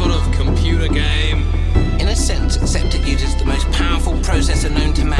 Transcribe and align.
sort 0.00 0.12
of 0.12 0.32
computer 0.32 0.88
game? 0.88 1.42
In 2.00 2.08
a 2.08 2.16
sense, 2.16 2.56
except 2.56 2.94
uses 3.06 3.36
the 3.36 3.44
most 3.44 3.70
powerful 3.72 4.14
processor 4.14 4.70
known 4.74 4.94
to 4.94 5.04
man 5.04 5.19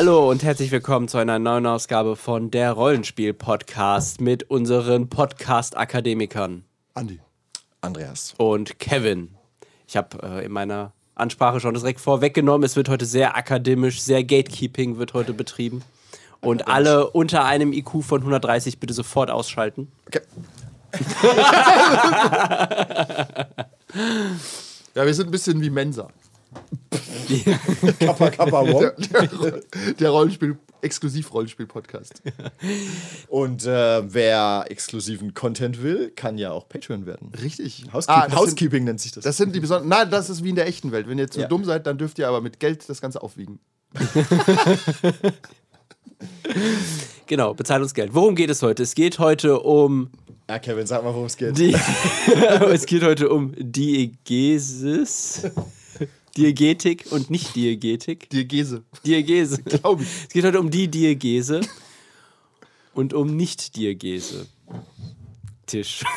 Hallo 0.00 0.30
und 0.30 0.44
herzlich 0.44 0.70
willkommen 0.70 1.08
zu 1.08 1.18
einer 1.18 1.40
neuen 1.40 1.66
Ausgabe 1.66 2.14
von 2.14 2.52
der 2.52 2.70
Rollenspiel-Podcast 2.70 4.20
mit 4.20 4.48
unseren 4.48 5.08
Podcast-Akademikern 5.08 6.62
Andi. 6.94 7.18
Andreas. 7.80 8.32
und 8.38 8.78
Kevin. 8.78 9.34
Ich 9.88 9.96
habe 9.96 10.22
äh, 10.22 10.44
in 10.44 10.52
meiner 10.52 10.92
Ansprache 11.16 11.58
schon 11.58 11.74
das 11.74 11.82
direkt 11.82 11.98
vorweggenommen. 11.98 12.64
Es 12.64 12.76
wird 12.76 12.88
heute 12.88 13.06
sehr 13.06 13.36
akademisch, 13.36 14.00
sehr 14.00 14.22
Gatekeeping 14.22 14.98
wird 14.98 15.14
heute 15.14 15.32
betrieben. 15.32 15.82
Und 16.40 16.68
alle 16.68 17.10
unter 17.10 17.44
einem 17.44 17.72
IQ 17.72 18.04
von 18.04 18.20
130 18.20 18.78
bitte 18.78 18.94
sofort 18.94 19.32
ausschalten. 19.32 19.90
Okay. 20.06 20.20
Ja, 24.94 25.06
wir 25.06 25.14
sind 25.14 25.28
ein 25.28 25.30
bisschen 25.30 25.60
wie 25.60 25.70
Mensa. 25.70 26.08
Kappa 28.00 28.30
Kappa 28.30 28.64
Der, 28.64 28.72
Wong. 28.74 28.90
der, 29.42 29.60
der 29.98 30.10
Rollenspiel, 30.10 30.56
Exklusiv-Rollenspiel-Podcast. 30.80 32.22
Und 33.28 33.66
äh, 33.66 34.12
wer 34.12 34.64
exklusiven 34.68 35.34
Content 35.34 35.82
will, 35.82 36.10
kann 36.14 36.38
ja 36.38 36.52
auch 36.52 36.68
Patreon 36.68 37.04
werden. 37.06 37.32
Richtig. 37.42 37.84
Housekeeping, 37.92 38.22
Ah, 38.22 38.28
das 38.28 38.36
Housekeeping 38.38 38.84
nennt 38.84 39.00
sich 39.00 39.12
das. 39.12 39.24
Das 39.24 39.36
sind 39.36 39.54
die 39.54 39.60
besonderen. 39.60 39.88
Nein, 39.88 40.10
das 40.10 40.30
ist 40.30 40.44
wie 40.44 40.50
in 40.50 40.54
der 40.56 40.66
echten 40.68 40.92
Welt. 40.92 41.08
Wenn 41.08 41.18
ihr 41.18 41.28
zu 41.30 41.40
Ja. 41.40 41.48
dumm 41.48 41.64
seid, 41.64 41.86
dann 41.86 41.98
dürft 41.98 42.18
ihr 42.18 42.28
aber 42.28 42.40
mit 42.40 42.60
Geld 42.60 42.88
das 42.88 43.00
Ganze 43.00 43.22
aufwiegen. 43.22 43.58
Genau, 47.26 47.54
bezahlt 47.54 47.82
uns 47.82 47.92
Geld. 47.94 48.14
Worum 48.14 48.34
geht 48.34 48.50
es 48.50 48.62
heute? 48.62 48.82
Es 48.82 48.94
geht 48.94 49.18
heute 49.18 49.60
um 49.60 50.10
ja, 50.48 50.58
Kevin, 50.58 50.86
sag 50.86 51.04
mal, 51.04 51.12
worum 51.12 51.26
es 51.26 51.36
geht. 51.36 51.58
die. 51.58 51.76
es 52.70 52.86
geht 52.86 53.02
heute 53.02 53.28
um 53.28 53.52
Diegesis. 53.58 55.42
Diegetik 56.36 57.06
und 57.10 57.30
nicht 57.30 57.56
Diegetik. 57.56 58.30
Diegese, 58.30 58.84
Diegese. 59.04 59.62
glaube 59.64 60.02
ich. 60.02 60.08
Es 60.08 60.28
geht 60.28 60.44
heute 60.44 60.60
um 60.60 60.70
die 60.70 60.88
Diegese 60.88 61.60
und 62.94 63.14
um 63.14 63.36
Nicht-Diegese. 63.36 64.46
Tisch. 65.68 66.04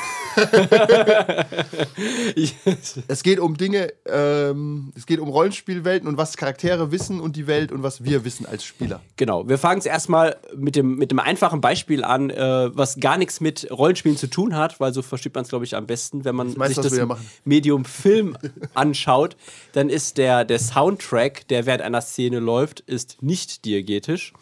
Es 3.08 3.24
geht 3.24 3.40
um 3.40 3.58
Dinge, 3.58 3.92
ähm, 4.06 4.94
es 4.96 5.06
geht 5.06 5.20
um 5.20 5.28
Rollenspielwelten 5.28 6.08
und 6.08 6.18
was 6.18 6.38
Charaktere 6.38 6.92
wissen 6.92 7.20
und 7.20 7.36
die 7.36 7.48
Welt 7.48 7.72
und 7.72 7.84
was 7.84 8.04
wir 8.04 8.24
wissen 8.24 8.46
als 8.46 8.64
Spieler. 8.64 9.02
genau, 9.18 9.50
wir 9.50 9.58
fangen 9.58 9.80
es 9.80 9.86
erstmal 9.86 10.38
mit 10.56 10.76
dem, 10.76 10.96
mit 10.96 11.12
dem 11.12 11.20
einfachen 11.20 11.60
Beispiel 11.60 12.04
an, 12.04 12.30
äh, 12.30 12.70
was 12.76 13.00
gar 13.00 13.18
nichts 13.18 13.42
mit 13.42 13.68
Rollenspielen 13.70 14.18
zu 14.18 14.28
tun 14.28 14.56
hat, 14.56 14.80
weil 14.80 14.94
so 14.94 15.02
versteht 15.02 15.36
man 15.36 15.44
es, 15.44 15.50
glaube 15.50 15.66
ich, 15.66 15.76
am 15.76 15.86
besten, 15.86 16.24
wenn 16.24 16.36
man 16.36 16.54
meinst 16.56 16.82
sich 16.82 16.92
das 16.92 17.06
machen? 17.06 17.30
Medium 17.44 17.84
Film 17.84 18.38
anschaut, 18.74 19.36
dann 19.74 19.90
ist 19.90 20.18
der, 20.18 20.46
der 20.46 20.60
Soundtrack, 20.60 21.48
der 21.50 21.66
während 21.66 21.82
einer 21.82 22.02
Szene 22.02 22.40
läuft, 22.40 22.80
ist 22.80 23.22
nicht 23.22 23.66
diegetisch. 23.66 24.34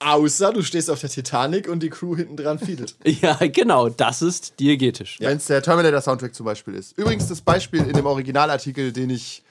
Außer 0.00 0.52
du 0.52 0.62
stehst 0.62 0.90
auf 0.90 1.00
der 1.00 1.10
Titanic 1.10 1.68
und 1.68 1.82
die 1.82 1.90
Crew 1.90 2.14
hinten 2.16 2.36
dran 2.36 2.58
feedet. 2.58 2.94
Ja, 3.04 3.36
genau, 3.48 3.88
das 3.88 4.22
ist 4.22 4.60
diegetisch. 4.60 5.16
Wenn 5.20 5.38
es 5.38 5.46
der 5.46 5.60
Terminator-Soundtrack 5.62 6.34
zum 6.34 6.46
Beispiel 6.46 6.74
ist. 6.74 6.96
Übrigens 6.96 7.26
das 7.26 7.40
Beispiel 7.40 7.80
in 7.82 7.94
dem 7.94 8.06
Originalartikel, 8.06 8.92
den 8.92 9.10
ich 9.10 9.42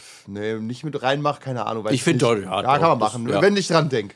pff, 0.00 0.28
nee, 0.28 0.54
nicht 0.54 0.84
mit 0.84 1.02
reinmache, 1.02 1.40
keine 1.40 1.66
Ahnung. 1.66 1.84
weiß 1.84 1.92
Ich 1.92 2.04
finde 2.04 2.24
ja, 2.44 2.62
Ja, 2.62 2.62
kann 2.62 2.80
man 2.82 3.00
das- 3.00 3.12
machen, 3.12 3.28
ja. 3.28 3.42
wenn 3.42 3.56
ich 3.56 3.66
dran 3.68 3.88
denke. 3.88 4.14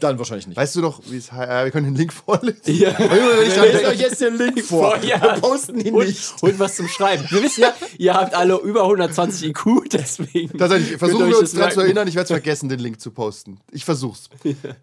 Dann 0.00 0.18
wahrscheinlich 0.18 0.48
nicht. 0.48 0.56
Weißt 0.56 0.74
du 0.74 0.80
noch, 0.80 1.00
wie 1.06 1.16
es 1.16 1.30
heißt? 1.30 1.50
Äh, 1.50 1.64
wir 1.64 1.70
können 1.70 1.86
den 1.86 1.94
Link 1.94 2.12
vorlesen. 2.12 2.60
Ja. 2.64 2.90
Ich 2.90 3.54
denke. 3.54 3.88
euch 3.88 4.00
jetzt 4.00 4.20
den 4.20 4.36
Link 4.36 4.60
vor. 4.62 4.98
Ja. 5.02 5.20
Wir 5.22 5.40
posten 5.40 5.78
ihn 5.78 5.94
und, 5.94 6.06
nicht. 6.06 6.42
und 6.42 6.58
was 6.58 6.76
zum 6.76 6.88
Schreiben. 6.88 7.24
Wir 7.30 7.42
wissen 7.42 7.62
ja, 7.62 7.74
ihr 7.98 8.14
habt 8.14 8.34
alle 8.34 8.56
über 8.56 8.82
120 8.82 9.50
IQ, 9.50 9.64
deswegen. 9.92 10.58
Tatsächlich, 10.58 10.96
versuchen 10.98 11.28
wir 11.28 11.36
euch 11.36 11.42
uns 11.42 11.52
daran 11.52 11.70
zu 11.70 11.80
erinnern. 11.80 12.08
Ich 12.08 12.14
werde 12.14 12.24
es 12.24 12.30
vergessen, 12.30 12.68
den 12.68 12.80
Link 12.80 13.00
zu 13.00 13.10
posten. 13.10 13.60
Ich 13.70 13.84
versuch's. 13.84 14.28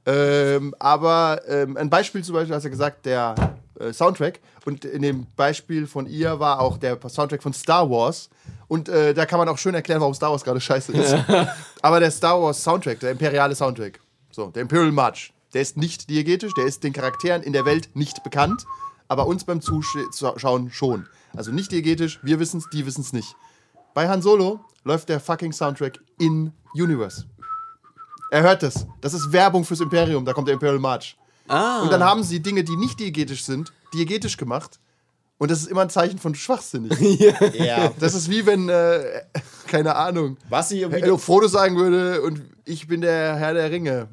Ähm, 0.06 0.74
aber 0.80 1.42
ähm, 1.48 1.76
ein 1.76 1.90
Beispiel 1.90 2.24
zum 2.24 2.36
Beispiel, 2.36 2.56
hast 2.56 2.64
du 2.64 2.70
gesagt, 2.70 3.06
der 3.06 3.36
äh, 3.80 3.94
Soundtrack. 3.94 4.40
Und 4.66 4.86
in 4.86 5.02
dem 5.02 5.26
Beispiel 5.36 5.88
von 5.88 6.06
ihr 6.06 6.40
war 6.40 6.60
auch 6.60 6.78
der 6.78 6.98
Soundtrack 7.08 7.42
von 7.42 7.54
Star 7.54 7.90
Wars. 7.90 8.30
Und 8.68 8.90
äh, 8.90 9.14
da 9.14 9.26
kann 9.26 9.40
man 9.40 9.50
auch 9.50 9.58
schön 9.58 9.74
erklären, 9.74 10.02
warum 10.02 10.14
Star 10.14 10.32
Wars 10.32 10.44
gerade 10.44 10.62
scheiße 10.62 10.92
ist. 10.92 11.16
aber 11.82 12.00
der 12.00 12.12
Star 12.12 12.42
Wars 12.42 12.64
Soundtrack, 12.64 13.00
der 13.00 13.12
imperiale 13.12 13.56
Soundtrack, 13.56 14.00
so, 14.32 14.48
der 14.48 14.62
Imperial 14.62 14.92
March, 14.92 15.34
der 15.54 15.62
ist 15.62 15.78
nicht 15.78 16.10
diegetisch, 16.10 16.54
der 16.54 16.66
ist 16.66 16.84
den 16.84 16.94
Charakteren 16.94 17.42
in 17.42 17.54
der 17.54 17.66
Welt 17.66 17.90
nicht 17.94 18.24
bekannt, 18.24 18.66
aber 19.08 19.26
uns 19.26 19.44
beim 19.44 19.62
Zuschauen 19.62 20.72
schon. 20.72 21.08
Also 21.36 21.52
nicht 21.52 21.72
diegetisch, 21.72 22.20
wir 22.24 22.40
wissen's, 22.40 22.70
die 22.72 22.86
wissen's 22.86 23.14
nicht. 23.14 23.36
Bei 23.94 24.08
Han 24.08 24.22
Solo 24.22 24.60
läuft 24.84 25.10
der 25.10 25.20
fucking 25.20 25.52
Soundtrack 25.52 26.00
in 26.20 26.54
Universe. 26.74 27.26
Er 28.32 28.44
hört 28.44 28.62
das. 28.62 28.86
Das 29.02 29.14
ist 29.14 29.32
Werbung 29.32 29.66
fürs 29.66 29.80
Imperium. 29.80 30.24
Da 30.24 30.34
kommt 30.34 30.48
der 30.48 30.54
Imperial 30.54 30.80
March. 30.80 31.18
Ah. 31.48 31.82
Und 31.82 31.92
dann 31.92 32.04
haben 32.04 32.24
sie 32.24 32.40
Dinge, 32.40 32.64
die 32.64 32.76
nicht 32.76 33.00
diegetisch 33.00 33.44
sind, 33.44 33.74
diegetisch 33.94 34.38
gemacht. 34.38 34.80
Und 35.40 35.50
das 35.50 35.62
ist 35.62 35.68
immer 35.68 35.82
ein 35.82 35.90
Zeichen 35.90 36.20
von 36.20 36.36
schwachsinnig. 36.36 36.92
Ja. 37.54 37.92
Das 38.00 38.14
ist 38.14 38.30
wie 38.30 38.46
wenn, 38.46 38.70
äh, 38.70 39.24
keine 39.68 39.96
Ahnung, 39.96 40.38
Was 40.50 40.72
ich 40.72 40.88
Hello 40.88 41.18
Frodo 41.18 41.48
sagen 41.48 41.78
würde 41.78 42.22
und 42.22 42.42
ich 42.66 42.88
bin 42.88 43.02
der 43.02 43.36
Herr 43.36 43.54
der 43.54 43.72
Ringe. 43.72 44.10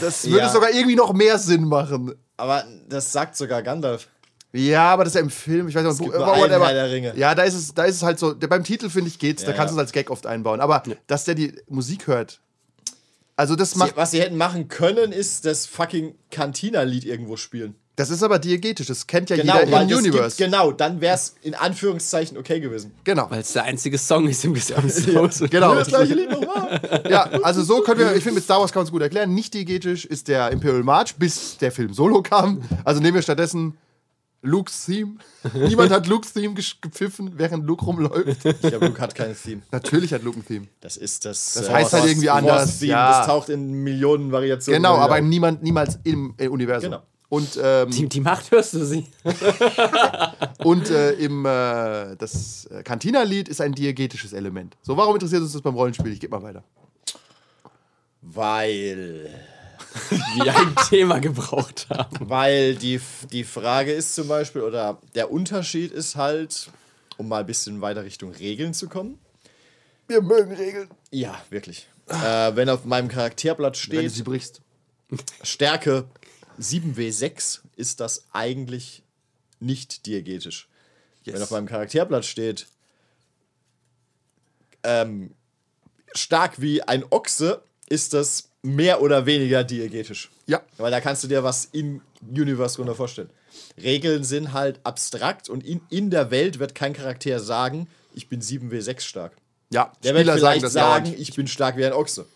Das 0.00 0.24
würde 0.28 0.38
Ja. 0.38 0.48
sogar 0.48 0.70
irgendwie 0.70 0.96
noch 0.96 1.12
mehr 1.12 1.38
Sinn 1.38 1.64
machen. 1.64 2.14
Aber 2.36 2.64
das 2.88 3.12
sagt 3.12 3.36
sogar 3.36 3.62
Gandalf. 3.62 4.08
Ja, 4.52 4.90
aber 4.92 5.04
das 5.04 5.12
ist 5.12 5.16
ja 5.16 5.20
im 5.20 5.30
Film. 5.30 5.68
Ich 5.68 5.74
weiß 5.74 5.98
nicht, 5.98 6.12
whatever. 6.12 6.72
Der 6.72 6.90
Ringe. 6.90 7.12
Ja, 7.16 7.34
da 7.34 7.42
ist 7.42 7.54
es, 7.54 7.74
da 7.74 7.84
ist 7.84 7.96
es 7.96 8.02
halt 8.02 8.18
so. 8.18 8.32
Der, 8.32 8.46
beim 8.48 8.64
Titel 8.64 8.88
finde 8.88 9.08
ich 9.08 9.18
geht's. 9.18 9.44
da 9.44 9.50
Ja, 9.50 9.56
kannst 9.56 9.72
du 9.72 9.76
ja. 9.76 9.82
es 9.82 9.88
als 9.88 9.92
Gag 9.92 10.10
oft 10.10 10.26
einbauen. 10.26 10.60
Aber 10.60 10.82
dass 11.06 11.24
der 11.24 11.34
die 11.34 11.54
Musik 11.68 12.06
hört. 12.06 12.40
Also 13.36 13.54
das 13.54 13.76
macht. 13.76 13.96
was 13.96 14.10
sie 14.10 14.20
hätten 14.20 14.36
machen 14.36 14.68
können, 14.68 15.12
ist 15.12 15.44
das 15.44 15.66
fucking 15.66 16.14
Cantina-Lied 16.30 17.04
irgendwo 17.04 17.36
spielen. 17.36 17.76
Das 17.98 18.10
ist 18.10 18.22
aber 18.22 18.38
diegetisch. 18.38 18.86
Das 18.86 19.08
kennt 19.08 19.28
ja 19.28 19.34
Genau, 19.34 19.58
jeder 19.58 19.82
im 19.82 19.88
Universe. 19.88 20.36
Gibt, 20.36 20.52
genau, 20.52 20.70
dann 20.70 21.00
wäre 21.00 21.16
es 21.16 21.34
in 21.42 21.56
Anführungszeichen 21.56 22.38
okay 22.38 22.60
gewesen. 22.60 22.92
genau. 23.02 23.26
Weil 23.28 23.40
es 23.40 23.52
der 23.54 23.64
einzige 23.64 23.98
Song 23.98 24.28
ist 24.28 24.44
im 24.44 24.54
gesamten 24.54 24.88
Genau. 25.50 25.74
Das 25.74 25.88
gleiche 25.88 26.14
Lied 26.14 26.30
nochmal. 26.30 26.80
Ja, 27.10 27.24
also 27.42 27.64
so 27.64 27.80
können 27.80 27.98
wir, 27.98 28.14
ich 28.14 28.22
finde, 28.22 28.36
mit 28.36 28.44
Star 28.44 28.60
Wars 28.60 28.70
kann 28.72 28.80
man 28.80 28.86
es 28.86 28.92
gut 28.92 29.02
erklären. 29.02 29.34
Nicht 29.34 29.52
diegetisch 29.52 30.04
ist 30.04 30.28
der 30.28 30.52
Imperial 30.52 30.84
March, 30.84 31.16
bis 31.16 31.58
der 31.58 31.72
Film 31.72 31.92
Solo 31.92 32.22
kam. 32.22 32.62
Also 32.84 33.00
nehmen 33.00 33.16
wir 33.16 33.22
stattdessen 33.22 33.76
Luke's 34.42 34.86
Theme. 34.86 35.16
Niemand 35.54 35.90
hat 35.90 36.06
Luke's 36.06 36.32
Theme 36.32 36.54
gepfiffen, 36.80 37.32
während 37.34 37.66
Luke 37.66 37.84
rumläuft. 37.84 38.44
Ich 38.44 38.60
glaube, 38.60 38.86
Luke 38.86 39.00
hat 39.00 39.16
kein 39.16 39.34
Theme. 39.36 39.62
Natürlich 39.72 40.12
hat 40.12 40.22
Luke 40.22 40.38
ein 40.38 40.46
Theme. 40.46 40.68
Das 40.80 40.96
ist 40.96 41.24
das. 41.24 41.54
Das 41.54 41.68
heißt 41.68 41.92
halt 41.94 42.06
irgendwie 42.06 42.30
anders, 42.30 42.78
Theme. 42.78 42.92
ja. 42.92 43.18
Das 43.18 43.26
taucht 43.26 43.48
in 43.48 43.72
Millionen 43.82 44.30
Variationen. 44.30 44.80
Genau, 44.80 44.94
aber 44.98 45.20
niemand, 45.20 45.64
niemals 45.64 45.98
im 46.04 46.34
äh, 46.38 46.46
Universum. 46.46 46.92
Genau. 46.92 47.02
Und, 47.28 47.58
ähm, 47.62 47.90
Die, 47.90 48.08
die 48.08 48.20
Macht 48.20 48.50
hörst 48.50 48.72
du 48.72 48.84
sie. 48.84 49.06
und 50.64 50.88
äh, 50.88 51.12
im 51.12 51.44
äh, 51.44 52.16
das 52.16 52.68
Cantina-Lied 52.84 53.48
ist 53.48 53.60
ein 53.60 53.72
diegetisches 53.72 54.32
Element. 54.32 54.76
So, 54.82 54.96
warum 54.96 55.14
interessiert 55.14 55.42
uns 55.42 55.52
das 55.52 55.60
beim 55.60 55.74
Rollenspiel? 55.74 56.12
Ich 56.12 56.20
gebe 56.20 56.34
mal 56.34 56.42
weiter. 56.42 56.64
Weil. 58.22 59.30
Wir 60.36 60.56
ein 60.56 60.74
Thema 60.88 61.18
gebraucht 61.18 61.86
haben. 61.90 62.30
Weil 62.30 62.76
die, 62.76 63.00
die 63.30 63.44
Frage 63.44 63.92
ist 63.92 64.14
zum 64.14 64.28
Beispiel, 64.28 64.62
oder 64.62 64.98
der 65.14 65.30
Unterschied 65.30 65.92
ist 65.92 66.16
halt, 66.16 66.70
um 67.18 67.28
mal 67.28 67.40
ein 67.40 67.46
bisschen 67.46 67.80
weiter 67.80 68.04
Richtung 68.04 68.32
Regeln 68.32 68.72
zu 68.72 68.88
kommen. 68.88 69.18
Wir 70.06 70.22
mögen 70.22 70.52
Regeln. 70.52 70.88
Ja, 71.10 71.38
wirklich. 71.50 71.88
Äh, 72.08 72.56
wenn 72.56 72.70
auf 72.70 72.86
meinem 72.86 73.08
Charakterblatt 73.08 73.74
Wenn 73.74 73.96
du 73.96 73.98
steht, 73.98 74.12
sie 74.12 74.22
brichst. 74.22 74.62
Stärke 75.42 76.04
7w6, 76.60 77.60
ist 77.76 78.00
das 78.00 78.24
eigentlich 78.32 79.02
nicht 79.60 80.06
diegetisch. 80.06 80.68
Wenn 81.24 81.42
auf 81.42 81.50
meinem 81.50 81.66
Charakterblatt 81.66 82.24
steht, 82.24 82.66
ähm, 84.82 85.34
stark 86.14 86.60
wie 86.60 86.82
ein 86.82 87.04
Ochse, 87.10 87.62
ist 87.88 88.14
das 88.14 88.48
mehr 88.62 89.02
oder 89.02 89.26
weniger 89.26 89.64
diegetisch. 89.64 90.30
Ja. 90.46 90.62
Weil 90.78 90.90
da 90.90 91.00
kannst 91.00 91.24
du 91.24 91.28
dir 91.28 91.44
was 91.44 91.66
in 91.66 92.00
Universe 92.22 92.76
drunter 92.76 92.94
vorstellen. 92.94 93.30
Regeln 93.80 94.24
sind 94.24 94.52
halt 94.52 94.80
abstrakt 94.84 95.48
und 95.48 95.64
in, 95.64 95.80
in 95.90 96.10
der 96.10 96.30
Welt 96.30 96.58
wird 96.58 96.74
kein 96.74 96.92
Charakter 96.92 97.40
sagen, 97.40 97.88
ich 98.14 98.28
bin 98.28 98.40
7w6 98.40 99.00
stark. 99.00 99.32
Ja, 99.70 99.92
Der 100.02 100.14
wird 100.14 100.26
vielleicht 100.26 100.68
sagen, 100.70 101.04
dauernd. 101.04 101.18
ich 101.18 101.34
bin 101.34 101.46
stark 101.46 101.76
wie 101.76 101.84
ein 101.84 101.92
Ochse. 101.92 102.26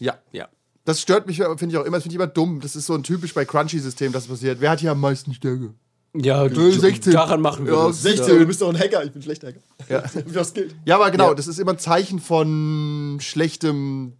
Ja. 0.00 0.18
Ja. 0.32 0.48
Das 0.86 1.00
stört 1.02 1.26
mich, 1.26 1.36
finde 1.36 1.66
ich 1.66 1.76
auch 1.76 1.84
immer, 1.84 1.98
das 1.98 2.04
finde 2.04 2.14
ich 2.14 2.16
immer 2.20 2.26
dumm. 2.28 2.60
Das 2.60 2.74
ist 2.76 2.86
so 2.86 2.94
ein 2.94 3.02
typisch 3.02 3.34
bei 3.34 3.44
Crunchy-System, 3.44 4.12
das 4.12 4.26
passiert. 4.28 4.60
Wer 4.60 4.70
hat 4.70 4.80
hier 4.80 4.92
am 4.92 5.00
meisten 5.00 5.34
Stärke? 5.34 5.74
Ja, 6.14 6.46
Äh, 6.46 6.70
16. 6.72 7.12
daran 7.12 7.42
machen 7.42 7.66
wir 7.66 7.74
Ja, 7.74 7.88
das. 7.88 8.00
16, 8.02 8.38
du 8.38 8.46
bist 8.46 8.62
doch 8.62 8.70
ein 8.70 8.78
Hacker, 8.78 9.04
ich 9.04 9.12
bin 9.12 9.20
schlechter 9.20 9.48
Hacker. 9.48 9.60
Ja. 9.90 10.04
Wie 10.26 10.32
das 10.32 10.54
gilt. 10.54 10.74
Ja, 10.86 10.94
aber 10.94 11.10
genau, 11.10 11.28
Ja. 11.30 11.34
das 11.34 11.46
ist 11.48 11.58
immer 11.58 11.72
ein 11.72 11.78
Zeichen 11.78 12.20
von 12.20 13.18
schlechtem, 13.20 14.14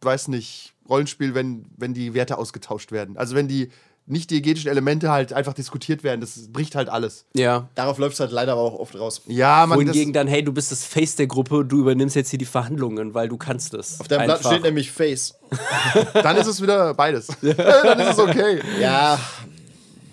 weiß 0.00 0.28
nicht, 0.28 0.74
Rollenspiel, 0.88 1.34
wenn, 1.34 1.66
wenn 1.76 1.92
die 1.94 2.14
Werte 2.14 2.38
ausgetauscht 2.38 2.90
werden. 2.90 3.16
Also 3.18 3.34
wenn 3.36 3.46
die 3.46 3.68
nicht 4.08 4.30
diegetischen 4.30 4.70
Elemente 4.70 5.10
halt 5.10 5.32
einfach 5.32 5.52
diskutiert 5.52 6.02
werden, 6.02 6.20
das 6.20 6.52
bricht 6.52 6.74
halt 6.74 6.88
alles. 6.88 7.24
Ja. 7.34 7.68
Darauf 7.74 7.98
läuft 7.98 8.14
es 8.14 8.20
halt 8.20 8.32
leider 8.32 8.52
aber 8.52 8.62
auch 8.62 8.78
oft 8.78 8.98
raus. 8.98 9.22
Ja, 9.26 9.66
man, 9.66 9.78
das, 9.78 9.86
Wohingegen 9.88 10.12
dann, 10.12 10.26
hey, 10.26 10.42
du 10.42 10.52
bist 10.52 10.72
das 10.72 10.84
Face 10.84 11.16
der 11.16 11.26
Gruppe, 11.26 11.64
du 11.64 11.78
übernimmst 11.80 12.16
jetzt 12.16 12.30
hier 12.30 12.38
die 12.38 12.44
Verhandlungen, 12.44 13.14
weil 13.14 13.28
du 13.28 13.36
kannst 13.36 13.74
es. 13.74 14.00
Auf 14.00 14.08
deinem 14.08 14.26
Blatt 14.26 14.44
steht 14.44 14.62
nämlich 14.62 14.90
Face. 14.90 15.34
dann 16.14 16.36
ist 16.36 16.46
es 16.46 16.62
wieder 16.62 16.94
beides. 16.94 17.26
dann 17.40 18.00
ist 18.00 18.10
es 18.12 18.18
okay. 18.18 18.60
Ja, 18.80 19.18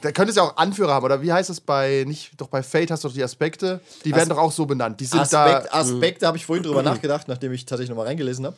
Da 0.01 0.11
könnte 0.11 0.29
es 0.29 0.35
ja 0.35 0.43
auch 0.43 0.57
Anführer 0.57 0.93
haben, 0.93 1.05
oder 1.05 1.21
wie 1.21 1.33
heißt 1.33 1.49
es 1.49 1.61
bei, 1.61 2.03
nicht, 2.07 2.31
doch 2.37 2.47
bei 2.47 2.61
Fate 2.61 2.91
hast 2.91 3.03
du 3.03 3.07
doch 3.07 3.15
die 3.15 3.23
Aspekte, 3.23 3.79
die 4.03 4.13
werden 4.13 4.29
doch 4.29 4.37
auch 4.37 4.51
so 4.51 4.65
benannt. 4.65 4.99
Die 4.99 5.05
sind 5.05 5.19
Aspekt, 5.19 5.67
da. 5.71 5.79
Aspekte 5.79 6.27
habe 6.27 6.37
ich 6.37 6.45
vorhin 6.45 6.63
drüber 6.63 6.83
nachgedacht, 6.91 7.27
nachdem 7.27 7.51
ich 7.53 7.65
tatsächlich 7.65 7.89
nochmal 7.89 8.07
reingelesen 8.07 8.45
habe. 8.45 8.55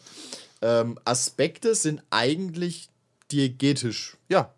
Ähm, 0.61 0.99
Aspekte 1.05 1.75
sind 1.75 2.01
eigentlich 2.09 2.89
diegetisch 3.31 4.17
Ja. 4.29 4.51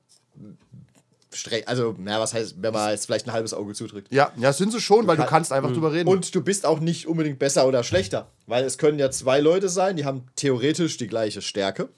Also, 1.67 1.95
na, 1.99 2.19
was 2.19 2.33
heißt, 2.33 2.55
wenn 2.59 2.73
man 2.73 2.89
jetzt 2.89 3.05
vielleicht 3.05 3.27
ein 3.27 3.33
halbes 3.33 3.53
Auge 3.53 3.73
zudrückt. 3.75 4.07
ja, 4.11 4.31
ja, 4.37 4.51
sind 4.51 4.71
sie 4.71 4.81
schon, 4.81 5.05
weil 5.05 5.15
du 5.15 5.21
kann- 5.23 5.29
kannst 5.29 5.53
einfach 5.53 5.71
drüber 5.71 5.93
reden. 5.93 6.09
Und 6.09 6.33
du 6.33 6.41
bist 6.43 6.65
auch 6.65 6.79
nicht 6.79 7.07
unbedingt 7.07 7.37
besser 7.37 7.67
oder 7.67 7.83
schlechter, 7.83 8.27
weil 8.47 8.63
es 8.65 8.79
können 8.79 8.97
ja 8.97 9.11
zwei 9.11 9.39
Leute 9.39 9.69
sein, 9.69 9.95
die 9.95 10.05
haben 10.05 10.23
theoretisch 10.35 10.97
die 10.97 11.07
gleiche 11.07 11.43
Stärke, 11.43 11.89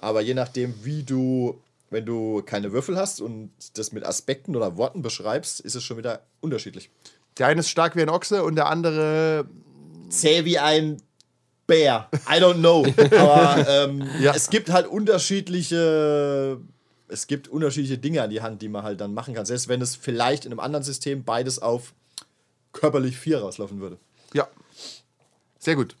aber 0.00 0.20
je 0.20 0.34
nachdem, 0.34 0.74
wie 0.84 1.02
du, 1.02 1.58
wenn 1.88 2.04
du 2.04 2.42
keine 2.44 2.72
Würfel 2.72 2.98
hast 2.98 3.22
und 3.22 3.50
das 3.72 3.92
mit 3.92 4.04
Aspekten 4.04 4.54
oder 4.54 4.76
Worten 4.76 5.00
beschreibst, 5.00 5.60
ist 5.60 5.74
es 5.76 5.82
schon 5.82 5.96
wieder 5.96 6.20
unterschiedlich. 6.42 6.90
der 7.38 7.46
eine 7.46 7.60
ist 7.60 7.70
stark 7.70 7.96
wie 7.96 8.02
ein 8.02 8.10
Ochse 8.10 8.44
und 8.44 8.54
der 8.54 8.66
andere. 8.66 9.46
Zäh 10.10 10.44
wie 10.44 10.58
ein 10.58 11.00
Bär. 11.66 12.08
I 12.28 12.34
don't 12.38 12.58
know. 12.58 12.84
Aber 13.18 13.66
ähm, 13.66 14.06
Ja. 14.20 14.34
es 14.36 14.50
gibt 14.50 14.70
halt 14.70 14.86
unterschiedliche. 14.86 16.58
Es 17.08 17.26
gibt 17.26 17.48
unterschiedliche 17.48 17.98
Dinge 17.98 18.22
an 18.22 18.30
die 18.30 18.40
Hand, 18.40 18.62
die 18.62 18.68
man 18.68 18.82
halt 18.82 19.00
dann 19.00 19.12
machen 19.14 19.34
kann. 19.34 19.44
Selbst 19.46 19.68
wenn 19.68 19.80
es 19.82 19.94
vielleicht 19.96 20.44
in 20.46 20.52
einem 20.52 20.60
anderen 20.60 20.82
System 20.84 21.22
beides 21.24 21.58
auf 21.60 21.92
körperlich 22.72 23.16
4 23.18 23.40
rauslaufen 23.40 23.80
würde. 23.80 23.98
Ja. 24.32 24.48
Sehr 25.58 25.76
gut. 25.76 25.94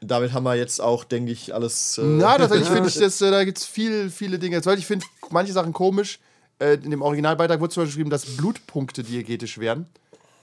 Damit 0.00 0.32
haben 0.32 0.42
wir 0.44 0.56
jetzt 0.56 0.80
auch, 0.80 1.04
denke 1.04 1.30
ich, 1.32 1.54
alles. 1.54 1.96
Äh, 1.98 2.02
Na, 2.02 2.36
tatsächlich 2.36 2.68
finde 2.68 2.88
ich, 2.88 2.96
das, 2.96 3.20
äh, 3.20 3.30
da 3.30 3.44
gibt 3.44 3.58
es 3.58 3.64
viel, 3.64 4.10
viele 4.10 4.38
Dinge. 4.38 4.60
Zum 4.62 4.70
Beispiel, 4.72 4.80
ich 4.80 4.86
finde 4.86 5.06
manche 5.30 5.52
Sachen 5.52 5.72
komisch. 5.72 6.18
Äh, 6.58 6.74
in 6.74 6.90
dem 6.90 7.02
Originalbeitrag 7.02 7.60
wurde 7.60 7.72
zum 7.72 7.82
Beispiel 7.84 7.92
geschrieben, 7.94 8.10
dass 8.10 8.24
Blutpunkte 8.36 9.04
diegetisch 9.04 9.58
wären. 9.58 9.86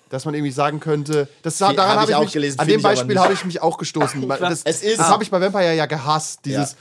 Dass 0.10 0.25
man 0.25 0.34
irgendwie 0.34 0.51
sagen 0.51 0.80
könnte, 0.80 1.28
das, 1.44 1.60
daran 1.60 1.78
hab 1.78 1.88
habe 1.88 2.04
ich 2.06 2.10
ich 2.10 2.16
auch 2.16 2.22
mich, 2.22 2.31
gelesen, 2.34 2.60
an 2.60 2.68
dem 2.68 2.81
Beispiel 2.81 3.19
habe 3.19 3.34
ich 3.34 3.46
mich 3.46 3.62
auch 3.62 3.78
gestoßen. 3.78 4.28
Das, 4.28 4.62
Es 4.63 4.81
ist- 4.81 4.98
das 5.00 5.07
habe 5.07 5.24
ich 5.24 5.30
bei 5.30 5.40
Vampire 5.40 5.75
ja 5.75 5.86
gehasst. 5.86 6.40
Dieses, 6.46 6.72
ja, 6.72 6.78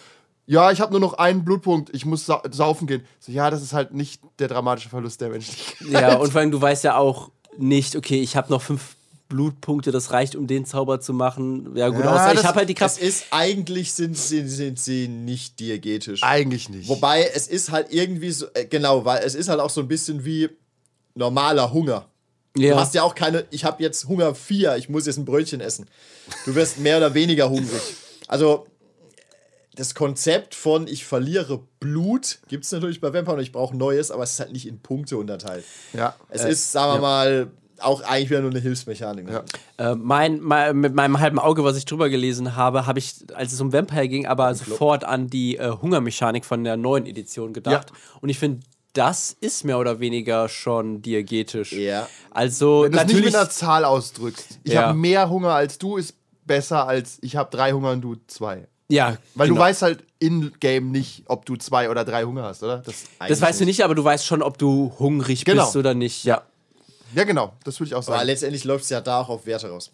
ich 0.49 0.81
habe 0.81 0.91
nur 0.93 1.01
noch 1.01 1.15
einen 1.15 1.45
Blutpunkt, 1.45 1.95
ich 1.95 2.05
muss 2.07 2.25
sa 2.27 2.43
saufen 2.51 2.87
gehen. 2.87 3.05
So, 3.21 3.31
ja, 3.33 3.51
das 3.51 3.63
ist 3.63 3.73
halt 3.73 3.93
nicht 3.95 4.21
der 4.39 4.49
dramatische 4.49 4.89
Verlust 4.89 5.21
der 5.21 5.29
Menschlichkeit. 5.29 5.89
Ja, 5.91 6.17
und 6.17 6.31
vor 6.33 6.41
allem, 6.41 6.51
du 6.51 6.61
weißt 6.61 6.85
ja 6.85 6.97
auch 6.97 7.31
nicht, 7.59 7.97
okay, 7.97 8.21
ich 8.21 8.35
habe 8.37 8.51
noch 8.51 8.63
fünf 8.63 8.97
Blutpunkte, 9.29 9.93
das 9.93 10.11
reicht, 10.13 10.37
um 10.37 10.47
den 10.47 10.65
Zauber 10.65 11.01
zu 11.01 11.13
machen. 11.13 11.77
Ja, 11.77 11.91
gut, 11.91 12.03
Ja, 12.03 12.15
außer 12.15 12.29
ich 12.31 12.37
das- 12.39 12.45
habe 12.47 12.59
halt 12.61 12.69
die 12.71 12.73
Es 12.75 12.79
Kraft. 12.79 12.99
ist 12.99 13.25
eigentlich 13.31 13.93
sind 13.93 14.17
sie, 14.17 14.49
sind 14.49 14.79
sie 14.81 15.07
nicht 15.07 15.61
diegetisch. 15.61 16.23
Eigentlich 16.23 16.71
nicht. 16.71 16.89
Wobei 16.89 17.25
es 17.35 17.47
ist 17.47 17.71
halt 17.71 17.89
irgendwie 17.93 18.31
so, 18.31 18.47
äh, 18.55 18.65
genau, 18.65 19.05
weil 19.05 19.23
es 19.25 19.35
ist 19.35 19.51
halt 19.51 19.61
auch 19.61 19.69
so 19.69 19.83
ein 19.83 19.89
bisschen 19.89 20.25
wie 20.25 20.49
normaler 21.15 21.73
Hunger. 21.73 22.07
Ja. 22.57 22.75
Du 22.75 22.81
hast 22.81 22.95
ja 22.95 23.03
auch 23.03 23.15
keine, 23.15 23.45
ich 23.51 23.65
habe 23.67 23.83
jetzt 23.83 24.09
Hunger 24.09 24.35
4, 24.35 24.77
ich 24.79 24.89
muss 24.89 25.05
jetzt 25.07 25.19
ein 25.19 25.25
Brötchen 25.27 25.61
essen. 25.61 25.87
Du 26.47 26.55
wirst 26.55 26.79
mehr 26.79 26.97
oder 26.97 27.13
weniger 27.13 27.51
hungrig. 27.51 27.83
Also 28.29 28.67
das 29.79 29.95
Konzept 29.95 30.55
von 30.55 30.87
ich 30.89 31.05
verliere 31.07 31.61
Blut 31.81 32.41
gibt 32.49 32.65
es 32.65 32.73
natürlich 32.73 33.01
bei 33.01 33.13
Vampire 33.15 33.37
und 33.37 33.43
ich 33.43 33.53
brauche 33.53 33.77
Neues, 33.77 34.11
aber 34.11 34.25
es 34.25 34.33
ist 34.33 34.41
halt 34.41 34.53
nicht 34.53 34.67
in 34.67 34.81
Punkte 34.81 35.17
unterteilt. 35.17 35.65
ja. 35.93 36.15
Es 36.29 36.45
ist, 36.45 36.73
sagen 36.73 36.95
wir 36.95 37.01
mal, 37.01 37.47
auch 37.81 38.01
eigentlich 38.03 38.31
wieder 38.31 38.41
nur 38.41 38.51
eine 38.51 38.59
Hilfsmechanik. 38.59 39.27
ne? 39.27 39.45
Ja. 39.79 39.93
Äh, 39.93 39.95
mein, 39.95 40.41
mein, 40.41 40.77
mit 40.77 40.95
meinem 40.95 41.21
halben 41.21 41.39
Auge, 41.39 41.63
was 41.63 41.77
ich 41.77 41.85
drüber 41.85 42.09
gelesen 42.09 42.57
habe, 42.57 42.87
habe 42.87 42.99
ich, 42.99 43.15
als 43.35 43.53
es 43.53 43.61
um 43.61 43.73
Vampire 43.73 44.09
ging, 44.09 44.27
aber 44.27 44.53
sofort 44.55 45.05
an 45.05 45.29
die 45.29 45.57
äh, 45.59 45.71
Hungermechanik 45.71 46.45
von 46.45 46.65
der 46.65 46.77
neuen 46.77 47.07
Edition 47.07 47.53
gedacht. 47.53 47.93
Und 48.21 48.31
ich 48.31 48.39
finde, 48.41 48.67
das 48.95 49.37
ist 49.41 49.65
mehr 49.65 49.79
oder 49.79 50.01
weniger 50.01 50.49
schon 50.49 51.03
diegetisch. 51.03 51.71
Ja. 51.73 52.09
Also 52.33 52.83
Wenn 52.83 52.91
du 52.93 52.99
es 52.99 53.05
nicht 53.05 53.13
natürlich. 53.15 53.25
mit 53.27 53.35
einer 53.37 53.51
Zahl 53.51 53.85
ausdrückst. 53.85 54.59
Ich 54.65 54.73
Ja. 54.73 54.89
habe 54.89 54.99
mehr 54.99 55.31
Hunger 55.31 55.51
als 55.55 55.79
du, 55.79 55.99
ist 55.99 56.15
besser 56.47 56.89
als 56.89 57.19
ich 57.21 57.37
habe 57.37 57.55
drei 57.55 57.71
Hunger 57.73 57.93
und 57.93 58.01
du 58.01 58.17
zwei. 58.27 58.67
Ja, 58.89 59.17
Weil 59.35 59.49
genau. 59.49 59.59
du 59.61 59.65
weißt 59.65 59.83
halt 59.83 60.05
in-game 60.19 60.91
nicht, 60.91 61.23
ob 61.27 61.45
du 61.47 61.57
zwei 61.57 61.91
oder 61.91 62.05
drei 62.05 62.25
Hunger 62.25 62.43
hast, 62.45 62.63
oder? 62.63 62.79
Das, 62.79 63.05
Das 63.29 63.41
weißt 63.41 63.61
du 63.61 63.65
nicht, 63.65 63.85
aber 63.85 63.95
du 63.95 64.03
weißt 64.05 64.25
schon, 64.27 64.43
ob 64.43 64.59
du 64.59 64.93
hungrig 64.99 65.45
Genau. 65.45 65.65
bist 65.65 65.77
oder 65.77 65.95
nicht. 65.95 66.25
Ja. 66.25 66.43
ja, 67.15 67.25
genau, 67.25 67.53
das 67.65 67.79
würde 67.79 67.89
ich 67.89 67.95
auch 67.95 67.99
Aber 68.07 68.17
sagen. 68.17 68.27
letztendlich 68.27 68.65
läuft 68.65 68.85
es 68.85 68.91
ja 68.91 69.01
da 69.01 69.21
auch 69.21 69.29
auf 69.29 69.47
Werte 69.47 69.69
raus. 69.71 69.91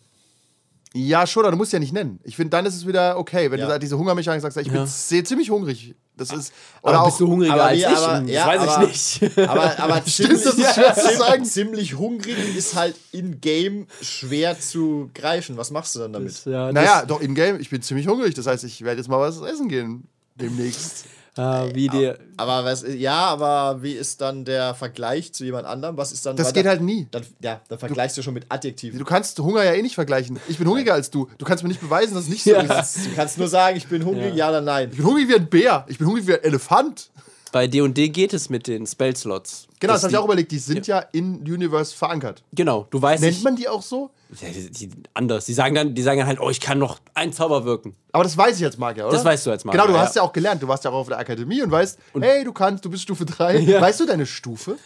Ja, 0.96 1.26
schon, 1.26 1.42
aber 1.42 1.50
du 1.50 1.56
musst 1.56 1.72
ja 1.72 1.80
nicht 1.80 1.92
nennen. 1.92 2.20
Ich 2.22 2.36
finde, 2.36 2.50
dann 2.50 2.66
ist 2.66 2.76
es 2.76 2.86
wieder 2.86 3.18
okay, 3.18 3.50
wenn 3.50 3.58
Ja. 3.58 3.66
du 3.66 3.72
da 3.72 3.78
diese 3.80 3.98
Hungermechanik 3.98 4.40
sagst, 4.40 4.56
ich 4.58 4.68
bin 4.68 4.76
Ja. 4.76 4.86
sehr 4.86 5.24
ziemlich 5.24 5.50
hungrig. 5.50 5.96
Das 6.16 6.30
ist. 6.30 6.52
Oder 6.82 6.90
Oder 6.92 7.00
auch. 7.02 7.06
bist 7.06 7.18
du 7.20 7.26
hungriger 7.26 7.54
aber 7.54 7.64
als 7.64 7.78
ich? 7.78 7.86
aber- 7.88 8.20
das 8.20 8.30
ja, 8.30 8.46
weiß 8.46 8.60
aber- 8.60 8.82
ich 8.84 9.20
nicht. 9.22 9.38
Aber, 9.48 9.78
aber 9.80 10.04
ziemlich, 10.06 10.42
das 10.44 10.54
ist 10.54 10.74
schwer 10.74 10.94
zu 10.94 11.16
sagen. 11.18 11.44
ziemlich 11.56 11.98
hungrig 11.98 12.56
ist 12.56 12.76
halt 12.76 12.94
in-game 13.10 13.88
schwer 14.00 14.60
zu 14.60 15.10
greifen. 15.14 15.56
Was 15.56 15.72
machst 15.72 15.96
du 15.96 15.98
dann 15.98 16.12
damit? 16.12 16.44
ja, 16.44 16.70
naja, 16.70 17.04
doch 17.04 17.20
in-game, 17.20 17.58
ich 17.58 17.70
bin 17.70 17.82
ziemlich 17.82 18.06
hungrig. 18.06 18.34
Das 18.34 18.46
heißt, 18.46 18.62
ich 18.62 18.82
werde 18.84 19.00
jetzt 19.00 19.08
mal 19.08 19.18
was 19.18 19.40
essen 19.40 19.68
gehen. 19.68 20.06
Demnächst. 20.36 21.06
Äh, 21.36 21.74
wie 21.74 21.88
dir. 21.88 22.18
Aber 22.36 22.64
was, 22.64 22.84
ja, 22.86 23.14
aber 23.26 23.82
wie 23.82 23.92
ist 23.92 24.20
dann 24.20 24.44
der 24.44 24.74
Vergleich 24.74 25.32
zu 25.32 25.44
jemand 25.44 25.66
anderem? 25.66 25.96
Was 25.96 26.12
ist 26.12 26.24
dann 26.26 26.36
Das 26.36 26.52
geht 26.52 26.64
da- 26.66 26.70
halt 26.70 26.80
nie. 26.82 27.06
Dann, 27.10 27.24
ja, 27.40 27.60
dann 27.68 27.78
vergleichst 27.78 28.16
du 28.18 28.22
schon 28.22 28.34
mit 28.34 28.46
Adjektiven. 28.48 28.98
Du 28.98 29.04
kannst 29.04 29.38
Hunger 29.38 29.64
ja 29.64 29.72
eh 29.72 29.82
nicht 29.82 29.94
vergleichen. 29.94 30.38
Ich 30.48 30.58
bin 30.58 30.68
hungriger 30.68 30.94
als 30.94 31.10
du. 31.10 31.28
Du 31.38 31.44
kannst 31.44 31.62
mir 31.62 31.68
nicht 31.68 31.80
beweisen, 31.80 32.14
dass 32.14 32.24
es 32.24 32.30
nicht 32.30 32.44
so 32.44 32.50
Ja. 32.50 32.60
ist. 32.80 33.06
Du 33.06 33.14
kannst 33.14 33.38
nur 33.38 33.48
sagen, 33.48 33.76
ich 33.76 33.86
bin 33.86 34.04
hungrig, 34.04 34.34
ja, 34.34 34.48
oder 34.48 34.60
nein. 34.60 34.90
Ich 34.90 34.96
bin 34.96 35.06
hungrig 35.06 35.28
wie 35.28 35.34
ein 35.34 35.48
Bär. 35.48 35.84
Ich 35.88 35.98
bin 35.98 36.06
hungrig 36.06 36.26
wie 36.26 36.34
ein 36.34 36.42
Elefant. 36.44 37.10
Bei 37.52 37.68
D&D 37.68 38.08
geht 38.08 38.32
es 38.34 38.50
mit 38.50 38.66
den 38.66 38.84
Spellslots. 38.84 39.68
Genau, 39.78 39.92
Dass 39.92 40.00
das 40.02 40.04
habe 40.04 40.10
ich 40.10 40.16
die- 40.16 40.18
auch 40.18 40.24
überlegt. 40.24 40.50
Die 40.52 40.58
sind 40.58 40.86
ja, 40.88 40.98
in 41.12 41.36
Universe 41.42 41.94
verankert. 41.94 42.42
Genau, 42.52 42.86
du 42.90 43.00
weißt 43.00 43.22
Nennt 43.22 43.44
man 43.44 43.54
die 43.54 43.68
auch 43.68 43.82
so? 43.82 44.10
Ja, 44.40 44.48
die, 44.48 44.70
die, 44.70 44.90
anders. 45.14 45.44
Die 45.46 45.52
sagen, 45.54 45.74
dann, 45.74 45.94
die 45.94 46.02
sagen 46.02 46.18
dann 46.18 46.26
halt, 46.26 46.40
oh, 46.40 46.50
ich 46.50 46.60
kann 46.60 46.78
noch 46.78 46.98
einen 47.14 47.32
Zauber 47.32 47.64
wirken. 47.64 47.94
Aber 48.12 48.24
das 48.24 48.36
weiß 48.36 48.58
ich 48.58 48.64
als 48.64 48.78
Magier, 48.78 49.04
oder? 49.06 49.12
Das 49.14 49.24
weißt 49.24 49.46
du 49.46 49.50
als 49.50 49.64
Magier, 49.64 49.80
Genau, 49.80 49.92
du 49.92 49.98
ja. 49.98 50.04
hast 50.04 50.16
ja 50.16 50.22
auch 50.22 50.32
gelernt. 50.32 50.62
Du 50.62 50.68
warst 50.68 50.84
ja 50.84 50.90
auch 50.90 50.94
auf 50.94 51.08
der 51.08 51.18
Akademie 51.18 51.62
und 51.62 51.70
weißt, 51.70 51.98
hey, 52.20 52.44
du 52.44 52.52
kannst, 52.52 52.84
du 52.84 52.90
bist 52.90 53.02
Stufe 53.02 53.24
3. 53.24 53.58
Ja. 53.60 53.80
Weißt 53.80 54.00
du 54.00 54.06
deine 54.06 54.26
Stufe? 54.26 54.76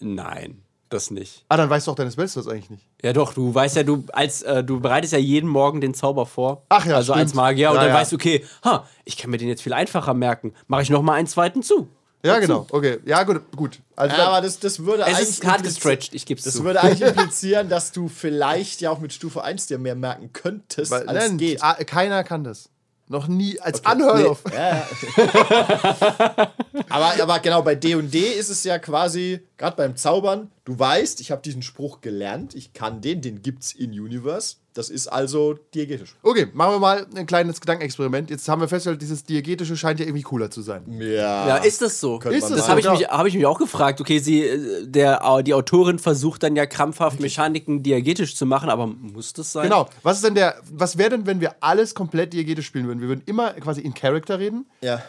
Nein, 0.00 0.62
das 0.88 1.10
nicht. 1.10 1.44
Ah, 1.48 1.56
dann 1.56 1.68
weißt 1.70 1.86
du 1.86 1.90
auch 1.90 1.94
deine 1.94 2.10
Spells 2.10 2.36
eigentlich 2.36 2.70
nicht. 2.70 2.86
Ja 3.02 3.12
doch, 3.12 3.34
du 3.34 3.54
weißt 3.54 3.76
ja, 3.76 3.82
du 3.82 4.04
als 4.12 4.42
äh, 4.42 4.64
du 4.64 4.80
bereitest 4.80 5.12
ja 5.12 5.18
jeden 5.18 5.48
Morgen 5.48 5.80
den 5.80 5.94
Zauber 5.94 6.26
vor. 6.26 6.64
Ach 6.68 6.86
ja, 6.86 6.96
Also 6.96 7.12
als 7.12 7.30
stimmt. 7.30 7.34
Magier 7.36 7.70
und 7.70 7.76
Ja, 7.76 7.82
dann 7.82 7.90
ja. 7.90 7.96
weißt 7.96 8.12
du, 8.12 8.16
okay, 8.16 8.44
ha, 8.64 8.86
ich 9.04 9.16
kann 9.16 9.30
mir 9.30 9.38
den 9.38 9.48
jetzt 9.48 9.62
viel 9.62 9.72
einfacher 9.72 10.14
merken. 10.14 10.54
Mache 10.68 10.82
ich 10.82 10.90
noch 10.90 11.02
mal 11.02 11.14
einen 11.14 11.26
zweiten 11.28 11.62
zu. 11.62 11.88
Ja, 12.22 12.34
Dazu. 12.34 12.40
genau. 12.46 12.66
Okay. 12.70 12.98
Ja, 13.06 13.22
gut. 13.22 13.40
gut. 13.56 13.78
Also 13.96 14.16
Ja, 14.16 14.28
aber 14.28 14.42
das, 14.42 14.58
das 14.60 14.80
würde 14.84 15.02
Es 15.04 15.08
eigentlich. 15.08 15.28
ist 15.30 15.46
hart 15.46 15.62
gestretcht, 15.62 16.14
ich 16.14 16.26
geb's 16.26 16.44
Das 16.44 16.54
zu. 16.54 16.64
würde 16.64 16.82
eigentlich 16.82 17.00
implizieren, 17.08 17.68
dass 17.68 17.92
du 17.92 18.08
vielleicht 18.08 18.80
ja 18.82 18.90
auch 18.90 18.98
mit 18.98 19.12
Stufe 19.12 19.42
1 19.42 19.66
dir 19.68 19.78
mehr 19.78 19.94
merken 19.94 20.30
könntest, 20.32 20.90
weil, 20.90 21.08
als 21.08 21.28
nein, 21.28 21.38
geht. 21.38 21.62
ah, 21.62 21.74
keiner 21.84 22.22
kann 22.24 22.44
das. 22.44 22.68
Noch 23.08 23.26
nie. 23.26 23.58
Als 23.60 23.84
Anhörlauf. 23.84 24.42
Ja, 24.52 24.68
ja. 24.76 24.86
aber, 26.88 27.22
aber 27.22 27.38
genau, 27.40 27.62
bei 27.62 27.74
D&D 27.74 28.18
ist 28.18 28.50
es 28.50 28.62
ja 28.64 28.78
quasi, 28.78 29.40
gerade 29.56 29.76
beim 29.76 29.96
Zaubern, 29.96 30.50
du 30.64 30.78
weißt, 30.78 31.20
ich 31.20 31.30
habe 31.30 31.42
diesen 31.42 31.62
Spruch 31.62 32.00
gelernt, 32.00 32.54
ich 32.54 32.72
kann 32.72 33.00
den, 33.00 33.20
den 33.20 33.42
gibt's 33.42 33.72
in 33.72 33.90
Universe. 33.98 34.56
Das 34.72 34.88
ist 34.88 35.08
also 35.08 35.58
diegetisch. 35.74 36.14
Okay, 36.22 36.46
machen 36.52 36.74
wir 36.74 36.78
mal 36.78 37.06
ein 37.16 37.26
kleines 37.26 37.60
Gedankenexperiment. 37.60 38.30
Jetzt 38.30 38.48
haben 38.48 38.60
wir 38.60 38.68
festgestellt, 38.68 39.02
dieses 39.02 39.24
Diegetische 39.24 39.76
scheint 39.76 39.98
ja 39.98 40.06
irgendwie 40.06 40.22
cooler 40.22 40.48
zu 40.48 40.62
sein. 40.62 40.84
Ja. 41.00 41.48
Ja, 41.48 41.56
ist 41.56 41.82
das 41.82 41.98
so? 41.98 42.18
Ist 42.20 42.24
man 42.24 42.32
das 42.40 42.50
Das 42.50 42.68
habe 42.68 42.78
ich, 42.78 42.88
mich- 42.88 43.08
hab 43.08 43.26
ich 43.26 43.34
mich 43.34 43.46
auch 43.46 43.58
gefragt. 43.58 44.00
Okay, 44.00 44.20
sie, 44.20 44.42
äh, 44.44 44.86
der, 44.86 45.42
die 45.42 45.54
Autorin 45.54 45.98
versucht 45.98 46.44
dann 46.44 46.54
ja 46.54 46.66
krampfhaft 46.66 47.18
Mechaniken 47.18 47.82
diegetisch 47.82 48.36
zu 48.36 48.46
machen, 48.46 48.70
aber 48.70 48.86
muss 48.86 49.32
das 49.32 49.50
sein? 49.50 49.64
Genau. 49.64 49.88
Was 50.04 50.18
ist 50.18 50.24
denn 50.24 50.36
der. 50.36 50.54
Was 50.72 50.96
wäre 50.96 51.10
denn, 51.10 51.26
wenn 51.26 51.40
wir 51.40 51.56
alles 51.60 51.96
komplett 51.96 52.32
diegetisch 52.32 52.66
spielen 52.66 52.86
würden? 52.86 53.00
Wir 53.00 53.08
würden 53.08 53.22
immer 53.26 53.52
quasi 53.54 53.80
in 53.80 53.92
Character 53.94 54.38
reden 54.38 54.66
Ja. 54.82 55.02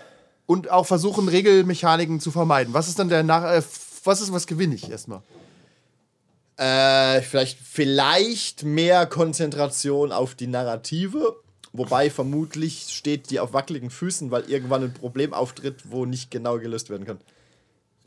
und 0.48 0.72
auch 0.72 0.88
versuchen, 0.88 1.28
Regelmechaniken 1.28 2.20
zu 2.20 2.32
vermeiden. 2.32 2.74
Was 2.74 2.88
ist 2.88 2.98
dann 2.98 3.10
der 3.10 3.22
Nach. 3.22 3.44
Äh, 3.44 3.62
was 4.04 4.22
ist, 4.22 4.34
was 4.34 4.48
gewinne 4.48 4.74
ich 4.74 4.90
erstmal? 4.90 5.22
Äh, 6.62 7.22
vielleicht, 7.22 7.58
vielleicht 7.60 8.64
mehr 8.64 9.06
Konzentration 9.08 10.12
auf 10.12 10.36
die 10.36 10.48
Narrative 10.48 11.42
Wobei 11.74 12.10
vermutlich 12.10 12.88
steht 12.90 13.30
die 13.30 13.40
auf 13.40 13.54
wackeligen 13.54 13.90
Füßen, 13.90 14.30
weil 14.30 14.50
irgendwann 14.50 14.84
ein 14.84 14.94
Problem 14.94 15.34
auftritt, 15.34 15.90
wo 15.90 16.06
nicht 16.06 16.30
genau 16.30 16.60
gelöst 16.60 16.90
werden 16.90 17.06
kann. 17.08 17.20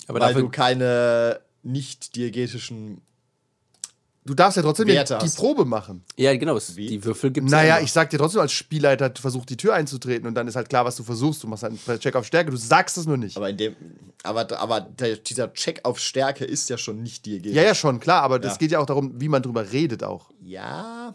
Aber 0.07 0.21
weil 0.21 0.29
dafür, 0.29 0.43
du 0.43 0.49
keine 0.51 1.41
nicht 1.63 2.15
diegetischen. 2.15 3.01
Du 4.27 4.33
darfst 4.33 4.57
ja 4.57 4.63
trotzdem 4.63 4.87
die, 4.87 4.95
die. 4.95 5.29
Probe 5.37 5.67
machen. 5.67 6.03
ja, 6.17 6.35
genau, 6.35 6.57
es, 6.57 6.75
Wie? 6.77 6.87
die 6.87 7.05
Würfel 7.05 7.31
gibt 7.31 7.47
es 7.47 7.51
Naja, 7.53 7.69
ja 7.69 7.77
immer. 7.77 7.85
ich 7.85 7.93
sag 7.93 8.09
dir 8.09 8.17
trotzdem 8.17 8.41
als 8.41 8.53
Spielleiter, 8.53 9.13
versuch 9.21 9.45
die 9.45 9.59
Tür 9.59 9.75
einzutreten 9.75 10.27
und 10.27 10.35
dann 10.35 10.49
ist 10.49 10.57
halt 10.57 10.71
klar, 10.71 10.87
was 10.87 10.97
du 10.97 11.03
versuchst. 11.03 11.43
Du 11.43 11.47
machst 11.49 11.63
halt 11.63 11.75
einen 11.87 12.01
Check 12.01 12.17
auf 12.17 12.25
Stärke, 12.25 12.51
du 12.51 12.57
sagst 12.57 12.97
es 12.97 13.05
nur 13.07 13.19
nicht. 13.19 13.37
Aber 13.37 13.51
in 13.51 13.59
dem. 13.59 13.77
Aber, 14.23 14.51
aber 14.59 14.81
der, 14.81 15.17
dieser 15.19 15.53
Check 15.53 15.81
auf 15.85 15.99
Stärke 15.99 16.47
ist 16.47 16.71
ja 16.71 16.79
schon 16.79 17.03
nicht 17.03 17.27
diegetisch. 17.27 17.55
Ja, 17.55 17.63
ja, 17.65 17.75
schon, 17.75 18.01
klar, 18.01 18.23
aber 18.23 18.39
das 18.39 18.53
Ja. 18.53 18.59
geht 18.59 18.71
ja 18.71 18.79
auch 18.79 18.87
darum, 18.87 19.13
wie 19.21 19.29
man 19.29 19.43
drüber 19.43 19.71
redet 19.73 20.03
auch. 20.03 20.31
Ja. 20.43 21.15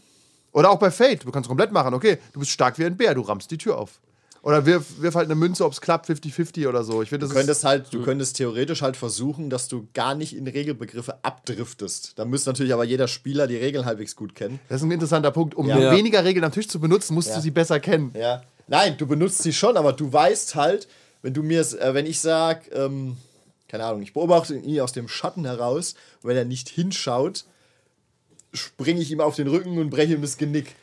Oder 0.52 0.70
auch 0.70 0.78
bei 0.80 0.92
Fate, 0.92 1.26
du 1.26 1.32
kannst 1.32 1.48
komplett 1.48 1.72
machen, 1.72 1.94
okay, 1.96 2.20
du 2.34 2.40
bist 2.40 2.52
stark 2.52 2.78
wie 2.78 2.86
ein 2.86 2.96
Bär, 2.98 3.16
du 3.16 3.22
rammst 3.22 3.50
die 3.50 3.58
Tür 3.58 3.78
auf. 3.80 4.00
Oder 4.42 4.66
wirf, 4.66 4.86
wirf 5.02 5.16
halt 5.16 5.26
eine 5.26 5.36
Münze, 5.36 5.66
ob 5.66 5.74
es 5.74 5.82
klappt, 5.82 6.08
50-50 6.10 6.68
oder 6.70 6.84
so. 6.86 7.02
Ich 7.02 7.10
finde, 7.10 7.26
das 7.26 7.30
Du 7.34 7.36
könntest 7.40 7.64
halt, 7.66 7.92
Hm. 7.92 8.00
du 8.00 8.06
könntest 8.06 8.38
theoretisch 8.38 8.82
halt 8.82 8.96
versuchen, 8.96 9.50
dass 9.50 9.68
du 9.68 9.88
gar 9.94 10.16
nicht 10.16 10.34
in 10.36 10.48
Regelbegriffe 10.48 11.24
abdriftest. 11.24 12.14
Da 12.18 12.24
müsste 12.26 12.50
natürlich 12.50 12.74
aber 12.74 12.86
jeder 12.86 13.08
Spieler 13.10 13.48
die 13.48 13.58
Regeln 13.58 13.86
halbwegs 13.86 14.16
gut 14.16 14.36
kennen. 14.36 14.60
das 14.70 14.82
ist 14.82 14.86
ein 14.88 14.92
interessanter 14.92 15.32
Punkt. 15.32 15.56
Um 15.56 15.68
Ja. 15.68 15.92
weniger 15.92 16.24
Regeln 16.24 16.46
am 16.46 16.52
Tisch 16.54 16.68
zu 16.70 16.80
benutzen, 16.80 17.16
musst 17.16 17.30
Ja. 17.30 17.36
du 17.36 17.42
sie 17.42 17.52
besser 17.52 17.80
kennen. 17.82 18.14
Ja. 18.18 18.42
Nein, 18.68 18.96
du 18.98 19.08
benutzt 19.08 19.44
sie 19.44 19.52
schon, 19.52 19.76
aber 19.76 19.92
du 19.94 20.12
weißt 20.14 20.56
halt, 20.56 20.88
wenn 21.22 21.34
du 21.34 21.44
mir, 21.44 21.60
äh, 21.60 21.94
wenn 21.94 22.06
ich 22.06 22.20
sag, 22.22 22.70
ähm, 22.74 23.18
keine 23.68 23.84
Ahnung, 23.84 24.02
ich 24.04 24.14
beobachte 24.14 24.56
ihn 24.56 24.80
aus 24.80 24.94
dem 24.94 25.08
Schatten 25.10 25.44
heraus, 25.46 25.96
und 26.24 26.30
wenn 26.30 26.38
er 26.38 26.46
nicht 26.46 26.70
hinschaut, 26.70 27.44
springe 28.54 29.02
ich 29.02 29.12
ihm 29.12 29.20
auf 29.22 29.36
den 29.36 29.48
Rücken 29.48 29.78
und 29.80 29.90
breche 29.90 30.14
ihm 30.14 30.22
das 30.22 30.38
Genick. 30.38 30.76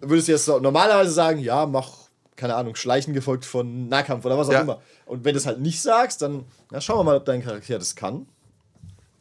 Würdest 0.00 0.28
du 0.28 0.32
jetzt 0.32 0.46
normalerweise 0.46 1.10
sagen, 1.10 1.38
ja, 1.40 1.64
mach, 1.66 2.05
keine 2.36 2.54
Ahnung, 2.54 2.74
Schleichen 2.76 3.14
gefolgt 3.14 3.44
von 3.44 3.88
Nahkampf 3.88 4.24
oder 4.24 4.36
was 4.38 4.48
auch 4.48 4.52
Ja. 4.52 4.60
immer. 4.60 4.80
Und 5.06 5.24
wenn 5.24 5.32
du 5.34 5.38
es 5.38 5.46
halt 5.46 5.60
nicht 5.60 5.80
sagst, 5.82 6.22
dann 6.22 6.44
na, 6.70 6.80
schauen 6.80 6.98
wir 6.98 7.04
mal, 7.04 7.16
ob 7.16 7.24
dein 7.24 7.42
Charakter 7.42 7.78
das 7.78 7.96
kann. 7.96 8.26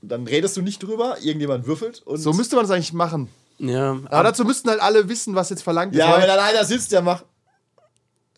Und 0.02 0.10
dann 0.12 0.28
redest 0.28 0.56
du 0.58 0.62
nicht 0.62 0.84
drüber, 0.84 1.18
irgendjemand 1.22 1.66
würfelt 1.66 2.02
und. 2.06 2.18
So 2.18 2.34
müsste 2.34 2.56
man 2.56 2.66
es 2.66 2.72
eigentlich 2.72 2.94
machen. 2.94 3.30
ja, 3.58 3.98
Aber 4.10 4.24
dazu 4.24 4.44
müssten 4.46 4.70
halt 4.70 4.82
alle 4.82 5.08
wissen, 5.10 5.34
was 5.36 5.50
jetzt 5.50 5.64
verlangt 5.64 5.94
ist. 5.94 6.00
ja, 6.00 6.12
Weil- 6.12 6.22
wenn 6.22 6.28
dann 6.28 6.40
einer 6.40 6.64
sitzt, 6.66 6.92
der 6.92 7.02
macht. 7.02 7.26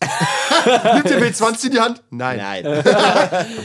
Nimmt 0.04 1.10
der 1.10 1.20
W20 1.20 1.64
in 1.66 1.70
die 1.72 1.80
Hand? 1.80 2.02
Nein. 2.10 2.38
Nein. 2.38 2.84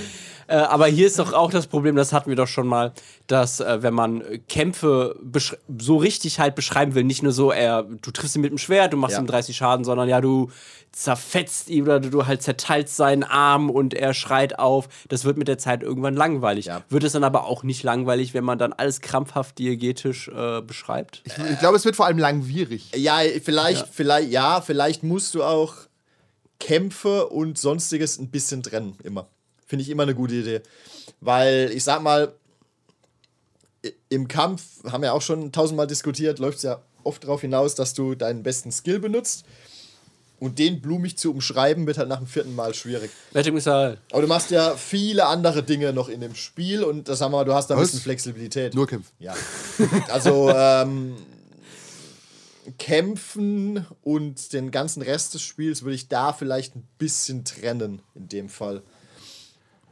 Äh, 0.47 0.55
aber 0.55 0.87
hier 0.87 1.07
ist 1.07 1.19
doch 1.19 1.33
auch 1.33 1.51
das 1.51 1.67
Problem, 1.67 1.95
das 1.95 2.13
hatten 2.13 2.29
wir 2.29 2.35
doch 2.35 2.47
schon 2.47 2.67
mal, 2.67 2.93
dass 3.27 3.59
äh, 3.59 3.81
wenn 3.81 3.93
man 3.93 4.21
äh, 4.21 4.39
Kämpfe 4.39 5.15
so 5.77 5.97
richtig 5.97 6.39
halt 6.39 6.55
beschreiben 6.55 6.95
will, 6.95 7.03
nicht 7.03 7.23
nur 7.23 7.31
so, 7.31 7.51
er, 7.51 7.83
du 7.83 8.11
triffst 8.11 8.35
ihn 8.35 8.41
mit 8.41 8.51
dem 8.51 8.57
Schwert, 8.57 8.93
du 8.93 8.97
machst 8.97 9.15
Ja. 9.15 9.21
ihm 9.21 9.27
30 9.27 9.55
Schaden, 9.55 9.85
sondern 9.85 10.07
ja, 10.09 10.21
du 10.21 10.49
zerfetzt 10.91 11.69
ihn 11.69 11.83
oder 11.83 11.99
du 11.99 12.27
halt 12.27 12.43
zerteilst 12.43 12.95
seinen 12.95 13.23
Arm 13.23 13.71
und 13.71 13.95
er 13.95 14.13
schreit 14.13 14.59
auf. 14.59 14.87
Das 15.09 15.25
wird 15.25 15.37
mit 15.37 15.47
der 15.47 15.57
Zeit 15.57 15.81
irgendwann 15.81 16.13
langweilig. 16.15 16.65
Ja. 16.65 16.83
Wird 16.89 17.03
es 17.03 17.13
dann 17.13 17.23
aber 17.23 17.45
auch 17.45 17.63
nicht 17.63 17.81
langweilig, 17.81 18.35
wenn 18.35 18.43
man 18.43 18.59
dann 18.59 18.73
alles 18.73 19.01
krampfhaft 19.01 19.57
diegetisch 19.57 20.27
äh, 20.27 20.61
beschreibt? 20.61 21.23
Ich, 21.25 21.33
ich 21.51 21.59
glaube, 21.59 21.77
es 21.77 21.85
wird 21.85 21.95
vor 21.95 22.05
allem 22.05 22.19
langwierig. 22.19 22.91
Ja, 22.95 23.21
vielleicht, 23.43 23.87
vielleicht, 23.91 24.29
ja, 24.29 24.61
vielleicht 24.61 25.01
musst 25.01 25.33
du 25.33 25.43
auch 25.43 25.73
Kämpfe 26.59 27.27
und 27.27 27.57
sonstiges 27.57 28.19
ein 28.19 28.29
bisschen 28.29 28.61
trennen, 28.63 28.95
immer. 29.03 29.27
Finde 29.73 29.81
ich 29.81 29.89
immer 29.89 30.03
eine 30.03 30.13
gute 30.13 30.35
Idee. 30.35 30.61
Weil, 31.19 31.71
ich 31.73 31.83
sag 31.83 32.03
mal, 32.03 32.35
im 34.07 34.27
Kampf, 34.27 34.61
haben 34.83 35.01
wir 35.01 35.15
auch 35.15 35.21
schon 35.23 35.51
tausendmal 35.51 35.87
diskutiert, 35.87 36.37
läuft 36.37 36.57
es 36.57 36.63
ja 36.63 36.83
oft 37.03 37.23
darauf 37.23 37.41
hinaus, 37.41 37.73
dass 37.73 37.95
du 37.95 38.13
deinen 38.13 38.43
besten 38.43 38.71
Skill 38.71 38.99
benutzt. 38.99 39.45
Und 40.39 40.59
den 40.59 40.79
blumig 40.79 41.17
zu 41.17 41.31
umschreiben, 41.31 41.87
wird 41.87 41.97
halt 41.97 42.07
nach 42.07 42.19
dem 42.19 42.27
vierten 42.27 42.53
Mal 42.53 42.75
schwierig. 42.75 43.09
Wettingmissal. 43.31 43.97
Aber 44.11 44.21
du 44.21 44.27
machst 44.27 44.51
ja 44.51 44.75
viele 44.75 45.25
andere 45.25 45.63
Dinge 45.63 45.91
noch 45.91 46.07
in 46.07 46.21
dem 46.21 46.35
Spiel 46.35 46.83
und 46.83 47.09
das 47.09 47.21
haben 47.21 47.31
wir, 47.31 47.43
du 47.43 47.55
hast 47.55 47.71
da 47.71 47.73
ein 47.73 47.81
bisschen 47.81 47.99
Flexibilität. 47.99 48.75
Nur 48.75 48.85
Kämpfen. 48.85 49.11
Ja. 49.17 49.33
Also 50.09 50.51
ähm, 50.55 51.15
Kämpfen 52.77 53.87
und 54.03 54.53
den 54.53 54.69
ganzen 54.69 55.01
Rest 55.01 55.33
des 55.33 55.41
Spiels 55.41 55.81
würde 55.81 55.95
ich 55.95 56.09
da 56.09 56.31
vielleicht 56.31 56.75
ein 56.75 56.87
bisschen 56.99 57.43
trennen 57.43 58.03
in 58.13 58.27
dem 58.27 58.49
Fall. 58.49 58.83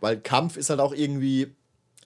Weil 0.01 0.19
Kampf 0.19 0.57
ist 0.57 0.69
halt 0.69 0.81
auch 0.81 0.93
irgendwie, 0.93 1.55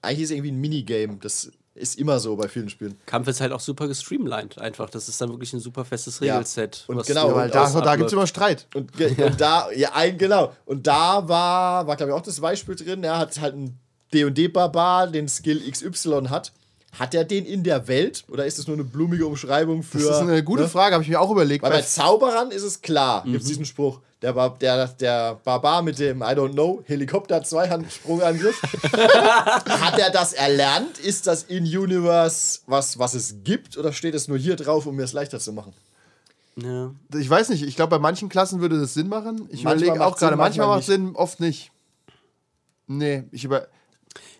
eigentlich 0.04 0.20
ist 0.22 0.30
es 0.30 0.36
irgendwie 0.36 0.52
ein 0.52 0.62
Minigame. 0.62 1.18
Das 1.22 1.52
ist 1.74 1.98
immer 2.00 2.20
so 2.20 2.36
bei 2.36 2.48
vielen 2.48 2.70
Spielen. 2.70 2.96
Kampf 3.06 3.28
ist 3.28 3.42
halt 3.42 3.52
auch 3.52 3.60
super 3.60 3.88
gestreamlined 3.88 4.60
einfach. 4.60 4.90
Das 4.90 5.10
ist 5.10 5.20
dann 5.20 5.30
wirklich 5.30 5.52
ein 5.54 5.60
super 5.60 5.84
festes 5.84 6.20
Ja. 6.20 6.36
Regelset. 6.36 6.84
Und 6.88 6.98
was 6.98 7.08
genau, 7.08 7.34
Weil 7.36 7.46
und 7.48 7.56
da, 7.56 7.82
da 7.82 7.96
gibt 7.96 8.08
es 8.08 8.14
immer 8.14 8.28
Streit. 8.28 8.68
Und, 8.76 8.94
ge- 8.94 9.22
und 9.26 9.42
da, 9.42 9.72
ja, 9.72 9.92
ein, 9.94 10.18
genau. 10.18 10.54
Und 10.66 10.86
da 10.88 11.28
war, 11.28 11.88
war 11.88 11.96
glaube 11.98 12.12
ich, 12.12 12.16
auch 12.18 12.22
das 12.22 12.40
Beispiel 12.40 12.76
drin. 12.76 13.04
Er 13.04 13.18
hat 13.18 13.40
halt 13.42 13.56
einen 13.56 13.80
DD-Barbar, 14.14 15.08
den 15.08 15.28
Skill 15.28 15.62
XY 15.70 16.28
hat. 16.30 16.54
Hat 17.00 17.14
er 17.14 17.26
den 17.26 17.46
in 17.46 17.64
der 17.64 17.88
Welt 17.88 18.24
oder 18.30 18.46
ist 18.46 18.58
es 18.58 18.68
nur 18.68 18.76
eine 18.76 18.84
blumige 18.84 19.26
Umschreibung 19.26 19.84
für. 19.84 19.98
Das 19.98 20.18
ist 20.18 20.22
eine 20.22 20.44
gute 20.44 20.64
ne? 20.64 20.70
Frage, 20.70 20.94
habe 20.94 21.04
ich 21.04 21.10
mir 21.10 21.20
auch 21.20 21.32
überlegt. 21.32 21.64
Weil 21.64 21.72
bei 21.72 21.82
Zauberern 21.82 22.52
ist 22.52 22.64
es 22.64 22.82
klar, 22.82 23.24
gibt 23.26 23.42
es 23.42 23.48
diesen 23.48 23.66
Spruch. 23.66 24.00
Der, 24.22 24.34
Bar 24.34 24.58
der, 24.60 24.88
der 24.88 25.40
Barbar 25.44 25.82
mit 25.82 26.00
dem, 26.00 26.22
I 26.22 26.34
don't 26.34 26.54
know, 26.54 26.82
Helikopter-Zweihandsprungangriff. 26.86 28.62
Hat 28.94 30.00
er 30.00 30.10
das 30.10 30.34
erlernt? 30.34 30.98
Ist 31.00 31.28
das 31.28 31.44
in 31.44 31.66
Universe 31.66 32.62
was, 32.66 32.98
was 32.98 33.14
es 33.14 33.36
gibt? 33.44 33.78
Oder 33.78 33.92
steht 33.94 34.16
es 34.16 34.28
nur 34.28 34.38
hier 34.38 34.56
drauf, 34.56 34.86
um 34.86 34.96
mir 34.96 35.04
es 35.04 35.14
leichter 35.14 35.40
zu 35.40 35.54
machen? 35.54 35.74
Ja. 36.56 36.92
ich 37.14 37.30
weiß 37.30 37.50
nicht, 37.50 37.64
ich 37.64 37.76
glaube, 37.76 37.90
bei 37.90 38.00
manchen 38.00 38.30
Klassen 38.30 38.62
würde 38.62 38.80
das 38.80 38.94
Sinn 38.94 39.10
machen. 39.10 39.50
Ich 39.50 39.66
Manchmal 39.66 39.76
überlege 39.76 40.06
auch 40.06 40.18
gerade, 40.18 40.38
manchmal 40.38 40.68
manchmal 40.68 40.78
macht 40.78 40.86
Sinn, 40.86 41.16
oft 41.16 41.40
nicht. 41.42 41.72
Nee, 42.88 43.24
ich 43.32 43.44
über. 43.44 43.68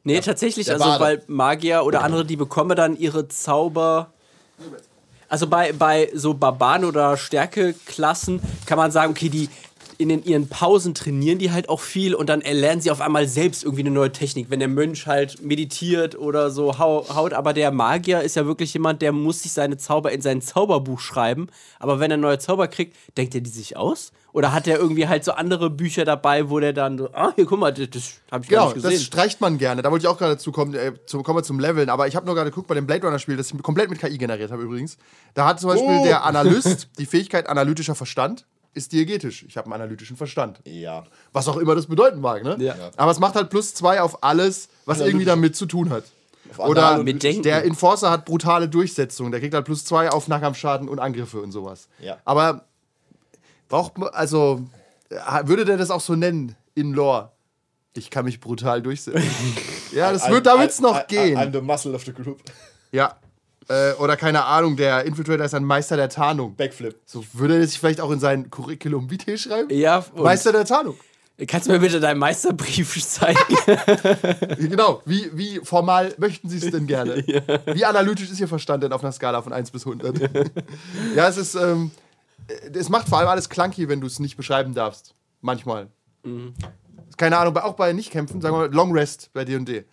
Nee, 0.04 0.20
tatsächlich, 0.22 0.68
der 0.68 0.76
also 0.76 0.86
Bade. 0.86 1.04
weil 1.04 1.24
Magier 1.28 1.84
oder 1.84 2.04
andere, 2.04 2.26
die 2.26 2.36
bekommen 2.36 2.76
dann 2.76 2.96
ihre 2.98 3.28
Zauber. 3.28 4.12
Also 5.28 5.48
bei, 5.48 5.74
bei 5.74 6.12
so 6.14 6.34
Barbaren 6.36 6.86
oder 6.86 7.18
Stärkeklassen 7.18 8.40
kann 8.66 8.78
man 8.78 8.92
sagen, 8.92 9.12
okay, 9.12 9.30
die 9.30 9.50
in 9.98 10.10
den, 10.10 10.24
ihren 10.24 10.48
Pausen 10.48 10.94
trainieren 10.94 11.38
die 11.40 11.52
halt 11.52 11.70
auch 11.70 11.80
viel 11.80 12.16
und 12.16 12.28
dann 12.30 12.42
erlernen 12.42 12.82
sie 12.82 12.92
auf 12.92 13.02
einmal 13.02 13.28
selbst 13.28 13.64
irgendwie 13.64 13.82
eine 13.84 13.92
neue 13.92 14.12
Technik. 14.12 14.50
Wenn 14.50 14.60
der 14.60 14.68
Mönch 14.68 15.08
halt 15.08 15.42
meditiert 15.42 16.18
oder 16.18 16.50
so 16.52 16.78
hau, 16.80 17.06
haut, 17.16 17.34
aber 17.34 17.54
der 17.54 17.72
Magier 17.72 18.22
ist 18.22 18.36
ja 18.36 18.46
wirklich 18.46 18.74
jemand, 18.74 19.02
der 19.02 19.12
muss 19.12 19.44
sich 19.44 19.52
seine 19.54 19.78
Zauber 19.78 20.12
in 20.12 20.22
sein 20.22 20.42
Zauberbuch 20.42 21.00
schreiben. 21.00 21.48
Aber 21.80 22.00
wenn 22.00 22.12
er 22.12 22.18
neue 22.18 22.40
Zauber 22.40 22.68
kriegt, 22.68 22.96
denkt 23.18 23.36
er 23.36 23.42
die 23.42 23.50
sich 23.50 23.78
aus? 23.78 24.12
Oder 24.34 24.52
hat 24.52 24.68
er 24.68 24.78
irgendwie 24.78 25.08
halt 25.08 25.24
so 25.24 25.32
andere 25.32 25.70
Bücher 25.70 26.04
dabei, 26.04 26.50
wo 26.50 26.60
der 26.60 26.74
dann 26.74 26.98
so, 26.98 27.10
ah, 27.14 27.32
hier, 27.36 27.46
guck 27.46 27.58
mal, 27.58 27.72
das, 27.72 27.90
das 27.90 28.14
habe 28.30 28.44
ich 28.44 28.50
gar 28.50 28.64
Genau, 28.66 28.74
nicht 28.74 28.86
das 28.86 28.92
gesehen. 28.92 29.06
streicht 29.06 29.40
man 29.40 29.58
gerne. 29.58 29.82
Da 29.82 29.92
wollte 29.92 30.04
ich 30.04 30.08
auch 30.10 30.18
gerade 30.18 30.38
zu 30.38 30.52
kommen, 30.52 30.74
äh, 30.74 30.92
zu, 31.06 31.24
kommen 31.24 31.38
wir 31.40 31.44
zum 31.44 31.58
Leveln. 31.60 31.90
Aber 31.90 32.08
ich 32.08 32.18
habe 32.18 32.26
nur 32.26 32.36
gerade 32.36 32.50
geguckt 32.50 32.68
bei 32.68 32.76
dem 32.76 32.86
Blade 32.86 33.06
Runner-Spiel, 33.08 33.38
das 33.38 33.52
ich 33.52 33.64
komplett 33.64 33.90
mit 33.90 34.00
KI 34.00 34.18
generiert 34.18 34.52
habe 34.52 34.64
übrigens. 34.64 34.98
Da 35.36 35.46
hat 35.48 35.62
zum 35.62 35.70
Beispiel 35.70 36.00
Oh. 36.02 36.04
der 36.04 36.26
Analyst 36.26 36.90
die 37.00 37.06
Fähigkeit 37.06 37.48
analytischer 37.48 37.96
Verstand. 37.96 38.46
Ist 38.76 38.92
diegetisch. 38.92 39.46
Ich 39.48 39.56
habe 39.56 39.66
einen 39.66 39.82
analytischen 39.82 40.18
Verstand. 40.18 40.60
Ja. 40.66 41.06
Was 41.32 41.48
auch 41.48 41.56
immer 41.56 41.76
das 41.76 41.88
bedeuten 41.88 42.20
mag, 42.20 42.44
ne? 42.44 42.58
Ja. 42.60 42.76
Aber 42.98 43.10
es 43.10 43.20
macht 43.20 43.36
halt 43.36 43.50
plus 43.50 43.74
zwei 43.74 44.02
auf 44.02 44.22
alles, 44.22 44.68
was 44.86 45.00
irgendwie 45.00 45.24
damit 45.24 45.56
zu 45.56 45.66
tun 45.66 45.90
hat. 45.90 46.04
Oder 46.58 47.02
Mit 47.02 47.24
Denken. 47.24 47.44
der 47.44 47.64
Enforcer 47.64 48.12
hat 48.12 48.26
brutale 48.26 48.68
Durchsetzung. 48.68 49.32
Der 49.32 49.40
kriegt 49.40 49.54
halt 49.54 49.66
plus 49.66 49.86
zwei 49.86 50.10
auf 50.10 50.28
Nahkampfschaden 50.28 50.90
und 50.90 51.00
Angriffe 51.00 51.42
und 51.42 51.54
sowas. 51.54 51.88
Ja. 52.00 52.18
Aber 52.26 52.66
braucht 53.70 53.98
man, 53.98 54.10
also, 54.10 54.62
äh, 55.10 55.16
würde 55.46 55.64
der 55.64 55.78
das 55.78 55.90
auch 55.90 56.02
so 56.02 56.16
nennen 56.16 56.56
in 56.76 56.94
Lore? 56.94 57.32
Ich 57.96 58.10
kann 58.10 58.26
mich 58.26 58.42
brutal 58.42 58.82
durchsetzen. 58.82 59.24
ja, 59.94 60.12
das 60.12 60.30
wird, 60.30 60.46
da 60.46 60.60
wird's 60.60 60.82
noch 60.82 60.98
I'm, 60.98 61.08
gehen. 61.08 61.38
I'm 61.38 61.54
the 61.54 61.62
muscle 61.62 61.96
of 61.96 62.04
the 62.04 62.12
group. 62.12 62.42
Ja. 62.92 63.16
Äh, 63.68 63.94
oder 63.94 64.16
keine 64.16 64.46
Ahnung, 64.46 64.76
der 64.78 65.06
Infiltrator 65.06 65.46
ist 65.46 65.54
ein 65.56 65.64
Meister 65.64 65.96
der 65.98 66.10
Tarnung. 66.10 66.56
Backflip. 66.56 67.00
So 67.06 67.24
würde 67.34 67.58
er 67.58 67.68
sich 67.68 67.80
vielleicht 67.80 68.00
auch 68.02 68.12
in 68.12 68.20
sein 68.20 68.50
Curriculum 68.52 69.10
vitae 69.10 69.38
schreiben? 69.38 69.70
Ja, 69.72 70.06
und- 70.14 70.24
Meister 70.24 70.52
der 70.52 70.66
Tarnung. 70.66 70.96
Kannst 71.48 71.68
du 71.68 71.74
mir 71.74 71.80
bitte 71.80 72.00
deinen 72.00 72.20
Meisterbrief 72.20 72.96
zeigen? 73.08 73.38
Genau, 74.58 75.02
wie, 75.06 75.30
wie 75.34 75.60
formal 75.64 76.14
möchten 76.18 76.48
Sie 76.48 76.58
es 76.58 76.72
denn 76.72 76.88
gerne? 76.88 77.16
Wie 77.74 77.84
analytisch 77.84 78.32
ist 78.32 78.40
Ihr 78.40 78.48
Verstand 78.48 78.84
denn 78.84 78.94
auf 78.94 79.04
einer 79.04 79.12
Skala 79.12 79.42
von 79.42 79.52
1 79.52 79.72
bis 79.72 79.86
100? 79.86 80.18
ja, 81.16 81.28
es 81.28 81.36
ist, 81.38 81.56
ähm, 81.56 81.92
äh, 82.48 82.78
es 82.78 82.88
macht 82.88 83.10
vor 83.10 83.18
allem 83.20 83.28
alles 83.28 83.50
clunky, 83.50 83.90
wenn 83.90 84.00
du 84.00 84.08
es 84.08 84.20
nicht 84.20 84.38
beschreiben 84.38 84.74
darfst. 84.74 85.14
Manchmal. 85.42 85.88
Keine 87.18 87.38
Ahnung, 87.38 87.58
auch 87.58 87.74
bei 87.74 87.92
Nichtkämpfen, 87.94 88.40
sagen 88.42 88.56
wir 88.56 88.68
mal 88.68 88.74
Long 88.74 88.94
Rest 88.94 89.30
bei 89.34 89.44
D&D. 89.44 89.84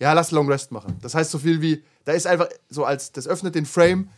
Ja, 0.00 0.12
lass 0.14 0.30
Long 0.30 0.48
Rest 0.48 0.72
machen. 0.72 0.96
Das 1.02 1.14
heißt 1.14 1.30
so 1.30 1.38
viel 1.38 1.60
wie, 1.60 1.82
da 2.06 2.12
ist 2.12 2.26
einfach 2.26 2.48
so 2.70 2.84
als, 2.84 3.12
das 3.12 3.28
öffnet 3.28 3.54
den 3.54 3.66
Frame, 3.66 4.08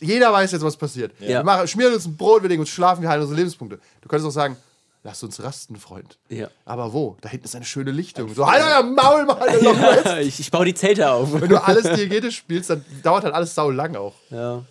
jeder 0.00 0.32
weiß 0.32 0.52
jetzt, 0.52 0.62
was 0.62 0.76
passiert. 0.76 1.12
Ja. 1.20 1.28
Wir 1.28 1.44
machen, 1.44 1.68
schmieren 1.68 1.94
uns 1.94 2.06
ein 2.06 2.16
Brot, 2.16 2.42
wir 2.42 2.48
legen 2.48 2.60
uns 2.60 2.70
schlafen, 2.70 3.02
wir 3.02 3.08
heilen 3.08 3.22
unsere 3.22 3.38
Lebenspunkte. 3.38 3.78
Du 4.00 4.08
könntest 4.08 4.26
auch 4.26 4.32
sagen, 4.32 4.56
lass 5.02 5.22
uns 5.22 5.42
rasten, 5.42 5.76
Freund. 5.76 6.18
Ja. 6.28 6.48
Aber 6.64 6.92
wo? 6.92 7.16
Da 7.20 7.28
hinten 7.28 7.44
ist 7.44 7.54
eine 7.54 7.64
schöne 7.64 7.90
Lichtung. 7.90 8.34
So, 8.34 8.50
halt 8.50 8.62
euer 8.62 8.82
Maul, 8.82 9.26
Long 9.62 9.78
Rest. 9.84 10.18
ich, 10.22 10.40
ich 10.40 10.50
baue 10.50 10.64
die 10.64 10.74
Zelte 10.74 11.10
auf. 11.10 11.32
Wenn 11.40 11.48
du 11.48 11.62
alles 11.62 11.84
diegetisch 11.96 12.36
spielst, 12.38 12.70
dann 12.70 12.84
dauert 13.02 13.24
halt 13.24 13.34
alles 13.34 13.54
sau 13.54 13.70
lang 13.70 13.94
auch. 13.96 14.14
Ja. 14.30 14.64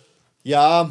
Ja, 0.44 0.90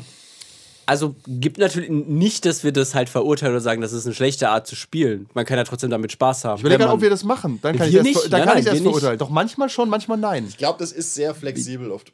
Also 0.88 1.16
gibt 1.28 1.58
natürlich 1.58 1.90
nicht, 1.90 2.46
dass 2.46 2.64
wir 2.64 2.72
das 2.72 2.96
halt 2.96 3.10
verurteilen 3.10 3.54
oder 3.54 3.62
sagen, 3.62 3.82
das 3.82 3.92
ist 3.92 4.06
eine 4.06 4.16
schlechte 4.16 4.50
Art 4.50 4.66
zu 4.68 4.76
spielen. 4.78 5.30
Man 5.34 5.46
kann 5.46 5.58
ja 5.58 5.66
trotzdem 5.66 5.90
damit 5.90 6.14
Spaß 6.14 6.46
haben. 6.46 6.56
Ich 6.56 6.62
überlege 6.62 6.80
Wenn 6.80 6.86
gerade, 6.86 6.96
ob 6.96 7.02
wir 7.02 7.10
das 7.10 7.24
machen. 7.26 7.60
Dann 7.62 7.78
kann 7.78 7.92
Wir 7.92 8.02
ich 8.02 8.14
das, 8.14 8.24
nicht. 8.24 8.34
dann 8.34 8.40
Nein, 8.40 8.40
kann 8.40 8.48
nein, 8.48 8.58
ich 8.60 8.66
das 8.66 8.74
wir 8.74 8.82
nicht. 8.82 8.90
verurteilen. 8.90 9.20
Doch 9.20 9.30
manchmal 9.30 9.70
schon, 9.70 9.90
manchmal 9.90 10.18
nein. 10.18 10.46
Ich 10.48 10.58
glaube, 10.58 10.80
das 10.80 10.94
ist 10.94 11.14
sehr 11.14 11.36
flexibel 11.36 11.92
oft. 11.92 12.14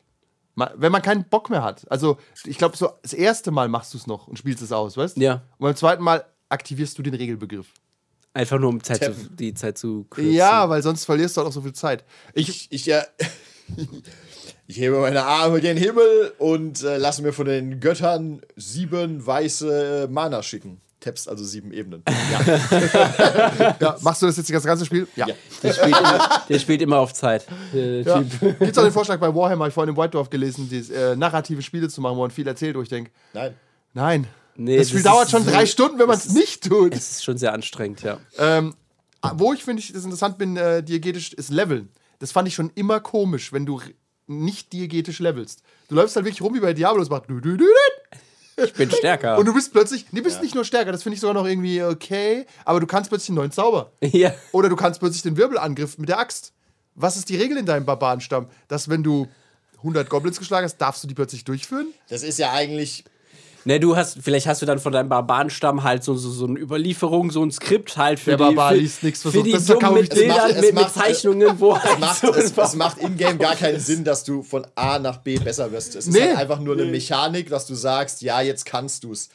Wenn 0.75 0.91
man 0.91 1.01
keinen 1.03 1.23
Bock 1.23 1.49
mehr 1.49 1.63
hat. 1.63 1.89
Also, 1.91 2.17
ich 2.45 2.57
glaube, 2.57 2.75
so 2.75 2.89
das 3.03 3.13
erste 3.13 3.51
Mal 3.51 3.67
machst 3.69 3.93
du 3.93 3.97
es 3.99 4.07
noch 4.07 4.27
und 4.27 4.37
spielst 4.37 4.61
es 4.63 4.71
aus, 4.71 4.97
weißt 4.97 5.17
du? 5.17 5.21
Ja. 5.21 5.33
Und 5.57 5.65
beim 5.67 5.75
zweiten 5.75 6.03
Mal 6.03 6.25
aktivierst 6.49 6.97
du 6.97 7.03
den 7.03 7.13
Regelbegriff. 7.13 7.67
Einfach 8.33 8.57
nur 8.59 8.69
um 8.69 8.81
Zeit 8.81 9.03
zu, 9.03 9.11
die 9.29 9.53
Zeit 9.53 9.77
zu 9.77 10.05
kürzen. 10.09 10.33
Ja, 10.33 10.67
weil 10.67 10.81
sonst 10.81 11.05
verlierst 11.05 11.37
du 11.37 11.41
halt 11.41 11.49
auch 11.49 11.53
so 11.53 11.61
viel 11.61 11.73
Zeit. 11.73 12.03
Ich, 12.33 12.49
Ich, 12.49 12.67
ich, 12.71 12.85
ja, 12.87 13.03
ich 14.67 14.77
hebe 14.77 14.99
meine 14.99 15.23
Arme 15.23 15.59
gen 15.61 15.77
Himmel 15.77 16.33
und 16.37 16.83
äh, 16.83 16.97
lasse 16.97 17.21
mir 17.21 17.33
von 17.33 17.45
den 17.45 17.79
Göttern 17.79 18.41
sieben 18.55 19.25
weiße 19.25 20.07
Mana 20.11 20.41
schicken. 20.43 20.79
Tappst 20.99 21.27
also 21.27 21.43
sieben 21.43 21.73
Ebenen. 21.73 22.01
Ja. 22.31 23.75
ja, 23.79 23.97
machst 24.01 24.21
du 24.21 24.25
das 24.25 24.37
jetzt 24.37 24.49
das 24.49 24.63
ganze 24.63 24.85
Spiel? 24.85 25.05
Ja. 25.17 25.27
Ja. 25.27 25.35
Der 25.61 25.73
spielt 25.73 25.97
immer, 25.99 26.29
der 26.47 26.59
spielt 26.59 26.81
immer 26.81 26.97
auf 26.99 27.13
Zeit. 27.13 27.45
Ja. 27.73 28.21
Gibt 28.21 28.61
es 28.61 28.77
auch 28.77 28.83
den 28.83 28.93
Vorschlag 28.93 29.19
bei 29.19 29.33
Warhammer, 29.35 29.67
ich 29.67 29.73
vorhin 29.73 29.93
im 29.93 29.97
White 30.01 30.11
Dwarf 30.11 30.29
gelesen, 30.29 30.69
dieses, 30.69 30.91
äh, 30.95 31.15
narrative 31.17 31.61
Spiele 31.61 31.89
zu 31.89 31.99
machen, 31.99 32.15
wo 32.15 32.21
man 32.21 32.31
viel 32.31 32.47
erzählt, 32.47 32.77
wo 32.77 32.81
ich 32.81 32.87
denke, 32.89 33.11
Nein. 33.33 33.53
nein. 33.93 34.27
Nee, 34.55 34.77
das 34.77 34.89
Spiel 34.89 35.03
das 35.03 35.11
dauert 35.11 35.29
schon 35.29 35.43
so- 35.43 35.51
drei 35.51 35.65
Stunden, 35.65 35.99
wenn 35.99 36.07
man 36.07 36.15
es 36.17 36.29
nicht 36.31 36.63
tut. 36.69 36.93
Das 36.93 37.11
ist 37.11 37.23
schon 37.25 37.37
sehr 37.37 37.51
anstrengend, 37.53 38.01
ja. 38.03 38.19
Ähm, 38.37 38.73
wo 39.33 39.51
ich 39.51 39.63
finde, 39.63 39.81
ich 39.81 39.91
das 39.91 40.03
interessant 40.05 40.37
bin, 40.37 40.55
äh, 40.55 40.81
diegetisch, 40.83 41.33
ist 41.33 41.49
Leveln. 41.49 41.89
Das 42.19 42.31
fand 42.31 42.47
ich 42.47 42.53
schon 42.53 42.71
immer 42.75 42.99
komisch, 43.01 43.51
wenn 43.51 43.65
du 43.65 43.81
nicht 44.27 44.73
diegetisch 44.73 45.19
levelst. 45.19 45.63
Du 45.87 45.95
läufst 45.95 46.15
halt 46.15 46.25
wirklich 46.25 46.41
rum 46.41 46.53
wie 46.53 46.59
bei 46.59 46.73
Diablo, 46.73 47.01
es 47.01 47.09
macht 47.09 47.29
du, 47.29 47.39
du, 47.39 47.57
du, 47.57 47.65
du, 47.65 48.63
Ich 48.63 48.73
bin 48.73 48.89
stärker. 48.91 49.37
und 49.39 49.45
du 49.45 49.53
bist 49.53 49.73
plötzlich, 49.73 50.07
nee, 50.11 50.21
bist 50.21 50.41
nicht 50.41 50.55
nur 50.55 50.65
stärker, 50.65 50.91
das 50.91 51.03
finde 51.03 51.15
ich 51.15 51.21
sogar 51.21 51.33
noch 51.33 51.45
irgendwie 51.45 51.83
okay, 51.83 52.45
aber 52.65 52.79
du 52.79 52.87
kannst 52.87 53.09
plötzlich 53.09 53.29
einen 53.29 53.37
neuen 53.37 53.51
Zauber. 53.51 53.91
ja. 54.01 54.33
Oder 54.51 54.69
du 54.69 54.75
kannst 54.75 54.99
plötzlich 54.99 55.23
den 55.23 55.37
Wirbelangriff 55.37 55.97
mit 55.97 56.09
der 56.09 56.19
Axt. 56.19 56.53
Was 56.95 57.17
ist 57.17 57.29
die 57.29 57.37
Regel 57.37 57.57
in 57.57 57.65
deinem 57.65 57.85
Barbarenstamm? 57.85 58.47
Dass 58.67 58.87
wenn 58.89 59.03
du 59.03 59.27
100 59.77 60.09
Goblins 60.09 60.39
geschlagen 60.39 60.65
hast, 60.65 60.77
darfst 60.77 61.03
du 61.03 61.07
die 61.07 61.15
plötzlich 61.15 61.43
durchführen? 61.43 61.87
Das 62.07 62.23
ist 62.23 62.39
ja 62.39 62.51
eigentlich. 62.51 63.03
Ne, 63.65 63.79
du 63.79 63.95
hast, 63.95 64.17
vielleicht 64.21 64.45
hast 64.47 64.61
du 64.61 64.65
dann 64.65 64.79
von 64.79 64.91
deinem 64.91 65.07
Barbarenstamm 65.09 65.83
halt 65.83 66.03
so, 66.03 66.15
so, 66.15 66.29
so 66.29 66.45
eine 66.47 66.59
Überlieferung, 66.59 67.31
so 67.31 67.41
ein 67.43 67.49
Skript 67.51 67.95
halt 67.95 68.19
für 68.19 68.31
Der 68.31 68.37
die, 68.37 68.43
Barbar 68.55 68.73
liest 68.75 69.03
nix, 69.03 69.21
für 69.21 69.41
die 69.41 69.53
das 69.53 69.65
Dummen 69.65 69.93
mit 69.93 70.09
macht- 70.09 70.13
Bildern, 70.19 70.49
es 70.49 70.55
mit, 70.55 70.63
mit 70.65 70.73
macht- 70.75 70.93
Zeichnungen, 70.93 71.59
wo 71.59 71.75
Es 71.75 71.83
halt 71.83 71.99
macht, 71.99 72.21
so 72.21 72.33
es, 72.33 72.57
es 72.57 72.75
macht 72.75 72.97
in-game 72.97 73.37
gar 73.37 73.55
keinen 73.55 73.79
Sinn, 73.81 74.03
dass 74.03 74.23
du 74.25 74.43
von 74.43 74.67
A 74.75 74.99
nach 74.99 75.17
B 75.17 75.37
besser 75.39 75.71
wirst. 75.71 75.95
Es 75.95 76.07
ist 76.07 76.13
Nee. 76.13 76.21
halt 76.21 76.37
einfach 76.37 76.59
nur 76.59 76.73
eine 76.75 76.85
Mechanik, 76.85 77.49
dass 77.49 77.65
du 77.65 77.75
sagst, 77.75 78.21
ja, 78.21 78.41
jetzt 78.41 78.65
kannst 78.65 79.03
du 79.05 79.13
es. 79.13 79.29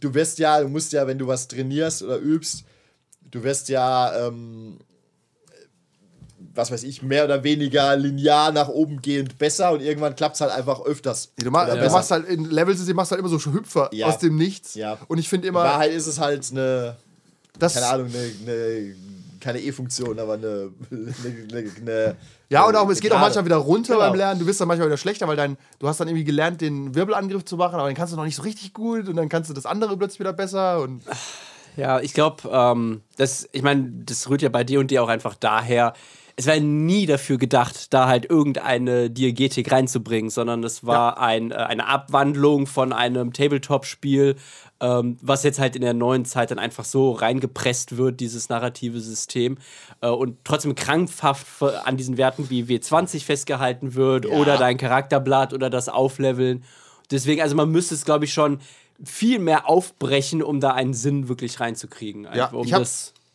Du 0.00 0.12
wirst 0.14 0.38
ja, 0.40 0.60
du 0.60 0.68
musst 0.68 0.92
ja, 0.92 1.06
wenn 1.06 1.18
du 1.18 1.28
was 1.28 1.46
trainierst 1.46 2.02
oder 2.02 2.18
übst, 2.18 2.64
du 3.30 3.44
wirst 3.44 3.68
ja, 3.68 4.26
ähm, 4.26 4.78
was 6.54 6.70
weiß 6.70 6.82
ich, 6.82 7.02
mehr 7.02 7.24
oder 7.24 7.42
weniger 7.44 7.96
linear 7.96 8.52
nach 8.52 8.68
oben 8.68 9.00
gehend 9.02 9.38
besser 9.38 9.72
und 9.72 9.80
irgendwann 9.80 10.14
klappt 10.16 10.34
es 10.36 10.40
halt 10.40 10.52
einfach 10.52 10.80
öfters. 10.82 11.32
Du, 11.38 11.50
ma 11.50 11.64
du 11.66 11.90
machst 11.90 12.10
halt 12.10 12.26
in 12.28 12.44
Levelsystem 12.50 12.94
machst 12.96 13.10
halt 13.10 13.20
immer 13.20 13.28
so 13.28 13.38
Hüpfer 13.52 13.88
Ja. 13.92 14.06
aus 14.06 14.18
dem 14.18 14.36
Nichts. 14.36 14.74
Ja. 14.74 14.98
Und 15.08 15.18
ich 15.18 15.28
finde 15.28 15.48
In 15.48 15.54
immer, 15.54 15.64
Wahrheit 15.64 15.92
ist 15.92 16.06
es 16.06 16.18
halt 16.20 16.46
eine, 16.50 16.96
das, 17.58 17.74
keine 17.74 17.86
Ahnung, 17.86 18.08
eine, 18.08 18.52
eine 18.52 18.94
keine 19.40 19.60
E-Funktion, 19.60 20.18
aber 20.20 20.34
eine, 20.34 20.70
eine, 20.90 21.14
eine, 21.50 21.70
eine 21.80 22.16
Ja, 22.48 22.64
und 22.64 22.76
auch, 22.76 22.88
es 22.90 23.00
geht 23.00 23.10
auch 23.12 23.18
manchmal 23.18 23.44
wieder 23.44 23.56
runter 23.56 23.94
Genau. 23.94 24.06
beim 24.06 24.14
Lernen. 24.14 24.38
Du 24.38 24.46
wirst 24.46 24.60
dann 24.60 24.68
manchmal 24.68 24.86
wieder 24.86 24.96
schlechter, 24.96 25.26
weil 25.26 25.34
dein, 25.36 25.56
du 25.80 25.88
hast 25.88 25.98
dann 25.98 26.06
irgendwie 26.06 26.22
gelernt, 26.24 26.60
den 26.60 26.94
Wirbelangriff 26.94 27.44
zu 27.44 27.56
machen, 27.56 27.74
aber 27.80 27.88
den 27.88 27.96
kannst 27.96 28.12
du 28.12 28.16
noch 28.16 28.24
nicht 28.24 28.36
so 28.36 28.42
richtig 28.42 28.72
gut 28.72 29.08
und 29.08 29.16
dann 29.16 29.28
kannst 29.28 29.50
du 29.50 29.54
das 29.54 29.66
andere 29.66 29.96
plötzlich 29.96 30.20
wieder 30.20 30.32
besser. 30.32 30.80
Und 30.80 31.02
Ja, 31.76 31.98
ich 32.00 32.12
glaube, 32.14 32.48
ähm, 32.52 33.00
das, 33.16 33.48
ich 33.50 33.62
meine, 33.62 33.90
das 34.06 34.28
rührt 34.28 34.42
ja 34.42 34.48
bei 34.48 34.62
dir 34.62 34.78
und 34.78 34.90
dir 34.92 35.02
auch 35.02 35.08
einfach 35.08 35.34
daher. 35.34 35.94
Es 36.36 36.46
war 36.46 36.58
nie 36.58 37.06
dafür 37.06 37.36
gedacht, 37.38 37.92
da 37.92 38.08
halt 38.08 38.28
irgendeine 38.30 39.10
Diegetik 39.10 39.70
reinzubringen, 39.70 40.30
sondern 40.30 40.64
es 40.64 40.84
war 40.84 41.18
ein, 41.20 41.50
äh, 41.50 41.54
eine 41.54 41.86
Abwandlung 41.86 42.66
von 42.66 42.92
einem 42.92 43.32
Tabletop-Spiel, 43.32 44.36
ähm, 44.80 45.18
was 45.20 45.42
jetzt 45.44 45.58
halt 45.58 45.76
in 45.76 45.82
der 45.82 45.94
neuen 45.94 46.24
Zeit 46.24 46.50
dann 46.50 46.58
einfach 46.58 46.84
so 46.84 47.12
reingepresst 47.12 47.96
wird, 47.98 48.20
dieses 48.20 48.48
narrative 48.48 49.00
System, 49.00 49.58
äh, 50.00 50.08
und 50.08 50.38
trotzdem 50.44 50.74
krampfhaft 50.74 51.46
an 51.84 51.96
diesen 51.96 52.16
Werten 52.16 52.48
wie 52.50 52.64
W20 52.64 53.24
festgehalten 53.24 53.94
wird 53.94 54.26
oder 54.26 54.56
dein 54.58 54.78
Charakterblatt 54.78 55.52
oder 55.52 55.70
das 55.70 55.88
Aufleveln. 55.88 56.64
Deswegen, 57.10 57.42
also 57.42 57.54
man 57.54 57.70
müsste 57.70 57.94
es, 57.94 58.04
glaube 58.06 58.24
ich, 58.24 58.32
schon 58.32 58.58
viel 59.04 59.38
mehr 59.38 59.68
aufbrechen, 59.68 60.42
um 60.42 60.60
da 60.60 60.70
einen 60.72 60.94
Sinn 60.94 61.28
wirklich 61.28 61.60
reinzukriegen, 61.60 62.26
einfach, 62.26 62.52
um 62.54 62.66
ich 62.66 62.72
hab- 62.72 62.82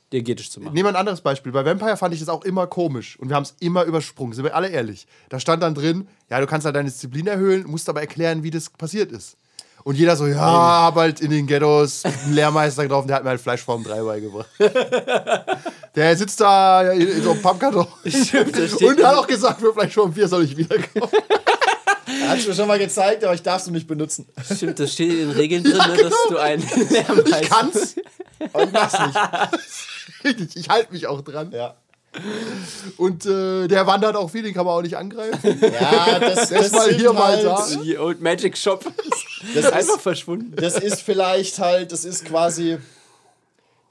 das 0.10 0.20
diegetisch 0.20 0.52
zu 0.52 0.60
machen. 0.60 0.74
Nehmen 0.74 0.86
wir 0.86 0.90
ein 0.90 0.96
anderes 0.96 1.22
Beispiel. 1.22 1.52
Bei 1.52 1.66
Vampire 1.66 1.98
fand 1.98 2.14
ich 2.14 2.20
das 2.20 2.30
auch 2.30 2.44
immer 2.44 2.68
komisch 2.68 3.18
und 3.20 3.30
wir 3.30 3.36
haben 3.36 3.44
es 3.44 3.56
immer 3.60 3.84
übersprungen, 3.84 4.34
sind 4.34 4.44
wir 4.44 4.56
alle 4.56 4.70
ehrlich. 4.70 5.08
Da 5.30 5.40
stand 5.40 5.64
dann 5.64 5.76
drin, 5.76 6.08
ja, 6.30 6.40
du 6.40 6.48
kannst 6.48 6.66
halt 6.66 6.76
deine 6.76 6.90
Disziplin 6.90 7.28
erhöhen, 7.28 7.66
musst 7.68 7.90
aber 7.90 8.02
erklären, 8.02 8.44
wie 8.44 8.52
das 8.52 8.70
passiert 8.70 9.12
ist. 9.12 9.38
Und 9.84 9.96
jeder 9.96 10.18
so, 10.18 10.28
ja, 10.28 10.90
bald 10.90 11.22
in 11.22 11.32
den 11.32 11.48
Ghettos, 11.48 12.04
ein 12.04 12.34
Lehrmeister 12.34 12.84
getroffen, 12.84 13.08
der 13.08 13.18
hat 13.18 13.24
mir 13.24 13.30
halt 13.30 13.40
Fleischform 13.40 13.86
3 13.86 14.02
beigebracht. 14.02 14.50
der 15.96 16.18
sitzt 16.18 16.42
da 16.42 16.92
in, 16.92 17.24
so 17.24 17.32
einem 17.32 17.42
Pappkarton. 17.42 17.88
Und 18.04 19.04
hat 19.04 19.16
auch 19.16 19.28
gesagt, 19.28 19.62
für 19.62 19.74
Fleischform 19.74 20.14
4 20.14 20.28
soll 20.28 20.44
ich 20.44 20.58
wiederkommen. 20.58 21.10
Hat 22.28 22.46
mir 22.46 22.54
schon 22.54 22.68
mal 22.68 22.80
gezeigt, 22.80 23.24
aber 23.24 23.34
ich 23.34 23.42
darf 23.44 23.62
es 23.62 23.68
nicht 23.70 23.88
benutzen. 23.88 24.28
Stimmt, 24.54 24.80
das 24.80 24.92
steht 24.92 25.12
in 25.12 25.18
den 25.20 25.32
Regeln 25.32 25.64
drin, 25.64 25.78
ne, 25.78 26.04
dass 26.04 26.14
du 26.30 26.38
einen 26.38 26.64
Lehrmeister... 26.90 27.42
Ich 27.42 27.50
kann's, 27.50 27.96
aber 28.54 28.64
ich 28.64 28.72
mach's 28.72 29.00
nicht. 29.00 30.24
Richtig, 30.24 30.56
ich 30.56 30.70
halte 30.70 30.94
mich 30.94 31.08
auch 31.08 31.22
dran. 31.22 31.52
Ja. 31.52 31.76
Und 32.98 33.26
äh, 33.26 33.68
der 33.68 33.86
wandert 33.86 34.16
auch 34.16 34.30
viel, 34.30 34.44
den 34.44 34.54
kann 34.54 34.66
man 34.66 34.76
auch 34.76 34.82
nicht 34.82 34.98
angreifen. 34.98 35.60
Ja, 35.62 36.20
das, 36.20 36.50
das, 36.50 36.72
mal 36.72 36.90
sind 36.90 37.00
hier, 37.00 37.14
mal 37.14 37.36
halt, 37.36 37.46
da. 37.46 37.68
Die 37.84 37.98
Old 37.98 38.22
Magic 38.22 38.58
Shop 38.58 38.86
Das 39.54 39.66
ist 39.66 39.74
einfach 39.74 39.96
ist, 39.96 40.02
verschwunden. 40.02 40.56
das 40.56 40.78
ist 40.78 41.02
vielleicht 41.02 41.60
halt, 41.60 41.92
das 41.92 42.06
ist 42.06 42.26
quasi. 42.26 42.78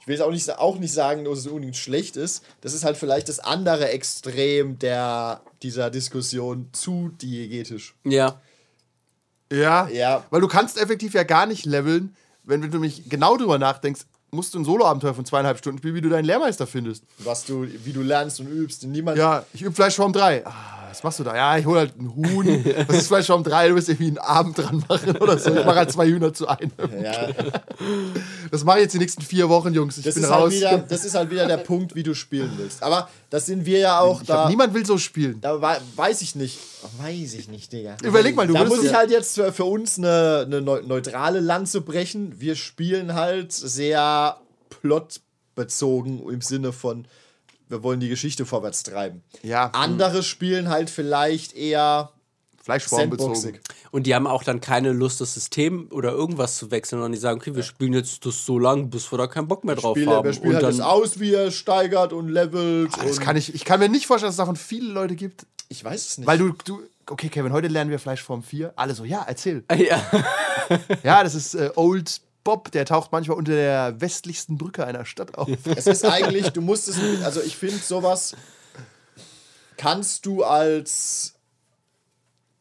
Ich 0.00 0.06
will 0.06 0.14
jetzt 0.14 0.24
auch 0.24 0.30
nicht, 0.30 0.50
auch 0.58 0.78
nicht 0.78 0.92
sagen, 0.92 1.24
dass 1.24 1.40
es 1.40 1.46
unbedingt 1.46 1.76
schlecht 1.76 2.16
ist. 2.16 2.44
Das 2.60 2.74
ist 2.74 2.84
halt 2.84 2.96
vielleicht 2.96 3.28
das 3.28 3.40
andere 3.40 3.88
Extrem 3.88 4.78
der, 4.78 5.40
dieser 5.62 5.90
Diskussion 5.90 6.68
zu 6.72 7.10
diegetisch. 7.20 7.94
Ja. 8.04 8.40
Ja. 9.52 9.88
Ja. 9.88 10.24
Weil 10.30 10.40
du 10.40 10.48
kannst 10.48 10.78
effektiv 10.78 11.14
ja 11.14 11.24
gar 11.24 11.46
nicht 11.46 11.64
leveln, 11.64 12.14
wenn, 12.44 12.62
wenn 12.62 12.70
du 12.70 12.78
mich 12.78 13.08
genau 13.08 13.36
drüber 13.36 13.58
nachdenkst, 13.58 14.02
musst 14.30 14.54
du 14.54 14.58
ein 14.58 14.64
Solo-Abenteuer 14.64 15.14
von 15.14 15.24
zweieinhalb 15.24 15.58
Stunden 15.58 15.78
spielen, 15.78 15.94
wie 15.94 16.00
du 16.00 16.08
deinen 16.08 16.24
Lehrmeister 16.24 16.66
findest. 16.66 17.04
Was 17.18 17.44
du, 17.44 17.66
wie 17.84 17.92
du 17.92 18.02
lernst 18.02 18.40
und 18.40 18.48
übst. 18.48 18.84
Niemand, 18.84 19.18
Ja, 19.18 19.44
ich 19.52 19.62
übe 19.62 19.72
Fleischform 19.74 20.12
3. 20.12 20.46
Ah, 20.46 20.85
was 20.96 21.02
machst 21.04 21.18
du 21.20 21.24
da? 21.24 21.36
Ja, 21.36 21.58
ich 21.58 21.66
hole 21.66 21.80
halt 21.80 21.98
ein 22.00 22.14
Huhn. 22.16 22.64
Was 22.88 22.96
ist 22.96 23.06
Fleischform 23.08 23.44
3? 23.44 23.68
Du 23.68 23.74
musst 23.74 23.88
irgendwie 23.88 24.06
einen 24.08 24.18
Abend 24.18 24.56
dran 24.58 24.82
machen 24.88 25.16
oder 25.18 25.38
so. 25.38 25.50
Ich 25.54 25.64
mache 25.64 25.76
halt 25.76 25.92
zwei 25.92 26.06
Hühner 26.06 26.32
zu 26.32 26.48
einem. 26.48 26.70
Ja, 27.02 27.28
Das 28.50 28.64
mache 28.64 28.78
ich 28.78 28.84
jetzt 28.84 28.92
die 28.94 28.98
nächsten 28.98 29.22
vier 29.22 29.48
Wochen, 29.48 29.74
Jungs. 29.74 29.98
Ich 29.98 30.04
das, 30.04 30.14
bin 30.14 30.24
ist 30.24 30.30
raus. 30.30 30.40
halt 30.42 30.52
wieder, 30.52 30.78
das 30.78 31.04
ist 31.04 31.14
halt 31.14 31.30
wieder 31.30 31.46
der 31.46 31.58
Punkt, 31.58 31.94
wie 31.94 32.02
du 32.02 32.14
spielen 32.14 32.50
willst. 32.56 32.82
Aber 32.82 33.08
das 33.30 33.46
sind 33.46 33.66
wir 33.66 33.78
ja 33.78 34.00
auch 34.00 34.20
ich 34.22 34.26
da. 34.26 34.34
glaub, 34.34 34.48
niemand 34.50 34.72
will 34.74 34.86
so 34.86 34.96
spielen. 34.98 35.40
Da 35.40 35.60
wei- 35.60 35.80
weiß 35.96 36.22
ich 36.22 36.34
nicht. 36.36 36.58
Weiß 37.00 37.34
ich 37.34 37.48
nicht, 37.48 37.72
Digga. 37.72 37.96
Überleg 38.02 38.34
mal, 38.36 38.46
du 38.46 38.54
Da 38.54 38.64
muss 38.64 38.82
ich 38.82 38.94
halt 38.94 39.10
jetzt 39.10 39.34
für, 39.34 39.52
für 39.52 39.64
uns 39.64 39.98
eine, 39.98 40.44
eine 40.46 40.60
neu- 40.62 40.82
neutrale 40.82 41.40
Lanze 41.40 41.80
brechen. 41.80 42.40
Wir 42.40 42.54
spielen 42.56 43.14
halt 43.14 43.52
sehr 43.52 44.36
plotbezogen 44.70 46.28
im 46.30 46.40
Sinne 46.40 46.72
von, 46.72 47.06
wir 47.68 47.82
wollen 47.82 48.00
die 48.00 48.08
Geschichte 48.08 48.46
vorwärts 48.46 48.82
treiben. 48.82 49.22
Ja. 49.42 49.66
Andere 49.72 50.22
spielen 50.22 50.68
halt 50.68 50.90
vielleicht 50.90 51.54
eher 51.56 52.10
Fleischform 52.62 53.10
bezogen. 53.10 53.34
sandboxig. 53.36 53.60
Und 53.92 54.06
die 54.06 54.14
haben 54.14 54.26
auch 54.26 54.42
dann 54.42 54.60
keine 54.60 54.92
Lust, 54.92 55.20
das 55.20 55.34
System 55.34 55.88
oder 55.92 56.10
irgendwas 56.12 56.56
zu 56.56 56.70
wechseln, 56.72 56.98
sondern 56.98 57.12
die 57.12 57.18
sagen, 57.18 57.38
okay, 57.40 57.54
wir 57.54 57.62
spielen 57.62 57.92
jetzt 57.92 58.26
das 58.26 58.44
so 58.44 58.58
lang, 58.58 58.90
bis 58.90 59.10
wir 59.12 59.18
da 59.18 59.26
keinen 59.28 59.46
Bock 59.48 59.62
mehr 59.64 59.76
drauf 59.76 59.96
Spiele, 59.96 60.10
haben. 60.10 60.24
wir 60.24 60.32
spielen 60.32 60.48
und 60.48 60.54
halt 60.56 60.64
dann, 60.64 60.76
das 60.76 60.84
aus, 60.86 61.20
wie 61.20 61.32
er 61.32 61.50
steigert 61.52 62.12
und 62.12 62.28
levelt. 62.28 62.90
Ah, 62.94 63.04
Das 63.04 63.18
und 63.18 63.24
kann 63.24 63.36
ich, 63.36 63.54
ich 63.54 63.64
kann 63.64 63.78
mir 63.78 63.88
nicht 63.88 64.06
vorstellen, 64.06 64.28
dass 64.28 64.34
es 64.34 64.38
davon 64.38 64.56
viele 64.56 64.92
Leute 64.92 65.14
gibt. 65.14 65.46
ich 65.68 65.84
weiß 65.84 66.08
es 66.08 66.18
nicht. 66.18 66.26
Weil 66.26 66.38
du, 66.38 66.54
du, 66.64 66.80
okay, 67.08 67.28
Kevin, 67.28 67.52
heute 67.52 67.68
lernen 67.68 67.90
wir 67.92 68.00
Fleischform 68.00 68.42
4. 68.42 68.72
Alle 68.74 68.94
so, 68.94 69.04
ja, 69.04 69.24
erzähl. 69.28 69.62
ja. 69.76 70.02
Ja, 71.04 71.22
das 71.22 71.36
ist 71.36 71.54
äh, 71.54 71.70
Old 71.76 72.20
Bob, 72.46 72.70
der 72.70 72.84
taucht 72.84 73.10
manchmal 73.10 73.36
unter 73.36 73.52
der 73.52 74.00
westlichsten 74.00 74.56
Brücke 74.56 74.86
einer 74.86 75.04
Stadt 75.04 75.36
auf. 75.36 75.48
Es 75.76 75.88
ist 75.88 76.04
eigentlich, 76.04 76.50
du 76.50 76.60
musst 76.60 76.86
es, 76.86 76.96
also 77.24 77.42
ich 77.42 77.56
finde 77.56 77.78
sowas 77.78 78.36
kannst 79.76 80.26
du 80.26 80.44
als 80.44 81.34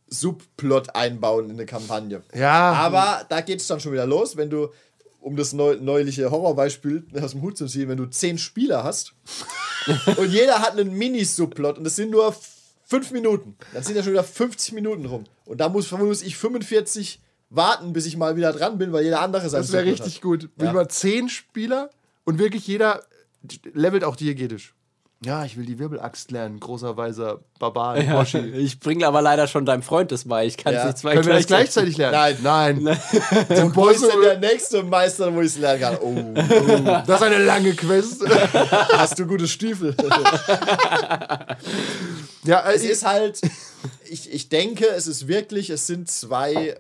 Subplot 0.08 0.96
einbauen 0.96 1.46
in 1.46 1.52
eine 1.52 1.68
Kampagne. 1.68 2.24
Ja. 2.34 2.74
Aber 2.74 3.28
da 3.30 3.42
geht 3.42 3.62
es 3.62 3.68
dann 3.68 3.80
schon 3.80 3.94
wieder 3.94 4.08
los, 4.08 4.38
wenn 4.38 4.50
du, 4.50 4.70
um 5.22 5.36
das 5.36 5.54
neu, 5.54 5.78
neuliche 5.80 6.32
Horrorbeispiel 6.32 7.06
aus 7.22 7.32
dem 7.32 7.44
Hut 7.44 7.56
zu 7.56 7.68
ziehen, 7.68 7.88
wenn 7.88 7.98
du 7.98 8.08
zehn 8.08 8.40
Spieler 8.40 8.84
hast 8.84 9.14
und 10.18 10.32
jeder 10.32 10.64
hat 10.64 10.72
einen 10.72 10.94
Mini-Subplot 10.94 11.78
und 11.78 11.86
es 11.86 11.96
sind 11.96 12.10
nur 12.10 12.36
fünf 12.86 13.12
Minuten, 13.12 13.56
dann 13.72 13.84
sind 13.84 13.96
ja 13.96 14.02
schon 14.02 14.14
wieder 14.14 14.24
50 14.24 14.74
Minuten 14.74 15.06
rum. 15.06 15.26
Und 15.46 15.60
da 15.62 15.70
muss, 15.70 15.92
muss 15.92 16.24
ich 16.24 16.38
45 16.38 17.20
warten, 17.50 17.94
bis 17.94 18.06
ich 18.06 18.18
mal 18.18 18.36
wieder 18.36 18.52
dran 18.54 18.78
bin, 18.78 18.92
weil 18.92 19.04
jeder 19.04 19.22
andere 19.22 19.50
sein 19.50 19.62
Das 19.62 19.72
wäre 19.72 19.86
richtig 19.86 20.16
hat. 20.16 20.22
gut. 20.22 20.50
Wenn 20.56 20.68
Ja. 20.68 20.74
man 20.74 20.90
zehn 20.90 21.30
Spieler 21.30 21.90
und 22.24 22.40
wirklich 22.40 22.66
jeder 22.68 23.02
levelt 23.74 24.04
auch 24.04 24.16
diegetisch. 24.16 24.74
Ja, 25.24 25.46
ich 25.46 25.56
will 25.58 25.66
die 25.66 25.80
Wirbelaxt 25.80 26.30
lernen, 26.32 26.60
großer 26.60 26.98
weiser 26.98 27.40
Barbar. 27.58 28.00
Ja, 28.00 28.18
Boschi. 28.18 28.38
ich 28.40 28.80
bringe 28.80 29.08
aber 29.08 29.22
leider 29.22 29.48
schon 29.48 29.66
deinem 29.66 29.82
Freund 29.82 30.12
das 30.12 30.26
bei. 30.26 30.46
Ich 30.46 30.58
kann 30.58 30.74
es 30.74 30.80
Ja. 30.82 30.86
nicht 30.88 30.98
zwei 30.98 31.14
Können 31.14 31.28
wir 31.28 31.34
das 31.36 31.48
gleichzeitig 31.48 31.98
lernen? 31.98 32.38
Nein. 32.44 32.84
Nein. 32.84 32.98
Und 33.64 33.76
wo 33.76 33.88
ist 33.88 34.04
denn 34.04 34.22
der 34.22 34.40
nächste 34.40 34.84
Meister, 34.84 35.34
wo 35.34 35.40
ich 35.40 35.48
es 35.48 35.58
lernen 35.58 35.82
kann? 35.82 35.98
Oh, 36.02 36.34
Das 37.08 37.22
ist 37.22 37.26
eine 37.26 37.44
lange 37.44 37.74
Quest. 37.74 38.24
hast 38.30 39.18
du 39.18 39.26
gute 39.26 39.48
Stiefel? 39.48 39.96
ja, 42.44 42.60
äh, 42.70 42.76
es 42.76 42.84
ist 42.84 43.06
halt, 43.06 43.40
ich, 44.10 44.32
ich 44.32 44.50
denke, 44.50 44.86
es 44.88 45.08
ist 45.08 45.28
wirklich, 45.28 45.70
es 45.70 45.88
sind 45.88 46.10
zwei 46.10 46.78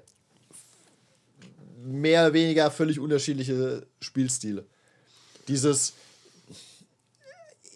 mehr 1.85 2.23
oder 2.25 2.33
weniger 2.33 2.71
völlig 2.71 2.99
unterschiedliche 2.99 3.85
Spielstile. 4.01 4.65
Dieses 5.47 5.93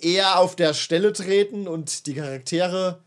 eher 0.01 0.39
auf 0.39 0.55
der 0.55 0.73
Stelle 0.73 1.13
treten 1.13 1.67
und 1.67 2.05
die 2.07 2.13
Charaktere 2.15 2.99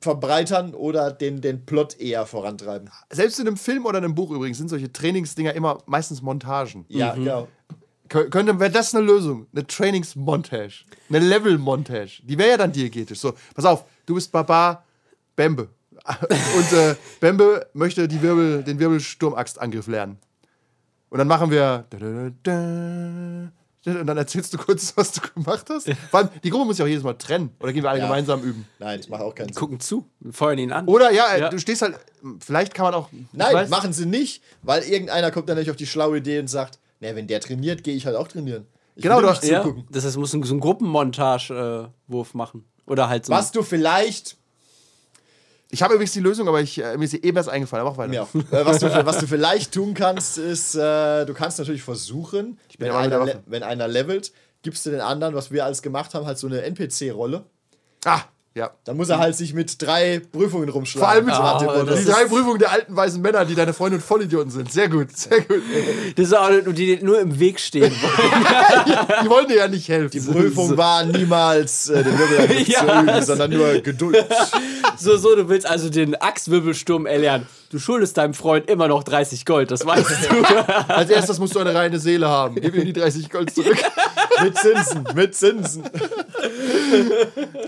verbreitern 0.00 0.74
oder 0.74 1.10
den, 1.10 1.40
den 1.40 1.66
Plot 1.66 1.98
eher 1.98 2.24
vorantreiben. 2.26 2.88
selbst 3.10 3.40
in 3.40 3.48
einem 3.48 3.56
Film 3.56 3.84
oder 3.84 3.98
einem 3.98 4.14
Buch 4.14 4.30
übrigens 4.30 4.58
sind 4.58 4.68
solche 4.68 4.92
Trainingsdinger 4.92 5.54
immer 5.54 5.82
meistens 5.86 6.22
Montagen. 6.22 6.84
Ja, 6.88 7.14
genau. 7.14 7.48
Kö- 8.08 8.30
Könnte, 8.30 8.58
wäre 8.60 8.70
das 8.70 8.94
eine 8.94 9.04
Lösung? 9.04 9.48
Eine 9.52 9.66
Trainingsmontage. 9.66 10.84
Eine 11.08 11.18
Level-Montage. 11.18 12.22
Die 12.22 12.38
wäre 12.38 12.50
ja 12.50 12.56
dann 12.56 12.72
diegetisch. 12.72 13.18
So, 13.18 13.34
pass 13.54 13.64
auf, 13.64 13.84
du 14.06 14.14
bist 14.14 14.30
Barbar 14.30 14.84
Bembe. 15.34 15.68
Und 16.56 16.72
äh, 16.72 16.94
Bembe 17.20 17.66
möchte 17.74 18.08
die 18.08 18.20
Wirbel, 18.22 18.62
den 18.62 18.78
Wirbelsturmaxtangriff 18.78 19.86
lernen. 19.86 20.18
Und 21.10 21.18
dann 21.18 21.28
machen 21.28 21.50
wir. 21.50 21.84
Und 23.86 24.06
dann 24.06 24.16
erzählst 24.18 24.52
du 24.52 24.58
kurz, 24.58 24.92
was 24.96 25.12
du 25.12 25.20
gemacht 25.34 25.66
hast. 25.70 25.88
Vor 26.10 26.20
allem, 26.20 26.28
die 26.44 26.50
Gruppe 26.50 26.66
muss 26.66 26.78
ja 26.78 26.84
auch 26.84 26.88
jedes 26.88 27.04
Mal 27.04 27.14
trennen. 27.14 27.54
Oder 27.60 27.72
gehen 27.72 27.82
wir 27.82 27.90
alle 27.90 28.00
Ja. 28.00 28.06
gemeinsam 28.06 28.42
üben? 28.42 28.66
Nein, 28.78 28.98
das 29.00 29.08
macht 29.08 29.22
auch 29.22 29.34
keinen 29.34 29.46
Sinn. 29.48 29.54
Gucken 29.54 29.80
zu, 29.80 30.04
feuern 30.30 30.58
ihn 30.58 30.72
an. 30.72 30.86
Oder 30.86 31.10
ja, 31.12 31.26
äh, 31.34 31.40
Ja. 31.40 31.48
du 31.48 31.58
stehst 31.58 31.80
halt. 31.82 31.98
Vielleicht 32.44 32.74
kann 32.74 32.84
man 32.84 32.94
auch. 32.94 33.08
Nein, 33.32 33.54
weiß- 33.56 33.68
machen 33.68 33.92
sie 33.94 34.04
nicht, 34.04 34.42
weil 34.62 34.82
irgendeiner 34.82 35.30
kommt 35.30 35.48
dann 35.48 35.56
nicht 35.56 35.70
auf 35.70 35.76
die 35.76 35.86
schlaue 35.86 36.18
Idee 36.18 36.38
und 36.40 36.48
sagt, 36.48 36.78
na, 37.00 37.14
wenn 37.16 37.26
der 37.28 37.40
trainiert, 37.40 37.82
gehe 37.84 37.94
ich 37.94 38.04
halt 38.04 38.16
auch 38.16 38.28
trainieren. 38.28 38.66
Ich 38.96 39.02
Genau, 39.04 39.16
will 39.16 39.22
du 39.22 39.28
nicht 39.30 39.38
hast- 39.42 39.48
ja, 39.48 39.62
zugucken. 39.62 39.86
das 39.90 40.04
heißt, 40.04 40.16
du 40.16 40.20
musst 40.20 40.34
einen- 40.34 40.42
so 40.42 40.52
einen 40.52 40.60
Gruppenmontage-Wurf 40.60 42.34
machen. 42.34 42.64
Oder 42.86 43.08
halt 43.08 43.26
so. 43.26 43.32
Was 43.32 43.52
du 43.52 43.62
vielleicht, 43.62 44.36
Ich 45.70 45.82
habe 45.82 45.94
übrigens 45.94 46.12
die 46.12 46.20
Lösung, 46.20 46.48
aber 46.48 46.60
ich, 46.60 46.82
äh, 46.82 46.96
mir 46.96 47.04
ist 47.04 47.10
sie 47.10 47.22
eben 47.22 47.36
erst 47.36 47.48
eingefallen. 47.48 47.84
Mach 47.84 47.96
weiter. 47.98 48.12
ja, 48.12 48.22
äh, 48.22 48.64
was, 48.64 48.78
du, 48.78 48.86
was 49.06 49.18
du 49.18 49.26
vielleicht 49.26 49.72
tun 49.72 49.92
kannst, 49.92 50.38
ist, 50.38 50.74
äh, 50.74 51.26
du 51.26 51.34
kannst 51.34 51.58
natürlich 51.58 51.82
versuchen, 51.82 52.58
bin 52.78 52.88
wenn 52.88 52.92
einer, 52.92 53.42
wenn 53.46 53.62
einer 53.62 53.86
levelt, 53.86 54.32
gibst 54.62 54.86
du 54.86 54.90
den 54.90 55.00
anderen, 55.00 55.34
was 55.34 55.50
wir 55.50 55.64
alles 55.64 55.82
gemacht 55.82 56.14
haben, 56.14 56.26
halt 56.26 56.38
so 56.38 56.46
eine 56.46 56.62
NPC-Rolle. 56.62 57.44
Ah, 58.04 58.22
ja. 58.54 58.70
Dann 58.84 58.96
muss 58.96 59.08
er 59.08 59.18
halt 59.18 59.36
sich 59.36 59.54
mit 59.54 59.80
drei 59.80 60.20
Prüfungen 60.32 60.68
rumschlagen. 60.68 61.00
Vor 61.00 61.08
allem 61.08 61.26
mit 61.26 61.34
So 61.34 61.40
Ah, 61.40 61.84
das 61.84 62.00
die 62.00 62.06
drei 62.06 62.24
Prüfungen 62.24 62.58
der 62.58 62.72
alten 62.72 62.96
weißen 62.96 63.20
Männer, 63.22 63.44
die 63.44 63.54
deine 63.54 63.72
Freunde 63.72 63.96
und 63.98 64.02
Vollidioten 64.02 64.50
sind. 64.50 64.72
Sehr 64.72 64.88
gut, 64.88 65.16
sehr 65.16 65.40
gut. 65.42 65.62
Das 66.16 66.26
ist 66.26 66.32
auch, 66.36 66.50
die 66.72 66.98
nur 67.02 67.20
im 67.20 67.38
Weg 67.38 67.60
stehen. 67.60 67.92
Die 69.22 69.28
wollen 69.30 69.46
dir 69.48 69.56
ja 69.56 69.68
nicht 69.68 69.88
helfen. 69.88 70.10
Die 70.10 70.20
Prüfung 70.32 70.76
war 70.76 71.04
niemals 71.04 71.88
äh, 71.88 72.02
den 72.02 72.18
Wirbelangriff 72.18 72.68
Ja. 72.68 72.80
zu 72.80 73.02
üben, 73.02 73.22
sondern 73.22 73.50
nur 73.50 73.72
Geduld. 73.80 74.26
so, 74.96 75.16
so, 75.16 75.36
du 75.36 75.48
willst 75.48 75.66
also 75.68 75.88
den 75.90 76.14
Axtwirbelsturm 76.16 77.06
erlernen. 77.06 77.46
Du 77.70 77.78
schuldest 77.78 78.16
deinem 78.16 78.32
Freund 78.34 78.68
immer 78.70 78.88
noch 78.88 79.02
30 79.04 79.44
Gold, 79.44 79.70
das 79.70 79.84
weißt 79.84 80.30
du. 80.30 80.92
Als 80.94 81.10
erstes 81.10 81.38
musst 81.38 81.54
du 81.54 81.58
eine 81.60 81.74
reine 81.74 81.98
Seele 81.98 82.26
haben. 82.28 82.54
Gib 82.60 82.74
ihm 82.74 82.84
die 82.86 82.92
30 82.94 83.28
Gold 83.28 83.54
zurück. 83.54 83.76
Mit 84.42 84.56
Zinsen, 84.56 85.04
mit 85.14 85.34
Zinsen. 85.34 85.84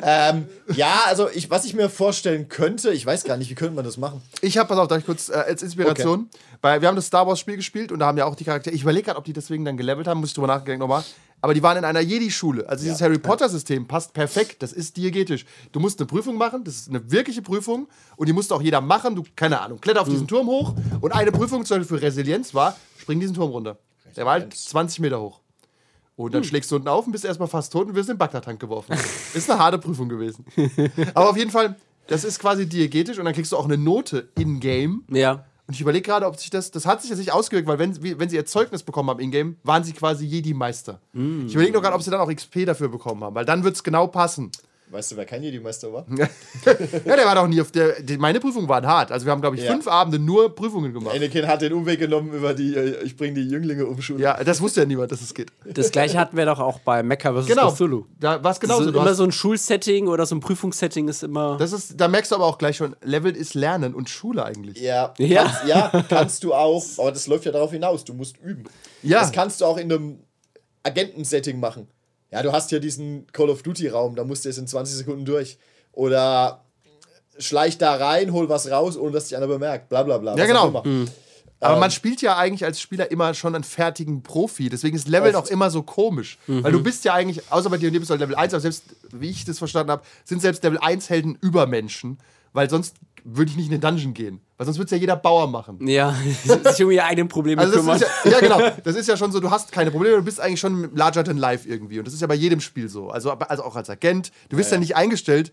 ähm, 0.03 0.47
ja, 0.75 1.03
also 1.07 1.29
ich, 1.33 1.51
was 1.51 1.65
ich 1.65 1.75
mir 1.75 1.89
vorstellen 1.89 2.49
könnte, 2.49 2.93
ich 2.93 3.05
weiß 3.05 3.25
gar 3.25 3.37
nicht, 3.37 3.51
wie 3.51 3.55
könnte 3.55 3.75
man 3.75 3.85
das 3.85 3.97
machen? 3.97 4.23
Ich 4.41 4.59
habe, 4.59 4.69
pass 4.69 4.79
auf, 4.79 4.89
darf 4.89 4.99
ich 4.99 5.07
kurz 5.07 5.29
äh, 5.29 5.35
als 5.35 5.63
Inspiration. 5.63 6.29
Weil 6.63 6.83
wir 6.83 6.89
haben 6.89 6.97
das 6.97 7.07
Star 7.07 7.27
Wars 7.27 7.41
Spiel 7.41 7.57
gespielt 7.57 7.91
und 7.91 8.01
da 8.01 8.07
haben 8.07 8.19
ja 8.19 8.27
auch 8.27 8.35
die 8.35 8.45
Charaktere. 8.45 8.75
Ich 8.75 8.83
überlege 8.83 9.07
gerade, 9.07 9.19
ob 9.19 9.25
die 9.25 9.33
deswegen 9.33 9.65
dann 9.65 9.77
gelevelt 9.77 10.07
haben, 10.07 10.21
muss 10.21 10.31
ich 10.31 10.35
drüber 10.35 10.47
nachdenken 10.49 10.81
nochmal. 10.81 11.03
Aber 11.43 11.55
die 11.55 11.63
waren 11.63 11.79
in 11.79 11.85
einer 11.85 12.01
Jedi-Schule. 12.01 12.69
Also 12.69 12.85
dieses 12.85 13.01
Harry 13.01 13.19
Potter-System 13.19 13.89
passt 13.89 14.13
perfekt. 14.13 14.63
Das 14.63 14.75
ist 14.75 14.99
diegetisch. 14.99 15.47
Du 15.73 15.81
musst 15.81 15.99
eine 15.99 16.07
Prüfung 16.07 16.37
machen, 16.37 16.65
das 16.65 16.77
ist 16.77 16.89
eine 16.91 17.11
wirkliche 17.11 17.41
Prüfung 17.41 17.89
und 18.17 18.29
die 18.29 18.35
musste 18.35 18.55
auch 18.55 18.61
jeder 18.61 18.83
machen. 18.83 19.17
Du, 19.17 19.25
keine 19.37 19.61
Ahnung, 19.61 19.81
kletter 19.81 20.03
auf 20.03 20.09
diesen 20.09 20.29
Turm 20.29 20.49
hoch 20.49 20.75
und 21.01 21.13
eine 21.13 21.33
Prüfung 21.33 21.65
zum 21.65 21.79
Beispiel 21.79 21.99
für 21.99 22.03
Resilienz 22.03 22.55
war, 22.55 22.77
spring 22.99 23.21
diesen 23.21 23.35
Turm 23.35 23.51
runter. 23.51 23.79
Der 24.17 24.27
war 24.27 24.33
halt 24.33 24.53
20 24.53 25.01
Meter 25.01 25.21
hoch. 25.21 25.41
Und 26.25 26.35
dann 26.35 26.45
schlägst 26.45 26.71
du 26.71 26.77
unten 26.77 26.89
auf 26.89 27.07
und 27.07 27.13
bist 27.13 27.25
erstmal 27.25 27.49
fast 27.49 27.73
tot 27.73 27.89
und 27.89 27.95
wirst 27.95 28.09
in 28.09 28.15
den 28.15 28.19
Bagdad-Tank 28.19 28.61
geworfen. 28.61 28.95
ist 29.35 29.51
eine 29.51 29.59
harte 29.59 29.79
Prüfung 29.79 30.09
gewesen. 30.09 30.45
Aber 31.15 31.31
auf 31.31 31.37
jeden 31.37 31.51
Fall, 31.51 31.77
das 32.09 32.25
ist 32.25 32.39
quasi 32.39 32.69
diegetisch 32.69 33.19
und 33.19 33.25
dann 33.25 33.35
kriegst 33.35 33.53
du 33.53 33.57
auch 33.57 33.65
eine 33.65 33.79
Note 33.79 34.29
in-game. 34.39 35.05
ja. 35.11 35.45
Und 35.67 35.75
ich 35.75 35.83
überlege 35.83 36.03
gerade, 36.03 36.27
ob 36.27 36.37
sich 36.37 36.51
das, 36.51 36.73
das 36.73 36.85
hat 36.85 37.01
sich 37.01 37.11
jetzt 37.11 37.21
nicht 37.21 37.33
ausgewirkt, 37.33 37.69
weil 37.69 37.79
wenn, 37.79 37.97
wenn 38.19 38.29
sie 38.29 38.35
ihr 38.35 38.45
Zeugnis 38.45 38.83
bekommen 38.83 39.09
haben 39.09 39.21
in-game, 39.21 39.55
waren 39.63 39.85
sie 39.85 39.93
quasi 39.93 40.27
Jedi-Meister. 40.27 41.01
Ich 41.47 41.55
überlege 41.55 41.73
noch 41.75 41.81
gerade, 41.81 41.95
ob 41.95 42.03
sie 42.03 42.11
dann 42.11 42.19
auch 42.19 42.29
XP 42.29 42.67
dafür 42.67 42.89
bekommen 42.89 43.23
haben, 43.23 43.37
weil 43.37 43.45
dann 43.45 43.63
wird 43.63 43.77
es 43.77 43.85
genau 43.85 44.09
passen. 44.09 44.51
Weißt 44.91 45.13
du, 45.13 45.17
wer 45.17 45.25
kein 45.25 45.43
Jedi-Meister 45.43 45.93
war? 45.93 46.05
Ja, 46.67 47.17
der 47.17 47.25
war 47.25 47.35
doch 47.37 47.47
nie 47.47 47.61
auf 47.61 47.71
der, 47.71 48.03
die, 48.03 48.19
meine 48.19 48.41
Prüfungen 48.41 48.69
waren 48.69 48.87
hart. 48.87 49.13
Also 49.13 49.25
wir 49.25 49.31
haben, 49.33 49.41
glaube 49.41 49.57
ich, 49.57 49.63
Ja. 49.63 49.71
fünf 49.73 49.87
Abende 49.87 50.19
nur 50.19 50.53
Prüfungen 50.55 50.93
gemacht. 50.93 51.15
Anakin 51.15 51.47
hat 51.47 51.63
den 51.63 51.73
Umweg 51.73 52.01
genommen 52.01 52.33
über 52.33 52.55
die, 52.55 52.75
äh, 52.75 53.03
ich 53.05 53.17
bringe 53.17 53.35
die 53.35 53.49
Jünglinge 53.49 53.87
um 53.87 54.03
Schule. 54.03 54.21
Ja, 54.21 54.43
das 54.43 54.61
wusste 54.61 54.81
ja 54.81 54.87
niemand, 54.87 55.13
dass 55.13 55.21
es 55.23 55.33
geht. 55.33 55.53
Das 55.65 55.93
gleiche 55.93 56.19
hatten 56.19 56.37
wir 56.37 56.45
doch 56.45 56.59
auch 56.59 56.81
bei 56.81 57.03
Mecha 57.05 57.33
vs. 57.33 57.47
Genau. 57.47 57.71
Cthulhu. 57.71 58.05
Da 58.19 58.43
war 58.43 58.51
es 58.51 58.59
Genau 58.61 58.79
genauso. 58.79 58.93
so, 58.93 59.01
immer 59.01 59.15
so 59.15 59.25
ein 59.25 59.33
Schulsetting 59.33 60.09
oder 60.09 60.27
so 60.27 60.35
ein 60.35 60.41
Prüfungssetting 60.41 61.07
ist 61.09 61.23
immer. 61.23 61.57
das 61.57 61.73
ist, 61.73 62.01
da 62.01 62.09
merkst 62.09 62.33
du 62.33 62.35
aber 62.37 62.47
auch 62.47 62.59
gleich 62.59 62.77
schon, 62.77 62.97
Level 63.03 63.37
ist 63.37 63.55
Lernen 63.55 63.95
und 63.95 64.09
Schule 64.11 64.45
eigentlich. 64.45 64.81
Ja, 64.81 65.15
Ja. 65.19 65.45
Kannst, 65.45 65.67
ja, 65.67 66.05
kannst 66.09 66.45
du 66.45 66.53
auch, 66.55 66.83
aber 66.99 67.13
das 67.13 67.27
läuft 67.29 67.45
ja 67.45 67.53
darauf 67.53 67.71
hinaus, 67.71 68.05
du 68.05 68.13
musst 68.15 68.37
üben. 68.39 68.65
Ja. 69.03 69.21
Das 69.21 69.31
kannst 69.33 69.61
du 69.61 69.65
auch 69.67 69.77
in 69.79 69.93
einem 69.93 70.19
Agentensetting 70.83 71.61
machen. 71.61 71.87
Ja, 72.31 72.43
du 72.43 72.53
hast 72.53 72.71
hier 72.71 72.81
diesen 72.81 73.27
Call 73.33 73.51
of 73.51 73.63
Duty-Raum, 73.63 74.15
da 74.15 74.25
musst 74.25 74.45
du 74.45 74.49
jetzt 74.49 74.59
in 74.59 74.67
20 74.67 74.97
Sekunden 74.97 75.25
durch. 75.25 75.59
Oder 75.93 76.65
schleich 77.39 77.79
da 77.79 77.95
rein, 77.97 78.33
hol 78.33 78.49
was 78.49 78.71
raus, 78.71 78.97
ohne 78.97 79.13
dass 79.13 79.29
dich 79.29 79.37
einer 79.37 79.49
bemerkt. 79.49 79.89
Bla 79.89 80.03
bla 80.03 80.19
bla. 80.19 80.37
Ja, 80.37 80.47
genau. 80.47 80.67
auch 80.67 80.85
immer. 80.85 81.07
Aber 81.63 81.79
man 81.79 81.91
spielt 81.91 82.23
ja 82.23 82.39
eigentlich 82.39 82.65
als 82.65 82.81
Spieler 82.81 83.11
immer 83.11 83.35
schon 83.35 83.55
einen 83.55 83.65
fertigen 83.65 84.23
Profi. 84.23 84.71
Deswegen 84.71 84.97
ist 84.97 85.09
Leveln 85.09 85.37
Oft. 85.37 85.49
auch 85.49 85.51
immer 85.51 85.71
so 85.71 85.83
komisch. 85.83 86.39
Weil 86.47 86.73
du 86.73 86.83
bist 86.83 87.05
ja 87.05 87.13
eigentlich, 87.13 87.43
außer 87.51 87.69
bei 87.69 87.77
dir 87.77 87.91
bist 87.91 88.09
du 88.09 88.13
halt 88.13 88.21
Level 88.21 88.35
1, 88.35 88.55
aber 88.55 88.61
selbst, 88.61 88.85
wie 89.13 89.29
ich 89.29 89.45
das 89.45 89.59
verstanden 89.59 89.91
habe, 89.91 90.03
sind 90.25 90.41
selbst 90.41 90.63
Level 90.65 90.79
1 90.79 91.11
Helden 91.11 91.37
Übermenschen. 91.41 92.19
Weil 92.53 92.71
sonst 92.71 92.97
würde 93.25 93.51
ich 93.51 93.57
nicht 93.57 93.67
in 93.67 93.73
den 93.73 93.81
Dungeon 93.81 94.15
gehen. 94.15 94.41
Weil 94.57 94.67
sonst 94.67 94.79
würde 94.79 94.87
es 94.87 94.91
ja 94.91 94.97
jeder 94.99 95.17
Bauer 95.17 95.47
machen. 95.47 95.87
ja, 95.87 96.15
sich 96.73 96.85
um 96.85 96.91
ihre 96.91 97.05
eigenen 97.05 97.29
Probleme 97.29 97.61
Also 97.63 97.75
das 97.75 97.81
kümmern. 97.83 97.97
ist 97.97 98.07
ja, 98.25 98.31
ja, 98.33 98.41
genau. 98.41 98.77
Das 98.85 98.95
ist 98.97 99.09
ja 99.09 99.17
schon 99.17 99.33
so, 99.33 99.41
du 99.41 99.51
hast 99.51 99.73
keine 99.73 99.91
Probleme, 99.91 100.17
du 100.17 100.23
bist 100.23 100.41
eigentlich 100.41 100.61
schon 100.61 100.95
larger 100.95 101.25
than 101.25 101.39
life 101.39 101.69
irgendwie. 101.69 101.99
Und 101.99 102.07
das 102.07 102.15
ist 102.15 102.21
ja 102.21 102.27
bei 102.27 102.35
jedem 102.35 102.61
Spiel 102.61 102.89
so. 102.89 103.11
Also, 103.11 103.31
also 103.31 103.65
auch 103.65 103.77
als 103.77 103.89
Agent. 103.91 104.31
Du 104.51 104.57
bist 104.57 104.71
ja, 104.71 104.77
ja. 104.77 104.81
nicht 104.81 104.97
eingestellt 104.97 105.53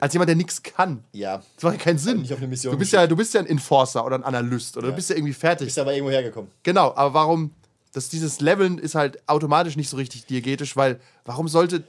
als 0.00 0.12
jemand, 0.12 0.28
der 0.28 0.36
nichts 0.36 0.62
kann. 0.62 1.04
Ja. 1.12 1.42
Das 1.56 1.62
macht 1.64 1.74
ja 1.74 1.80
keinen 1.80 1.98
Sinn. 1.98 2.20
nicht 2.22 2.32
auf 2.32 2.38
eine 2.38 2.48
Mission 2.48 2.72
du, 2.72 2.78
bist 2.78 2.92
ja, 2.92 3.06
du 3.06 3.16
bist 3.16 3.32
ja 3.34 3.40
ein 3.40 3.46
Enforcer 3.46 4.04
oder 4.04 4.16
ein 4.16 4.24
Analyst 4.24 4.76
oder 4.76 4.86
du 4.86 4.90
Ja. 4.92 4.96
bist 4.96 5.10
ja 5.10 5.16
irgendwie 5.16 5.32
fertig. 5.34 5.66
Bist 5.66 5.78
aber 5.78 5.92
irgendwo 5.92 6.10
hergekommen. 6.10 6.50
Genau, 6.64 6.92
aber 6.96 7.14
warum, 7.14 7.50
dass 7.92 8.08
dieses 8.08 8.40
Leveln 8.40 8.78
ist 8.78 8.94
halt 8.96 9.18
automatisch 9.28 9.76
nicht 9.76 9.88
so 9.88 9.96
richtig 9.96 10.26
diegetisch, 10.26 10.76
weil 10.76 11.00
warum 11.24 11.46
sollte, 11.48 11.84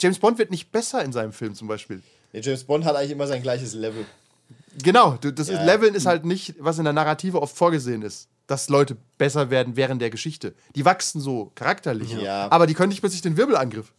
James 0.00 0.18
Bond 0.18 0.38
wird 0.38 0.50
nicht 0.50 0.72
besser 0.72 1.04
in 1.04 1.12
seinem 1.12 1.32
Film 1.32 1.54
zum 1.54 1.68
Beispiel. 1.68 2.02
Der 2.32 2.40
James 2.40 2.64
Bond 2.64 2.84
hat 2.86 2.96
eigentlich 2.96 3.10
immer 3.10 3.26
sein 3.26 3.42
gleiches 3.42 3.74
Level. 3.74 4.06
Genau, 4.82 5.16
das 5.20 5.48
ist, 5.48 5.50
Ja. 5.50 5.64
Leveln 5.64 5.94
ist 5.94 6.06
halt 6.06 6.24
nicht, 6.24 6.54
was 6.58 6.78
in 6.78 6.84
der 6.84 6.92
Narrative 6.92 7.40
oft 7.42 7.56
vorgesehen 7.56 8.02
ist, 8.02 8.28
dass 8.46 8.68
Leute 8.68 8.96
besser 9.18 9.50
werden 9.50 9.76
während 9.76 10.00
der 10.00 10.10
Geschichte. 10.10 10.54
Die 10.76 10.84
wachsen 10.84 11.20
so 11.20 11.52
charakterlich, 11.54 12.12
Ja. 12.12 12.50
aber 12.50 12.66
die 12.66 12.74
können 12.74 12.90
nicht 12.90 13.00
plötzlich 13.00 13.22
den 13.22 13.36
Wirbelangriff. 13.36 13.92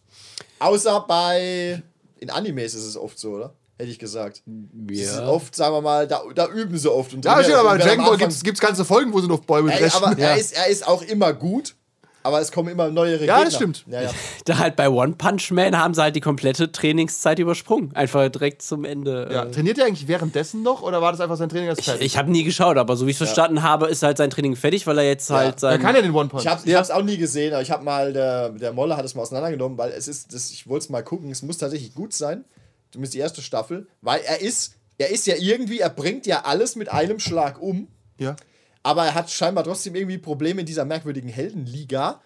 Außer 0.58 1.04
bei. 1.06 1.82
In 2.18 2.30
Animes 2.30 2.74
ist 2.74 2.84
es 2.86 2.96
oft 2.96 3.18
so, 3.18 3.32
oder? 3.32 3.54
Hätte 3.78 3.90
ich 3.90 3.98
gesagt. 3.98 4.42
Sind 4.46 5.18
oft, 5.26 5.56
sagen 5.56 5.74
wir 5.74 5.80
mal, 5.82 6.06
da, 6.06 6.22
da 6.34 6.46
üben 6.48 6.78
sie 6.78 6.90
oft. 6.92 7.12
Und 7.14 7.24
Ja, 7.24 7.42
stimmt, 7.42 7.56
aber 7.56 7.74
in 7.74 7.80
Dragon 7.80 8.04
Ball 8.04 8.16
gibt 8.16 8.30
es 8.32 8.60
ganze 8.60 8.84
Folgen, 8.84 9.12
wo 9.12 9.20
sie 9.20 9.26
noch 9.26 9.40
Bäume 9.40 9.72
Ey, 9.72 9.80
dreschen. 9.80 10.04
aber 10.04 10.16
ja. 10.18 10.28
er, 10.28 10.36
ist, 10.38 10.52
er 10.52 10.68
ist 10.68 10.86
auch 10.86 11.02
immer 11.02 11.32
gut, 11.32 11.74
aber 12.22 12.40
es 12.40 12.52
kommen 12.52 12.68
immer 12.68 12.88
neuere 12.90 13.24
Ja, 13.24 13.36
Gegner. 13.36 13.44
das 13.44 13.54
stimmt. 13.56 13.84
Ja, 13.88 14.02
ja. 14.02 14.10
Da 14.44 14.58
halt 14.58 14.76
bei 14.76 14.88
One 14.88 15.14
Punch 15.16 15.50
Man 15.50 15.78
haben 15.78 15.94
sie 15.94 16.02
halt 16.02 16.16
die 16.16 16.20
komplette 16.20 16.70
Trainingszeit 16.72 17.38
übersprungen. 17.38 17.94
Einfach 17.94 18.28
direkt 18.28 18.62
zum 18.62 18.84
Ende. 18.84 19.28
ja. 19.32 19.44
äh. 19.44 19.50
Trainiert 19.50 19.78
er 19.78 19.86
eigentlich 19.86 20.08
währenddessen 20.08 20.62
noch 20.62 20.82
oder 20.82 21.00
war 21.02 21.12
das 21.12 21.20
einfach 21.20 21.36
sein 21.36 21.48
Training 21.48 21.68
als 21.68 21.78
Ich, 21.80 21.84
fertig? 21.86 22.06
ich 22.06 22.16
habe 22.16 22.30
nie 22.30 22.44
geschaut, 22.44 22.76
aber 22.76 22.96
so 22.96 23.06
wie 23.06 23.10
ich 23.10 23.14
es 23.14 23.18
verstanden 23.18 23.62
habe, 23.62 23.86
ist 23.88 24.02
halt 24.02 24.16
sein 24.18 24.30
Training 24.30 24.56
fertig, 24.56 24.86
weil 24.86 24.98
er 24.98 25.04
jetzt 25.04 25.30
halt 25.30 25.54
er 25.56 25.58
sein. 25.58 25.80
kann 25.80 25.94
ja 25.96 26.02
den 26.02 26.12
One 26.14 26.28
Punch. 26.28 26.42
Ich 26.44 26.48
habe 26.48 26.60
ich 26.64 26.74
hab's 26.74 26.90
auch 26.90 27.02
nie 27.02 27.16
gesehen, 27.16 27.52
aber 27.52 27.62
ich 27.62 27.70
habe 27.70 27.84
mal, 27.84 28.12
der, 28.12 28.50
der 28.50 28.72
Molle 28.72 28.96
hat 28.96 29.04
es 29.04 29.14
mal 29.14 29.22
auseinandergenommen, 29.22 29.76
weil 29.78 29.90
es 29.92 30.08
ist, 30.08 30.32
das, 30.34 30.50
ich 30.50 30.66
wollte 30.68 30.84
es 30.84 30.90
mal 30.90 31.02
gucken, 31.02 31.30
es 31.30 31.42
muss 31.42 31.58
tatsächlich 31.58 31.94
gut 31.94 32.12
sein, 32.12 32.44
zumindest 32.90 33.14
die 33.14 33.18
erste 33.18 33.42
Staffel, 33.42 33.86
weil 34.00 34.20
er 34.26 34.40
ist, 34.40 34.74
er 34.98 35.10
ist 35.10 35.26
ja 35.26 35.34
irgendwie, 35.38 35.80
er 35.80 35.90
bringt 35.90 36.26
ja 36.26 36.42
alles 36.44 36.76
mit 36.76 36.90
einem 36.90 37.18
Schlag 37.18 37.60
um, 37.60 37.88
Ja. 38.18 38.36
Aber 38.82 39.06
er 39.06 39.14
hat 39.14 39.30
scheinbar 39.30 39.64
trotzdem 39.64 39.94
irgendwie 39.94 40.18
Probleme 40.18 40.60
in 40.60 40.66
dieser 40.66 40.84
merkwürdigen 40.84 41.28
Heldenliga, 41.28 42.20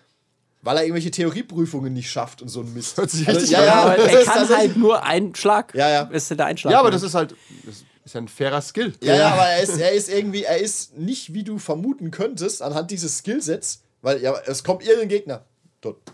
weil 0.62 0.77
er 0.79 0.83
irgendwelche 0.85 1.11
Theorieprüfungen 1.11 1.92
nicht 1.92 2.11
schafft 2.11 2.42
und 2.42 2.49
so 2.49 2.61
ein 2.61 2.73
Mist. 2.75 2.97
Hört 2.97 3.11
sich 3.11 3.27
Also, 3.29 3.40
richtig 3.40 3.57
ja, 3.57 3.61
an. 3.61 3.66
ja, 3.66 3.83
Aber 3.83 3.97
er 3.97 4.07
kann 4.25 4.25
tatsächlich- 4.25 4.57
halt 4.57 4.77
nur 4.77 5.03
einen 5.05 5.35
Schlag. 5.35 5.75
Ja, 5.75 5.88
ja. 5.88 6.03
Ist 6.03 6.31
der 6.31 6.47
Einschlag. 6.47 6.73
Ja, 6.73 6.81
aber 6.81 6.90
das 6.90 7.03
ist 7.03 7.14
halt. 7.14 7.35
Das 7.64 7.85
ist 8.05 8.14
ja 8.14 8.21
ein 8.21 8.29
fairer 8.29 8.61
Skill. 8.62 8.95
Ja, 9.03 9.16
ja, 9.16 9.29
aber 9.33 9.42
er 9.47 9.62
ist, 9.62 9.79
er 9.79 9.92
ist 9.92 10.09
irgendwie, 10.09 10.45
er 10.45 10.59
ist 10.59 10.97
nicht, 10.97 11.35
wie 11.35 11.42
du 11.45 11.59
vermuten 11.59 12.11
könntest, 12.11 12.62
anhand 12.62 12.90
dieses 12.90 13.19
Skillsets, 13.19 13.83
weil 14.03 14.23
ja, 14.23 14.35
es 14.47 14.62
kommt 14.64 14.83
irgendein 14.85 15.09
Gegner. 15.09 15.45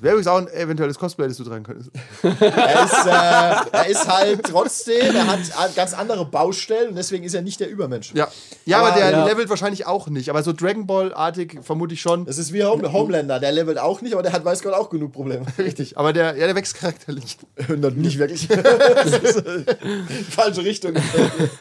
Wäre 0.01 0.15
übrigens 0.15 0.27
auch 0.27 0.39
ein 0.39 0.49
eventuelles 0.49 0.99
Cosplay, 0.99 1.29
das 1.29 1.37
du 1.37 1.45
tragen 1.45 1.65
könntest. 1.65 1.91
Er 2.23 2.85
ist, 2.85 3.07
äh, 3.07 3.77
er 3.77 3.87
ist 3.89 4.09
halt 4.09 4.43
trotzdem, 4.45 5.15
er 5.17 5.27
hat 5.27 5.75
ganz 5.77 5.95
andere 5.95 6.25
Baustellen 6.25 6.91
und 6.91 6.97
deswegen 6.97 7.25
ist 7.25 7.35
er 7.35 7.43
nicht 7.43 7.61
der 7.61 7.69
Übermensch. 7.71 8.13
Ja. 8.15 8.29
Ja, 8.65 8.79
aber, 8.79 8.89
Aber- 8.89 8.97
der 9.01 9.11
Ja. 9.11 9.27
levelt 9.27 9.49
wahrscheinlich 9.49 9.87
auch 9.87 10.09
nicht. 10.09 10.29
Aber 10.31 10.43
so 10.43 10.53
Dragon 10.53 10.87
Ball-artig 10.87 11.59
vermute 11.63 11.95
ich 11.95 12.01
schon. 12.01 12.25
Das 12.25 12.39
ist 12.39 12.53
wie 12.53 12.65
Home 12.65 12.93
Homelander, 12.93 13.41
der 13.41 13.53
levelt 13.53 13.79
auch 13.79 14.01
nicht, 14.03 14.13
aber 14.13 14.23
der 14.23 14.33
hat, 14.33 14.45
weiß 14.45 14.63
Gott, 14.63 14.75
auch 14.75 14.91
genug 14.91 15.13
Probleme. 15.13 15.45
Richtig. 15.59 15.97
Aber 15.99 16.13
der, 16.13 16.37
ja, 16.37 16.47
der 16.47 16.55
wächst 16.55 16.75
charakterlich. 16.75 17.39
nicht 17.97 18.19
wirklich. 18.19 18.49
ist, 18.51 19.37
äh, 19.47 19.65
falsche 20.31 20.65
Richtung. 20.65 20.95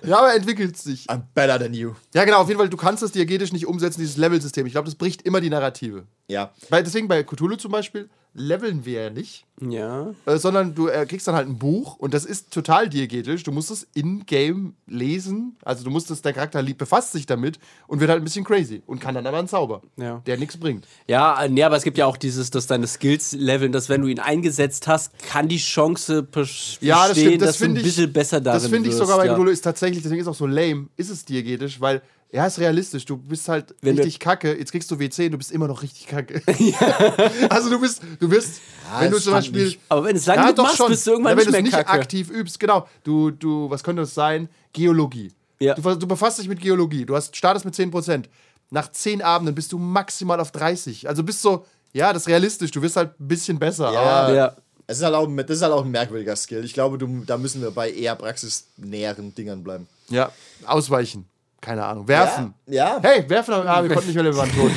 Ja, 0.04 0.19
aber 0.19 0.30
er 0.30 0.36
entwickelt 0.36 0.78
sich. 0.78 1.06
I'm 1.10 1.21
better 1.34 1.60
than 1.60 1.74
you. 1.74 1.91
Ja, 2.13 2.24
genau. 2.26 2.41
Auf 2.41 2.47
jeden 2.47 2.60
Fall, 2.60 2.69
du 2.69 2.78
kannst 2.78 3.04
das 3.04 3.12
diegetisch 3.12 3.52
nicht 3.54 3.65
umsetzen, 3.67 4.00
dieses 4.02 4.17
Level-System. 4.17 4.65
Ich 4.65 4.74
glaube, 4.74 4.86
das 4.86 4.95
bricht 4.95 5.21
immer 5.24 5.41
die 5.41 5.50
Narrative. 5.50 6.04
Ja. 6.28 6.52
Weil, 6.69 6.84
deswegen 6.84 7.08
bei 7.08 7.24
Cthulhu 7.24 7.56
zum 7.58 7.71
Beispiel 7.71 8.01
leveln 8.34 8.86
wir 8.86 9.02
ja 9.04 9.10
nicht, 9.10 9.46
Ja. 9.60 10.12
äh, 10.26 10.38
sondern 10.38 10.74
du 10.74 10.88
äh, 10.88 11.06
kriegst 11.06 11.28
dann 11.28 11.36
halt 11.36 11.50
ein 11.50 11.58
Buch 11.58 11.98
und 11.98 12.14
das 12.14 12.24
ist 12.24 12.50
total 12.54 12.88
diegetisch. 12.88 13.44
Du 13.44 13.52
musst 13.52 13.70
es 13.72 13.86
in-game 13.94 14.74
lesen. 14.88 15.58
Also 15.66 15.84
du 15.84 15.90
musst 15.90 16.10
es, 16.12 16.22
der 16.22 16.32
Charakter 16.32 16.64
befasst 16.64 17.12
sich 17.12 17.26
damit 17.26 17.60
und 17.88 18.00
wird 18.00 18.10
halt 18.10 18.22
ein 18.22 18.24
bisschen 18.24 18.46
crazy 18.46 18.84
und 18.86 19.02
kann 19.02 19.16
dann 19.16 19.28
aber 19.28 19.38
einen 19.38 19.50
Zauber, 19.50 19.82
Ja. 19.98 20.22
der 20.26 20.38
nichts 20.38 20.56
bringt. 20.56 20.88
Ja, 21.10 21.44
äh, 21.44 21.50
nee, 21.50 21.62
aber 21.62 21.76
es 21.76 21.84
gibt 21.84 21.98
ja 21.98 22.06
auch 22.06 22.16
dieses, 22.16 22.50
dass 22.52 22.68
deine 22.68 22.88
Skills 22.88 23.34
leveln, 23.34 23.74
dass 23.74 23.90
wenn 23.90 24.02
du 24.02 24.08
ihn 24.08 24.20
eingesetzt 24.20 24.88
hast, 24.88 25.12
kann 25.28 25.50
die 25.50 25.58
Chance 25.58 26.20
bes- 26.22 26.32
bestehen, 26.32 26.88
Ja, 26.88 27.10
das 27.10 27.18
stimmt. 27.20 27.42
Das 27.42 27.48
dass 27.50 27.58
du 27.58 27.64
ein 27.64 27.68
finde 27.68 27.82
ich, 27.82 27.86
bisschen 27.88 28.14
besser 28.14 28.40
darin 28.40 28.62
das 28.62 28.72
finde 28.72 28.90
ich 28.90 28.96
sogar 28.96 29.18
bei 29.18 29.26
ja. 29.26 29.34
Cthulhu 29.34 29.50
ist 29.52 29.62
tatsächlich, 29.62 30.04
deswegen 30.04 30.22
ist 30.22 30.28
es 30.28 30.32
auch 30.32 30.38
so 30.40 30.48
lame, 30.48 30.88
ist 30.96 31.10
es 31.10 31.26
diegetisch, 31.26 31.82
weil 31.82 32.02
ja, 32.34 32.46
ist 32.46 32.60
realistisch. 32.60 33.06
Du 33.06 33.17
bist 33.17 33.48
halt 33.50 33.76
Wenn 33.82 33.96
du- 33.96 34.02
richtig 34.04 34.20
kacke. 34.20 34.58
Jetzt 34.58 34.72
kriegst 34.72 34.89
du 34.91 34.98
WC, 35.00 35.30
du 35.30 35.38
bist 35.38 35.52
immer 35.52 35.67
noch 35.67 35.82
richtig 35.82 36.08
kacke. 36.08 36.41
also 37.50 37.70
du 37.70 37.80
bist, 37.80 38.02
du 38.20 38.30
wirst, 38.32 38.62
wenn 39.00 39.10
du 39.10 39.15
das 39.15 39.24
zum 39.26 39.34
Beispiel. 39.34 39.65
nicht. 39.65 39.80
Aber 39.89 40.04
wenn 40.06 40.13
du 40.13 40.20
es 40.20 40.26
lange 40.26 40.54
genug 40.54 40.58
machst, 40.58 40.88
bist 40.88 41.08
du 41.08 41.12
irgendwann 41.12 41.38
ja, 41.38 41.38
wenn 41.38 41.46
nicht 41.46 41.48
du 41.48 41.52
mehr 41.52 41.60
es 41.60 41.63
nicht 41.65 41.74
kacke. 41.88 41.89
aktiv 42.02 42.30
übst, 42.30 42.60
genau. 42.60 42.88
Du, 43.04 43.32
du, 43.32 43.70
was 43.70 43.84
könnte 43.84 44.04
es 44.04 44.13
sein? 44.13 44.50
Geologie. 44.74 45.32
Ja. 45.60 45.76
Du, 45.76 45.82
du 45.96 46.08
befasst 46.08 46.39
dich 46.39 46.48
mit 46.48 46.60
Geologie. 46.62 47.06
Du 47.06 47.15
hast, 47.15 47.36
startest 47.36 47.65
mit 47.65 47.76
10%. 47.76 48.26
Nach 48.70 48.89
10 48.91 49.22
Abenden 49.22 49.54
bist 49.54 49.72
du 49.74 49.78
maximal 49.78 50.39
auf 50.39 50.52
30. 50.52 51.08
Also 51.10 51.24
bist 51.24 51.41
so, 51.41 51.65
ja, 51.94 52.13
das 52.13 52.24
ist 52.24 52.28
realistisch. 52.30 52.72
Du 52.72 52.82
wirst 52.82 52.96
halt 52.96 53.20
ein 53.20 53.28
bisschen 53.28 53.60
besser. 53.60 53.91
Ja. 53.91 54.00
Aber 54.02 54.34
Ja. 54.34 54.56
Es 54.88 54.98
ist 54.98 55.04
halt 55.04 55.15
auch, 55.15 55.28
das 55.46 55.58
ist 55.58 55.62
halt 55.62 55.72
auch 55.72 55.86
ein 55.86 55.91
merkwürdiger 55.91 56.36
Skill. 56.36 56.65
Ich 56.65 56.74
glaube, 56.74 56.98
du, 56.98 57.24
da 57.26 57.38
müssen 57.38 57.62
wir 57.62 57.72
bei 57.72 57.91
eher 57.91 58.13
praxisnäheren 58.15 59.34
Dingern 59.36 59.63
bleiben. 59.63 59.88
ja, 60.10 60.32
ausweichen. 60.65 61.26
Keine 61.62 61.86
Ahnung. 61.86 62.08
Werfen. 62.08 62.56
Ja. 62.65 62.97
Hey, 63.04 63.30
werfen, 63.30 63.54
ah, 63.54 63.84
wir 63.84 63.89
konnten 63.91 64.08
nicht 64.08 64.15
mehr, 64.15 64.26
wir 64.26 64.36
waren 64.36 64.52
tot. 64.52 64.71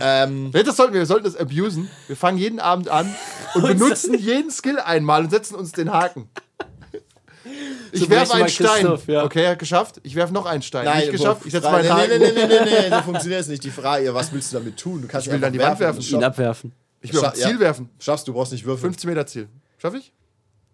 Ähm, 0.00 0.52
Das 0.52 0.76
sollten 0.76 0.92
wir, 0.92 1.00
wir 1.00 1.06
sollten 1.06 1.24
das 1.24 1.34
abusen. 1.36 1.88
Wir 2.06 2.16
fangen 2.16 2.36
jeden 2.36 2.60
Abend 2.60 2.88
an 2.90 3.12
und 3.54 3.62
benutzen 3.66 4.12
jeden 4.18 4.50
Skill 4.50 4.78
einmal 4.78 5.24
und 5.24 5.30
setzen 5.30 5.54
uns 5.54 5.72
den 5.72 5.90
Haken. 5.92 6.28
Ich 7.92 8.00
So 8.00 8.10
werfe 8.10 8.34
einen 8.34 8.48
Stein. 8.50 8.86
Ja. 9.06 9.24
Okay, 9.24 9.44
er 9.44 9.50
hat 9.52 9.58
geschafft. 9.58 9.98
Ich 10.02 10.14
werfe 10.14 10.34
noch 10.34 10.44
einen 10.44 10.60
Stein. 10.60 10.84
nein, 10.84 10.98
nicht 10.98 11.12
geschafft. 11.12 11.42
Ich 11.46 11.52
setze 11.52 11.70
meinen 11.70 11.90
Haken. 11.90 12.10
nee, 12.10 12.18
nee, 12.18 12.32
nee, 12.34 12.46
nee, 12.46 12.58
nee, 12.64 12.80
nee, 12.90 12.90
so 12.94 13.02
funktioniert 13.02 13.40
es 13.40 13.48
nicht. 13.48 13.64
Die 13.64 13.70
Frage, 13.70 14.12
was 14.12 14.30
willst 14.32 14.52
du 14.52 14.58
damit 14.58 14.76
tun? 14.78 15.00
Du 15.00 15.08
kannst 15.08 15.26
Ich 15.26 15.32
will 15.32 15.40
dann 15.40 15.52
die 15.54 15.58
Wand 15.58 15.80
werfen. 15.80 16.02
Ihn 16.02 16.22
abwerfen. 16.22 16.72
Ich 17.00 17.12
will 17.14 17.20
auf 17.20 17.26
Scha- 17.28 17.34
Ziel 17.34 17.52
ja. 17.54 17.60
werfen. 17.60 17.88
Schaffst 17.98 18.28
du, 18.28 18.34
brauchst 18.34 18.52
nicht 18.52 18.66
würfeln. 18.66 18.92
15 18.92 19.08
Meter 19.08 19.26
Ziel. 19.26 19.48
Schaff 19.78 19.94
ich? 19.94 20.12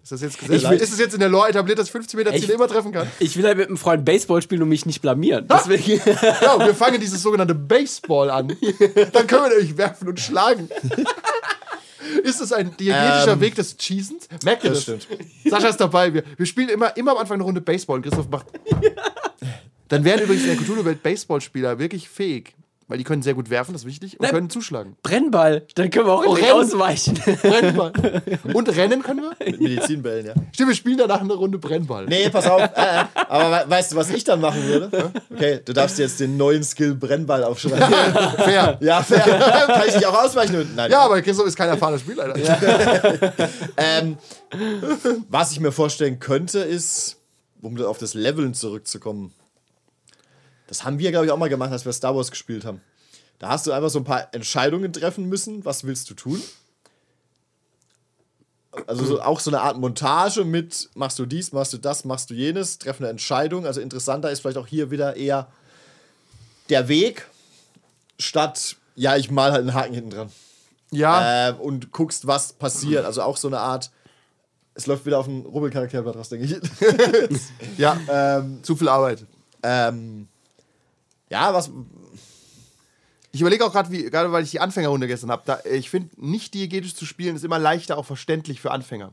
Ist 0.04 0.12
das 0.12 0.20
jetzt 0.20 0.48
will- 0.48 0.76
ist 0.76 0.92
es 0.92 0.98
jetzt 0.98 1.14
in 1.14 1.20
der 1.20 1.30
Lore 1.30 1.48
etabliert, 1.48 1.78
dass 1.78 1.86
ich 1.86 1.92
15 1.92 2.18
Meter 2.18 2.30
Ziel 2.32 2.44
Ich- 2.44 2.50
immer 2.50 2.68
treffen 2.68 2.92
kann? 2.92 3.08
Ich 3.20 3.36
will 3.38 3.44
halt 3.46 3.56
mit 3.56 3.68
einem 3.68 3.78
Freund 3.78 4.04
Baseball 4.04 4.42
spielen 4.42 4.60
und 4.62 4.68
mich 4.68 4.84
nicht 4.84 5.00
blamieren. 5.00 5.48
Deswegen. 5.48 5.98
Ja, 6.42 6.52
und 6.54 6.66
wir 6.66 6.74
fangen 6.74 7.00
dieses 7.00 7.22
sogenannte 7.22 7.54
Baseball 7.54 8.28
an. 8.30 8.48
Dann 8.48 9.26
können 9.26 9.44
wir 9.44 9.48
nämlich 9.56 9.78
werfen 9.78 10.06
und 10.08 10.20
schlagen. 10.20 10.68
Ist 12.22 12.40
das 12.42 12.52
ein 12.52 12.76
diegetischer 12.76 13.32
Ähm, 13.32 13.40
Weg 13.40 13.54
des 13.54 13.78
Cheesens? 13.78 14.28
Merkt 14.44 14.64
ihr 14.64 14.70
das? 14.70 14.84
Das 14.84 15.02
stimmt. 15.04 15.18
Sascha 15.46 15.68
ist 15.68 15.80
dabei. 15.80 16.12
Wir, 16.12 16.22
wir 16.36 16.44
spielen 16.46 16.68
immer, 16.68 16.94
immer 16.98 17.12
am 17.12 17.18
Anfang 17.18 17.36
eine 17.36 17.44
Runde 17.44 17.62
Baseball 17.62 17.96
und 17.96 18.02
Christoph 18.02 18.28
macht. 18.28 18.46
Dann 19.88 20.04
wären 20.04 20.20
übrigens 20.20 20.42
in 20.44 20.50
der 20.50 20.58
Cthulhu-Welt 20.58 21.02
Baseballspieler 21.02 21.78
wirklich 21.78 22.08
fähig. 22.10 22.54
Weil 22.86 22.98
die 22.98 23.04
können 23.04 23.22
sehr 23.22 23.32
gut 23.32 23.48
werfen, 23.48 23.72
das 23.72 23.82
ist 23.82 23.88
wichtig, 23.88 24.14
und 24.20 24.22
Nein. 24.22 24.30
können 24.32 24.50
zuschlagen. 24.50 24.96
Brennball. 25.02 25.66
Dann 25.74 25.88
können 25.90 26.06
wir 26.06 26.12
auch 26.12 26.26
Oh, 26.26 26.32
rennen. 26.32 26.50
ausweichen. 26.52 27.14
Brennball. 27.42 27.92
Und 28.52 28.68
rennen 28.76 29.02
können 29.02 29.22
wir? 29.22 29.46
Mit 29.46 29.58
Medizinbällen, 29.60 30.26
ja. 30.26 30.34
Stimmt, 30.52 30.68
wir 30.68 30.76
spielen 30.76 30.98
danach 30.98 31.20
eine 31.22 31.32
Runde 31.32 31.56
Brennball. 31.58 32.04
Nee, 32.04 32.28
pass 32.28 32.46
auf. 32.46 32.60
Äh, 32.60 32.66
äh. 32.66 33.04
Aber 33.26 33.64
we 33.64 33.70
weißt 33.70 33.92
du, 33.92 33.96
was 33.96 34.10
ich 34.10 34.22
dann 34.24 34.40
machen 34.42 34.62
würde? 34.64 35.10
Okay, 35.34 35.60
du 35.64 35.72
darfst 35.72 35.98
jetzt 35.98 36.20
den 36.20 36.36
neuen 36.36 36.62
Skill 36.62 36.94
Brennball 36.94 37.42
aufschreiben. 37.44 37.78
Fair. 38.36 38.76
ja, 38.80 39.02
fair. 39.02 39.20
Kann 39.66 39.88
ich 39.88 39.94
dich 39.94 40.06
auch 40.06 40.22
ausweichen? 40.22 40.72
Nein. 40.76 40.90
Ja, 40.90 41.00
aber 41.00 41.22
Christoph 41.22 41.46
ist 41.46 41.56
kein 41.56 41.70
erfahrener 41.70 41.98
Spieler. 41.98 42.34
Ähm, 43.78 44.18
was 45.28 45.52
ich 45.52 45.60
mir 45.60 45.72
vorstellen 45.72 46.18
könnte, 46.20 46.58
ist, 46.60 47.16
um 47.62 47.80
auf 47.82 47.96
das 47.96 48.12
Leveln 48.14 48.52
zurückzukommen. 48.52 49.32
Das 50.66 50.84
haben 50.84 50.98
wir, 50.98 51.10
glaube 51.10 51.26
ich, 51.26 51.32
auch 51.32 51.36
mal 51.36 51.48
gemacht, 51.48 51.72
als 51.72 51.84
wir 51.84 51.92
Star 51.92 52.16
Wars 52.16 52.30
gespielt 52.30 52.64
haben. 52.64 52.80
Da 53.38 53.48
hast 53.48 53.66
du 53.66 53.72
einfach 53.72 53.90
so 53.90 53.98
ein 53.98 54.04
paar 54.04 54.28
Entscheidungen 54.32 54.92
treffen 54.92 55.28
müssen. 55.28 55.64
Was 55.64 55.84
willst 55.84 56.08
du 56.10 56.14
tun? 56.14 56.42
Also 58.86 59.04
so, 59.04 59.22
auch 59.22 59.38
so 59.38 59.50
eine 59.50 59.60
Art 59.60 59.78
Montage 59.78 60.44
mit, 60.44 60.90
machst 60.94 61.18
du 61.18 61.26
dies, 61.26 61.52
machst 61.52 61.72
du 61.72 61.78
das, 61.78 62.04
machst 62.04 62.30
du 62.30 62.34
jenes, 62.34 62.78
treffen 62.78 63.04
eine 63.04 63.10
Entscheidung. 63.10 63.66
Also 63.66 63.80
interessanter 63.80 64.30
ist 64.30 64.40
vielleicht 64.40 64.58
auch 64.58 64.66
hier 64.66 64.90
wieder 64.90 65.16
eher 65.16 65.46
der 66.70 66.88
Weg, 66.88 67.28
statt, 68.18 68.76
ja, 68.94 69.16
ich 69.16 69.30
mal 69.30 69.52
halt 69.52 69.62
einen 69.62 69.74
Haken 69.74 69.94
hinten 69.94 70.10
dran 70.10 70.32
Ja, 70.90 71.50
äh, 71.50 71.52
und 71.52 71.92
guckst, 71.92 72.26
was 72.26 72.52
passiert. 72.52 73.04
Also 73.04 73.22
auch 73.22 73.36
so 73.36 73.48
eine 73.48 73.58
Art. 73.58 73.90
Es 74.74 74.86
läuft 74.86 75.06
wieder 75.06 75.18
auf 75.18 75.28
ein 75.28 75.42
Rubbelcharakterblatt 75.42 76.16
raus, 76.16 76.28
denke 76.30 76.46
ich. 76.46 77.38
ja. 77.78 77.96
ähm, 78.10 78.60
Zu 78.62 78.74
viel 78.74 78.88
Arbeit. 78.88 79.24
ähm, 79.62 80.28
ja, 81.34 81.52
was. 81.54 81.70
Ich 83.32 83.40
überlege 83.40 83.64
auch 83.66 83.72
gerade, 83.72 83.90
wie, 83.90 84.04
gerade 84.04 84.30
weil 84.30 84.44
ich 84.44 84.52
die 84.52 84.60
Anfängerrunde 84.60 85.08
gestern 85.08 85.32
habe, 85.32 85.60
ich 85.68 85.90
finde, 85.90 86.08
nicht 86.24 86.54
diegetisch 86.54 86.94
zu 86.94 87.04
spielen 87.04 87.34
ist 87.34 87.44
immer 87.44 87.58
leichter 87.58 87.98
auch 87.98 88.04
verständlich 88.06 88.60
für 88.60 88.70
Anfänger. 88.70 89.12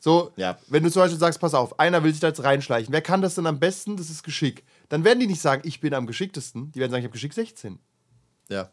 So, 0.00 0.32
Ja. 0.34 0.58
wenn 0.66 0.82
du 0.82 0.90
zum 0.90 1.02
Beispiel 1.02 1.18
sagst, 1.20 1.38
pass 1.40 1.54
auf, 1.54 1.78
einer 1.78 2.02
will 2.02 2.10
sich 2.10 2.18
da 2.20 2.26
jetzt 2.26 2.42
reinschleichen, 2.42 2.92
wer 2.92 3.02
kann 3.02 3.22
das 3.22 3.36
denn 3.36 3.46
am 3.46 3.60
besten? 3.60 3.96
Das 3.96 4.10
ist 4.10 4.24
Geschick. 4.24 4.64
Dann 4.88 5.04
werden 5.04 5.20
die 5.20 5.28
nicht 5.28 5.40
sagen, 5.40 5.62
ich 5.64 5.78
bin 5.80 5.94
am 5.94 6.08
geschicktesten. 6.08 6.72
Die 6.72 6.80
werden 6.80 6.90
sagen, 6.90 7.02
ich 7.02 7.04
habe 7.06 7.12
Geschick 7.12 7.32
16. 7.34 7.78
Ja. 8.48 8.68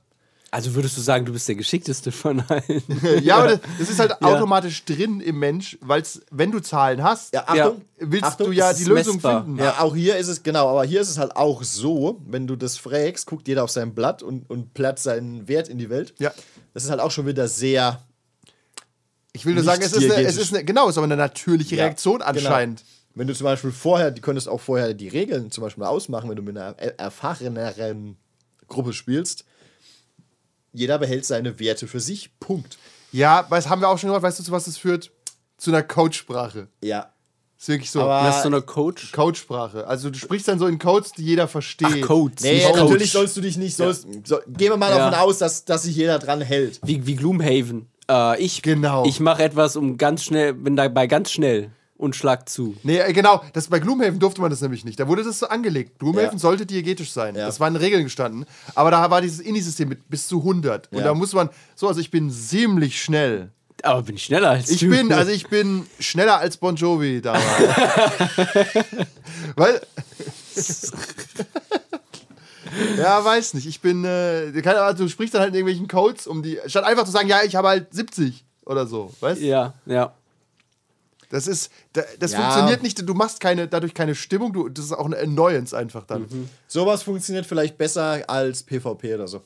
Also 0.53 0.75
würdest 0.75 0.95
du 0.97 1.01
sagen, 1.01 1.25
du 1.25 1.33
bist 1.33 1.47
der 1.47 1.55
geschickteste 1.55 2.11
von 2.11 2.39
allen? 2.47 2.83
ja, 3.23 3.37
aber 3.37 3.47
das, 3.57 3.59
das 3.79 3.89
ist 3.89 3.99
halt 3.99 4.21
automatisch 4.21 4.85
drin 4.85 5.19
im 5.19 5.39
Mensch, 5.39 5.79
weil 5.81 6.03
wenn 6.29 6.51
du 6.51 6.59
Zahlen 6.59 7.01
hast, 7.01 7.33
Ja, 7.33 7.45
Achtung. 7.47 7.81
willst 7.97 8.23
Achtung, 8.23 8.47
du 8.47 8.51
ja 8.53 8.71
die 8.71 8.83
Lösung 8.83 9.15
messbar. 9.15 9.43
finden. 9.45 9.57
Ja, 9.59 9.79
auch 9.79 9.95
hier 9.95 10.15
ist 10.17 10.27
es, 10.27 10.43
genau, 10.43 10.69
aber 10.69 10.83
hier 10.85 11.01
ist 11.01 11.09
es 11.09 11.17
halt 11.17 11.35
auch 11.35 11.63
so, 11.63 12.21
wenn 12.27 12.45
du 12.45 12.55
das 12.55 12.77
fragst, 12.77 13.25
guckt 13.25 13.47
jeder 13.47 13.63
auf 13.63 13.71
sein 13.71 13.95
Blatt 13.95 14.21
und, 14.21 14.47
und 14.47 14.75
platt 14.75 14.99
seinen 14.99 15.47
Wert 15.47 15.69
in 15.69 15.79
die 15.79 15.89
Welt. 15.89 16.13
Ja. 16.19 16.31
Das 16.75 16.83
ist 16.83 16.91
halt 16.91 16.99
auch 17.01 17.09
schon 17.09 17.25
wieder 17.25 17.47
sehr. 17.47 17.99
Ich 19.31 19.47
will 19.47 19.55
nur 19.55 19.63
sagen, 19.63 19.81
es 19.81 19.93
ist, 19.93 20.11
eine, 20.11 20.23
es 20.27 20.37
ist 20.37 20.53
eine, 20.53 20.63
genau, 20.63 20.83
es 20.85 20.91
ist 20.91 20.97
aber 20.99 21.05
eine 21.05 21.17
natürliche 21.17 21.75
Ja, 21.77 21.85
Reaktion 21.85 22.19
genau. 22.19 22.29
anscheinend. 22.29 22.83
Wenn 23.15 23.25
du 23.27 23.33
zum 23.33 23.45
Beispiel 23.45 23.71
vorher, 23.71 24.11
die 24.11 24.21
könntest 24.21 24.47
auch 24.47 24.61
vorher 24.61 24.93
die 24.93 25.07
Regeln 25.07 25.49
zum 25.49 25.63
Beispiel 25.63 25.83
ausmachen, 25.83 26.29
wenn 26.29 26.35
du 26.35 26.43
mit 26.43 26.55
einer 26.57 26.75
er- 26.77 26.99
erfahreneren 26.99 28.17
Gruppe 28.67 28.93
spielst. 28.93 29.45
Jeder 30.73 30.97
behält 30.97 31.25
seine 31.25 31.59
Werte 31.59 31.87
für 31.87 31.99
sich. 31.99 32.31
Punkt. 32.39 32.77
Ja, 33.11 33.43
das 33.49 33.69
haben 33.69 33.81
wir 33.81 33.89
auch 33.89 33.97
schon 33.97 34.09
gemacht. 34.09 34.23
Weißt 34.23 34.39
du, 34.39 34.43
zu 34.43 34.51
was 34.51 34.65
das 34.65 34.77
führt? 34.77 35.11
Zu 35.57 35.71
einer 35.71 35.83
Coachsprache. 35.83 36.67
Ja. 36.83 37.09
Ist 37.59 37.69
wirklich 37.69 37.91
so. 37.91 38.01
Aber- 38.01 38.27
Das 38.27 38.37
ist 38.37 38.41
so 38.43 38.49
eine 38.49 38.61
Coach. 38.61 39.11
Coachsprache. 39.11 39.87
Also 39.87 40.09
du 40.09 40.17
sprichst 40.17 40.47
dann 40.47 40.59
so 40.59 40.67
in 40.67 40.79
Codes, 40.79 41.11
die 41.13 41.23
jeder 41.23 41.47
versteht. 41.47 41.87
Ach, 41.89 42.01
Codes. 42.07 42.43
Nee, 42.43 42.61
Coach. 42.61 42.77
natürlich 42.79 43.11
sollst 43.11 43.37
du 43.37 43.41
dich 43.41 43.55
nicht. 43.57 43.77
Sollst, 43.77 44.05
so, 44.25 44.39
gehen 44.47 44.69
wir 44.71 44.77
mal 44.77 44.89
Ja. 44.91 45.09
davon 45.09 45.19
aus, 45.19 45.37
dass, 45.37 45.63
dass 45.63 45.83
sich 45.83 45.95
jeder 45.95 46.19
dran 46.19 46.41
hält. 46.41 46.79
Wie, 46.83 47.05
wie 47.05 47.15
Gloomhaven. 47.15 47.87
Äh, 48.09 48.41
ich 48.43 48.61
Genau. 48.63 49.05
ich 49.05 49.19
mache 49.21 49.43
etwas 49.43 49.77
um 49.77 49.97
ganz 49.97 50.23
schnell, 50.25 50.53
bin 50.53 50.75
dabei 50.75 51.07
ganz 51.07 51.31
schnell 51.31 51.69
und 51.97 52.15
schlag 52.15 52.49
zu. 52.49 52.75
Nee, 52.83 52.97
äh, 52.99 53.13
genau. 53.13 53.43
Das, 53.53 53.67
bei 53.67 53.79
Gloomhaven 53.79 54.19
durfte 54.19 54.41
man 54.41 54.49
das 54.49 54.61
nämlich 54.61 54.83
nicht. 54.83 54.99
Da 54.99 55.07
wurde 55.07 55.23
das 55.23 55.39
so 55.39 55.47
angelegt. 55.47 55.99
Gloomhaven 55.99 56.33
Ja. 56.33 56.37
sollte 56.39 56.65
diegetisch 56.65 57.11
sein. 57.11 57.35
Ja. 57.35 57.45
Das 57.45 57.59
waren 57.59 57.75
Regeln 57.75 58.03
gestanden. 58.03 58.45
Aber 58.75 58.91
da 58.91 59.09
war 59.09 59.21
dieses 59.21 59.39
Indie-System 59.39 59.89
mit 59.89 60.09
bis 60.09 60.27
zu 60.27 60.39
100. 60.43 60.91
Und 60.91 60.99
Ja. 60.99 61.05
da 61.05 61.13
muss 61.13 61.33
man 61.33 61.49
so, 61.75 61.87
also 61.87 61.99
ich 61.99 62.11
bin 62.11 62.29
ziemlich 62.31 63.01
schnell. 63.01 63.51
Aber 63.83 64.01
bin 64.03 64.15
ich 64.15 64.23
schneller 64.23 64.51
als 64.51 64.69
Ich 64.69 64.79
du? 64.79 64.89
bin, 64.89 65.11
also 65.11 65.31
ich 65.31 65.47
bin 65.47 65.85
schneller 65.99 66.37
als 66.39 66.57
Bon 66.57 66.75
Jovi 66.75 67.21
damals. 67.21 67.43
Weil. 69.55 69.81
ja, 72.97 73.23
weiß 73.23 73.53
nicht. 73.55 73.67
Ich 73.67 73.81
bin, 73.81 74.03
äh, 74.05 74.51
keine 74.63 74.81
Ahnung, 74.81 74.97
du 74.97 75.09
sprichst 75.09 75.33
dann 75.35 75.41
halt 75.41 75.49
in 75.53 75.59
irgendwelchen 75.59 75.87
Codes 75.87 76.27
um 76.27 76.41
die. 76.43 76.59
Statt 76.67 76.85
einfach 76.85 77.05
zu 77.05 77.11
sagen, 77.11 77.27
ja, 77.27 77.43
ich 77.43 77.55
habe 77.55 77.67
halt 77.67 77.93
70 77.93 78.45
oder 78.65 78.85
so. 78.87 79.11
Weißt 79.19 79.41
du? 79.41 79.45
Ja, 79.45 79.73
ja. 79.85 80.13
Das 81.33 81.47
ist. 81.47 81.71
da- 81.93 82.03
Das 82.19 82.31
Ja. 82.33 82.41
funktioniert 82.41 82.83
nicht, 82.83 83.09
du 83.09 83.13
machst 83.15 83.39
keine, 83.39 83.67
dadurch 83.67 83.95
keine 83.95 84.13
Stimmung, 84.13 84.53
du, 84.53 84.69
das 84.69 84.85
ist 84.85 84.91
auch 84.91 85.07
eine 85.07 85.17
Annoyance 85.17 85.75
einfach 85.75 86.05
dann. 86.05 86.27
Sowas 86.67 87.01
funktioniert 87.01 87.47
vielleicht 87.47 87.75
besser 87.77 88.23
als 88.29 88.61
PvP 88.61 89.15
oder 89.15 89.27
so. 89.27 89.41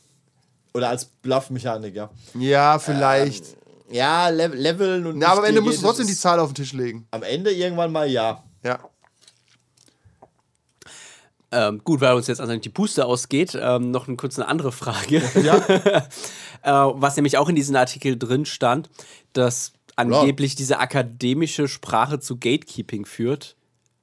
Oder 0.74 0.90
als 0.90 1.06
Bluff-Mechanik, 1.06 1.96
ja. 1.96 2.10
Ja, 2.38 2.78
vielleicht. 2.78 3.46
Ja, 3.90 4.28
Le 4.28 4.48
Leveln 4.48 5.06
und. 5.08 5.22
ja, 5.22 5.30
aber 5.30 5.40
am 5.40 5.46
Ende 5.46 5.62
musst 5.62 5.78
du 5.82 5.86
trotzdem 5.86 6.08
die 6.08 6.16
Zahl 6.16 6.40
auf 6.42 6.50
den 6.52 6.56
Tisch 6.56 6.74
legen. 6.74 7.08
Am 7.12 7.24
Ende 7.24 7.52
irgendwann 7.54 7.92
mal 7.94 8.06
ja. 8.12 8.44
Ja. 8.64 8.80
Ähm, 11.50 11.80
gut, 11.86 12.02
weil 12.02 12.14
uns 12.14 12.28
jetzt 12.28 12.42
also 12.42 12.54
die 12.58 12.70
Puste 12.70 13.06
ausgeht, 13.06 13.58
ähm, 13.60 13.92
noch 13.92 14.10
eine, 14.10 14.18
kurz 14.18 14.38
eine 14.38 14.50
andere 14.50 14.74
Frage. 14.74 15.18
äh, 16.64 16.72
was 16.72 17.16
nämlich 17.16 17.38
auch 17.38 17.48
in 17.48 17.56
diesem 17.56 17.78
Artikel 17.78 18.20
drin 18.20 18.46
stand, 18.46 18.90
dass 19.32 19.72
angeblich 19.98 20.56
diese 20.56 20.80
akademische 20.80 21.68
Sprache 21.68 22.20
zu 22.20 22.38
Gatekeeping 22.38 23.06
führt. 23.06 23.56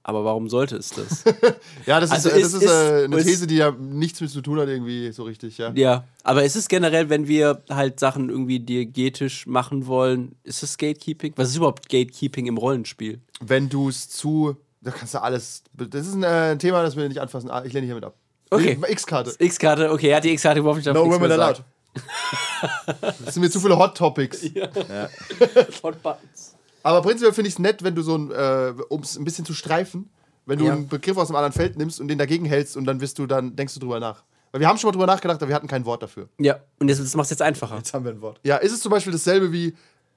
Aber 0.07 0.23
warum 0.27 0.51
sollte 0.51 0.77
es 0.77 0.91
das? 0.91 1.25
Ja, 1.87 1.99
das 1.99 2.11
Also 2.11 2.29
ist, 2.29 2.35
äh, 2.37 2.41
ist- 2.41 2.55
das 2.55 2.63
ist, 2.63 2.71
äh, 2.71 2.99
ist- 3.01 3.05
eine 3.07 3.17
ist- 3.17 3.25
These, 3.27 3.47
die 3.47 3.57
ja 3.57 3.71
nichts 3.71 4.21
mit 4.21 4.29
zu 4.31 4.43
tun 4.43 4.59
hat, 4.61 4.69
irgendwie 4.69 5.11
so 5.13 5.23
richtig, 5.23 5.57
ja. 5.57 5.73
ja, 5.75 6.05
aber 6.23 6.45
ist 6.45 6.57
es 6.57 6.69
generell, 6.69 7.09
wenn 7.09 7.27
wir 7.27 7.63
halt 7.71 7.99
Sachen 8.01 8.29
irgendwie 8.29 8.61
diegetisch 8.61 9.47
machen 9.47 9.87
wollen, 9.87 10.35
ist 10.43 10.63
es 10.63 10.77
Gatekeeping? 10.77 11.33
Was 11.37 11.49
ist 11.49 11.57
überhaupt 11.57 11.89
Gatekeeping 11.89 12.47
im 12.47 12.59
Rollenspiel? 12.59 13.21
wenn 13.41 13.69
du 13.71 13.89
es 13.89 14.09
zu. 14.11 14.57
Da 14.83 14.91
kannst 14.91 15.15
du 15.15 15.23
alles. 15.23 15.63
Das 15.73 16.07
ist 16.07 16.15
ein 16.15 16.23
äh, 16.23 16.59
Thema, 16.59 16.83
das 16.83 16.95
wir 16.97 17.09
nicht 17.09 17.21
anfassen. 17.21 17.51
Ah, 17.51 17.65
Ich 17.65 17.73
lehne 17.73 17.87
hiermit 17.87 18.05
ab. 18.05 18.15
Okay. 18.51 18.79
X-Karte. 18.89 19.35
X-Karte, 19.39 19.91
okay, 19.91 20.09
er 20.11 20.17
hat 20.19 20.25
die 20.25 20.31
X-Karte 20.33 20.61
überhaupt 20.61 20.79
nicht 20.79 20.89
auf 20.89 20.95
No 20.95 21.07
women 21.11 21.33
allowed. 21.33 21.63
Das 23.25 23.35
sind 23.35 23.43
mir 23.43 23.51
zu 23.51 23.61
viele 23.61 23.79
Hot 23.79 23.97
Topics. 23.97 24.43
Hot 25.83 26.03
Buttons. 26.03 26.55
Aber 26.83 27.03
prinzipiell 27.03 27.33
finde 27.33 27.49
ich 27.49 27.55
es 27.55 27.59
nett, 27.59 27.83
wenn 27.83 27.95
du 27.95 28.03
so 28.03 28.17
ein, 28.17 28.31
äh, 28.31 28.75
um 28.89 29.01
es 29.03 29.17
ein 29.17 29.25
bisschen 29.25 29.45
zu 29.45 29.55
streifen, 29.55 30.11
wenn 30.47 30.59
du 30.59 30.67
Ja. 30.67 30.73
einen 30.75 30.89
Begriff 30.89 31.17
aus 31.17 31.29
einem 31.29 31.37
anderen 31.37 31.53
Feld 31.53 31.77
nimmst 31.79 32.01
und 32.01 32.09
den 32.09 32.19
dagegen 32.19 32.45
hältst 32.45 32.77
und 32.77 32.85
dann 32.85 33.01
wirst 33.01 33.19
du 33.19 33.27
dann, 33.27 33.57
denkst 33.57 33.75
du 33.75 33.81
drüber 33.81 34.01
nach. 34.01 34.23
Weil 34.53 34.61
wir 34.61 34.69
haben 34.69 34.79
schon 34.79 34.89
mal 34.89 34.93
drüber 34.93 35.07
nachgedacht, 35.07 35.41
aber 35.43 35.49
wir 35.49 35.57
hatten 35.57 35.67
kein 35.67 35.85
Wort 35.85 36.03
dafür. 36.03 36.29
Ja, 36.39 36.61
und 36.79 36.89
das, 36.89 36.99
das 36.99 37.15
macht 37.17 37.25
es 37.25 37.31
jetzt 37.31 37.43
einfacher. 37.43 37.77
Jetzt 37.77 37.93
haben 37.95 38.05
wir 38.05 38.13
ein 38.13 38.21
Wort. 38.21 38.39
Ja, 38.45 38.57
ist 38.57 38.73
es 38.73 38.81
zum 38.81 38.91
Beispiel 38.91 39.13
dasselbe 39.13 39.51
wie 39.53 39.75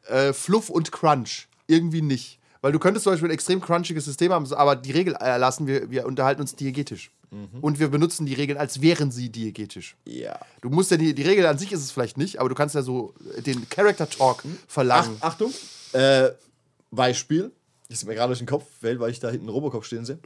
äh, 0.08 0.34
Fluff 0.34 0.70
und 0.70 0.92
Crunch? 0.92 1.48
Irgendwie 1.68 2.02
nicht. 2.02 2.40
Weil 2.62 2.72
du 2.72 2.80
könntest 2.80 3.04
zum 3.06 3.14
Beispiel 3.14 3.30
ein 3.30 3.34
extrem 3.34 3.62
crunchiges 3.62 4.06
System 4.06 4.32
haben, 4.34 4.52
aber 4.54 4.76
die 4.76 4.92
Regel 4.92 5.14
erlassen, 5.16 5.68
wir, 5.68 5.90
wir 5.90 6.06
unterhalten 6.06 6.42
uns 6.42 6.56
diegetisch. 6.56 7.12
Und 7.62 7.80
wir 7.80 7.90
benutzen 7.90 8.26
die 8.26 8.34
Regeln, 8.34 8.58
als 8.58 8.82
wären 8.82 9.12
sie 9.12 9.30
diegetisch. 9.30 9.98
Ja. 10.06 10.40
Du 10.62 10.70
musst 10.70 10.92
ja 10.92 10.98
die, 10.98 11.14
die 11.14 11.24
Regel 11.24 11.46
an 11.46 11.58
sich 11.58 11.74
ist 11.74 11.82
es 11.82 11.92
vielleicht 11.92 12.18
nicht, 12.18 12.40
aber 12.40 12.48
du 12.48 12.56
kannst 12.56 12.74
ja 12.74 12.82
so 12.82 13.14
den 13.46 13.68
Character 13.70 14.10
Talk 14.10 14.44
Ach, 14.46 14.50
verlangen. 14.68 15.18
Achtung. 15.20 15.54
Äh, 15.92 16.30
Beispiel. 16.90 17.52
Das 17.90 18.00
ist 18.00 18.06
mir 18.06 18.16
gerade 18.16 18.30
durch 18.30 18.40
den 18.40 18.48
Kopf 18.48 18.66
fällt, 18.80 19.00
weil 19.00 19.12
ich 19.12 19.20
da 19.20 19.30
hinten 19.30 19.50
Robocop 19.50 19.84
stehen 19.86 20.06
sehe. 20.06 20.20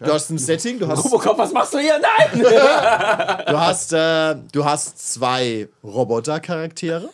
Du 0.00 0.12
hast 0.12 0.28
ein 0.30 0.38
Setting, 0.38 0.78
du 0.78 0.88
hast, 0.88 1.04
Robocop, 1.04 1.38
was 1.38 1.52
machst 1.52 1.72
du 1.72 1.78
hier? 1.78 1.98
Nein! 2.00 2.40
du 3.46 3.58
hast, 3.60 3.92
äh, 3.92 4.36
du 4.52 4.64
hast 4.64 5.12
zwei 5.12 5.68
Roboter-Charaktere 5.84 7.10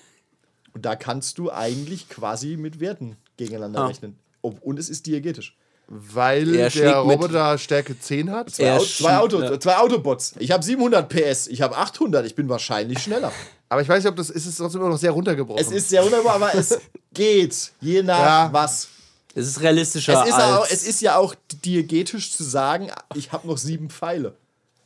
und 0.72 0.84
da 0.86 0.96
kannst 0.96 1.38
du 1.38 1.52
eigentlich 1.52 2.08
quasi 2.08 2.56
mit 2.56 2.80
Werten 2.80 3.16
gegeneinander 3.36 3.80
Ah. 3.80 3.86
rechnen. 3.86 4.18
Ob, 4.42 4.62
und 4.62 4.78
es 4.78 4.88
ist 4.88 5.06
diegetisch. 5.06 5.56
Weil 5.92 6.54
Er 6.54 6.70
der 6.70 6.98
Roboter 6.98 7.58
Stärke 7.58 7.98
10 7.98 8.30
hat. 8.30 8.50
Zwei, 8.50 8.62
Er 8.64 8.76
Au- 8.76 8.82
sch- 8.82 8.98
zwei, 8.98 9.16
Auto, 9.18 9.42
ja. 9.42 9.58
zwei 9.58 9.76
Autobots. 9.76 10.34
Ich 10.38 10.52
habe 10.52 10.62
700 10.64 11.08
PS, 11.08 11.48
ich 11.48 11.62
habe 11.62 11.76
800, 11.76 12.24
ich 12.26 12.36
bin 12.36 12.48
wahrscheinlich 12.48 13.00
schneller. 13.00 13.32
Aber 13.68 13.82
ich 13.82 13.88
weiß 13.88 14.04
nicht, 14.04 14.10
ob 14.10 14.16
das 14.16 14.30
ist 14.30 14.46
es 14.46 14.56
trotzdem 14.56 14.80
immer 14.82 14.90
noch 14.90 14.98
sehr 14.98 15.10
runtergebrochen. 15.10 15.60
Es 15.60 15.72
ist 15.72 15.88
sehr 15.88 16.04
wunderbar, 16.04 16.34
aber 16.36 16.54
es 16.54 16.78
geht, 17.12 17.72
je 17.80 18.02
nach 18.04 18.18
Ja. 18.18 18.48
was. 18.52 18.86
Es 19.34 19.46
ist 19.48 19.60
realistischer 19.60 20.22
Es 20.22 20.28
ist, 20.28 20.34
als... 20.34 20.44
auch, 20.58 20.66
es 20.70 20.84
ist 20.86 21.00
ja 21.02 21.16
auch 21.16 21.34
diegetisch 21.64 22.32
zu 22.32 22.44
sagen, 22.44 22.88
ich 23.14 23.32
habe 23.32 23.46
noch 23.48 23.58
sieben 23.58 23.90
Pfeile. 23.90 24.34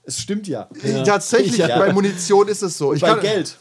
Es 0.04 0.18
stimmt 0.20 0.48
ja. 0.48 0.68
Tatsächlich, 1.04 1.56
Ja. 1.58 1.78
bei 1.78 1.92
Munition 1.92 2.48
ist 2.48 2.62
es 2.62 2.76
so. 2.78 2.92
Ich 2.94 3.00
Bei 3.02 3.08
kann- 3.10 3.20
Geld. 3.20 3.56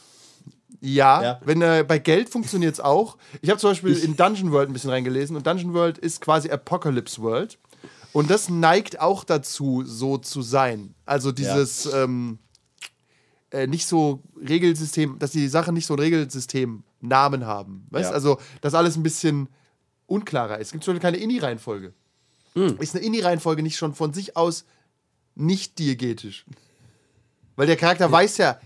Ja, 0.86 1.24
Ja. 1.24 1.42
wenn 1.46 1.62
äh, 1.62 1.86
bei 1.88 1.98
Geld 1.98 2.28
funktioniert 2.30 2.74
es 2.74 2.80
auch. 2.82 3.18
Ich 3.42 3.50
habe 3.50 3.58
zum 3.60 3.70
Beispiel 3.70 3.98
in 3.98 4.18
Dungeon 4.18 4.52
World 4.52 4.70
ein 4.70 4.74
bisschen 4.74 4.90
reingelesen 4.90 5.36
und 5.38 5.48
Dungeon 5.48 5.74
World 5.74 5.98
ist 5.98 6.20
quasi 6.20 6.50
Apocalypse 6.52 7.22
World. 7.22 7.58
Und 8.12 8.30
das 8.30 8.50
neigt 8.50 9.00
auch 9.00 9.24
dazu, 9.24 9.84
so 9.86 10.18
zu 10.18 10.42
sein. 10.42 10.94
Also 11.06 11.32
dieses 11.32 11.86
ähm, 11.94 12.38
äh, 13.52 13.66
nicht 13.66 13.88
so 13.88 14.22
Regelsystem, 14.38 15.18
dass 15.20 15.32
die 15.32 15.48
Sachen 15.48 15.74
nicht 15.74 15.86
so 15.86 15.94
ein 15.96 16.00
Regelsystem 16.00 16.84
Namen 17.00 17.46
haben. 17.46 17.88
Weißt? 17.90 18.10
Ja. 18.10 18.14
Also, 18.16 18.38
dass 18.62 18.74
alles 18.74 18.98
ein 18.98 19.04
bisschen 19.04 19.48
unklarer 20.06 20.58
ist. 20.60 20.68
Es 20.68 20.72
gibt 20.74 20.84
zum 20.84 20.94
Beispiel 20.94 21.12
keine 21.12 21.18
Inni-Reihenfolge. 21.24 21.94
Ist 22.80 22.96
eine 22.96 23.04
Inni-Reihenfolge 23.06 23.64
nicht 23.64 23.78
schon 23.78 23.96
von 23.96 24.14
sich 24.14 24.36
aus 24.38 24.66
nicht 25.36 25.80
diegetisch? 25.80 26.46
Weil 27.56 27.68
der 27.68 27.78
Charakter 27.78 28.12
weiß 28.12 28.38
ja 28.38 28.60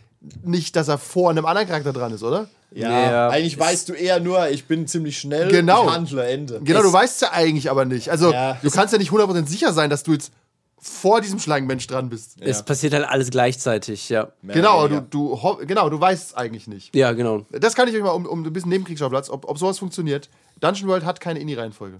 nicht, 0.43 0.75
dass 0.75 0.87
er 0.87 0.97
vor 0.97 1.29
einem 1.29 1.45
anderen 1.45 1.67
Charakter 1.67 1.93
dran 1.93 2.11
ist, 2.13 2.23
oder? 2.23 2.47
Ja, 2.71 2.89
Ja. 3.11 3.29
eigentlich 3.29 3.57
weißt 3.57 3.87
du 3.89 3.93
eher 3.93 4.19
nur, 4.19 4.49
ich 4.49 4.65
bin 4.65 4.87
ziemlich 4.87 5.17
schnell, 5.19 5.49
Genau. 5.49 5.85
ich 5.87 5.91
handle, 5.93 6.25
Ende. 6.27 6.59
Genau, 6.63 6.81
du 6.81 6.91
weißt 6.91 7.21
ja 7.21 7.31
eigentlich 7.31 7.69
aber 7.69 7.85
nicht. 7.85 8.09
Also, 8.09 8.31
Ja. 8.33 8.55
du 8.61 8.69
kannst 8.71 8.91
ja 8.93 8.99
nicht 8.99 9.11
100% 9.11 9.47
sicher 9.47 9.71
sein, 9.73 9.89
dass 9.89 10.03
du 10.03 10.13
jetzt 10.13 10.31
vor 10.79 11.21
diesem 11.21 11.39
Schlangenmensch 11.39 11.87
dran 11.87 12.09
bist. 12.09 12.35
Es 12.41 12.63
passiert 12.63 12.93
halt 12.93 13.05
alles 13.07 13.29
gleichzeitig, 13.31 14.09
ja. 14.09 14.31
Genau, 14.43 14.87
du, 14.87 15.01
du, 15.01 15.37
genau, 15.65 15.89
du 15.89 15.99
weißt 15.99 16.27
es 16.27 16.33
eigentlich 16.35 16.67
nicht. 16.67 16.95
Ja, 16.95 17.13
genau. 17.13 17.45
Das 17.51 17.73
kann 17.75 17.87
ich 17.87 17.95
euch 17.95 18.03
mal 18.03 18.11
um, 18.11 18.25
um 18.25 18.43
ein 18.43 18.53
bisschen 18.53 18.69
Nebenkriegsschauplatz, 18.69 19.29
ob, 19.29 19.45
ob 19.49 19.57
sowas 19.57 19.79
funktioniert. 19.79 20.29
Dungeon 20.59 20.87
World 20.89 21.05
hat 21.05 21.19
keine 21.19 21.39
Inni-Reihenfolge. 21.39 21.99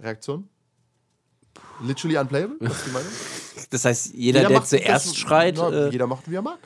Reaktion? 0.00 0.48
Literally 1.82 2.16
unplayable? 2.18 2.56
Was 2.60 2.76
ist 2.78 2.86
die 2.86 2.90
Meinung? 2.90 3.08
Das 3.70 3.84
heißt, 3.84 4.14
jeder, 4.14 4.40
der 4.40 4.50
macht- 4.50 4.66
zuerst 4.68 5.06
das- 5.08 5.16
schreit, 5.16 5.54
na, 5.56 5.70
äh, 5.70 5.88
jeder 5.90 6.06
macht, 6.06 6.30
wie 6.30 6.34
er 6.34 6.42
mag. 6.42 6.58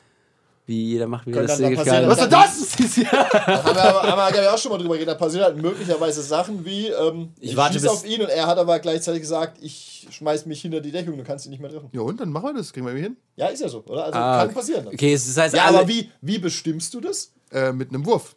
Wie 0.67 0.83
jeder 0.91 1.07
macht, 1.07 1.25
wie 1.25 1.31
Können 1.31 1.47
das 1.47 1.57
dann 1.57 1.69
Segel 1.69 1.77
passieren, 1.83 2.07
Was 2.09 2.21
ist 2.21 2.31
das? 2.31 2.97
haben 3.11 3.75
wir 3.75 3.83
aber 3.83 4.21
haben 4.21 4.35
wir 4.35 4.43
ja 4.43 4.53
auch 4.53 4.57
schon 4.57 4.71
mal 4.71 4.77
drüber 4.77 4.93
geredet. 4.95 5.13
Da 5.13 5.15
passieren 5.15 5.45
halt 5.45 5.57
möglicherweise 5.61 6.21
Sachen 6.21 6.63
wie, 6.65 6.87
ähm, 6.89 7.29
ich, 7.39 7.55
warte 7.57 7.73
schieß 7.73 7.83
bis- 7.83 7.91
auf 7.91 8.05
ihn 8.05 8.21
und 8.21 8.29
er 8.29 8.45
hat 8.47 8.57
aber 8.59 8.77
gleichzeitig 8.79 9.21
gesagt, 9.21 9.57
ich 9.61 10.07
schmeiß 10.11 10.45
mich 10.45 10.61
hinter 10.61 10.81
die 10.81 10.91
Deckung, 10.91 11.17
du 11.17 11.23
kannst 11.23 11.45
ihn 11.45 11.49
nicht 11.51 11.61
mehr 11.61 11.71
treffen. 11.71 11.89
Ja, 11.93 12.01
und 12.01 12.19
dann 12.19 12.29
machen 12.29 12.45
wir 12.49 12.53
das. 12.55 12.71
Kriegen 12.73 12.85
wir 12.85 12.91
irgendwie 12.91 13.05
hin. 13.07 13.17
Ja, 13.37 13.47
ist 13.47 13.61
ja 13.61 13.69
so, 13.69 13.83
oder? 13.85 14.05
Also 14.05 14.19
Ah, 14.19 14.45
kann 14.45 14.53
passieren. 14.53 14.85
Dann. 14.85 14.93
Okay, 14.93 15.13
das 15.13 15.35
heißt, 15.37 15.55
Ja, 15.55 15.65
aber 15.65 15.87
wie, 15.87 16.11
wie 16.21 16.37
bestimmst 16.37 16.93
du 16.93 17.01
das? 17.01 17.31
Äh, 17.51 17.71
mit 17.71 17.89
einem 17.89 18.05
Wurf. 18.05 18.35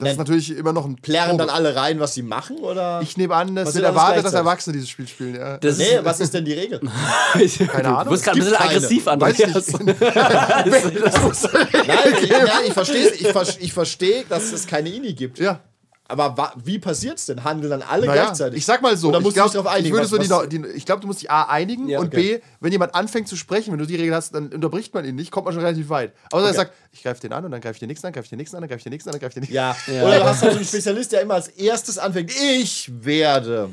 Das 0.00 0.06
Nein. 0.06 0.12
ist 0.12 0.18
natürlich 0.18 0.56
immer 0.56 0.72
noch 0.72 0.86
ein. 0.86 0.96
Plärren 0.96 1.36
dann 1.36 1.50
alle 1.50 1.76
rein, 1.76 2.00
was 2.00 2.14
sie 2.14 2.22
machen? 2.22 2.56
Oder? 2.60 3.02
Ich 3.02 3.18
nehme 3.18 3.34
an, 3.34 3.54
es 3.58 3.74
wird 3.74 3.84
erwartet, 3.84 4.24
dass? 4.24 4.32
Erwachsene 4.32 4.72
dieses 4.72 4.88
Spiel 4.88 5.06
spielen. 5.06 5.34
Ja. 5.34 5.58
Das 5.58 5.76
nee, 5.76 5.84
ist, 5.84 6.04
was 6.06 6.20
ist 6.20 6.32
denn 6.32 6.46
die 6.46 6.54
Regel? 6.54 6.80
Keine 7.68 7.88
Ahnung. 7.88 8.04
Du 8.04 8.10
wirst 8.12 8.24
gerade 8.24 8.38
ein 8.38 8.44
bisschen 8.44 8.56
keine. 8.56 8.70
aggressiv, 8.70 9.04
Weiß 9.04 9.12
Andreas. 9.12 9.78
nicht. 9.80 10.00
Nein, 11.86 12.14
ich, 12.22 12.30
ja, 12.30 12.46
ich 12.66 12.72
verstehe 12.72 13.10
ich, 13.10 13.28
ver 13.28 13.44
ich 13.60 13.72
versteh, 13.74 14.24
dass 14.26 14.52
es 14.52 14.66
keine 14.66 14.88
INI 14.88 15.12
gibt. 15.12 15.38
ja. 15.38 15.60
Aber 16.10 16.52
wie 16.64 16.78
passiert's 16.78 17.26
denn? 17.26 17.44
Handeln 17.44 17.70
dann 17.70 17.82
alle 17.82 18.06
Naja, 18.06 18.24
gleichzeitig? 18.24 18.58
ich 18.58 18.66
sag 18.66 18.82
mal 18.82 18.96
so, 18.96 19.08
Oder 19.08 19.18
ich, 19.18 19.24
musst 19.24 19.34
glaub, 19.36 19.46
du 19.46 19.52
dich 19.58 19.62
drauf 19.62 19.72
einigen? 19.72 19.86
ich 19.86 19.92
würde 19.92 20.06
so 20.06 20.18
die, 20.18 20.28
was- 20.30 20.48
die, 20.48 20.62
ich 20.76 20.84
glaube, 20.84 21.00
du 21.00 21.06
musst 21.06 21.22
dich 21.22 21.30
A 21.30 21.44
einigen 21.44 21.88
Ja, 21.88 22.00
und 22.00 22.08
okay. 22.08 22.38
B, 22.38 22.42
wenn 22.60 22.72
jemand 22.72 22.94
anfängt 22.94 23.28
zu 23.28 23.36
sprechen, 23.36 23.72
wenn 23.72 23.78
du 23.78 23.86
die 23.86 23.96
Regel 23.96 24.14
hast, 24.14 24.34
dann 24.34 24.48
unterbricht 24.48 24.92
man 24.92 25.04
ihn 25.04 25.14
nicht, 25.14 25.30
kommt 25.30 25.44
man 25.46 25.54
schon 25.54 25.62
relativ 25.62 25.88
weit. 25.88 26.12
Außer 26.32 26.44
er 26.44 26.48
Okay. 26.48 26.56
sagt, 26.56 26.72
ich 26.92 27.02
greife 27.02 27.20
den 27.20 27.32
an 27.32 27.44
und 27.44 27.50
dann 27.52 27.60
greife 27.60 27.74
ich 27.74 27.80
den 27.80 27.88
nächsten 27.88 28.06
an, 28.06 28.12
greife 28.12 28.24
ich 28.26 28.30
den 28.30 28.38
nächsten 28.38 28.56
an, 28.56 28.62
dann 28.62 28.68
greife 28.68 28.78
ich 28.78 28.84
den 28.84 28.90
nächsten 28.92 29.08
an, 29.08 29.12
dann 29.12 29.20
greife 29.20 29.38
ich 29.40 29.46
den 29.46 29.54
nächsten 29.54 29.54
Ja. 29.54 29.76
Ja. 30.00 30.06
Oder 30.08 30.18
du 30.18 30.24
hast 30.24 30.42
halt 30.42 30.52
so 30.52 30.58
einen 30.58 30.66
Spezialist, 30.66 31.12
der 31.12 31.20
immer 31.22 31.34
als 31.34 31.48
erstes 31.48 31.98
anfängt. 31.98 32.30
Ich 32.34 32.90
werde 33.04 33.70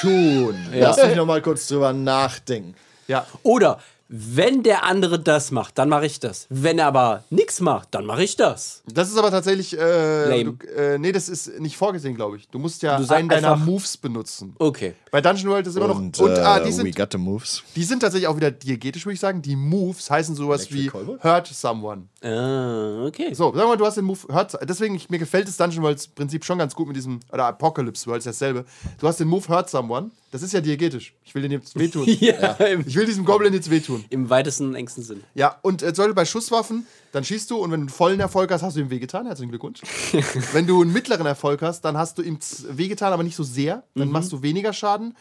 tun. 0.00 0.56
Lass 0.72 0.96
mich 1.04 1.16
noch 1.16 1.26
mal 1.26 1.40
kurz 1.42 1.66
drüber 1.68 1.92
nachdenken. 1.92 2.74
Ja. 3.06 3.26
Oder 3.42 3.78
wenn 4.08 4.62
der 4.62 4.84
andere 4.84 5.18
das 5.18 5.50
macht, 5.50 5.78
dann 5.78 5.88
mache 5.88 6.06
ich 6.06 6.20
das. 6.20 6.46
Wenn 6.50 6.78
er 6.78 6.86
aber 6.86 7.24
nichts 7.30 7.60
macht, 7.60 7.94
dann 7.94 8.04
mache 8.04 8.22
ich 8.22 8.36
das. 8.36 8.82
Das 8.86 9.08
ist 9.08 9.16
aber 9.16 9.30
tatsächlich, 9.30 9.78
äh, 9.78 10.28
Lame. 10.28 10.52
du, 10.52 10.66
äh, 10.66 10.98
nee, 10.98 11.10
das 11.10 11.28
ist 11.28 11.58
nicht 11.58 11.76
vorgesehen, 11.76 12.14
glaube 12.14 12.36
ich. 12.36 12.48
Du 12.48 12.58
musst 12.58 12.82
ja 12.82 12.98
Du 12.98 13.12
einen 13.14 13.28
deiner 13.28 13.56
Moves 13.56 13.96
benutzen. 13.96 14.54
Okay. 14.58 14.94
Bei 15.10 15.20
Dungeon 15.20 15.50
World 15.50 15.66
ist 15.66 15.76
immer 15.76 15.88
noch. 15.88 15.98
Und, 15.98 16.20
ah, 16.20 16.60
die 16.60 16.72
sind, 16.72 16.94
got 16.94 17.12
the 17.12 17.18
moves. 17.18 17.62
die 17.74 17.84
sind 17.84 18.00
tatsächlich 18.00 18.28
auch 18.28 18.36
wieder 18.36 18.50
diegetisch, 18.50 19.06
würde 19.06 19.14
ich 19.14 19.20
sagen. 19.20 19.40
Die 19.40 19.56
Moves 19.56 20.10
heißen 20.10 20.34
sowas 20.34 20.66
Electric 20.70 21.06
wie? 21.06 21.22
Hurt 21.22 21.46
Someone. 21.46 22.08
Ah, 22.22 23.06
okay. 23.06 23.32
So, 23.32 23.46
sagen 23.46 23.56
wir 23.56 23.66
mal, 23.68 23.76
du 23.76 23.86
hast 23.86 23.96
den 23.96 24.04
Move 24.04 24.20
Hurt. 24.32 24.56
Deswegen, 24.68 24.94
ich, 24.96 25.08
mir 25.08 25.18
gefällt 25.18 25.48
das 25.48 25.56
Dungeon 25.56 25.82
Worlds 25.82 26.08
Prinzip 26.08 26.44
schon 26.44 26.58
ganz 26.58 26.74
gut 26.74 26.86
mit 26.88 26.96
diesem. 26.96 27.20
Oder 27.32 27.46
Apocalypse 27.46 28.06
World 28.06 28.18
ist 28.18 28.26
dasselbe. 28.26 28.64
Du 28.98 29.08
hast 29.08 29.18
den 29.18 29.28
Move 29.28 29.48
Hurt 29.48 29.70
Someone. 29.70 30.10
Das 30.34 30.42
ist 30.42 30.52
ja 30.52 30.60
diegetisch. 30.60 31.14
Ich 31.22 31.32
will 31.36 31.42
den 31.42 31.52
jetzt 31.52 31.78
wehtun. 31.78 32.08
ja, 32.08 32.54
Im, 32.54 32.82
Ich 32.88 32.96
will 32.96 33.06
diesem 33.06 33.24
Goblin 33.24 33.54
jetzt 33.54 33.70
wehtun. 33.70 34.04
im 34.10 34.30
weitesten 34.30 34.66
und 34.66 34.74
engsten 34.74 35.04
Sinn. 35.04 35.22
Ja, 35.36 35.60
und 35.62 35.80
äh, 35.80 35.94
sollte 35.94 36.12
bei 36.12 36.24
Schusswaffen, 36.24 36.88
dann 37.12 37.22
schießt 37.22 37.48
du 37.52 37.58
und 37.58 37.70
wenn 37.70 37.78
du 37.78 37.84
einen 37.84 37.88
vollen 37.88 38.18
Erfolg 38.18 38.50
hast, 38.50 38.62
hast 38.62 38.74
du 38.76 38.80
ihm 38.80 38.90
wehgetan. 38.90 39.26
Herzlichen 39.26 39.50
Glückwunsch. 39.50 39.80
wenn 40.52 40.66
du 40.66 40.82
einen 40.82 40.92
mittleren 40.92 41.24
Erfolg 41.24 41.62
hast, 41.62 41.82
dann 41.82 41.96
hast 41.96 42.18
du 42.18 42.22
ihm 42.22 42.40
wehgetan, 42.68 43.12
aber 43.12 43.22
nicht 43.22 43.36
so 43.36 43.44
sehr. 43.44 43.84
Dann 43.94 44.10
machst 44.10 44.32
du 44.32 44.42
weniger 44.42 44.72
Schaden 44.72 45.14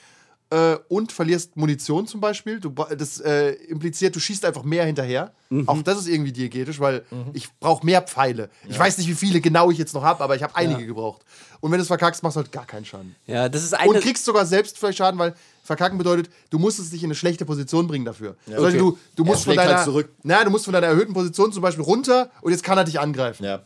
äh, 0.53 0.77
und 0.87 1.11
verlierst 1.11 1.57
Munition 1.57 2.05
zum 2.05 2.21
Beispiel. 2.21 2.59
Du, 2.59 2.69
das 2.97 3.19
äh, 3.19 3.51
impliziert, 3.67 4.15
du 4.15 4.19
schießt 4.19 4.45
einfach 4.45 4.63
mehr 4.63 4.85
hinterher. 4.85 5.31
Auch 5.67 5.81
das 5.83 5.99
ist 5.99 6.07
irgendwie 6.07 6.31
diegetisch, 6.31 6.79
weil 6.79 7.03
ich 7.33 7.47
brauche 7.59 7.85
mehr 7.85 8.01
Pfeile. 8.01 8.49
Ich 8.67 8.77
weiß 8.79 8.97
nicht, 8.97 9.07
wie 9.07 9.13
viele 9.13 9.39
genau 9.39 9.69
ich 9.69 9.77
jetzt 9.77 9.93
noch 9.93 10.01
habe, 10.03 10.23
aber 10.23 10.35
ich 10.35 10.41
habe 10.41 10.55
einige 10.55 10.85
gebraucht. 10.87 11.21
Und 11.59 11.71
wenn 11.71 11.77
du 11.77 11.83
es 11.83 11.87
verkackst, 11.87 12.23
machst 12.23 12.37
du 12.37 12.41
halt 12.41 12.51
gar 12.51 12.65
keinen 12.65 12.85
Schaden. 12.85 13.15
Ja, 13.27 13.49
das 13.49 13.63
ist 13.63 13.73
eine. 13.73 13.89
Und 13.89 13.99
kriegst 14.01 14.25
sogar 14.25 14.45
selbst 14.47 14.77
vielleicht 14.79 14.97
Schaden, 14.97 15.19
weil 15.19 15.35
verkacken 15.63 15.97
bedeutet, 15.97 16.29
du 16.49 16.57
musstest 16.59 16.91
dich 16.91 17.03
in 17.03 17.07
eine 17.07 17.15
schlechte 17.15 17.45
Position 17.45 17.87
bringen 17.87 18.03
dafür. 18.05 18.35
Also 18.51 18.65
Okay. 18.65 18.77
du, 18.79 18.97
du 19.15 19.23
musst 19.23 19.45
von 19.45 19.57
halt 19.57 19.69
deiner, 19.69 19.83
zurück. 19.83 20.09
na, 20.23 20.43
du 20.43 20.49
musst 20.49 20.65
von 20.65 20.73
deiner 20.73 20.87
erhöhten 20.87 21.13
Position 21.13 21.51
zum 21.53 21.61
Beispiel 21.61 21.83
runter 21.83 22.31
und 22.41 22.51
jetzt 22.51 22.63
kann 22.63 22.77
er 22.77 22.83
dich 22.83 22.99
angreifen. 22.99 23.43
Ja. 23.45 23.61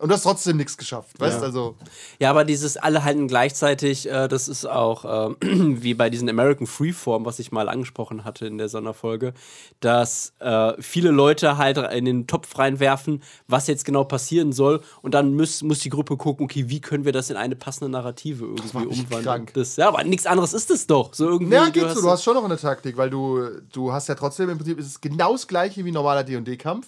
Und 0.00 0.08
du 0.08 0.14
hast 0.14 0.22
trotzdem 0.22 0.56
nichts 0.56 0.78
geschafft. 0.78 1.20
Weißt 1.20 1.42
also, 1.42 1.76
Ja, 2.18 2.30
aber 2.30 2.46
dieses 2.46 2.78
alle 2.78 3.04
halten 3.04 3.28
gleichzeitig, 3.28 4.10
äh, 4.10 4.28
das 4.28 4.48
ist 4.48 4.64
auch 4.64 5.04
äh, 5.04 5.34
wie 5.42 5.92
bei 5.92 6.08
diesen 6.08 6.26
American 6.30 6.66
Freeform, 6.66 7.26
was 7.26 7.38
ich 7.38 7.52
mal 7.52 7.68
angesprochen 7.68 8.24
hatte 8.24 8.46
in 8.46 8.56
der 8.56 8.70
Sonderfolge, 8.70 9.34
dass 9.80 10.32
äh, 10.38 10.72
viele 10.80 11.10
Leute 11.10 11.58
halt 11.58 11.76
in 11.76 12.06
den 12.06 12.26
Topf 12.26 12.58
reinwerfen, 12.58 13.22
was 13.46 13.66
jetzt 13.66 13.84
genau 13.84 14.04
passieren 14.04 14.52
soll 14.52 14.80
und 15.02 15.12
dann 15.12 15.36
muss, 15.36 15.62
muss 15.62 15.80
die 15.80 15.90
Gruppe 15.90 16.16
gucken, 16.16 16.44
okay, 16.44 16.70
wie 16.70 16.80
können 16.80 17.04
wir 17.04 17.12
das 17.12 17.28
in 17.28 17.36
eine 17.36 17.54
passende 17.54 17.90
Narrative 17.90 18.46
irgendwie 18.46 18.86
umwandeln. 18.86 19.22
krank. 19.22 19.52
Das, 19.52 19.76
ja, 19.76 19.88
aber 19.88 20.02
nichts 20.04 20.24
anderes 20.24 20.54
ist 20.54 20.70
es 20.70 20.86
doch. 20.86 21.12
So 21.12 21.28
irgendwie, 21.28 21.52
ja, 21.54 21.68
geht 21.68 21.90
so. 21.90 22.00
Du 22.00 22.08
hast 22.08 22.24
schon 22.24 22.34
noch 22.34 22.44
eine 22.44 22.56
Taktik, 22.56 22.96
weil 22.96 23.10
du, 23.10 23.50
du 23.70 23.92
hast 23.92 24.08
ja 24.08 24.14
trotzdem 24.14 24.48
im 24.48 24.56
Prinzip, 24.56 24.78
ist 24.78 24.86
es 24.86 25.00
genau 25.02 25.32
das 25.32 25.46
gleiche 25.46 25.84
wie 25.84 25.90
ein 25.90 25.94
normaler 25.94 26.24
D&D-Kampf. 26.24 26.86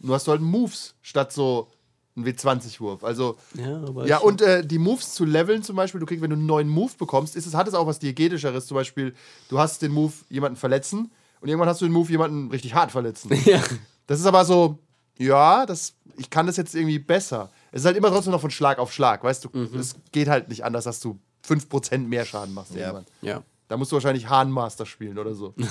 Nur 0.00 0.16
hast 0.16 0.26
du 0.26 0.32
halt 0.32 0.42
Moves 0.42 0.94
statt 1.00 1.32
so 1.32 1.68
ein 2.16 2.24
W20-Wurf. 2.26 3.04
Also, 3.04 3.38
Ja, 3.54 3.76
aber 3.76 4.06
Ja, 4.06 4.18
und 4.18 4.42
äh, 4.42 4.64
die 4.64 4.78
Moves 4.78 5.14
zu 5.14 5.24
leveln 5.24 5.62
zum 5.62 5.76
Beispiel, 5.76 6.00
du 6.00 6.06
kriegst, 6.06 6.22
wenn 6.22 6.30
du 6.30 6.36
einen 6.36 6.46
neuen 6.46 6.68
Move 6.68 6.92
bekommst, 6.98 7.36
ist 7.36 7.46
es, 7.46 7.54
hat 7.54 7.68
es 7.68 7.74
auch 7.74 7.86
was 7.86 7.98
Diegetischeres. 7.98 8.66
Zum 8.66 8.74
Beispiel, 8.74 9.14
du 9.48 9.58
hast 9.58 9.82
den 9.82 9.92
Move, 9.92 10.12
jemanden 10.28 10.56
verletzen 10.56 11.10
und 11.40 11.48
irgendwann 11.48 11.68
hast 11.68 11.80
du 11.80 11.86
den 11.86 11.92
Move, 11.92 12.10
jemanden 12.10 12.50
richtig 12.50 12.74
hart 12.74 12.92
verletzen. 12.92 13.30
ja. 13.44 13.62
Das 14.06 14.20
ist 14.20 14.26
aber 14.26 14.44
so, 14.44 14.78
ja, 15.18 15.64
das, 15.64 15.94
ich 16.18 16.28
kann 16.28 16.46
das 16.46 16.56
jetzt 16.56 16.74
irgendwie 16.74 16.98
besser. 16.98 17.50
Es 17.70 17.80
ist 17.82 17.86
halt 17.86 17.96
immer 17.96 18.10
trotzdem 18.10 18.32
noch 18.32 18.40
von 18.40 18.50
Schlag 18.50 18.78
auf 18.78 18.92
Schlag, 18.92 19.24
weißt 19.24 19.44
du? 19.44 19.48
Mhm. 19.52 19.78
Es 19.78 19.96
geht 20.10 20.28
halt 20.28 20.48
nicht 20.48 20.64
anders, 20.64 20.84
dass 20.84 21.00
du 21.00 21.18
5% 21.46 21.98
mehr 21.98 22.24
Schaden 22.24 22.52
machst 22.52 22.74
irgendwann. 22.76 23.06
ja. 23.22 23.42
Da 23.68 23.78
musst 23.78 23.90
du 23.90 23.96
wahrscheinlich 23.96 24.28
Hahnmaster 24.28 24.84
spielen 24.84 25.18
oder 25.18 25.34
so. 25.34 25.54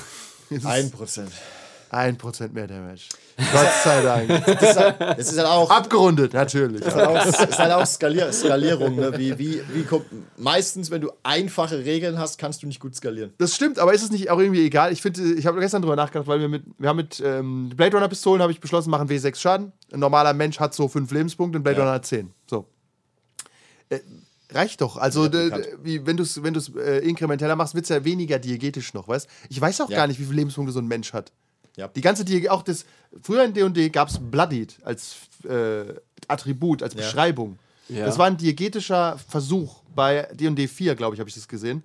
Es 0.49 0.57
ist 0.57 0.65
Ein 0.65 0.91
Prozent. 0.91 1.31
1% 1.91 2.53
mehr 2.53 2.67
Damage. 2.67 3.01
Gott 3.51 3.67
sei 3.83 4.01
Dank. 4.01 4.29
Das 4.45 4.61
ist 4.71 4.77
halt, 4.79 5.01
das 5.01 5.31
ist 5.31 5.37
halt 5.37 5.47
auch, 5.47 5.69
Abgerundet, 5.69 6.33
natürlich. 6.33 6.81
ist 6.81 6.95
halt 6.95 7.07
auch, 7.07 7.25
ist 7.25 7.59
halt 7.59 7.71
auch 7.73 7.85
Skalier, 7.85 8.31
Skalierung. 8.31 8.95
Ne? 8.95 9.17
Wie, 9.17 9.37
wie, 9.37 9.61
wie 9.73 9.83
kommt, 9.83 10.05
meistens, 10.37 10.89
wenn 10.91 11.01
du 11.01 11.11
einfache 11.23 11.79
Regeln 11.79 12.17
hast, 12.17 12.37
kannst 12.37 12.63
du 12.63 12.67
nicht 12.67 12.79
gut 12.79 12.95
skalieren. 12.95 13.33
Das 13.39 13.55
stimmt, 13.55 13.77
aber 13.79 13.93
ist 13.93 14.03
es 14.03 14.11
nicht 14.11 14.29
auch 14.29 14.39
irgendwie 14.39 14.65
egal? 14.65 14.93
Ich 14.93 15.01
finde, 15.01 15.21
ich 15.33 15.45
habe 15.45 15.59
gestern 15.59 15.81
drüber 15.81 15.95
nachgedacht, 15.97 16.27
weil 16.27 16.39
wir 16.39 16.47
mit, 16.47 16.63
wir 16.77 16.87
haben 16.89 16.97
mit 16.97 17.21
ähm, 17.25 17.69
Blade 17.75 17.95
Runner 17.97 18.07
Pistolen 18.07 18.41
habe 18.41 18.51
ich 18.53 18.59
beschlossen, 18.61 18.89
machen 18.89 19.09
W6 19.09 19.35
Schaden. 19.37 19.71
Ein 19.91 19.99
normaler 19.99 20.33
Mensch 20.33 20.59
hat 20.59 20.73
so 20.73 20.87
5 20.87 21.11
Lebenspunkte, 21.11 21.59
ein 21.59 21.63
Blade 21.63 21.77
Ja. 21.79 21.83
Runner 21.83 21.95
hat 21.95 22.05
10. 22.05 22.31
So. 22.49 22.65
Äh, 23.89 23.99
reicht 24.53 24.79
doch. 24.81 24.95
Also, 24.97 25.27
d- 25.27 25.51
wie, 25.83 26.05
wenn 26.05 26.15
du 26.17 26.23
es 26.23 26.41
wenn 26.41 26.53
du's, 26.53 26.71
äh, 26.75 26.99
inkrementeller 26.99 27.55
machst, 27.57 27.75
wird 27.75 27.83
es 27.83 27.89
ja 27.89 28.03
weniger 28.05 28.39
diegetisch 28.39 28.93
noch, 28.93 29.07
weißt 29.09 29.27
Ich 29.49 29.59
weiß 29.59 29.81
auch 29.81 29.89
Ja. 29.89 29.97
gar 29.97 30.07
nicht, 30.07 30.19
wie 30.19 30.23
viele 30.25 30.37
Lebenspunkte 30.37 30.71
so 30.71 30.79
ein 30.79 30.87
Mensch 30.87 31.11
hat. 31.13 31.31
Ja. 31.78 31.88
Die 31.88 32.01
ganze 32.01 32.26
Dieg 32.26 32.49
auch 32.49 32.63
das, 32.63 32.86
früher 33.22 33.43
in 33.43 33.53
D&D 33.53 33.89
gab 33.89 34.09
es 34.09 34.19
Bloodied 34.19 34.78
als 34.84 35.15
äh, 35.47 35.93
Attribut, 36.28 36.84
als 36.84 36.95
Beschreibung. 36.95 37.59
Ja. 37.88 38.05
Das 38.05 38.17
war 38.17 38.28
ein 38.28 38.38
diegetischer 38.38 39.17
Versuch 39.28 39.84
bei 39.95 40.28
D&D 40.34 40.67
4, 40.67 40.95
glaube 40.95 41.15
ich, 41.15 41.19
habe 41.19 41.30
ich 41.30 41.36
das 41.36 41.47
gesehen, 41.47 41.84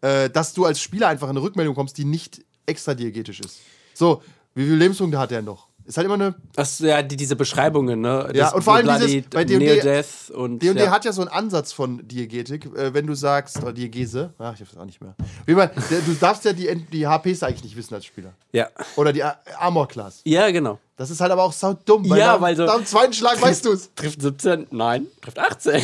äh, 0.00 0.30
dass 0.30 0.54
du 0.54 0.64
als 0.64 0.80
Spieler 0.80 1.08
einfach 1.08 1.28
eine 1.28 1.42
Rückmeldung 1.42 1.74
kommst, 1.74 1.98
die 1.98 2.04
nicht 2.04 2.44
extra 2.66 2.94
diegetisch 2.94 3.40
ist. 3.40 3.60
So, 3.94 4.22
wie 4.54 4.64
viele 4.64 4.76
Lebenspunkte 4.76 5.18
hat 5.18 5.32
er 5.32 5.42
noch? 5.42 5.67
Ist 5.88 5.96
halt 5.96 6.04
immer 6.04 6.16
eine 6.16 6.34
Das, 6.54 6.80
ja, 6.80 7.00
die, 7.02 7.16
diese 7.16 7.34
Beschreibungen, 7.34 8.02
ne? 8.02 8.28
Ja, 8.34 8.44
Das 8.44 8.52
und 8.52 8.62
vor 8.62 8.74
allem 8.74 8.86
dieses- 9.00 9.24
bei 9.30 9.42
D&D 9.44 9.64
Near-Death 9.64 10.30
und. 10.34 10.58
D&D 10.62 10.78
ja. 10.84 10.90
hat 10.90 11.06
ja 11.06 11.12
so 11.12 11.22
einen 11.22 11.30
Ansatz 11.30 11.72
von 11.72 12.06
Diegetik, 12.06 12.66
äh, 12.76 12.92
wenn 12.92 13.06
du 13.06 13.14
sagst, 13.14 13.56
oder 13.62 13.72
Diegese, 13.72 14.34
ach, 14.38 14.52
ich 14.54 14.60
weiß 14.60 14.76
auch 14.76 14.84
nicht 14.84 15.00
mehr. 15.00 15.14
Wie 15.46 15.54
man, 15.54 15.70
du 15.88 16.12
darfst 16.20 16.44
ja 16.44 16.52
die, 16.52 16.74
die 16.92 17.06
HPs 17.06 17.42
eigentlich 17.42 17.64
nicht 17.64 17.76
wissen 17.76 17.94
als 17.94 18.04
Spieler. 18.04 18.34
Ja. 18.52 18.68
Oder 18.96 19.14
die 19.14 19.24
A- 19.24 19.38
Armor 19.58 19.88
Class. 19.88 20.20
ja, 20.24 20.50
genau. 20.50 20.78
Das 20.98 21.10
ist 21.10 21.20
halt 21.20 21.30
aber 21.30 21.44
auch 21.44 21.52
sau 21.52 21.72
dumm, 21.84 22.10
weil, 22.10 22.18
Ja, 22.18 22.38
weil 22.40 22.54
so- 22.56 22.66
dem 22.66 22.84
zweiten 22.84 23.12
Schlag 23.14 23.40
weißt 23.40 23.64
du 23.64 23.72
es. 23.72 23.94
Trifft 23.94 24.20
17? 24.20 24.66
Nein. 24.70 25.06
Trifft 25.22 25.38
18. 25.38 25.80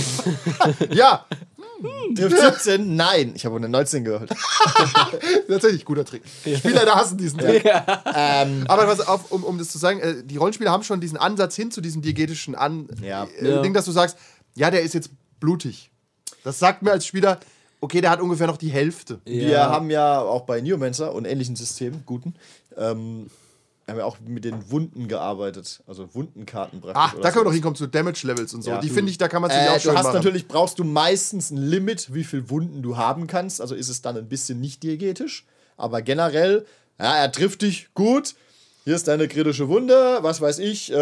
Ja, 0.90 1.24
Trifft 2.16 2.38
17? 2.64 2.96
Nein. 2.96 3.32
Ich 3.34 3.44
habe 3.44 3.56
eine 3.56 3.68
19 3.68 4.04
gehört. 4.04 4.30
tatsächlich 5.48 5.84
guter 5.84 6.04
Trick. 6.04 6.22
Spieler 6.56 6.84
da 6.84 6.96
hassen 6.96 7.18
diesen 7.18 7.38
Trick. 7.38 7.64
ähm, 8.14 8.64
Aber 8.68 8.86
was 8.88 9.00
auf, 9.06 9.30
um, 9.32 9.44
um 9.44 9.58
das 9.58 9.68
zu 9.70 9.78
sagen, 9.78 10.00
äh, 10.00 10.22
die 10.24 10.36
Rollenspieler 10.36 10.70
haben 10.70 10.82
schon 10.84 11.00
diesen 11.00 11.18
Ansatz 11.18 11.56
hin 11.56 11.70
zu 11.70 11.80
diesem 11.80 12.02
diegetischen 12.02 12.54
An 12.54 12.88
Ja. 13.02 13.26
äh, 13.40 13.48
Ja. 13.48 13.62
Ding, 13.62 13.74
dass 13.74 13.84
du 13.84 13.92
sagst, 13.92 14.16
ja, 14.54 14.70
der 14.70 14.82
ist 14.82 14.94
jetzt 14.94 15.10
blutig. 15.40 15.90
Das 16.44 16.58
sagt 16.58 16.82
mir 16.82 16.92
als 16.92 17.06
Spieler, 17.06 17.40
okay, 17.80 18.00
der 18.00 18.10
hat 18.10 18.20
ungefähr 18.20 18.46
noch 18.46 18.56
die 18.56 18.68
Hälfte. 18.70 19.20
Wir 19.24 19.60
haben 19.68 19.90
ja 19.90 20.20
auch 20.20 20.42
bei 20.42 20.60
Neomancer 20.60 21.12
und 21.14 21.24
ähnlichen 21.24 21.56
Systemen, 21.56 22.02
guten, 22.06 22.34
ähm, 22.76 23.30
haben 23.86 23.96
wir 23.98 24.06
auch 24.06 24.18
mit 24.20 24.44
den 24.44 24.70
Wunden 24.70 25.08
gearbeitet. 25.08 25.82
Also 25.86 26.14
Wundenkarten 26.14 26.80
praktisch. 26.80 27.02
Ah, 27.02 27.12
oder 27.12 27.22
da 27.22 27.30
können 27.30 27.44
wir 27.44 27.48
noch 27.50 27.52
hinkommen 27.54 27.76
zu 27.76 27.86
Damage 27.86 28.26
Levels 28.26 28.54
und 28.54 28.62
so. 28.62 28.70
Ja. 28.70 28.80
Die 28.80 28.88
finde 28.88 29.10
ich, 29.10 29.18
da 29.18 29.28
kann 29.28 29.42
man 29.42 29.50
sich 29.50 29.60
Äh, 29.60 29.68
auch 29.68 29.80
schön 29.80 29.92
du 29.92 29.98
hast 29.98 30.04
machen. 30.04 30.16
natürlich, 30.16 30.48
brauchst 30.48 30.78
du 30.78 30.84
meistens 30.84 31.50
ein 31.50 31.58
Limit, 31.58 32.14
wie 32.14 32.24
viel 32.24 32.48
Wunden 32.50 32.82
du 32.82 32.96
haben 32.96 33.26
kannst. 33.26 33.60
Also 33.60 33.74
ist 33.74 33.88
es 33.90 34.00
dann 34.00 34.16
ein 34.16 34.28
bisschen 34.28 34.60
nicht 34.60 34.82
diegetisch. 34.82 35.44
Aber 35.76 36.00
generell, 36.02 36.64
ja, 36.98 37.16
er 37.16 37.30
trifft 37.32 37.62
dich 37.62 37.88
gut. 37.94 38.34
Hier 38.84 38.94
ist 38.94 39.08
deine 39.08 39.28
kritische 39.28 39.68
Wunde, 39.68 40.18
was 40.22 40.40
weiß 40.40 40.58
ich, 40.60 40.92
äh, 40.92 40.96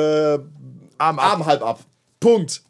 Arm 0.99 1.19
ab. 1.19 1.19
Arm 1.19 1.47
halb 1.47 1.63
ab. 1.63 1.81
Punkt. 2.21 2.63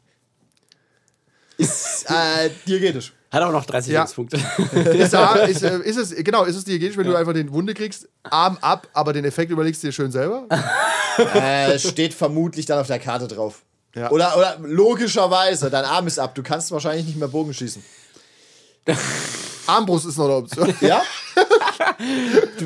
Ist 1.58 2.06
äh, 2.10 2.50
diegetisch. 2.66 3.12
Hat 3.32 3.42
auch 3.42 3.52
noch 3.52 3.64
30 3.64 3.92
Ja. 3.92 4.00
Lebenspunkte. 4.00 4.36
Ist, 4.92 5.14
da, 5.14 5.36
ist, 5.36 5.62
äh, 5.62 5.78
ist 5.78 5.96
es, 5.96 6.14
genau, 6.16 6.44
ist 6.44 6.54
es 6.54 6.64
diegetisch, 6.64 6.98
wenn 6.98 7.06
du 7.06 7.16
einfach 7.16 7.32
den 7.32 7.50
Wunde 7.50 7.72
kriegst, 7.72 8.06
Arm 8.24 8.58
ab, 8.60 8.88
aber 8.92 9.14
den 9.14 9.24
Effekt 9.24 9.50
überlegst 9.50 9.82
du 9.82 9.86
dir 9.88 9.92
schön 9.92 10.12
selber? 10.12 10.46
äh, 11.34 11.78
steht 11.78 12.12
vermutlich 12.12 12.66
dann 12.66 12.78
auf 12.78 12.88
der 12.88 12.98
Karte 12.98 13.28
drauf. 13.28 13.62
Ja. 13.94 14.10
Oder, 14.10 14.36
oder 14.36 14.58
logischerweise, 14.60 15.70
dein 15.70 15.86
Arm 15.86 16.06
ist 16.06 16.18
ab. 16.18 16.34
Du 16.34 16.42
kannst 16.42 16.70
wahrscheinlich 16.72 17.06
nicht 17.06 17.16
mehr 17.18 17.28
Bogen 17.28 17.54
schießen. 17.54 17.82
Armbrust 19.66 20.06
ist 20.06 20.18
noch 20.18 20.24
eine 20.26 20.34
Option. 20.34 20.74
Ja? 20.80 21.02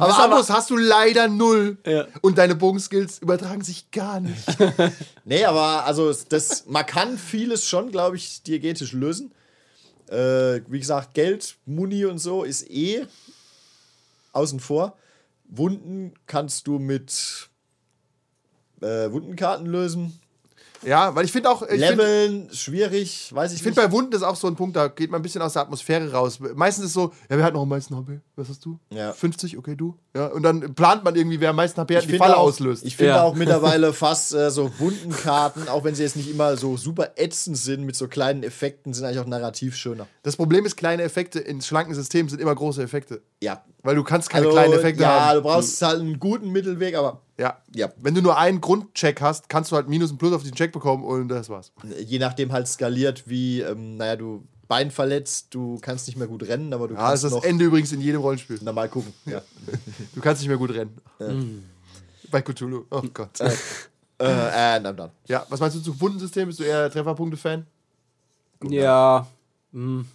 aber 0.00 0.18
Armbrust 0.18 0.50
hast 0.50 0.70
du 0.70 0.76
leider 0.76 1.28
null. 1.28 1.76
Ja. 1.86 2.06
Und 2.22 2.38
deine 2.38 2.56
Bogenskills 2.56 3.18
übertragen 3.18 3.62
sich 3.62 3.90
gar 3.92 4.18
nicht. 4.18 4.44
Nee, 5.24 5.44
aber 5.44 5.84
also 5.84 6.12
das, 6.28 6.64
man 6.66 6.86
kann 6.86 7.18
vieles 7.18 7.68
schon, 7.68 7.92
glaube 7.92 8.16
ich, 8.16 8.42
diegetisch 8.42 8.92
lösen. 8.92 9.32
Äh, 10.08 10.60
wie 10.68 10.78
gesagt, 10.78 11.14
Geld, 11.14 11.56
Muni 11.66 12.04
und 12.04 12.18
so 12.18 12.44
ist 12.44 12.70
eh 12.70 13.06
außen 14.32 14.60
vor. 14.60 14.96
Wunden 15.48 16.14
kannst 16.26 16.66
du 16.66 16.78
mit 16.78 17.48
äh, 18.80 19.10
Wundenkarten 19.10 19.66
lösen. 19.66 20.18
Ja, 20.82 21.14
weil 21.14 21.24
ich 21.24 21.32
finde 21.32 21.50
auch, 21.50 21.62
ich 21.62 21.68
finde 21.68 21.88
Leveln, 21.90 22.48
schwierig, 22.52 23.34
weiß 23.34 23.50
ich, 23.50 23.56
ich 23.56 23.62
find, 23.62 23.76
nicht. 23.76 23.84
bei 23.84 23.90
Wunden 23.90 24.12
ist 24.12 24.22
auch 24.22 24.36
so 24.36 24.46
ein 24.46 24.54
Punkt, 24.54 24.76
da 24.76 24.88
geht 24.88 25.10
man 25.10 25.20
ein 25.20 25.22
bisschen 25.22 25.42
aus 25.42 25.54
der 25.54 25.62
Atmosphäre 25.62 26.12
raus. 26.12 26.38
Meistens 26.54 26.86
ist 26.86 26.92
so, 26.92 27.12
ja, 27.28 27.36
wer 27.36 27.44
hat 27.44 27.54
noch 27.54 27.62
am 27.62 27.68
meisten 27.68 27.96
HP? 27.96 28.20
Was 28.36 28.48
hast 28.48 28.64
du? 28.64 28.78
Ja. 28.90 29.12
50, 29.12 29.56
okay, 29.56 29.74
du. 29.74 29.96
Ja, 30.16 30.26
und 30.28 30.42
dann 30.42 30.74
plant 30.74 31.04
man 31.04 31.14
irgendwie, 31.14 31.38
wer 31.40 31.50
am 31.50 31.56
meisten 31.56 31.78
HP 31.80 31.96
hat, 31.96 32.08
die 32.10 32.16
Falle 32.16 32.36
auch, 32.38 32.44
auslöst. 32.44 32.84
Ich 32.86 32.96
finde 32.96 33.12
Ja. 33.12 33.22
auch 33.22 33.34
mittlerweile 33.34 33.92
fast 33.92 34.32
äh, 34.34 34.50
so 34.50 34.70
Wundenkarten, 34.78 35.68
auch 35.68 35.84
wenn 35.84 35.94
sie 35.94 36.02
jetzt 36.04 36.16
nicht 36.16 36.30
immer 36.30 36.56
so 36.56 36.76
super 36.78 37.10
ätzend 37.16 37.58
sind, 37.58 37.84
mit 37.84 37.96
so 37.96 38.08
kleinen 38.08 38.42
Effekten, 38.42 38.94
sind 38.94 39.04
eigentlich 39.04 39.18
auch 39.20 39.26
narrativ 39.26 39.76
schöner. 39.76 40.06
das 40.22 40.36
Problem 40.36 40.64
ist, 40.64 40.76
kleine 40.76 41.02
Effekte 41.02 41.38
in 41.38 41.60
schlanken 41.60 41.94
Systemen 41.94 42.28
sind 42.28 42.40
immer 42.40 42.54
große 42.54 42.82
Effekte. 42.82 43.20
Ja. 43.42 43.62
Weil 43.82 43.94
du 43.96 44.02
kannst 44.04 44.30
keine 44.30 44.46
Also, 44.46 44.56
kleinen 44.58 44.72
Effekte 44.72 45.02
ja, 45.02 45.26
haben. 45.26 45.36
du 45.36 45.42
brauchst 45.42 45.82
halt 45.82 46.00
einen 46.00 46.18
guten 46.18 46.50
Mittelweg, 46.50 46.94
aber 46.96 47.20
Ja. 47.38 47.58
Ja. 47.74 47.90
Wenn 48.00 48.14
du 48.14 48.22
nur 48.22 48.38
einen 48.38 48.60
Grundcheck 48.62 49.20
hast, 49.20 49.48
kannst 49.50 49.70
du 49.70 49.76
halt 49.76 49.88
Minus 49.88 50.10
und 50.10 50.18
Plus 50.18 50.32
auf 50.32 50.42
den 50.42 50.54
Check 50.54 50.72
bekommen 50.72 51.04
und 51.04 51.28
das 51.28 51.48
war's. 51.50 51.72
je 52.04 52.18
nachdem 52.18 52.52
halt 52.52 52.66
skaliert, 52.68 53.24
wie, 53.28 53.60
ähm, 53.60 53.96
naja, 53.98 54.16
du 54.16 54.42
Bein 54.68 54.90
verletzt, 54.90 55.48
du 55.50 55.78
kannst 55.80 56.06
nicht 56.08 56.16
mehr 56.16 56.26
gut 56.26 56.42
rennen, 56.42 56.72
aber 56.72 56.88
du 56.88 56.94
Ja, 56.94 57.00
das 57.00 57.08
kannst 57.10 57.24
ist 57.24 57.32
das 57.32 57.42
noch 57.42 57.44
Ende 57.44 57.64
übrigens 57.66 57.92
in 57.92 58.00
jedem 58.00 58.20
Rollenspiel. 58.20 58.58
na, 58.62 58.72
mal 58.72 58.88
gucken. 58.88 59.12
Ja. 59.24 59.42
Du 60.14 60.20
kannst 60.20 60.42
nicht 60.42 60.48
mehr 60.48 60.58
gut 60.58 60.70
rennen. 60.72 61.70
Bei 62.30 62.42
Cthulhu. 62.42 62.84
Oh 62.90 63.02
Gott. 63.14 63.40
äh, 63.40 63.48
äh, 64.18 64.80
nein, 64.80 64.94
nein. 64.96 65.10
Ja, 65.26 65.46
was 65.48 65.60
meinst 65.60 65.76
du 65.76 65.80
zu 65.80 66.00
Wundensystem? 66.00 66.48
Bist 66.48 66.58
du 66.60 66.64
eher 66.64 66.90
Trefferpunkte-Fan? 66.90 67.66
Ja. 68.68 69.26
Hm. 69.72 70.06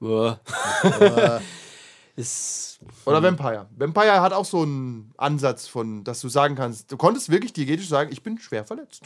Ist, 2.16 2.69
Oder 3.04 3.22
Vampire. 3.22 3.66
Vampire 3.76 4.20
hat 4.20 4.32
auch 4.32 4.44
so 4.44 4.62
einen 4.62 5.12
Ansatz 5.18 5.66
von, 5.66 6.02
dass 6.04 6.20
du 6.20 6.28
sagen 6.28 6.54
kannst, 6.54 6.90
du 6.90 6.96
konntest 6.96 7.30
wirklich 7.30 7.52
diegetisch 7.52 7.88
sagen, 7.88 8.10
ich 8.12 8.22
bin 8.22 8.38
schwer 8.38 8.64
verletzt. 8.64 9.02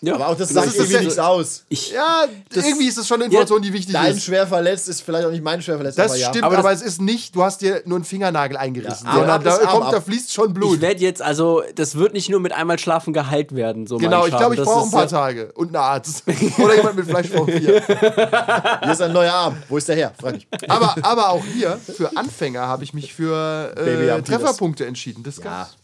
ja. 0.00 0.14
Aber 0.14 0.28
auch 0.28 0.36
das, 0.36 0.48
sagt 0.50 0.66
das 0.68 0.74
irgendwie 0.74 0.94
ja- 0.94 1.00
nichts 1.00 1.18
aus. 1.18 1.64
ich, 1.68 1.92
Ja, 1.92 2.24
irgendwie 2.52 2.86
ist 2.88 2.98
das 2.98 3.06
schon 3.06 3.16
eine 3.16 3.26
Information, 3.26 3.62
die 3.62 3.72
wichtig 3.72 3.92
Dein 3.94 4.16
ist. 4.16 4.24
schwer 4.24 4.46
verletzt 4.46 4.88
ist 4.88 5.02
vielleicht 5.02 5.24
auch 5.26 5.30
nicht 5.30 5.42
mein 5.44 5.62
schwer 5.62 5.76
verletzt. 5.76 5.98
Das 5.98 6.10
aber 6.12 6.20
ja. 6.20 6.28
stimmt, 6.28 6.44
Aber 6.44 6.58
aber, 6.58 6.70
das- 6.70 6.80
es 6.82 6.86
ist 6.94 7.00
nicht, 7.02 7.34
du 7.36 7.42
hast 7.44 7.60
dir 7.60 7.82
nur 7.84 7.96
einen 7.96 8.04
Fingernagel 8.04 8.56
eingerissen, 8.56 9.06
Ja, 9.06 9.14
sondern 9.14 9.42
da, 9.44 9.56
kommt, 9.58 9.92
da 9.92 10.00
fließt 10.00 10.32
schon 10.32 10.52
Blut. 10.52 10.74
ich 10.76 10.80
werde 10.80 11.00
jetzt, 11.00 11.22
also, 11.22 11.62
das 11.76 11.94
wird 11.96 12.12
nicht 12.14 12.28
nur 12.28 12.40
mit 12.40 12.52
einmal 12.52 12.78
schlafen 12.78 13.12
geheilt 13.12 13.54
werden. 13.54 13.86
So 13.86 13.98
genau, 13.98 14.26
ich 14.26 14.36
glaube, 14.36 14.54
ich 14.56 14.62
brauche 14.62 14.84
ein 14.86 14.90
paar 14.90 15.02
ja- 15.02 15.06
Tage 15.08 15.52
und 15.52 15.68
einen 15.68 15.76
Arzt. 15.76 16.24
Oder 16.58 16.76
jemand 16.76 16.96
mit 16.96 17.06
Fleischform 17.06 17.46
4. 17.46 17.60
Hier 17.86 18.92
ist 18.92 19.02
ein 19.02 19.12
neuer 19.12 19.32
Arm. 19.32 19.56
Wo 19.68 19.76
ist 19.76 19.88
der 19.88 19.96
her? 19.96 20.12
Frag 20.20 20.34
mich. 20.34 20.46
Aber, 20.68 20.96
aber 21.02 21.30
auch 21.30 21.44
hier, 21.44 21.76
für 21.78 22.16
Anfänger, 22.16 22.66
habe 22.66 22.84
ich 22.84 22.92
mich 22.94 23.11
für 23.12 23.74
äh. 23.76 24.22
Trefferpunkte 24.22 24.86
entschieden. 24.86 25.22
Das 25.22 25.36
Ja. 25.38 25.68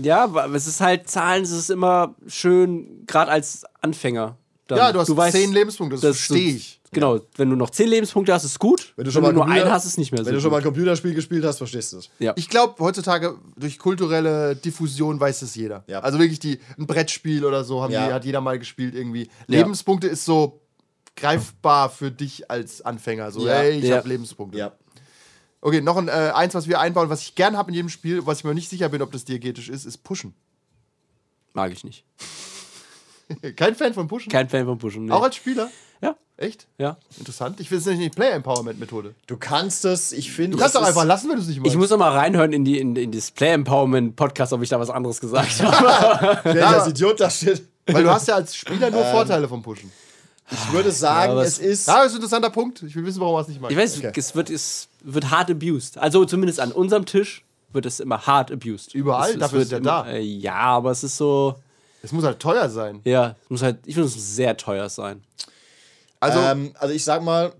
Ja, 0.00 0.22
aber 0.24 0.46
es 0.54 0.68
ist 0.68 0.80
halt, 0.80 1.10
Zahlen, 1.10 1.42
es 1.42 1.50
ist 1.50 1.70
immer 1.70 2.14
schön, 2.28 3.04
gerade 3.08 3.32
als 3.32 3.64
Anfänger. 3.80 4.36
Dann, 4.68 4.78
Ja, 4.78 4.92
du 4.92 5.00
hast 5.00 5.16
weißt, 5.16 5.36
10 5.36 5.52
Lebenspunkte, 5.52 5.96
das, 5.96 6.16
verstehe 6.18 6.52
du- 6.52 6.56
ich. 6.58 6.80
Genau, 6.92 7.18
wenn 7.36 7.50
du 7.50 7.56
noch 7.56 7.70
10 7.70 7.88
Lebenspunkte 7.88 8.32
hast, 8.32 8.44
ist 8.44 8.60
gut. 8.60 8.92
Wenn 8.96 9.06
du 9.06 9.10
schon 9.10 9.22
mal 9.22 9.32
nur 9.32 9.42
Computer- 9.42 9.64
einen 9.64 9.72
hast, 9.74 9.86
ist 9.86 9.98
nicht 9.98 10.12
mehr 10.12 10.20
so 10.22 10.26
Wenn 10.26 10.34
du 10.36 10.40
schon 10.40 10.52
mal 10.52 10.58
ein. 10.58 10.62
Computerspiel 10.62 11.14
gespielt 11.14 11.44
hast, 11.44 11.58
verstehst 11.58 11.92
du 11.94 11.98
es. 11.98 12.10
ja. 12.20 12.32
Ich 12.36 12.48
glaube, 12.48 12.74
heutzutage 12.78 13.34
durch 13.56 13.76
kulturelle 13.78 14.54
Diffusion 14.54 15.18
weiß 15.18 15.42
es 15.42 15.56
jeder. 15.56 15.82
Ja. 15.88 15.98
Also 16.00 16.20
wirklich 16.20 16.38
die, 16.38 16.60
ein 16.78 16.86
Brettspiel 16.86 17.44
oder 17.44 17.64
so 17.64 17.82
haben 17.82 17.92
Ja. 17.92 18.06
die, 18.06 18.12
hat 18.12 18.24
jeder 18.24 18.40
mal 18.40 18.58
gespielt 18.58 18.94
irgendwie. 18.94 19.28
Lebenspunkte 19.48 20.06
ist 20.06 20.24
so 20.24 20.60
greifbar 21.16 21.90
für 21.90 22.10
dich 22.12 22.48
als 22.50 22.82
Anfänger. 22.82 23.32
So, 23.32 23.44
Ja. 23.46 23.54
hey, 23.54 23.78
ich 23.80 23.84
Ja. 23.86 23.96
habe 23.96 24.08
Lebenspunkte. 24.08 24.58
Ja. 24.58 24.72
Okay, 25.60 25.80
noch 25.80 25.96
ein, 25.96 26.08
äh, 26.08 26.32
eins, 26.34 26.54
was 26.54 26.68
wir 26.68 26.78
einbauen, 26.80 27.10
was 27.10 27.22
ich 27.22 27.34
gern 27.34 27.56
habe 27.56 27.70
in 27.70 27.74
jedem 27.74 27.88
Spiel, 27.88 28.24
was 28.26 28.38
ich 28.38 28.44
mir 28.44 28.54
nicht 28.54 28.68
sicher 28.70 28.88
bin, 28.88 29.02
ob 29.02 29.10
das 29.12 29.24
diegetisch 29.24 29.68
ist, 29.68 29.84
ist 29.84 29.98
Pushen. 30.04 30.34
Mag 31.52 31.72
ich 31.72 31.82
nicht. 31.84 32.04
Kein 33.56 33.74
Fan 33.74 33.92
von 33.94 34.08
Pushen? 34.08 34.30
Kein 34.30 34.48
Fan 34.48 34.64
von 34.66 34.78
Pushen. 34.78 35.06
Nee. 35.06 35.12
Auch 35.12 35.22
als 35.22 35.36
Spieler? 35.36 35.70
ja, 36.00 36.14
Echt? 36.36 36.66
ja. 36.78 36.96
Interessant. 37.18 37.58
Ich 37.60 37.68
finde 37.68 37.80
es 37.80 37.86
nicht 37.86 38.00
eine 38.00 38.10
Player-Empowerment-Methode. 38.10 39.14
Du 39.26 39.36
kannst 39.36 39.84
es, 39.84 40.12
ich 40.12 40.30
finde. 40.32 40.52
Du 40.52 40.58
kannst 40.58 40.74
es 40.76 40.80
doch 40.80 40.86
einfach 40.86 41.04
lassen, 41.04 41.28
wenn 41.28 41.36
du 41.36 41.42
es 41.42 41.48
nicht 41.48 41.58
magst. 41.58 41.72
Ich 41.72 41.78
muss 41.78 41.90
noch 41.90 41.98
mal 41.98 42.12
reinhören 42.16 42.52
in, 42.52 42.64
die, 42.64 42.78
in, 42.78 42.94
in 42.96 43.10
das 43.12 43.30
Play 43.32 43.50
Empowerment 43.52 44.14
Podcast, 44.16 44.52
ob 44.52 44.62
ich 44.62 44.68
da 44.68 44.78
was 44.78 44.90
anderes 44.90 45.20
gesagt 45.20 45.60
habe. 45.62 46.40
Wer 46.44 46.54
Ja, 46.56 46.68
aber- 46.68 46.88
Idiot 46.88 47.20
da 47.20 47.28
steht. 47.28 47.62
Weil 47.86 48.04
du 48.04 48.10
hast 48.10 48.28
ja 48.28 48.34
als 48.36 48.54
Spieler 48.54 48.90
nur 48.90 49.02
Vorteile 49.06 49.48
vom 49.48 49.62
Pushen. 49.62 49.90
Ich 50.50 50.72
würde 50.72 50.90
sagen, 50.90 51.32
aber 51.32 51.42
es 51.42 51.58
ist. 51.58 51.86
Ja, 51.88 51.96
das 51.98 52.06
ist 52.06 52.12
ein 52.12 52.16
interessanter 52.16 52.50
Punkt. 52.50 52.82
Ich 52.82 52.94
will 52.94 53.04
wissen, 53.04 53.20
warum 53.20 53.36
er 53.36 53.40
es 53.42 53.48
nicht 53.48 53.60
mag. 53.60 53.70
Ich 53.70 53.76
weiß, 53.76 53.98
Okay. 53.98 54.12
es, 54.16 54.34
wird, 54.34 54.50
es 54.50 54.88
wird 55.02 55.30
hart 55.30 55.50
abused. 55.50 55.98
Also 55.98 56.24
zumindest 56.24 56.60
an 56.60 56.72
unserem 56.72 57.04
Tisch 57.04 57.44
wird 57.72 57.84
es 57.86 58.00
immer 58.00 58.26
hart 58.26 58.50
abused. 58.50 58.94
Überall? 58.94 59.28
Es, 59.28 59.34
es 59.34 59.40
Dafür 59.40 59.60
ist 59.60 59.72
er 59.72 59.80
da. 59.80 60.06
Äh, 60.06 60.20
ja, 60.22 60.54
aber 60.54 60.90
es 60.90 61.04
ist 61.04 61.16
so. 61.16 61.56
Es 62.02 62.12
muss 62.12 62.24
halt 62.24 62.38
teuer 62.40 62.68
sein. 62.70 63.00
Ja, 63.04 63.36
es 63.44 63.50
muss 63.50 63.62
halt, 63.62 63.78
ich 63.84 63.94
finde 63.94 64.08
es 64.08 64.14
muss 64.14 64.36
sehr 64.36 64.56
teuer 64.56 64.88
sein. 64.88 65.22
Also, 66.20 66.38
ähm, 66.40 66.72
also 66.78 66.94
ich 66.94 67.04
sag 67.04 67.22
mal, 67.22 67.52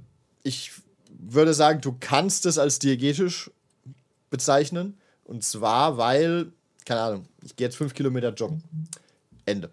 ich 0.42 0.72
würde 1.18 1.52
sagen, 1.54 1.80
du 1.80 1.96
kannst 1.98 2.46
es 2.46 2.58
als 2.58 2.78
diegetisch 2.78 3.50
bezeichnen. 4.30 4.98
Und 5.24 5.44
zwar, 5.44 5.98
weil, 5.98 6.52
keine 6.86 7.00
Ahnung, 7.00 7.28
ich 7.44 7.54
gehe 7.56 7.66
jetzt 7.66 7.76
fünf 7.76 7.92
Kilometer 7.92 8.32
joggen. 8.32 8.62
Ende. 9.44 9.70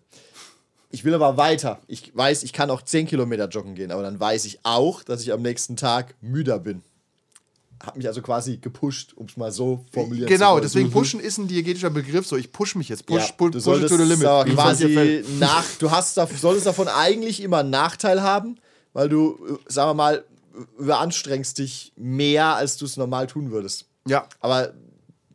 Ich 0.95 1.03
will 1.03 1.13
aber 1.13 1.35
weiter. 1.35 1.81
Ich 1.87 2.15
weiß, 2.15 2.43
ich 2.43 2.53
kann 2.53 2.69
auch 2.69 2.81
10 2.81 3.05
Kilometer 3.05 3.49
joggen 3.49 3.75
gehen, 3.75 3.91
aber 3.91 4.01
dann 4.01 4.17
weiß 4.17 4.45
ich 4.45 4.59
auch, 4.63 5.03
dass 5.03 5.21
ich 5.21 5.33
am 5.33 5.41
nächsten 5.41 5.75
Tag 5.75 6.15
müder 6.21 6.57
bin. 6.57 6.83
Hab 7.85 7.97
mich 7.97 8.07
also 8.07 8.21
quasi 8.21 8.55
gepusht, 8.55 9.11
um 9.17 9.25
es 9.25 9.35
mal 9.35 9.51
so 9.51 9.83
formulieren 9.91 10.29
zu 10.29 10.33
genau, 10.33 10.57
deswegen 10.61 10.89
pushen 10.91 11.19
ist 11.19 11.37
ein 11.37 11.49
diegetischer 11.49 11.89
Begriff. 11.89 12.25
So, 12.25 12.37
ich 12.37 12.53
push 12.53 12.75
mich 12.75 12.87
jetzt. 12.87 13.05
Push, 13.05 13.27
Ja, 13.27 13.31
push, 13.33 13.51
du 13.51 13.57
push 13.57 13.63
solltest 13.63 13.89
to 13.89 13.97
the 13.97 14.03
limit. 14.03 14.21
dir 14.21 14.55
quasi 14.55 15.25
nach, 15.37 15.65
du 15.79 15.91
hast 15.91 16.15
solltest 16.15 16.65
davon 16.65 16.87
eigentlich 16.87 17.43
immer 17.43 17.57
einen 17.57 17.71
Nachteil 17.71 18.21
haben, 18.21 18.57
weil 18.93 19.09
du, 19.09 19.37
äh, 19.67 19.71
sagen 19.71 19.89
wir 19.89 19.95
mal, 19.95 20.23
überanstrengst 20.79 21.57
dich 21.57 21.91
mehr, 21.97 22.55
als 22.55 22.77
du 22.77 22.85
es 22.85 22.95
normal 22.95 23.27
tun 23.27 23.51
würdest. 23.51 23.85
Ja, 24.07 24.29
Aber 24.39 24.73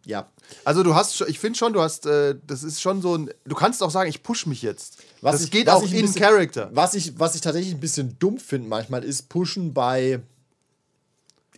ja, 0.07 0.31
also 0.65 0.83
du 0.83 0.95
hast, 0.95 1.21
ich 1.29 1.39
finde 1.39 1.59
schon, 1.59 1.75
du 1.75 1.81
hast, 1.83 2.07
äh, 2.07 2.35
das 2.47 2.63
ist 2.63 2.81
schon 2.81 3.03
so 3.03 3.17
ein, 3.17 3.31
du 3.45 3.55
kannst 3.55 3.83
auch 3.83 3.91
sagen, 3.91 4.09
ich 4.09 4.23
push 4.23 4.47
mich 4.47 4.63
jetzt. 4.63 5.03
Was 5.23 5.33
das 5.37 5.45
ich- 5.45 5.51
geht 5.51 5.67
was 5.67 5.75
auch 5.75 5.83
in 5.83 5.91
bisschen- 6.01 6.23
Character. 6.23 6.71
was 6.73 6.95
ich, 6.95 7.19
was 7.19 7.35
ich 7.35 7.41
tatsächlich 7.41 7.75
ein 7.75 7.81
bisschen 7.81 8.17
dumm 8.19 8.39
finde 8.39 8.69
manchmal, 8.69 9.05
ist 9.05 9.29
Pushen 9.29 9.75
bei 9.75 10.21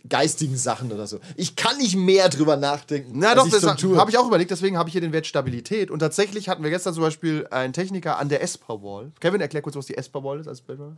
geistigen 0.09 0.57
Sachen 0.57 0.91
oder 0.91 1.07
so. 1.07 1.19
Ich 1.37 1.55
kann 1.55 1.77
nicht 1.77 1.95
mehr 1.95 2.27
drüber 2.27 2.57
nachdenken. 2.57 3.11
Na 3.15 3.35
doch, 3.35 3.45
ich 3.45 3.53
das 3.53 3.63
habe 3.65 4.11
ich 4.11 4.17
auch 4.17 4.27
überlegt, 4.27 4.51
deswegen 4.51 4.77
habe 4.77 4.89
ich 4.89 4.93
hier 4.93 5.01
den 5.01 5.13
Wert 5.13 5.25
Stabilität. 5.27 5.89
Und 5.91 5.99
tatsächlich 5.99 6.49
hatten 6.49 6.61
wir 6.61 6.69
gestern 6.71 6.93
zum 6.93 7.03
Beispiel 7.03 7.47
einen 7.51 7.71
Techniker 7.71 8.17
an 8.19 8.27
der 8.27 8.41
Esper-Wall. 8.43 9.11
Kevin, 9.21 9.39
erklär 9.39 9.61
kurz, 9.61 9.75
was 9.77 9.85
die 9.85 9.95
Esper-Wall 9.97 10.41
ist 10.41 10.47
als 10.47 10.59
Background. 10.61 10.97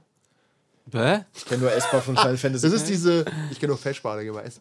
Hä? 0.91 1.20
Ich 1.36 1.45
kenne 1.45 1.61
nur 1.61 1.72
Esper 1.72 2.01
von 2.01 2.16
Final 2.18 2.38
Fantasy. 2.38 2.68
Das 2.68 2.74
ist 2.74 2.89
diese, 2.89 3.26
ich 3.51 3.59
kenne 3.59 3.70
nur 3.72 3.78
Feschbar, 3.78 4.24
da 4.24 4.34
weiß. 4.34 4.59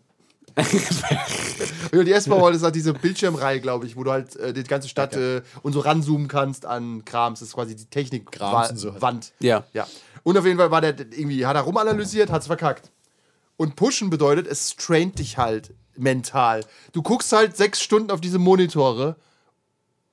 die 1.93 2.13
Esper-Wall 2.13 2.55
ist 2.55 2.63
halt 2.63 2.75
diese 2.75 2.93
Bildschirmreihe, 2.93 3.61
glaube 3.61 3.87
ich, 3.87 3.97
wo 3.97 4.05
du 4.05 4.13
halt 4.13 4.37
äh, 4.37 4.53
die 4.53 4.63
ganze 4.65 4.89
Stadt 4.89 5.17
äh, 5.17 5.43
und 5.63 5.73
so 5.73 5.81
ranzoomen 5.81 6.29
kannst 6.29 6.67
an 6.67 7.05
Krams. 7.05 7.41
Das 7.41 7.49
ist 7.49 7.55
quasi 7.55 7.75
die 7.75 7.87
Technik 7.87 8.31
Krams 8.31 8.71
und 8.71 8.77
so 8.77 9.01
halt. 9.01 9.33
Ja. 9.41 9.65
Ja. 9.73 9.87
Und 10.23 10.39
auf 10.39 10.47
jeden 10.47 10.59
Fall 10.59 10.71
war 10.71 10.81
der 10.81 10.99
irgendwie, 10.99 11.45
hat 11.47 11.57
er 11.57 11.63
rumanalysiert, 11.63 12.31
hat 12.31 12.43
es 12.43 12.47
verkackt. 12.47 12.91
Und 13.57 13.77
pushen 13.77 14.11
bedeutet, 14.11 14.47
es 14.47 14.73
straint 14.73 15.19
dich 15.19 15.39
halt 15.39 15.75
mental. 15.97 16.65
Du 16.93 17.03
guckst 17.03 17.33
halt 17.33 17.57
sechs 17.57 17.81
Stunden 17.81 18.11
auf 18.11 18.21
diese 18.21 18.39
Monitore. 18.39 19.17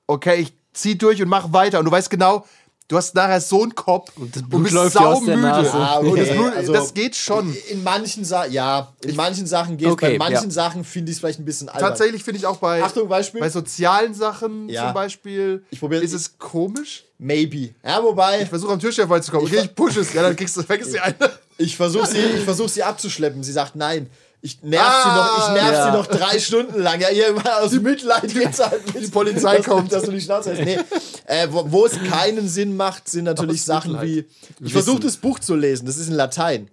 Okay, 0.06 0.36
ich 0.36 0.52
zieh 0.72 0.96
durch 0.96 1.22
und 1.22 1.28
mach 1.28 1.52
weiter. 1.52 1.78
Und 1.78 1.86
du 1.86 1.90
weißt 1.90 2.10
genau, 2.10 2.46
du 2.88 2.96
hast 2.96 3.14
nachher 3.14 3.40
so 3.40 3.62
einen 3.62 3.74
Kopf 3.74 4.10
und, 4.16 4.34
das 4.36 4.42
Blut 4.42 4.62
bist 4.64 4.74
läuft 4.74 4.94
dir 4.96 5.00
aus 5.06 5.24
der 5.24 5.34
saumüde. 5.34 5.40
Nase. 5.48 5.72
Ah, 5.74 5.96
Und 5.98 6.16
das, 6.18 6.28
okay, 6.28 6.34
Blut, 6.38 6.56
also- 6.56 6.72
das 6.72 6.94
geht 6.94 7.16
schon. 7.16 7.56
In 7.70 7.82
manchen 7.82 8.24
Sachen, 8.24 8.52
ja, 8.52 8.92
in 9.04 9.16
manchen 9.16 9.46
Sachen 9.46 9.76
geht 9.76 9.86
es. 9.88 9.92
Okay, 9.94 10.18
bei 10.18 10.30
manchen 10.30 10.50
ja. 10.50 10.54
Sachen 10.54 10.84
finde 10.84 11.10
ich 11.10 11.16
es 11.16 11.20
vielleicht 11.20 11.38
ein 11.40 11.44
bisschen 11.44 11.68
albern. 11.68 11.88
Tatsächlich 11.90 12.22
finde 12.22 12.38
ich 12.38 12.46
auch 12.46 12.56
bei, 12.58 12.82
Achtung, 12.82 13.08
Beispiel. 13.08 13.40
bei 13.40 13.48
sozialen 13.50 14.14
Sachen 14.14 14.68
Ja. 14.68 14.86
zum 14.86 14.94
Beispiel, 14.94 15.64
Ich 15.70 15.80
probier- 15.80 16.02
ist 16.02 16.12
es 16.12 16.38
komisch. 16.38 17.04
Maybe. 17.18 17.70
Ja, 17.84 18.02
wobei, 18.02 18.42
Ich 18.42 18.48
versuche 18.48 18.72
am 18.72 18.80
Türchef 18.80 19.06
vorbeizukommen. 19.06 19.46
Okay, 19.46 19.60
ich 19.64 19.74
push 19.74 19.96
es. 19.96 20.12
Ja, 20.12 20.22
dann 20.22 20.34
kriegst 20.34 20.56
du, 20.56 20.62
vergiss 20.62 20.90
die 20.90 20.98
eine. 21.00 21.14
ich 21.56 21.76
versuche 21.76 22.06
sie, 22.06 22.18
ich 22.18 22.44
versuch 22.44 22.68
sie 22.68 22.82
abzuschleppen. 22.82 23.42
Sie 23.44 23.52
sagt 23.52 23.76
nein. 23.76 24.10
Ich 24.44 24.60
nerv 24.62 24.82
sie 25.04 25.08
Ah, 25.08 25.16
noch, 25.16 25.38
ich 25.48 25.62
nerv 25.62 25.72
ja. 25.72 25.84
sie 25.92 25.96
noch 25.96 26.06
drei 26.08 26.38
Stunden 26.40 26.80
lang. 26.82 27.00
Ja, 27.00 27.10
irgendwann 27.10 27.52
aus 27.62 27.70
Mitleid 27.72 28.34
geht's 28.34 28.58
halt 28.58 28.84
nicht. 28.92 29.06
die 29.06 29.10
Polizei 29.10 29.58
dass, 29.58 29.66
kommt. 29.66 29.92
Dass 29.92 30.02
du 30.02 30.10
die 30.10 30.20
Schnauze 30.20 30.50
hast. 30.50 30.58
Nee. 30.64 30.78
Äh, 31.26 31.46
wo, 31.50 31.70
wo 31.70 31.86
es 31.86 31.92
keinen 32.10 32.48
Sinn 32.48 32.76
macht, 32.76 33.08
sind 33.08 33.24
natürlich 33.24 33.60
Aus 33.60 33.66
Sachen 33.66 33.92
Mitleid. 33.92 34.26
wie. 34.60 34.66
Ich 34.66 34.72
versuche 34.72 35.00
das 35.00 35.16
Buch 35.16 35.38
zu 35.38 35.54
lesen, 35.54 35.86
das 35.86 35.96
ist 35.96 36.08
in 36.08 36.14
Latein. 36.14 36.68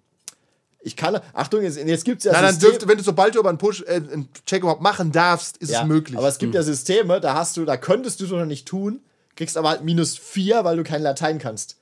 Ich 0.81 0.95
kann. 0.95 1.19
Achtung, 1.33 1.61
jetzt, 1.61 1.77
jetzt 1.77 2.05
gibt 2.05 2.19
es 2.19 2.23
ja 2.25 2.31
Nein, 2.31 2.41
dann 2.43 2.59
dürfte, 2.59 2.87
wenn 2.87 2.97
du 2.97 3.03
sobald 3.03 3.35
du 3.35 3.39
aber 3.39 3.49
einen 3.49 3.57
Push, 3.59 3.81
äh, 3.83 3.95
einen 3.97 4.29
Check 4.47 4.61
überhaupt 4.63 4.81
machen 4.81 5.11
darfst, 5.11 5.57
ist 5.57 5.69
Ja, 5.71 5.81
es 5.81 5.87
möglich. 5.87 6.17
Aber 6.17 6.27
es 6.27 6.39
gibt 6.39 6.55
ja 6.55 6.63
Systeme, 6.63 7.19
da 7.21 7.35
hast 7.35 7.55
du, 7.57 7.65
da 7.65 7.77
könntest 7.77 8.19
du 8.19 8.25
es 8.25 8.31
noch 8.31 8.45
nicht 8.45 8.67
tun, 8.67 9.01
kriegst 9.35 9.57
aber 9.57 9.69
halt 9.69 9.83
minus 9.83 10.17
vier, 10.17 10.63
weil 10.63 10.75
du 10.77 10.83
kein 10.83 11.03
Latein 11.03 11.37
kannst. 11.37 11.75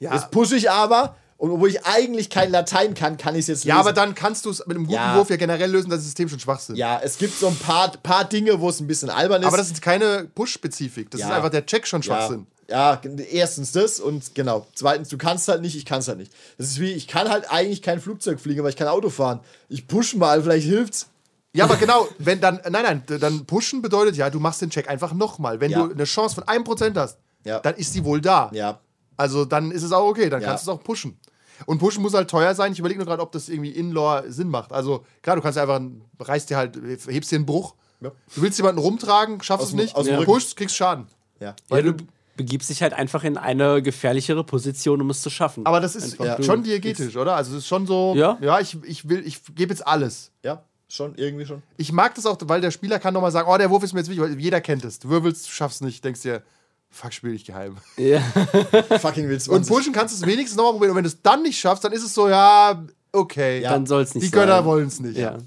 ja. 0.00 0.12
Jetzt 0.14 0.30
pushe 0.32 0.54
ich 0.56 0.70
aber, 0.70 1.16
und 1.38 1.50
obwohl 1.52 1.70
ich 1.70 1.86
eigentlich 1.86 2.28
kein 2.30 2.50
Latein 2.50 2.92
kann, 2.94 3.16
kann 3.16 3.34
ich 3.34 3.40
es 3.42 3.46
jetzt 3.46 3.64
ja, 3.64 3.76
lesen. 3.76 3.86
aber 3.88 3.92
dann 3.94 4.14
kannst 4.14 4.44
du 4.44 4.50
es 4.50 4.58
mit 4.66 4.76
einem 4.76 4.84
guten 4.86 4.96
Ja. 4.96 5.16
Wurf 5.16 5.30
ja 5.30 5.36
generell 5.36 5.70
lösen, 5.70 5.88
dass 5.88 6.00
das 6.00 6.04
System 6.06 6.28
schon 6.28 6.40
schwach 6.40 6.60
sind. 6.60 6.76
Ja, 6.76 7.00
es 7.02 7.16
gibt 7.16 7.38
so 7.38 7.46
ein 7.48 7.56
paar, 7.56 7.90
paar 8.02 8.24
Dinge, 8.24 8.60
wo 8.60 8.68
es 8.68 8.80
ein 8.80 8.86
bisschen 8.86 9.08
albern 9.08 9.40
ist. 9.42 9.48
Aber 9.48 9.56
das 9.56 9.70
ist 9.70 9.80
keine 9.80 10.28
Push-Spezifik. 10.34 11.10
Das 11.10 11.20
Ja. 11.20 11.28
ist 11.28 11.32
einfach 11.32 11.50
der 11.50 11.64
Check 11.64 11.86
schon 11.86 12.02
ja, 12.02 12.04
Schwachsinn. 12.06 12.46
ja, 12.68 13.00
erstens 13.30 13.72
das 13.72 14.00
und 14.00 14.34
genau. 14.34 14.66
Zweitens, 14.74 15.08
du 15.08 15.16
kannst 15.16 15.46
halt 15.48 15.62
nicht, 15.62 15.76
ich 15.76 15.84
kann 15.86 16.00
es 16.00 16.08
halt 16.08 16.18
nicht. 16.18 16.32
Das 16.58 16.66
ist 16.66 16.80
wie, 16.80 16.90
ich 16.92 17.06
kann 17.06 17.28
halt 17.30 17.50
eigentlich 17.50 17.82
kein 17.82 18.00
Flugzeug 18.00 18.40
fliegen, 18.40 18.60
aber 18.60 18.68
ich 18.68 18.76
kann 18.76 18.88
Auto 18.88 19.08
fahren. 19.08 19.40
Ich 19.68 19.86
push 19.86 20.16
mal, 20.16 20.42
vielleicht 20.42 20.66
hilft's. 20.66 21.06
Ja, 21.54 21.64
aber 21.64 21.76
genau, 21.76 22.06
wenn 22.18 22.40
dann, 22.40 22.60
nein, 22.68 23.02
nein, 23.06 23.20
dann 23.20 23.46
pushen 23.46 23.80
bedeutet 23.80 24.16
ja, 24.16 24.28
du 24.28 24.38
machst 24.38 24.60
den 24.60 24.70
Check 24.70 24.88
einfach 24.88 25.14
nochmal. 25.14 25.60
Wenn 25.60 25.70
Ja. 25.70 25.86
du 25.86 25.92
eine 25.94 26.04
Chance 26.04 26.34
von 26.34 26.44
1% 26.44 26.96
hast, 26.96 27.16
Ja. 27.44 27.60
dann 27.60 27.74
ist 27.76 27.94
die 27.94 28.04
wohl 28.04 28.20
da. 28.20 28.50
Ja. 28.52 28.80
Also 29.18 29.44
dann 29.44 29.70
ist 29.70 29.82
es 29.82 29.92
auch 29.92 30.08
okay, 30.08 30.30
dann 30.30 30.40
Ja. 30.40 30.48
kannst 30.48 30.66
du 30.66 30.70
es 30.70 30.78
auch 30.78 30.82
pushen. 30.82 31.18
Und 31.66 31.78
pushen 31.78 32.02
muss 32.02 32.14
halt 32.14 32.30
teuer 32.30 32.54
sein. 32.54 32.72
Ich 32.72 32.78
überlege 32.78 32.98
nur 32.98 33.06
gerade, 33.06 33.20
ob 33.20 33.32
das 33.32 33.48
irgendwie 33.48 33.72
in-law 33.72 34.22
Sinn 34.28 34.48
macht. 34.48 34.72
Also 34.72 35.04
klar, 35.22 35.36
du 35.36 35.42
kannst 35.42 35.58
einfach, 35.58 35.80
reißt 36.20 36.48
dir 36.48 36.56
halt, 36.56 36.76
hebst 37.06 37.30
dir 37.32 37.36
einen 37.36 37.46
Bruch. 37.46 37.74
Ja. 38.00 38.12
Du 38.34 38.42
willst 38.42 38.56
jemanden 38.58 38.80
rumtragen, 38.80 39.42
schaffst 39.42 39.64
Aus 39.64 39.68
es 39.70 39.74
nicht, 39.74 39.96
aus 39.96 40.06
dem 40.06 40.14
du 40.14 40.20
Rücken. 40.20 40.32
pushst, 40.32 40.56
kriegst 40.56 40.76
Schaden. 40.76 41.08
Ja. 41.40 41.56
Ja, 41.68 41.82
du 41.82 41.94
begibst 42.36 42.70
dich 42.70 42.80
halt 42.80 42.92
einfach 42.92 43.24
in 43.24 43.36
eine 43.36 43.82
gefährlichere 43.82 44.44
Position, 44.44 45.00
um 45.02 45.10
es 45.10 45.20
zu 45.20 45.30
schaffen. 45.30 45.66
Aber 45.66 45.80
das 45.80 45.96
ist 45.96 46.20
Einfach 46.20 46.44
schon 46.44 46.62
diegetisch, 46.62 47.16
oder? 47.16 47.34
Also 47.34 47.50
es 47.52 47.58
ist 47.64 47.66
schon 47.66 47.86
so, 47.88 48.14
Ja? 48.16 48.38
ja 48.40 48.60
ich, 48.60 48.78
ich 48.84 49.08
will, 49.08 49.26
ich 49.26 49.42
gebe 49.56 49.72
jetzt 49.72 49.84
alles. 49.84 50.30
Ja, 50.44 50.62
schon, 50.88 51.16
irgendwie 51.16 51.44
schon. 51.44 51.64
Ich 51.76 51.90
mag 51.90 52.14
das 52.14 52.24
auch, 52.26 52.38
weil 52.44 52.60
der 52.60 52.70
Spieler 52.70 53.00
kann 53.00 53.14
nochmal 53.14 53.32
sagen, 53.32 53.48
oh, 53.52 53.58
der 53.58 53.68
Wurf 53.70 53.82
ist 53.82 53.92
mir 53.94 53.98
jetzt 54.00 54.08
wichtig, 54.10 54.22
weil 54.22 54.38
jeder 54.38 54.60
kennt 54.60 54.84
es. 54.84 55.00
Du 55.00 55.08
wirbelst, 55.10 55.46
du 55.48 55.50
schaffst 55.50 55.82
nicht, 55.82 56.04
denkst 56.04 56.22
dir, 56.22 56.42
fuck, 56.90 57.12
spiel 57.12 57.34
ich 57.34 57.44
geheim. 57.44 57.76
Ja. 57.96 58.20
Fucking 59.00 59.28
will 59.28 59.34
Und 59.34 59.40
20. 59.40 59.68
pushen 59.68 59.92
kannst 59.92 60.14
du 60.14 60.22
es 60.22 60.26
wenigstens 60.26 60.56
nochmal 60.56 60.72
probieren. 60.72 60.90
Und 60.92 60.96
wenn 60.96 61.04
du 61.04 61.08
es 61.08 61.22
dann 61.22 61.42
nicht 61.42 61.58
schaffst, 61.58 61.84
dann 61.84 61.92
ist 61.92 62.02
es 62.02 62.14
so, 62.14 62.28
ja, 62.28 62.84
okay. 63.12 63.60
Ja. 63.60 63.72
Dann 63.72 63.86
soll 63.86 64.02
es 64.02 64.14
nicht 64.14 64.24
Die 64.24 64.28
sein. 64.28 64.40
Götter 64.40 64.64
wollen 64.64 64.88
es 64.88 65.00
nicht. 65.00 65.16
Ja. 65.16 65.38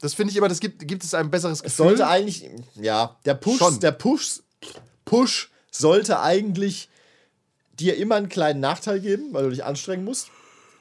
Das 0.00 0.14
finde 0.14 0.32
ich 0.32 0.36
immer, 0.36 0.48
das 0.48 0.60
gibt, 0.60 0.86
gibt 0.86 1.02
es 1.02 1.14
ein 1.14 1.30
besseres 1.30 1.62
Gefühl. 1.62 1.70
Es 1.70 1.76
sollte 1.76 2.06
eigentlich, 2.06 2.48
ja, 2.74 3.16
der 3.24 3.34
Push, 3.34 3.58
Schon. 3.58 3.80
der 3.80 3.92
Push, 3.92 4.40
Push 5.06 5.50
sollte 5.70 6.20
eigentlich 6.20 6.90
dir 7.78 7.96
immer 7.96 8.16
einen 8.16 8.28
kleinen 8.28 8.60
Nachteil 8.60 9.00
geben, 9.00 9.28
weil 9.32 9.44
du 9.44 9.50
dich 9.50 9.64
anstrengen 9.64 10.04
musst. 10.04 10.28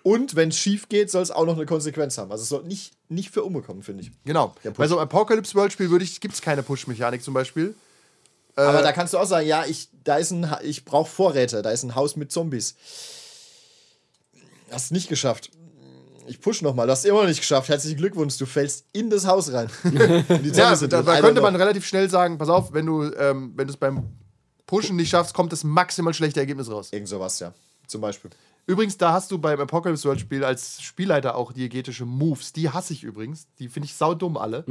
Und 0.03 0.35
wenn 0.35 0.49
es 0.49 0.57
schief 0.57 0.89
geht, 0.89 1.09
soll 1.09 1.23
es 1.23 1.31
auch 1.31 1.45
noch 1.45 1.55
eine 1.55 1.65
Konsequenz 1.65 2.17
haben. 2.17 2.29
Also 2.31 2.43
es 2.43 2.49
soll 2.49 2.63
nicht, 2.63 2.91
nicht 3.07 3.31
für 3.31 3.43
umgekommen, 3.43 3.83
finde 3.83 4.03
ich. 4.03 4.11
Genau. 4.25 4.53
Bei 4.75 4.87
so 4.87 4.97
einem 4.97 5.03
Apocalypse 5.03 5.55
World 5.55 5.71
Spiel 5.71 5.89
würde 5.89 6.03
ich, 6.03 6.19
gibt 6.19 6.33
es 6.33 6.41
keine 6.41 6.61
Push-Mechanik 6.61 7.23
zum 7.23 7.33
Beispiel. 7.33 7.73
Aber 8.55 8.81
da 8.81 8.91
kannst 8.91 9.13
du 9.13 9.17
auch 9.17 9.25
sagen, 9.25 9.47
ja, 9.47 9.65
ich, 9.65 9.89
da 10.03 10.17
ist 10.17 10.31
ein, 10.31 10.49
Ha- 10.51 10.59
ich 10.63 10.85
brauche 10.85 11.09
Vorräte, 11.09 11.61
da 11.61 11.71
ist 11.71 11.83
ein 11.83 11.95
Haus 11.95 12.15
mit 12.15 12.31
Zombies. 12.31 12.75
Hast 14.71 14.91
nicht 14.91 15.09
geschafft. 15.09 15.51
Ich 16.25 16.39
push 16.39 16.61
nochmal, 16.61 16.85
du 16.87 16.91
hast 16.93 17.05
immer 17.05 17.21
noch 17.21 17.27
nicht 17.27 17.41
geschafft. 17.41 17.67
Herzlichen 17.69 17.97
Glückwunsch, 17.97 18.37
du 18.37 18.45
fällst 18.45 18.85
in 18.93 19.09
das 19.09 19.27
Haus 19.27 19.51
rein. 19.51 19.69
Die 19.83 19.97
Ja, 20.57 20.69
da, 20.87 21.01
da 21.01 21.19
könnte 21.21 21.41
man 21.41 21.55
relativ 21.55 21.85
schnell 21.85 22.09
sagen, 22.09 22.37
pass 22.37 22.47
auf, 22.49 22.71
wenn 22.73 22.85
du 22.85 23.03
ähm, 23.13 23.51
wenn 23.55 23.67
du 23.67 23.73
es 23.73 23.77
beim 23.77 24.09
Pushen 24.65 24.95
nicht 24.95 25.09
schaffst, 25.09 25.33
kommt 25.33 25.51
das 25.51 25.63
maximal 25.65 26.13
schlechte 26.13 26.39
Ergebnis 26.39 26.69
raus. 26.71 26.89
Irgend 26.93 27.09
sowas, 27.09 27.39
ja. 27.39 27.53
Zum 27.87 27.99
Beispiel. 28.01 28.31
Übrigens, 28.65 28.97
da 28.97 29.11
hast 29.11 29.29
du 29.31 29.37
beim 29.37 29.59
Apocalypse 29.59 30.05
World 30.07 30.21
Spiel 30.21 30.45
als 30.45 30.81
Spielleiter 30.81 31.35
auch 31.35 31.51
diegetische 31.51 32.05
Moves. 32.05 32.53
Die 32.53 32.69
hasse 32.69 32.93
ich 32.93 33.03
übrigens. 33.03 33.47
Die 33.59 33.67
finde 33.67 33.87
ich 33.87 33.95
saudumm 33.95 34.37
alle. 34.37 34.63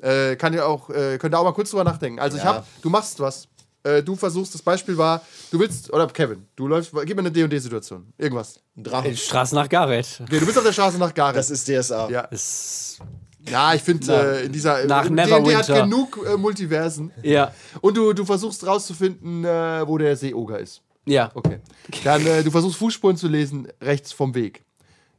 Äh, 0.00 0.36
kann 0.36 0.52
ja 0.52 0.64
auch, 0.66 0.90
äh, 0.90 1.16
könnt 1.18 1.34
ihr 1.34 1.38
auch 1.38 1.44
mal 1.44 1.52
kurz 1.54 1.70
drüber 1.70 1.84
nachdenken. 1.84 2.18
Also 2.20 2.36
ich 2.36 2.44
Ja. 2.44 2.56
hab, 2.56 2.66
du 2.82 2.90
machst 2.90 3.18
was. 3.20 3.48
Äh, 3.82 4.02
du 4.02 4.16
versuchst, 4.16 4.52
das 4.52 4.62
Beispiel 4.62 4.98
war, 4.98 5.22
du 5.52 5.60
willst, 5.60 5.92
oder 5.92 6.06
Kevin, 6.08 6.44
du 6.56 6.66
läufst, 6.66 6.90
gib 7.04 7.14
mir 7.16 7.20
eine 7.20 7.30
D&D-Situation. 7.30 8.12
Irgendwas. 8.18 8.60
Ein 8.76 8.82
Drachen. 8.84 9.16
Straße 9.16 9.54
nach 9.54 9.68
Gareth. 9.68 10.20
Okay, 10.22 10.40
du 10.40 10.44
bist 10.46 10.58
auf 10.58 10.64
der 10.64 10.72
Straße 10.72 10.98
nach 10.98 11.14
Gareth. 11.14 11.36
Das 11.36 11.50
ist 11.50 11.68
DSA. 11.68 12.08
ja. 12.10 12.22
Ist, 12.22 12.98
ja, 13.48 13.74
ich 13.74 13.82
finde, 13.82 14.12
äh, 14.40 14.46
in 14.46 14.52
dieser 14.52 14.84
Nach 14.86 15.06
D&D 15.08 15.54
hat 15.54 15.66
genug 15.68 16.18
äh, 16.26 16.36
Multiversen. 16.36 17.12
ja. 17.22 17.52
Und 17.80 17.96
du, 17.96 18.12
du 18.12 18.24
versuchst 18.24 18.66
rauszufinden, 18.66 19.44
äh, 19.44 19.86
wo 19.86 19.96
der 19.98 20.16
Seeoger 20.16 20.58
ist. 20.58 20.82
Ja. 21.06 21.30
Okay. 21.32 21.60
Dann, 22.02 22.26
äh, 22.26 22.42
du 22.42 22.50
versuchst 22.50 22.78
Fußspuren 22.78 23.16
zu 23.16 23.28
lesen, 23.28 23.68
rechts 23.80 24.10
vom 24.12 24.34
Weg. 24.34 24.64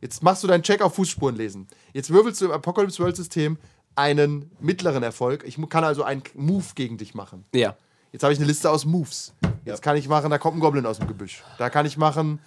Jetzt 0.01 0.21
machst 0.21 0.43
du 0.43 0.47
deinen 0.47 0.61
Check 0.61 0.81
auf 0.81 0.93
Fußspuren 0.95 1.37
lesen. 1.37 1.67
Jetzt 1.93 2.09
würfelst 2.11 2.41
du 2.41 2.45
im 2.45 2.51
Apocalypse 2.51 3.01
World 3.01 3.15
System 3.15 3.57
einen 3.97 4.51
mittleren 4.59 5.03
Erfolg. 5.03 5.43
Ich 5.45 5.57
kann 5.69 5.83
also 5.83 6.03
einen 6.03 6.23
Move 6.35 6.65
gegen 6.75 6.97
dich 6.97 7.13
machen. 7.15 7.45
Ja. 7.53 7.75
Jetzt 8.11 8.23
habe 8.23 8.31
ich 8.33 8.39
eine 8.39 8.47
Liste 8.47 8.69
aus 8.69 8.85
Moves. 8.85 9.33
Jetzt 9.65 9.81
kann 9.81 9.97
ich 9.97 10.07
machen, 10.07 10.29
da 10.29 10.37
kommt 10.37 10.57
ein 10.57 10.59
Goblin 10.59 10.85
aus 10.85 10.99
dem 10.99 11.07
Gebüsch. 11.07 11.43
Da 11.57 11.69
kann 11.69 11.85
ich 11.85 11.97
machen, 11.97 12.39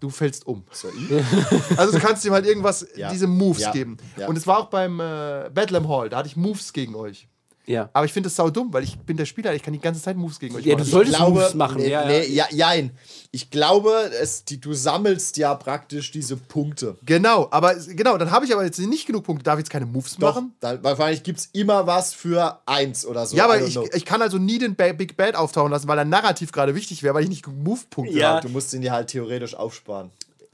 du 0.00 0.08
fällst 0.08 0.46
um. 0.46 0.62
Also 1.76 1.92
du 1.92 1.98
kannst 1.98 2.24
ihm 2.24 2.32
halt 2.32 2.46
irgendwas, 2.46 2.86
Ja. 2.94 3.10
diese 3.10 3.26
Moves 3.26 3.62
Ja. 3.62 3.72
geben. 3.72 3.96
Ja. 4.16 4.28
Und 4.28 4.36
es 4.36 4.46
war 4.46 4.58
auch 4.58 4.66
beim 4.66 5.00
äh, 5.00 5.50
Bedlam 5.52 5.88
Hall, 5.88 6.08
da 6.08 6.18
hatte 6.18 6.28
ich 6.28 6.36
Moves 6.36 6.72
gegen 6.72 6.94
euch. 6.94 7.28
Ja. 7.68 7.90
Aber 7.92 8.06
ich 8.06 8.12
finde 8.12 8.28
das 8.28 8.36
sau 8.36 8.48
dumm, 8.48 8.72
weil 8.72 8.84
ich 8.84 8.96
bin 8.98 9.16
der 9.16 9.24
Spieler, 9.26 9.52
ich 9.54 9.62
kann 9.62 9.72
die 9.72 9.80
ganze 9.80 10.00
Zeit 10.00 10.16
Moves 10.16 10.38
gegen 10.38 10.54
euch 10.54 10.64
Ja, 10.64 10.74
du 10.74 10.80
machen. 10.82 10.90
solltest 10.90 11.16
glaube, 11.16 11.40
Moves 11.40 11.54
machen. 11.54 11.78
Nee, 11.78 11.88
ja, 11.90 12.02
ja. 12.02 12.06
nee, 12.08 12.26
ja, 12.28 12.46
jein. 12.52 12.90
Ich 13.32 13.50
glaube, 13.50 13.90
es, 14.22 14.44
die, 14.44 14.60
du 14.60 14.72
sammelst 14.72 15.36
ja 15.36 15.52
praktisch 15.54 16.12
diese 16.12 16.36
Punkte. 16.36 16.96
Genau, 17.04 17.48
aber 17.50 17.74
genau, 17.74 18.16
dann 18.18 18.30
habe 18.30 18.44
ich 18.46 18.52
aber 18.54 18.64
jetzt 18.64 18.78
nicht 18.78 19.06
genug 19.06 19.24
Punkte. 19.24 19.42
Darf 19.42 19.54
ich 19.58 19.64
jetzt 19.64 19.70
keine 19.70 19.86
Moves 19.86 20.14
Doch, 20.16 20.34
machen? 20.36 20.54
dann, 20.60 20.82
wahrscheinlich 20.84 21.22
gibt 21.24 21.40
es 21.40 21.46
immer 21.52 21.86
was 21.88 22.14
für 22.14 22.60
eins 22.66 23.04
oder 23.04 23.26
so. 23.26 23.36
Ja, 23.36 23.44
aber 23.44 23.60
ich, 23.60 23.76
ich 23.76 24.04
kann 24.04 24.22
also 24.22 24.38
nie 24.38 24.58
den 24.58 24.76
ba 24.76 24.92
Big 24.92 25.16
Bad 25.16 25.34
auftauchen 25.34 25.72
lassen, 25.72 25.88
weil 25.88 25.98
er 25.98 26.04
narrativ 26.04 26.52
gerade 26.52 26.74
wichtig 26.76 27.02
wäre, 27.02 27.14
weil 27.14 27.24
ich 27.24 27.28
nicht 27.28 27.42
genug 27.44 27.58
Move-Punkte 27.64 28.16
Ja. 28.16 28.34
habe. 28.34 28.46
Du 28.46 28.52
musst 28.52 28.72
ihn 28.74 28.80
dir 28.82 28.92
halt 28.92 29.08
theoretisch 29.08 29.54
aufsparen. 29.56 30.10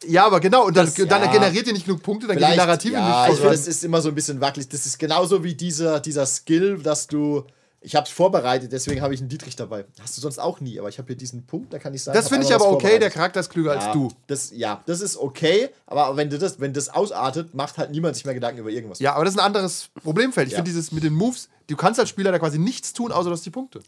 Ja, 0.09 0.27
aber 0.27 0.41
genau, 0.41 0.67
und 0.67 0.77
dann, 0.77 0.87
Das- 0.87 0.95
dann 0.95 1.23
ja. 1.23 1.31
generiert 1.31 1.67
ihr 1.67 1.73
nicht 1.73 1.87
genug 1.87 2.03
Punkte, 2.03 2.27
dann 2.27 2.37
geht 2.37 2.49
die 2.53 2.57
Narrative 2.57 2.95
ja, 2.95 3.01
nicht 3.01 3.35
ich 3.35 3.41
voran. 3.41 3.53
finde, 3.53 3.57
das 3.57 3.67
ist 3.67 3.85
immer 3.85 4.01
so 4.01 4.09
ein 4.09 4.15
bisschen 4.15 4.41
wackelig. 4.41 4.69
Das 4.69 4.87
ist 4.87 4.99
genauso 4.99 5.43
wie 5.45 5.55
dieser, 5.55 6.01
dieser 6.01 6.27
Skill, 6.27 6.79
dass 6.79 7.07
du. 7.07 7.45
Ich 7.85 7.97
habe 7.97 8.07
es 8.07 8.13
vorbereitet, 8.13 8.71
deswegen 8.71 9.03
habe 9.03 9.13
ich 9.13 9.19
einen 9.19 9.29
Dietrich 9.29 9.57
dabei. 9.57 9.85
Hast 10.01 10.17
du 10.17 10.21
sonst 10.21 10.39
auch 10.39 10.61
nie, 10.61 10.79
aber 10.79 10.89
ich 10.89 10.99
habe 10.99 11.09
hier 11.09 11.17
diesen 11.17 11.47
Punkt, 11.47 11.73
da 11.73 11.81
kann 11.81 11.93
ich 11.93 12.05
sagen. 12.05 12.17
Das 12.17 12.29
finde 12.29 12.47
ich 12.47 12.55
aber 12.55 12.71
okay, 12.71 13.01
der. 13.01 13.11
Charakter 13.11 13.41
ist 13.41 13.51
klüger 13.51 13.73
als 13.73 13.87
ja, 13.87 13.93
du. 13.93 14.09
Das, 14.29 14.53
ja, 14.55 14.81
das 14.87 15.01
ist 15.01 15.17
okay, 15.17 15.69
aber 15.87 16.17
wenn, 16.17 16.31
du 16.31 16.39
das, 16.39 16.61
wenn 16.61 16.73
das 16.73 16.89
ausartet, 16.91 17.55
macht 17.55 17.79
halt 17.79 17.91
niemand 17.91 18.15
sich 18.15 18.25
mehr 18.25 18.35
Gedanken 18.35 18.61
über 18.61 18.71
irgendwas. 18.71 19.01
Ja, 19.01 19.15
aber 19.15 19.25
das 19.25 19.35
ist 19.35 19.41
ein 19.41 19.45
anderes 19.47 19.89
Problemfeld. 20.01 20.47
Ich 20.47 20.55
finde 20.55 20.71
dieses 20.71 20.93
mit 20.93 21.03
den 21.03 21.13
Moves, 21.13 21.49
du 21.67 21.77
kannst 21.77 21.99
als 22.01 22.09
Spieler 22.09 22.33
da 22.33 22.39
quasi 22.39 22.59
nichts 22.59 22.93
tun, 22.93 23.13
außer 23.13 23.31
dass 23.31 23.43
die 23.43 23.51
Punkte. 23.51 23.81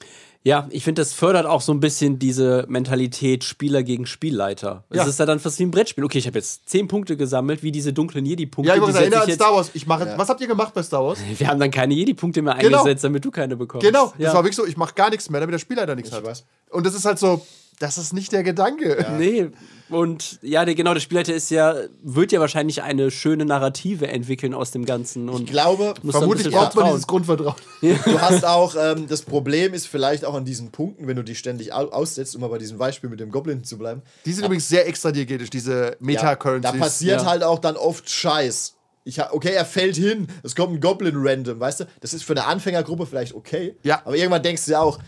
Ja, 0.43 0.67
ich 0.71 0.85
finde, 0.85 1.01
das 1.01 1.13
fördert 1.15 1.47
auch 1.47 1.61
so 1.63 1.73
ein 1.73 1.81
bisschen 1.81 2.19
diese 2.19 2.65
Mentalität 2.69 3.45
Spieler 3.45 3.83
gegen 3.83 4.07
Spielleiter. 4.07 4.85
Es 4.91 4.97
Ja. 4.99 5.05
ist 5.07 5.19
ja 5.19 5.27
dann 5.27 5.41
fast 5.41 5.59
wie 5.59 5.65
ein 5.65 5.71
Brettspiel. 5.71 6.05
Okay, 6.05 6.19
ich 6.19 6.27
habe 6.27 6.39
jetzt 6.39 6.69
zehn 6.69 6.87
Punkte 6.89 7.17
gesammelt, 7.17 7.63
wie 7.63 7.73
diese 7.73 7.93
dunklen 7.93 8.27
Jedi-Punkte. 8.27 8.69
Ja, 8.75 8.77
ich 8.79 8.85
setze 8.85 8.99
erinnern 9.01 9.23
ich 9.25 9.29
an 9.31 9.35
Star 9.35 9.55
Wars. 9.55 9.71
Ich 9.75 9.87
mache, 9.87 10.15
Was 10.17 10.29
habt 10.29 10.41
ihr 10.41 10.47
gemacht 10.47 10.75
bei 10.75 10.83
Star 10.83 11.05
Wars? 11.05 11.19
Wir 11.39 11.49
haben 11.49 11.59
dann 11.61 11.71
keine 11.71 11.95
Jedi-Punkte 11.95 12.43
mehr 12.43 12.55
Genau. 12.55 12.79
eingesetzt, 12.79 13.05
damit 13.05 13.25
du 13.25 13.31
keine 13.31 13.57
bekommst. 13.57 13.87
Genau, 13.87 14.07
Ja. 14.19 14.27
das 14.27 14.35
war 14.35 14.43
wirklich 14.45 14.57
so, 14.57 14.67
ich 14.67 14.77
mache 14.77 14.95
gar 14.95 15.11
nichts 15.11 15.31
mehr, 15.31 15.41
damit 15.41 15.55
der 15.55 15.59
Spielleiter 15.59 15.95
nichts 15.95 16.11
Ich 16.11 16.17
hat. 16.17 16.25
weiß. 16.25 16.45
Und 16.71 16.85
das 16.87 16.95
ist 16.95 17.05
halt 17.05 17.19
so, 17.19 17.41
das 17.79 17.99
ist 17.99 18.13
nicht 18.13 18.33
der 18.33 18.43
Gedanke. 18.43 19.05
Nee, 19.19 19.51
und 19.91 20.39
ja, 20.43 20.65
der, 20.65 20.75
genau, 20.75 20.95
der 20.95 21.01
Spielleiter 21.01 21.35
ist 21.35 21.51
ja, 21.51 21.75
wird 22.03 22.33
ja 22.33 22.41
wahrscheinlich 22.41 22.83
eine 22.83 23.11
schöne 23.11 23.45
Narrative 23.45 24.09
entwickeln 24.09 24.55
aus 24.55 24.71
dem 24.71 24.87
Ganzen. 24.87 25.29
Und 25.29 25.43
Ich 25.45 25.51
glaube, 25.51 25.95
Vermutlich 26.09 26.51
braucht 26.51 26.75
man 26.75 26.87
dieses 26.87 27.07
Grundvertrauen. 27.07 27.55
du 27.83 28.21
hast 28.21 28.45
auch, 28.47 28.75
ähm, 28.81 29.07
das 29.09 29.23
Problem 29.23 29.75
ist 29.75 29.87
vielleicht 29.87 30.25
auch 30.25 30.35
an 30.35 30.45
diesen 30.45 30.71
Punkten, 30.73 31.07
wenn 31.07 31.17
du 31.17 31.23
die 31.23 31.35
ständig 31.35 31.73
au 31.75 31.89
aussetzt, 31.91 32.35
um 32.35 32.41
mal 32.41 32.49
bei 32.49 32.59
diesem 32.59 32.79
Beispiel 32.79 33.11
mit 33.11 33.21
dem 33.21 33.31
Goblin 33.31 33.63
zu 33.63 33.77
bleiben. 33.77 34.03
Die 34.25 34.33
sind 34.33 34.45
übrigens 34.45 34.69
sehr 34.69 34.87
extradiegetisch, 34.89 35.51
diese 35.51 35.85
Ja, 35.91 35.91
Meta-Currencies. 36.01 36.73
da 36.73 36.79
passiert 36.79 37.21
Ja. 37.21 37.27
halt 37.27 37.43
auch 37.43 37.59
dann 37.59 37.77
oft 37.77 38.09
Scheiß. 38.09 38.75
Ich 39.07 39.21
ha 39.21 39.29
okay, 39.33 39.53
er 39.53 39.67
fällt 39.67 39.97
hin, 39.97 40.29
es 40.43 40.57
kommt 40.57 40.73
ein 40.73 40.81
Goblin 40.81 41.15
random, 41.19 41.61
weißt 41.61 41.81
du? 41.81 41.85
Das 42.01 42.15
ist 42.15 42.25
für 42.25 42.33
eine 42.33 42.47
Anfängergruppe 42.47 43.05
vielleicht 43.05 43.35
okay. 43.35 43.77
Ja. 43.83 44.01
Aber 44.07 44.17
irgendwann 44.17 44.43
denkst 44.43 44.65
du 44.65 44.71
ja 44.73 44.81
auch, 44.81 44.99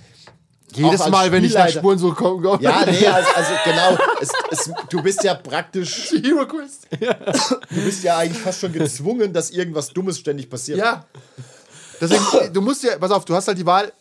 Jedes 0.74 1.08
Mal, 1.08 1.30
wenn 1.32 1.44
ich 1.44 1.54
nach 1.54 1.68
Spuren 1.68 1.98
so 1.98 2.12
komme, 2.12 2.58
ja, 2.60 2.84
nee, 2.84 3.06
also, 3.06 3.30
also 3.34 3.50
genau, 3.64 3.98
es, 4.20 4.30
es, 4.50 4.70
du 4.90 5.02
bist 5.02 5.22
ja 5.24 5.34
praktisch, 5.34 6.10
Hero 6.22 6.46
Quest. 6.46 6.88
du 6.90 7.84
bist 7.84 8.02
ja 8.02 8.18
eigentlich 8.18 8.42
fast 8.42 8.60
schon 8.60 8.72
gezwungen, 8.72 9.32
dass 9.32 9.50
irgendwas 9.50 9.88
Dummes 9.90 10.18
ständig 10.18 10.50
passiert. 10.50 10.78
Ja. 10.78 11.06
Deswegen, 12.00 12.22
du 12.52 12.60
musst 12.60 12.82
ja, 12.82 12.98
pass 12.98 13.10
auf, 13.10 13.24
du 13.24 13.34
hast 13.34 13.48
halt 13.48 13.58
die 13.58 13.66
Wahl, 13.66 13.92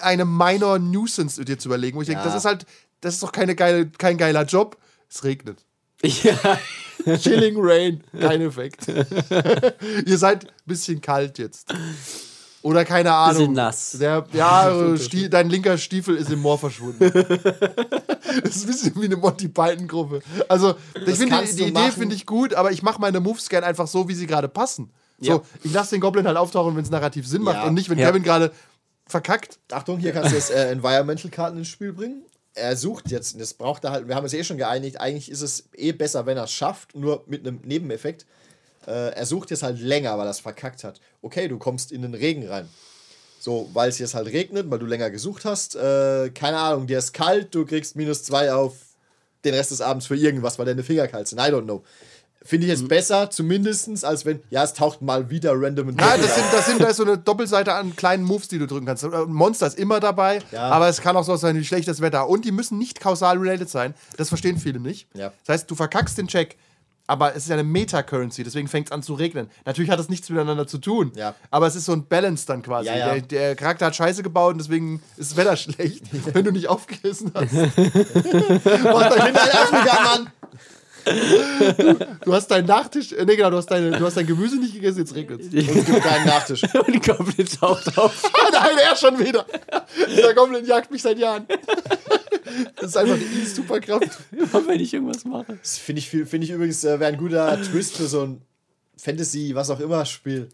eine 0.00 0.24
Minor 0.24 0.78
Nuisance 0.78 1.44
dir 1.44 1.58
zu 1.58 1.68
überlegen, 1.68 1.96
wo 1.96 2.02
ich 2.02 2.08
denke, 2.08 2.22
Ja. 2.22 2.26
das 2.26 2.36
ist 2.36 2.44
halt, 2.44 2.66
das 3.00 3.14
ist 3.14 3.22
doch 3.22 3.32
keine 3.32 3.54
geile, 3.54 3.86
kein 3.86 4.16
geiler 4.16 4.44
Job. 4.44 4.76
Es 5.10 5.24
regnet. 5.24 5.58
Ja, 6.02 7.16
Chilling 7.18 7.56
Rain, 7.58 8.02
kein 8.18 8.40
Effekt. 8.42 8.86
Ihr 10.06 10.18
seid 10.18 10.44
ein 10.46 10.50
bisschen 10.66 11.00
kalt 11.00 11.38
jetzt. 11.38 11.72
Oder 12.62 12.84
keine 12.84 13.12
Ahnung. 13.12 13.38
Bisschen 13.38 13.52
nass. 13.54 13.96
Der, 14.00 14.24
ja, 14.32 14.96
Stie 14.96 15.28
dein 15.28 15.48
linker 15.50 15.76
Stiefel 15.78 16.16
ist 16.16 16.30
im 16.30 16.40
Moor 16.40 16.58
verschwunden. 16.58 16.98
das 17.12 18.56
ist 18.56 18.64
ein 18.64 18.66
bisschen 18.66 18.94
wie 19.00 19.06
eine 19.06 19.16
Monty 19.16 19.48
Python-Gruppe. 19.48 20.20
Also, 20.48 20.74
ich 21.06 21.16
finde 21.16 21.42
die, 21.44 21.56
die 21.56 21.62
Idee 21.64 21.90
finde 21.90 22.14
ich 22.14 22.24
gut, 22.24 22.54
aber 22.54 22.70
ich 22.70 22.82
mache 22.82 23.00
meine 23.00 23.20
Moves 23.20 23.48
gern 23.48 23.64
einfach 23.64 23.86
so, 23.88 24.08
wie 24.08 24.14
sie 24.14 24.26
gerade 24.26 24.48
passen. 24.48 24.90
So, 25.20 25.30
Ja. 25.32 25.40
ich 25.62 25.72
lasse 25.72 25.90
den 25.96 26.00
Goblin 26.00 26.26
halt 26.26 26.36
auftauchen, 26.36 26.76
wenn 26.76 26.84
es 26.84 26.90
narrativ 26.90 27.26
Sinn 27.26 27.42
macht 27.42 27.56
Ja. 27.56 27.64
und 27.66 27.74
nicht, 27.74 27.88
wenn 27.90 27.98
Ja. 27.98 28.08
Kevin 28.08 28.22
gerade 28.22 28.52
verkackt. 29.06 29.58
Achtung, 29.70 29.98
hier 29.98 30.12
kannst 30.12 30.30
du 30.30 30.36
jetzt 30.36 30.50
äh, 30.50 30.70
Environmental-Karten 30.70 31.58
ins 31.58 31.68
Spiel 31.68 31.92
bringen. 31.92 32.22
Er 32.54 32.76
sucht 32.76 33.10
jetzt, 33.10 33.40
das 33.40 33.54
braucht 33.54 33.84
er 33.84 33.92
halt, 33.92 34.08
wir 34.08 34.14
haben 34.14 34.24
uns 34.24 34.34
eh 34.34 34.44
schon 34.44 34.58
geeinigt, 34.58 35.00
eigentlich 35.00 35.30
ist 35.30 35.40
es 35.42 35.64
eh 35.74 35.92
besser, 35.92 36.26
wenn 36.26 36.36
er 36.36 36.44
es 36.44 36.52
schafft, 36.52 36.94
nur 36.94 37.24
mit 37.26 37.46
einem 37.46 37.60
Nebeneffekt. 37.64 38.26
Äh, 38.86 39.10
er 39.14 39.26
sucht 39.26 39.50
jetzt 39.50 39.62
halt 39.62 39.78
länger, 39.80 40.16
weil 40.18 40.26
er 40.26 40.30
es 40.30 40.40
verkackt 40.40 40.84
hat. 40.84 41.00
Okay, 41.22 41.48
du 41.48 41.58
kommst 41.58 41.92
in 41.92 42.02
den 42.02 42.14
Regen 42.14 42.46
rein. 42.48 42.68
So, 43.40 43.68
weil 43.72 43.88
es 43.88 43.98
jetzt 43.98 44.14
halt 44.14 44.28
regnet, 44.28 44.70
weil 44.70 44.78
du 44.78 44.86
länger 44.86 45.10
gesucht 45.10 45.44
hast. 45.44 45.74
Äh, 45.74 46.30
keine 46.30 46.58
Ahnung, 46.58 46.86
dir 46.86 46.98
ist 46.98 47.12
kalt, 47.12 47.54
du 47.54 47.64
kriegst 47.66 47.96
minus 47.96 48.22
zwei 48.22 48.52
auf 48.52 48.74
den 49.44 49.54
Rest 49.54 49.72
des 49.72 49.80
Abends 49.80 50.06
für 50.06 50.14
irgendwas, 50.16 50.58
weil 50.58 50.66
deine 50.66 50.84
Finger 50.84 51.08
kalt 51.08 51.26
sind. 51.26 51.38
I 51.40 51.42
don't 51.50 51.64
know. 51.64 51.82
Finde 52.44 52.66
ich 52.66 52.72
Mhm. 52.72 52.78
jetzt 52.80 52.88
besser, 52.88 53.30
zumindestens, 53.30 54.02
als 54.02 54.24
wenn, 54.24 54.40
ja, 54.50 54.64
es 54.64 54.74
taucht 54.74 55.00
mal 55.02 55.30
wieder 55.30 55.52
random 55.54 55.88
ein 55.90 55.96
Ja, 55.98 56.16
das 56.16 56.34
sind, 56.34 56.44
das 56.52 56.66
sind 56.66 56.80
da 56.80 56.88
ist 56.88 56.96
so 56.96 57.04
eine 57.04 57.16
Doppelseite 57.18 57.72
an 57.72 57.94
kleinen 57.94 58.24
Moves, 58.24 58.48
die 58.48 58.58
du 58.58 58.66
drücken 58.66 58.86
kannst. 58.86 59.04
Ein 59.04 59.32
Monster 59.32 59.68
ist 59.68 59.78
immer 59.78 60.00
dabei, 60.00 60.40
Ja. 60.50 60.68
aber 60.70 60.88
es 60.88 61.00
kann 61.00 61.16
auch 61.16 61.22
so 61.24 61.36
sein 61.36 61.56
wie 61.56 61.64
schlechtes 61.64 62.00
Wetter. 62.00 62.28
Und 62.28 62.44
die 62.44 62.50
müssen 62.50 62.78
nicht 62.78 63.00
kausal 63.00 63.38
related 63.38 63.68
sein. 63.68 63.94
Das 64.16 64.28
verstehen 64.28 64.58
viele 64.58 64.80
nicht. 64.80 65.06
Ja. 65.14 65.32
Das 65.46 65.54
heißt, 65.54 65.70
du 65.70 65.76
verkackst 65.76 66.18
den 66.18 66.26
Check, 66.26 66.56
aber 67.06 67.30
es 67.32 67.44
ist 67.44 67.48
ja 67.48 67.54
eine 67.54 67.64
Meta-Currency, 67.64 68.44
deswegen 68.44 68.68
fängt 68.68 68.88
es 68.88 68.92
an 68.92 69.02
zu 69.02 69.14
regnen. 69.14 69.50
Natürlich 69.64 69.90
hat 69.90 69.98
das 69.98 70.08
nichts 70.08 70.28
miteinander 70.30 70.66
zu 70.66 70.78
tun, 70.78 71.12
Ja. 71.16 71.34
aber 71.50 71.66
es 71.66 71.74
ist 71.74 71.84
so 71.86 71.92
ein 71.92 72.06
Balance 72.06 72.46
dann 72.46 72.62
quasi. 72.62 72.88
Ja, 72.88 72.96
ja. 72.96 73.12
Der, 73.14 73.20
der 73.22 73.56
Charakter 73.56 73.86
hat 73.86 73.96
Scheiße 73.96 74.22
gebaut 74.22 74.52
und 74.52 74.58
deswegen 74.58 75.02
ist 75.16 75.32
das 75.32 75.36
Wetter 75.36 75.56
schlecht, 75.56 76.04
wenn 76.34 76.44
du 76.44 76.52
nicht 76.52 76.68
aufgerissen 76.68 77.32
hast. 77.34 77.52
Mach 78.84 79.08
dein, 79.14 79.36
Afrika, 79.36 80.00
Mann! 80.04 80.30
du 82.24 82.32
hast 82.32 82.46
deinen 82.48 82.66
Nachtisch, 82.66 83.12
äh, 83.12 83.24
nee, 83.24 83.34
genau, 83.36 83.50
du 83.50 83.56
hast, 83.56 83.66
deine, 83.66 83.90
du 83.90 84.04
hast 84.06 84.16
dein 84.16 84.26
Gemüse 84.26 84.56
nicht 84.56 84.74
gegessen, 84.74 84.98
jetzt 85.00 85.14
regnet 85.14 85.40
es. 85.40 85.46
Und 85.48 85.56
es 85.76 85.84
gibt 85.84 86.00
keinen 86.02 86.26
Nachtisch. 86.26 86.62
und 86.74 86.94
die 86.94 87.00
Goblin 87.00 87.46
taucht 87.46 87.98
auf. 87.98 88.22
Nein, 88.52 88.78
er 88.88 88.94
schon 88.96 89.18
wieder. 89.18 89.44
Dieser 90.08 90.32
Goblin 90.34 90.64
jagt 90.64 90.90
mich 90.92 91.02
seit 91.02 91.18
Jahren. 91.18 91.46
Das 92.76 92.90
ist 92.90 92.96
einfach 92.96 93.16
die 93.18 93.44
Superkraft. 93.46 94.08
Immer 94.32 94.66
wenn 94.66 94.80
ich 94.80 94.92
irgendwas 94.94 95.24
mache. 95.24 95.58
Das 95.60 95.78
finde 95.78 96.00
ich, 96.00 96.08
finde 96.10 96.38
ich 96.38 96.50
übrigens, 96.50 96.84
äh, 96.84 96.98
wäre 97.00 97.12
ein 97.12 97.18
guter 97.18 97.60
Twist 97.62 97.96
für 97.96 98.06
so 98.06 98.22
ein 98.22 98.42
Fantasy, 98.96 99.54
was 99.54 99.70
auch 99.70 99.80
immer 99.80 100.04
Spiel. 100.06 100.48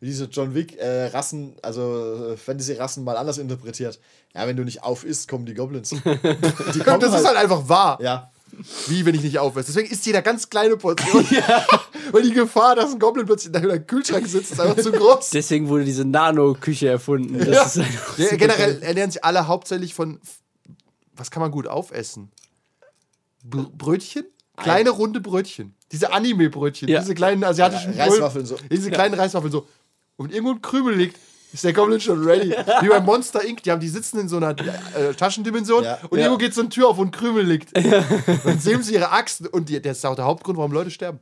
wie 0.00 0.06
diese 0.06 0.26
John 0.26 0.54
Wick 0.54 0.76
äh, 0.78 1.06
Rassen, 1.06 1.54
also 1.62 2.32
äh, 2.32 2.36
Fantasy-Rassen 2.36 3.02
mal 3.04 3.16
anders 3.16 3.38
interpretiert. 3.38 3.98
Ja, 4.34 4.46
wenn 4.46 4.56
du 4.56 4.64
nicht 4.64 4.82
auf 4.82 5.04
isst, 5.04 5.28
kommen 5.28 5.46
die 5.46 5.54
Goblins. 5.54 5.90
die 6.74 6.78
kommen 6.80 7.00
das 7.00 7.18
ist 7.20 7.26
halt 7.26 7.36
einfach 7.36 7.68
wahr. 7.68 7.98
Ja. 8.00 8.30
Wie, 8.86 9.04
wenn 9.04 9.14
ich 9.14 9.22
nicht 9.22 9.38
aufesse. 9.38 9.66
Deswegen 9.66 9.90
isst 9.92 10.06
jeder 10.06 10.22
ganz 10.22 10.48
kleine 10.48 10.76
Portion. 10.76 11.24
Weil 12.12 12.22
die 12.22 12.32
Gefahr, 12.32 12.74
dass 12.76 12.92
ein 12.92 12.98
Goblin 12.98 13.26
plötzlich 13.26 13.54
in 13.54 13.60
deinem 13.60 13.86
Kühlschrank 13.86 14.26
sitzt, 14.26 14.52
ist 14.52 14.60
einfach 14.60 14.82
zu 14.82 14.90
groß. 14.90 15.30
Deswegen 15.30 15.68
wurde 15.68 15.84
diese 15.84 16.04
Nano-Küche 16.06 16.88
erfunden. 16.88 17.38
Das 17.38 17.48
Ja. 17.48 17.62
ist 17.64 17.78
einfach 17.78 18.18
Ja, 18.18 18.36
generell 18.36 18.82
ernähren 18.82 19.10
sich 19.10 19.22
alle 19.22 19.46
hauptsächlich 19.48 19.92
von. 19.94 20.18
Was 21.18 21.30
kann 21.30 21.40
man 21.42 21.50
gut 21.50 21.66
aufessen? 21.66 22.30
Br 23.44 23.64
Brötchen? 23.76 24.24
Kleine 24.56 24.90
runde 24.90 25.20
Brötchen. 25.20 25.74
Diese 25.92 26.12
Anime-Brötchen. 26.12 26.88
Ja. 26.88 27.00
Diese 27.00 27.14
kleinen 27.14 27.44
asiatischen 27.44 27.96
Ja, 27.96 28.04
Reiswaffeln 28.04 28.44
so. 28.46 28.56
Diese 28.70 28.90
kleinen 28.90 29.14
Reiswaffeln 29.14 29.52
so. 29.52 29.66
Und 30.16 30.32
irgendwo 30.32 30.52
ein 30.54 30.60
Krümel 30.62 30.94
liegt, 30.96 31.16
ist 31.52 31.62
der 31.64 31.72
Goblin 31.72 32.00
schon 32.00 32.22
ready. 32.24 32.50
Wie 32.82 32.88
bei 32.88 33.00
Monster 33.00 33.42
Inc. 33.44 33.62
Die, 33.62 33.70
haben, 33.70 33.80
die 33.80 33.88
sitzen 33.88 34.18
in 34.18 34.28
so 34.28 34.36
einer 34.36 34.50
äh, 34.50 35.14
Taschendimension 35.14 35.84
Ja. 35.84 35.98
und 36.10 36.18
Ja. 36.18 36.24
irgendwo 36.24 36.38
geht 36.38 36.54
so 36.54 36.60
eine 36.60 36.70
Tür 36.70 36.88
auf, 36.88 36.98
ein 36.98 37.10
Krümel 37.12 37.44
liegt. 37.46 37.74
Dann 38.44 38.58
sehen 38.58 38.82
sie 38.82 38.94
ihre 38.94 39.10
Axt 39.12 39.46
und 39.48 39.68
die, 39.68 39.80
das 39.80 39.98
ist 39.98 40.04
auch 40.04 40.16
der 40.16 40.24
Hauptgrund, 40.24 40.58
warum 40.58 40.72
Leute 40.72 40.90
sterben. 40.90 41.20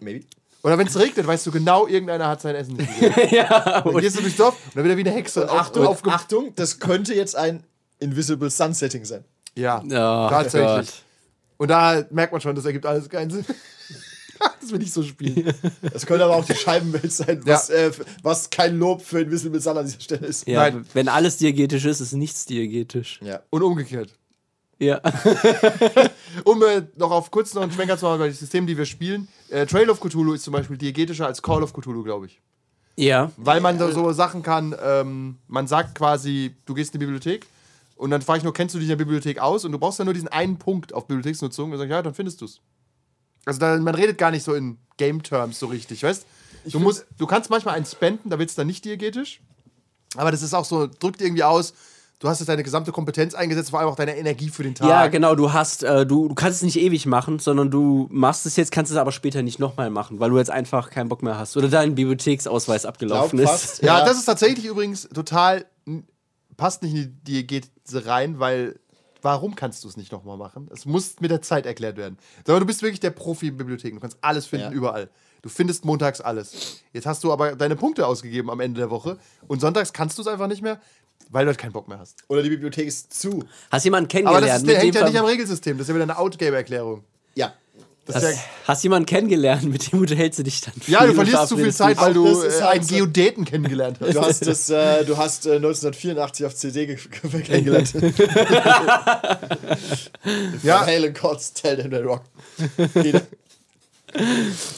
Maybe. 0.00 0.24
Oder 0.62 0.78
wenn 0.78 0.86
es 0.88 0.98
regnet, 0.98 1.26
weißt 1.26 1.46
du 1.46 1.50
genau, 1.52 1.86
irgendeiner 1.86 2.26
hat 2.28 2.40
sein 2.40 2.54
Essen 2.56 2.74
nicht 2.76 2.90
ja, 3.32 3.60
Dann 3.82 3.94
und 3.94 4.00
gehst 4.00 4.16
du 4.16 4.22
durchs 4.22 4.36
Dorf 4.36 4.54
und 4.66 4.76
dann 4.76 4.84
wird 4.84 4.94
er 4.94 4.96
wie 5.04 5.08
eine 5.08 5.16
Hexe 5.16 5.48
auf, 5.50 5.58
Achtung, 5.60 5.86
aufge- 5.86 6.10
Achtung, 6.10 6.52
das 6.56 6.80
könnte 6.80 7.14
jetzt 7.14 7.36
ein 7.36 7.62
Invisible 7.98 8.50
Sun 8.50 8.74
Setting 8.74 9.04
sein. 9.04 9.24
Ja, 9.54 9.80
Oh 9.82 10.28
tatsächlich. 10.30 10.86
Gott. 10.88 11.02
Und 11.58 11.68
da 11.68 12.04
merkt 12.10 12.32
man 12.32 12.40
schon, 12.40 12.54
das 12.54 12.64
ergibt 12.66 12.84
alles 12.84 13.08
keinen 13.08 13.30
Sinn. 13.30 13.44
das 14.60 14.70
will 14.70 14.82
ich 14.82 14.92
so 14.92 15.02
spielen. 15.02 15.54
Das 15.92 16.04
könnte 16.04 16.24
aber 16.24 16.36
auch 16.36 16.44
die 16.44 16.54
Scheibenwelt 16.54 17.10
sein, 17.10 17.40
was, 17.46 17.68
Ja. 17.68 17.74
äh, 17.74 17.90
was 18.22 18.50
kein 18.50 18.78
Lob 18.78 19.00
für 19.00 19.20
Invisible 19.20 19.58
Sun 19.60 19.78
an 19.78 19.86
dieser 19.86 20.00
Stelle 20.00 20.26
ist. 20.26 20.46
Ja, 20.46 20.70
Nein. 20.70 20.84
wenn 20.92 21.08
alles 21.08 21.38
diegetisch 21.38 21.86
ist, 21.86 22.00
ist 22.00 22.12
nichts 22.12 22.44
diegetisch. 22.44 23.18
Ja. 23.22 23.40
Und 23.50 23.62
umgekehrt. 23.62 24.10
Ja. 24.78 25.00
Um 26.44 26.62
äh, 26.62 26.82
noch 26.96 27.10
auf 27.10 27.30
kurz 27.30 27.54
noch 27.54 27.62
einen 27.62 27.72
Schwenker 27.72 27.96
zu 27.96 28.04
machen 28.04 28.18
bei 28.18 28.26
den 28.26 28.34
Systemen, 28.34 28.66
die 28.66 28.76
wir 28.76 28.84
spielen. 28.84 29.26
Äh, 29.48 29.64
Trail 29.64 29.88
of 29.88 30.00
Cthulhu 30.00 30.34
ist 30.34 30.42
zum 30.42 30.52
Beispiel 30.52 30.76
diegetischer 30.76 31.26
als 31.26 31.40
Call 31.40 31.62
of 31.62 31.72
Cthulhu, 31.72 32.02
glaube 32.02 32.26
ich. 32.26 32.40
Ja. 32.96 33.30
Weil 33.38 33.60
man 33.62 33.78
da 33.78 33.90
so 33.90 34.12
Sachen 34.12 34.42
kann, 34.42 34.74
ähm, 34.82 35.38
man 35.48 35.66
sagt 35.66 35.94
quasi, 35.94 36.54
du 36.66 36.74
gehst 36.74 36.92
in 36.94 37.00
die 37.00 37.06
Bibliothek 37.06 37.46
und 37.96 38.10
dann 38.10 38.22
frage 38.22 38.38
ich 38.38 38.44
nur, 38.44 38.52
kennst 38.52 38.74
du 38.74 38.78
dich 38.78 38.86
in 38.86 38.90
der 38.90 38.96
Bibliothek 39.04 39.38
aus? 39.38 39.64
Und 39.64 39.72
du 39.72 39.78
brauchst 39.78 39.98
dann 39.98 40.04
nur 40.06 40.14
diesen 40.14 40.28
einen 40.28 40.58
Punkt 40.58 40.92
auf 40.94 41.06
Bibliotheksnutzung 41.06 41.72
und 41.72 41.78
sag 41.78 41.84
ich, 41.86 41.90
ja, 41.90 42.02
dann 42.02 42.14
findest 42.14 42.40
du 42.40 42.44
es. 42.44 42.60
Also 43.44 43.60
da, 43.60 43.76
man 43.78 43.94
redet 43.94 44.18
gar 44.18 44.30
nicht 44.30 44.42
so 44.44 44.54
in 44.54 44.78
Game-Terms 44.96 45.58
so 45.58 45.66
richtig, 45.66 46.02
weißt 46.02 46.26
du? 46.66 46.80
musst, 46.80 47.06
Du 47.18 47.26
kannst 47.26 47.48
manchmal 47.50 47.74
einen 47.76 47.86
spenden, 47.86 48.28
da 48.30 48.38
wird 48.38 48.50
es 48.50 48.56
dann 48.56 48.66
nicht 48.66 48.84
diegetisch. 48.84 49.40
Aber 50.16 50.30
das 50.30 50.42
ist 50.42 50.54
auch 50.54 50.64
so, 50.64 50.86
drückt 50.86 51.20
irgendwie 51.20 51.44
aus, 51.44 51.74
du 52.18 52.28
hast 52.28 52.40
jetzt 52.40 52.48
deine 52.48 52.62
gesamte 52.64 52.90
Kompetenz 52.92 53.34
eingesetzt, 53.34 53.70
vor 53.70 53.78
allem 53.80 53.88
auch 53.88 53.94
deine 53.96 54.16
Energie 54.16 54.48
für 54.48 54.62
den 54.62 54.74
Tag. 54.74 54.88
Ja, 54.88 55.06
genau, 55.08 55.34
du 55.34 55.52
hast, 55.52 55.82
äh, 55.84 56.06
du, 56.06 56.28
du 56.28 56.34
kannst 56.34 56.56
es 56.58 56.62
nicht 56.62 56.78
ewig 56.80 57.06
machen, 57.06 57.38
sondern 57.38 57.70
du 57.70 58.08
machst 58.10 58.46
es 58.46 58.56
jetzt, 58.56 58.72
kannst 58.72 58.90
es 58.90 58.98
aber 58.98 59.12
später 59.12 59.42
nicht 59.42 59.58
nochmal 59.58 59.90
machen, 59.90 60.18
weil 60.18 60.30
du 60.30 60.38
jetzt 60.38 60.50
einfach 60.50 60.90
keinen 60.90 61.08
Bock 61.08 61.22
mehr 61.22 61.38
hast. 61.38 61.56
Oder 61.56 61.68
dein 61.68 61.94
Bibliotheksausweis 61.94 62.84
abgelaufen 62.86 63.38
Glaub 63.38 63.54
ist. 63.54 63.82
Ja, 63.82 63.98
Ja. 63.98 64.04
das 64.04 64.16
ist 64.18 64.24
tatsächlich 64.24 64.64
übrigens 64.64 65.08
total, 65.08 65.66
passt 66.56 66.82
nicht 66.82 66.94
in 66.94 67.18
die 67.24 67.42
Diägese 67.44 68.06
rein, 68.06 68.38
weil 68.38 68.78
warum 69.22 69.54
kannst 69.56 69.82
du 69.84 69.88
es 69.88 69.96
nicht 69.96 70.12
nochmal 70.12 70.36
machen? 70.36 70.68
Es 70.72 70.84
muss 70.86 71.20
mit 71.20 71.30
der 71.30 71.42
Zeit 71.42 71.66
erklärt 71.66 71.96
werden. 71.96 72.16
Sondern 72.46 72.60
du 72.60 72.66
bist 72.66 72.82
wirklich 72.82 73.00
der 73.00 73.10
Profi 73.10 73.48
in 73.48 73.56
Bibliotheken. 73.56 73.96
Du 73.96 74.00
kannst 74.00 74.18
alles 74.20 74.46
finden, 74.46 74.66
Ja. 74.66 74.72
überall. 74.72 75.08
Du 75.42 75.48
findest 75.48 75.84
montags 75.84 76.20
alles. 76.20 76.82
Jetzt 76.92 77.06
hast 77.06 77.22
du 77.24 77.32
aber 77.32 77.54
deine 77.56 77.76
Punkte 77.76 78.06
ausgegeben 78.06 78.50
am 78.50 78.60
Ende 78.60 78.80
der 78.80 78.90
Woche 78.90 79.18
und 79.48 79.60
sonntags 79.60 79.92
kannst 79.92 80.18
du 80.18 80.22
es 80.22 80.28
einfach 80.28 80.48
nicht 80.48 80.62
mehr, 80.62 80.80
weil 81.30 81.44
du 81.44 81.48
halt 81.50 81.58
keinen 81.58 81.72
Bock 81.72 81.88
mehr 81.88 81.98
hast. 81.98 82.24
Oder 82.28 82.42
die 82.42 82.50
Bibliothek 82.50 82.86
ist 82.86 83.12
zu. 83.12 83.44
Hast 83.70 83.84
jemanden 83.84 84.06
Aber 84.06 84.10
kennengelernt? 84.40 84.46
das 84.48 84.56
ist, 84.58 84.66
der 84.68 84.78
hängt 84.78 84.94
ja 84.94 85.04
nicht 85.08 85.18
am 85.18 85.24
Regelsystem. 85.26 85.76
Das 85.78 85.84
ist 85.84 85.88
ja 85.88 85.94
wieder 85.94 86.04
eine 86.04 86.18
Outgame-Erklärung. 86.18 87.04
Ja. 87.34 87.52
Das 88.06 88.16
ist 88.16 88.22
ja, 88.22 88.28
hast, 88.30 88.38
hast 88.68 88.82
jemanden 88.84 89.06
kennengelernt, 89.06 89.64
mit 89.64 89.90
dem 89.92 90.00
unterhältst 90.00 90.38
du 90.38 90.44
dich 90.44 90.60
dann 90.60 90.72
ja, 90.86 91.00
du 91.00 91.06
viel 91.06 91.14
verlierst 91.16 91.48
zu 91.48 91.56
viel 91.56 91.74
Zeit, 91.74 91.96
weil 92.00 92.14
du 92.14 92.24
das 92.24 92.44
ist 92.44 92.60
äh, 92.60 92.64
einen 92.64 92.86
Geodäten 92.86 93.44
kennengelernt 93.44 93.98
hast. 94.00 94.14
Du 94.14 94.20
hast, 94.20 94.46
das, 94.46 94.70
äh, 94.70 95.04
du 95.04 95.16
hast 95.16 95.46
äh, 95.46 95.56
1984 95.56 96.46
auf 96.46 96.54
CD 96.54 96.86
ge- 96.86 96.96
ge- 96.96 97.42
kennengelernt. 97.42 97.92
Ja, 100.62 100.84
Halen 100.86 101.14
Cots, 101.14 101.52
Tell 101.52 101.76
them 101.76 101.90
they 101.90 102.00
rock. 102.02 102.22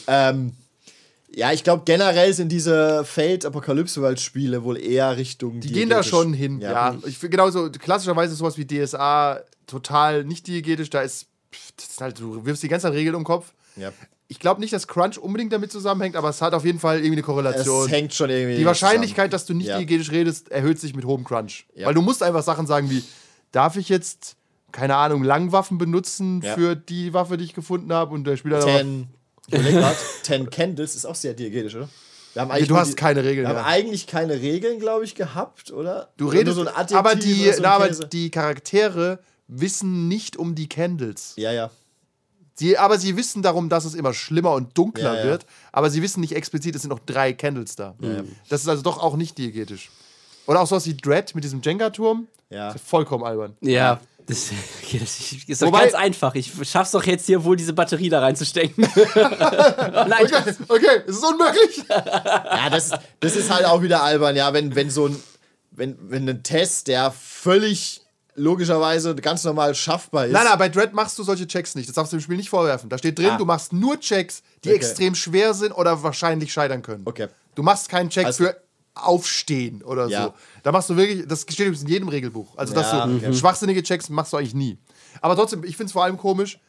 Ähm, 0.07 0.53
ja, 1.33 1.53
ich 1.53 1.63
glaube 1.63 1.83
generell 1.85 2.33
sind 2.33 2.51
diese 2.51 3.05
Fate 3.05 3.45
Apocalypse 3.45 4.01
World 4.01 4.19
Spiele 4.19 4.63
wohl 4.63 4.77
eher 4.77 5.15
Richtung. 5.15 5.59
Die 5.61 5.71
gehen 5.71 5.89
da 5.89 6.03
schon 6.03 6.33
hin, 6.33 6.59
ja. 6.59 6.97
Ich 7.05 7.17
finde 7.19 7.37
genauso, 7.37 7.69
klassischerweise 7.69 8.35
sowas 8.35 8.57
wie 8.57 8.65
DSA 8.65 9.39
total 9.67 10.25
nicht 10.25 10.47
diegetisch, 10.47 10.89
da 10.89 11.01
ist, 11.01 11.27
pff, 11.53 11.99
halt, 12.01 12.19
du 12.19 12.45
wirfst 12.45 12.63
die 12.63 12.67
ganze 12.67 12.87
Zeit 12.87 12.93
Regeln 12.93 13.15
um 13.15 13.21
den 13.21 13.25
Kopf. 13.27 13.53
Ja. 13.75 13.91
Ich 14.27 14.39
glaube 14.39 14.61
nicht, 14.61 14.71
dass 14.73 14.87
Crunch 14.87 15.17
unbedingt 15.17 15.51
damit 15.51 15.71
zusammenhängt, 15.71 16.15
aber 16.15 16.29
es 16.29 16.41
hat 16.41 16.53
auf 16.53 16.63
jeden 16.63 16.79
Fall 16.79 16.97
irgendwie 16.97 17.13
eine 17.13 17.21
Es 17.21 17.25
Korrelation. 17.25 17.87
hängt 17.89 18.13
schon 18.13 18.29
irgendwie. 18.29 18.57
die 18.57 18.65
Wahrscheinlichkeit, 18.65 19.33
dass 19.33 19.45
du 19.45 19.53
nicht 19.55 19.67
Ja. 19.67 19.79
diegetisch 19.79 20.11
redest, 20.11 20.51
erhöht 20.51 20.79
sich 20.79 20.95
mit 20.95 21.05
hohem 21.05 21.23
Crunch. 21.23 21.65
Ja. 21.73 21.87
Weil 21.87 21.95
du 21.95 22.01
musst 22.03 22.21
einfach 22.21 22.43
Sachen 22.43 22.67
sagen 22.67 22.89
wie, 22.91 23.03
darf 23.51 23.75
ich 23.75 23.89
jetzt, 23.89 24.35
keine 24.71 24.95
Ahnung, 24.97 25.23
Langwaffen 25.23 25.79
benutzen 25.79 26.41
Ja. 26.43 26.53
für 26.53 26.75
die 26.75 27.13
Waffe, 27.13 27.37
die 27.37 27.45
ich 27.45 27.55
gefunden 27.55 27.91
habe? 27.91 28.13
Und 28.13 28.25
der 28.25 28.37
Spieler 28.37 28.59
Ten, 28.59 29.07
grad, 29.49 29.97
Ten 30.23 30.49
Candles 30.51 30.95
ist 30.95 31.05
auch 31.05 31.15
sehr 31.15 31.33
diegetisch, 31.33 31.73
oder? 31.75 31.89
Wir 32.33 32.43
haben 32.43 32.51
Ja, 32.55 32.63
du 32.67 32.77
hast 32.77 32.95
keine 32.95 33.23
Regeln, 33.23 33.45
Wir 33.47 33.49
haben 33.49 33.55
ja. 33.57 33.65
eigentlich 33.65 34.05
keine 34.05 34.39
Regeln, 34.39 34.79
glaube 34.79 35.03
ich, 35.05 35.15
gehabt, 35.15 35.71
oder? 35.71 36.09
Du 36.17 36.27
Oder 36.27 36.37
redest, 36.37 36.57
nur 36.57 36.65
so 36.67 36.95
aber, 36.95 37.15
die, 37.15 37.45
oder 37.47 37.53
so 37.55 37.61
na, 37.63 37.69
aber 37.71 37.89
die 37.89 38.29
Charaktere 38.29 39.17
wissen 39.49 40.07
nicht 40.07 40.37
um 40.37 40.55
die 40.55 40.69
Candles. 40.69 41.33
Ja, 41.35 41.51
ja. 41.51 41.69
Sie, 42.55 42.77
aber 42.77 42.97
sie 42.99 43.15
wissen 43.17 43.41
darum, 43.41 43.69
dass 43.69 43.85
es 43.85 43.93
immer 43.95 44.13
schlimmer 44.13 44.53
und 44.53 44.77
dunkler 44.77 45.13
Ja, 45.15 45.19
ja. 45.19 45.23
wird. 45.25 45.45
Aber 45.71 45.89
sie 45.89 46.01
wissen 46.01 46.19
nicht 46.21 46.33
explizit, 46.35 46.75
es 46.75 46.81
sind 46.81 46.89
noch 46.89 46.99
drei 46.99 47.33
Candles 47.33 47.75
da. 47.75 47.95
Das 48.49 48.61
ist 48.61 48.67
also 48.67 48.83
doch 48.83 48.97
auch 49.01 49.15
nicht 49.15 49.37
diegetisch. 49.37 49.89
Oder 50.45 50.61
auch 50.61 50.67
sowas 50.67 50.85
wie 50.85 50.95
Dread 50.95 51.33
mit 51.35 51.43
diesem 51.43 51.61
Jenga-Turm. 51.61 52.27
Ja. 52.49 52.67
Das 52.73 52.81
ist 52.81 52.87
vollkommen 52.87 53.23
albern. 53.23 53.55
Ja, 53.61 53.99
das, 54.25 54.49
das 54.99 55.21
ist 55.47 55.61
doch 55.61 55.67
Wobei- 55.67 55.81
ganz 55.83 55.93
einfach. 55.93 56.35
Ich 56.35 56.51
schaff's 56.63 56.91
doch 56.91 57.03
jetzt 57.05 57.27
hier 57.27 57.43
wohl, 57.43 57.55
diese 57.55 57.71
Batterie 57.73 58.09
da 58.09 58.19
reinzustecken. 58.19 58.83
nein, 59.15 60.25
Okay, 60.25 60.53
okay, 60.67 61.01
es 61.07 61.15
ist 61.17 61.23
unmöglich. 61.23 61.83
Ja, 61.87 62.69
das, 62.69 62.91
das 63.19 63.35
ist 63.35 63.49
halt 63.49 63.65
auch 63.65 63.81
wieder 63.81 64.03
albern, 64.03 64.35
ja, 64.35 64.51
wenn, 64.53 64.75
wenn 64.75 64.89
so 64.89 65.07
ein, 65.07 65.15
wenn, 65.71 65.97
wenn 66.09 66.27
ein 66.27 66.43
Test, 66.43 66.87
der 66.87 67.11
völlig 67.11 68.01
logischerweise 68.39 69.15
ganz 69.15 69.43
normal 69.43 69.75
schaffbar 69.75 70.25
ist. 70.27 70.31
Nein, 70.33 70.45
nein, 70.45 70.57
bei 70.57 70.69
Dread 70.69 70.93
machst 70.93 71.17
du 71.19 71.23
solche 71.23 71.45
Checks 71.47 71.75
nicht. 71.75 71.87
Das 71.87 71.95
darfst 71.95 72.11
du 72.13 72.17
dem 72.17 72.21
Spiel 72.21 72.37
nicht 72.37 72.49
vorwerfen. 72.49 72.89
Da 72.89 72.97
steht 72.97 73.17
drin, 73.19 73.31
Ah. 73.31 73.37
du 73.37 73.45
machst 73.45 73.73
nur 73.73 73.99
Checks, 73.99 74.41
die 74.63 74.69
Okay. 74.69 74.77
extrem 74.77 75.15
schwer 75.15 75.53
sind 75.53 75.71
oder 75.71 76.01
wahrscheinlich 76.03 76.51
scheitern 76.51 76.81
können. 76.81 77.03
Okay. 77.05 77.27
Du 77.55 77.63
machst 77.63 77.89
keinen 77.89 78.09
Check 78.09 78.25
Also- 78.25 78.45
für 78.45 78.55
Aufstehen 78.95 79.81
oder 79.83 80.07
Ja. 80.07 80.23
so. 80.25 80.33
Da 80.63 80.71
machst 80.71 80.89
du 80.89 80.97
wirklich, 80.97 81.25
das 81.27 81.41
steht 81.41 81.59
übrigens 81.59 81.83
in 81.83 81.87
jedem 81.87 82.09
Regelbuch. 82.09 82.57
Also, 82.57 82.73
dass 82.73 82.91
Ja, 82.91 83.05
du 83.07 83.15
okay. 83.17 83.33
schwachsinnige 83.33 83.81
Checks 83.83 84.09
machst 84.09 84.33
du 84.33 84.37
eigentlich 84.37 84.53
nie. 84.55 84.77
Aber 85.21 85.35
trotzdem, 85.35 85.63
ich 85.63 85.77
finde 85.77 85.85
es 85.87 85.91
vor 85.93 86.03
allem 86.03 86.17
komisch, 86.17 86.59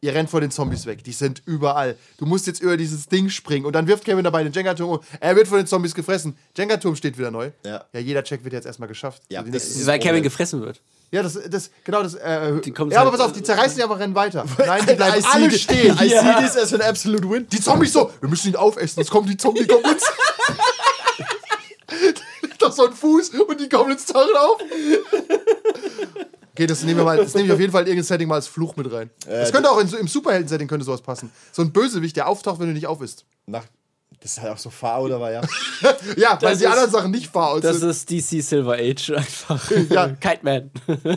ihr 0.00 0.14
rennt 0.14 0.28
vor 0.30 0.40
den 0.40 0.50
Zombies 0.50 0.86
weg. 0.86 1.02
Die 1.04 1.12
sind 1.12 1.42
überall. 1.46 1.96
Du 2.18 2.26
musst 2.26 2.46
jetzt 2.46 2.60
über 2.60 2.76
dieses 2.76 3.06
Ding 3.08 3.28
springen 3.28 3.64
und 3.66 3.74
dann 3.74 3.86
wirft 3.86 4.04
Kevin 4.04 4.24
dabei 4.24 4.44
den 4.44 4.52
Jenga-Turm 4.52 4.90
um. 4.92 5.00
Er 5.20 5.34
wird 5.36 5.48
von 5.48 5.58
den 5.58 5.66
Zombies 5.66 5.94
gefressen. 5.94 6.36
Jenga-Turm 6.56 6.96
steht 6.96 7.16
wieder 7.18 7.30
neu. 7.30 7.50
Ja. 7.64 7.84
ja, 7.92 8.00
jeder 8.00 8.22
Check 8.24 8.44
wird 8.44 8.52
jetzt 8.54 8.66
erstmal 8.66 8.88
geschafft. 8.88 9.22
Ja, 9.28 9.40
Also 9.40 9.50
nächsten- 9.52 9.80
ist- 9.80 9.86
weil 9.86 9.98
Kevin 9.98 10.22
gefressen 10.22 10.60
wird. 10.62 10.80
Ja, 11.14 11.22
das, 11.22 11.38
das, 11.48 11.70
genau 11.84 12.02
das. 12.02 12.14
Äh, 12.14 12.60
kommen 12.74 12.90
ja, 12.90 13.00
aber 13.00 13.10
halt- 13.10 13.20
pass 13.20 13.28
auf, 13.28 13.32
die 13.32 13.44
zerreißen 13.44 13.76
die 13.76 13.84
aber 13.84 14.00
rennen 14.00 14.16
weiter. 14.16 14.44
Nein, 14.58 14.84
die 14.84 14.94
bleiben 14.94 15.24
alle 15.24 15.48
stehen. 15.52 15.96
I 15.96 16.08
see 16.08 16.34
this 16.40 16.56
as 16.56 16.74
an 16.74 16.80
absolute 16.80 17.30
win. 17.30 17.46
Die 17.48 17.60
Zombies 17.60 17.92
so, 17.92 18.10
wir 18.18 18.28
müssen 18.28 18.48
ihn 18.48 18.56
aufessen, 18.56 18.98
jetzt 18.98 19.10
kommen 19.10 19.28
die 19.28 19.36
Zombie-Goblins. 19.36 20.02
Doch 22.58 22.72
so 22.72 22.86
ein 22.86 22.92
Fuß 22.92 23.30
und 23.30 23.60
die 23.60 23.68
Goblins 23.68 24.06
tauchen 24.06 24.36
auf. 24.36 24.60
Okay, 26.52 26.66
das 26.66 26.82
nehmen 26.82 26.98
wir 26.98 27.04
mal, 27.04 27.18
das 27.18 27.34
nehme 27.34 27.46
ich 27.46 27.52
auf 27.52 27.60
jeden 27.60 27.70
Fall 27.70 27.82
in 27.82 27.88
irgendein 27.88 28.06
Setting 28.06 28.26
mal 28.26 28.36
als 28.36 28.48
Fluch 28.48 28.74
mit 28.74 28.92
rein. 28.92 29.10
Das 29.24 29.52
könnte 29.52 29.70
auch 29.70 29.78
in, 29.78 29.88
im 29.92 30.08
Superhelden-Setting 30.08 30.66
könnte 30.66 30.84
sowas 30.84 31.02
passen. 31.02 31.30
So 31.52 31.62
ein 31.62 31.72
Bösewicht, 31.72 32.16
der 32.16 32.26
auftaucht, 32.26 32.58
wenn 32.58 32.66
du 32.66 32.72
nicht 32.72 32.88
auf 32.88 33.00
isst. 33.00 33.24
Nach, 33.46 33.62
das 34.24 34.32
ist 34.38 34.40
halt 34.40 34.52
auch 34.54 34.58
so 34.58 34.70
fahr 34.70 35.02
oder 35.02 35.20
war 35.20 35.30
ja. 35.30 35.42
Ja, 36.16 36.30
weil 36.40 36.52
Das 36.52 36.58
die 36.58 36.64
ist- 36.64 36.70
anderen 36.70 36.90
Sachen 36.90 37.10
nicht 37.10 37.26
fahr 37.30 37.60
Das 37.60 37.76
sind. 37.80 37.90
ist 37.90 38.10
DC 38.10 38.42
Silver 38.42 38.72
Age 38.78 39.10
einfach. 39.16 39.70
Ja. 39.90 40.08
Kite 40.08 40.38
Man. 40.42 40.70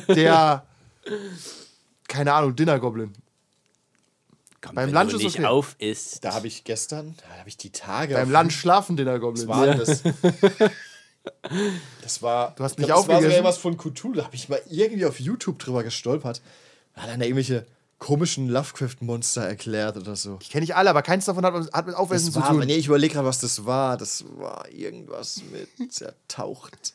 Der, 0.09 0.65
keine 2.09 2.33
Ahnung, 2.33 2.53
Dinner-Goblin. 2.55 3.13
Beim 4.73 4.91
Lunch 4.91 5.13
ist 5.13 5.23
nicht 5.23 5.37
okay. 5.39 5.45
auf 5.45 5.75
ist. 5.79 6.25
Da 6.25 6.33
habe 6.33 6.47
ich 6.47 6.65
gestern, 6.65 7.15
da 7.21 7.39
habe 7.39 7.47
ich 7.47 7.55
die 7.55 7.69
Tage. 7.71 8.15
Beim 8.15 8.29
Lunch 8.29 8.51
schlafen 8.53 8.97
Dinner-Goblin. 8.97 9.47
war 9.47 9.67
das. 9.67 10.03
Das 12.01 12.21
war. 12.21 12.53
Du 12.57 12.63
hast 12.65 12.73
ich 12.73 12.77
nicht 12.79 12.87
glaub, 12.87 13.01
Das 13.05 13.07
war 13.07 13.15
sogar 13.21 13.31
irgendwas 13.31 13.57
von 13.57 13.77
Cthulhu. 13.77 14.15
Da 14.15 14.25
habe 14.25 14.35
ich 14.35 14.49
mal 14.49 14.59
irgendwie 14.69 15.05
auf 15.05 15.19
YouTube 15.21 15.59
drüber 15.59 15.83
gestolpert. 15.83 16.41
Da 16.95 17.03
hat 17.03 17.09
dann 17.11 17.21
irgendwelche 17.21 17.65
komischen 17.99 18.47
Lovecraft-Monster 18.49 19.41
erklärt 19.41 19.97
oder 19.97 20.15
so. 20.15 20.37
Ich 20.41 20.49
kenne 20.49 20.61
nicht 20.61 20.75
alle, 20.75 20.89
aber 20.89 21.01
keins 21.01 21.25
davon 21.25 21.43
hat, 21.45 21.53
hat 21.73 21.87
mit 21.87 21.95
Aufessen 21.95 22.31
zu 22.31 22.41
tun. 22.41 22.59
nee, 22.65 22.75
ich 22.75 22.87
überlege 22.87 23.13
gerade, 23.15 23.27
was 23.27 23.39
das 23.39 23.65
war. 23.65 23.97
Das 23.97 24.23
war 24.37 24.69
irgendwas 24.71 25.41
mit, 25.51 26.01
er 26.01 26.13
taucht. 26.27 26.93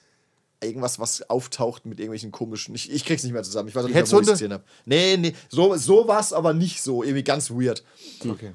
Irgendwas, 0.63 1.01
was 1.01 1.29
auftaucht 1.29 1.87
mit 1.87 1.99
irgendwelchen 1.99 2.31
komischen. 2.31 2.77
Ich, 2.77 2.89
ich 2.89 3.05
krieg's 3.05 3.25
nicht 3.25 3.33
mehr 3.33 3.43
zusammen. 3.43 3.69
Ich 3.69 3.75
weiß 3.75 3.83
auch 3.83 3.89
nicht 3.89 3.97
mehr, 3.97 4.13
wo 4.13 4.21
ich 4.21 4.27
gesehen 4.29 4.53
habe. 4.53 4.63
Nee, 4.85 5.17
nee, 5.17 5.35
so, 5.49 5.77
so 5.77 6.07
war's 6.07 6.33
aber 6.33 6.53
nicht 6.55 6.81
so. 6.83 7.03
Irgendwie 7.03 7.25
ganz 7.25 7.51
weird. 7.51 7.83
Okay. 8.21 8.53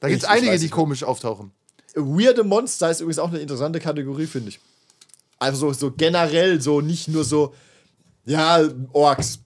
Da 0.00 0.08
gibt 0.08 0.22
Ich- 0.22 0.28
es 0.28 0.34
ich 0.34 0.42
einige, 0.44 0.58
die 0.58 0.70
komisch 0.70 1.04
auftauchen. 1.04 1.50
Weirde 1.94 2.42
Monster 2.42 2.90
ist 2.90 3.00
übrigens 3.02 3.18
auch 3.18 3.28
eine 3.28 3.40
interessante 3.40 3.80
Kategorie, 3.80 4.26
finde 4.26 4.48
ich. 4.48 4.60
Also 5.38 5.58
so, 5.68 5.72
so 5.74 5.90
generell, 5.90 6.58
so 6.62 6.80
nicht 6.80 7.08
nur 7.08 7.22
so, 7.24 7.54
ja, 8.24 8.60
Orks. 8.94 9.40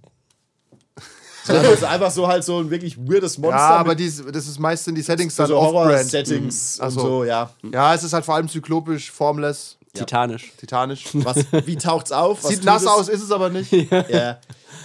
Sondern 1.47 1.65
es 1.67 1.73
ist 1.75 1.85
einfach 1.85 2.11
so 2.11 2.27
halt 2.27 2.45
so 2.45 2.59
ein 2.59 2.71
wirklich 2.71 2.97
weirdes 2.99 3.39
Monster. 3.39 3.59
Ja, 3.59 3.77
aber 3.77 3.95
dies, 3.95 4.23
das 4.33 4.47
ist 4.49 4.59
meist 4.59 4.85
sind 4.85 4.95
die 4.97 5.03
Settings 5.03 5.37
so, 5.37 5.43
dann 5.45 5.49
so. 5.51 5.61
Horror-Settings 5.61 6.79
Ach 6.81 6.87
und 6.87 6.91
so. 6.93 7.01
so, 7.01 7.25
ja. 7.25 7.51
Ja, 7.73 7.95
es 7.95 8.03
ist 8.03 8.13
halt 8.13 8.25
vor 8.25 8.35
allem 8.35 8.49
zyklopisch, 8.49 9.11
formless, 9.11 9.77
Titanisch. 9.95 10.53
titanisch. 10.59 11.05
Was, 11.15 11.39
wie 11.65 11.77
taucht's 11.77 12.13
auf? 12.13 12.43
Was 12.43 12.51
Sieht 12.51 12.65
nass 12.65 12.83
es? 12.83 12.89
aus, 12.89 13.09
ist 13.09 13.23
es 13.23 13.31
aber 13.31 13.49
nicht. 13.51 13.73
Ja. 14.09 14.39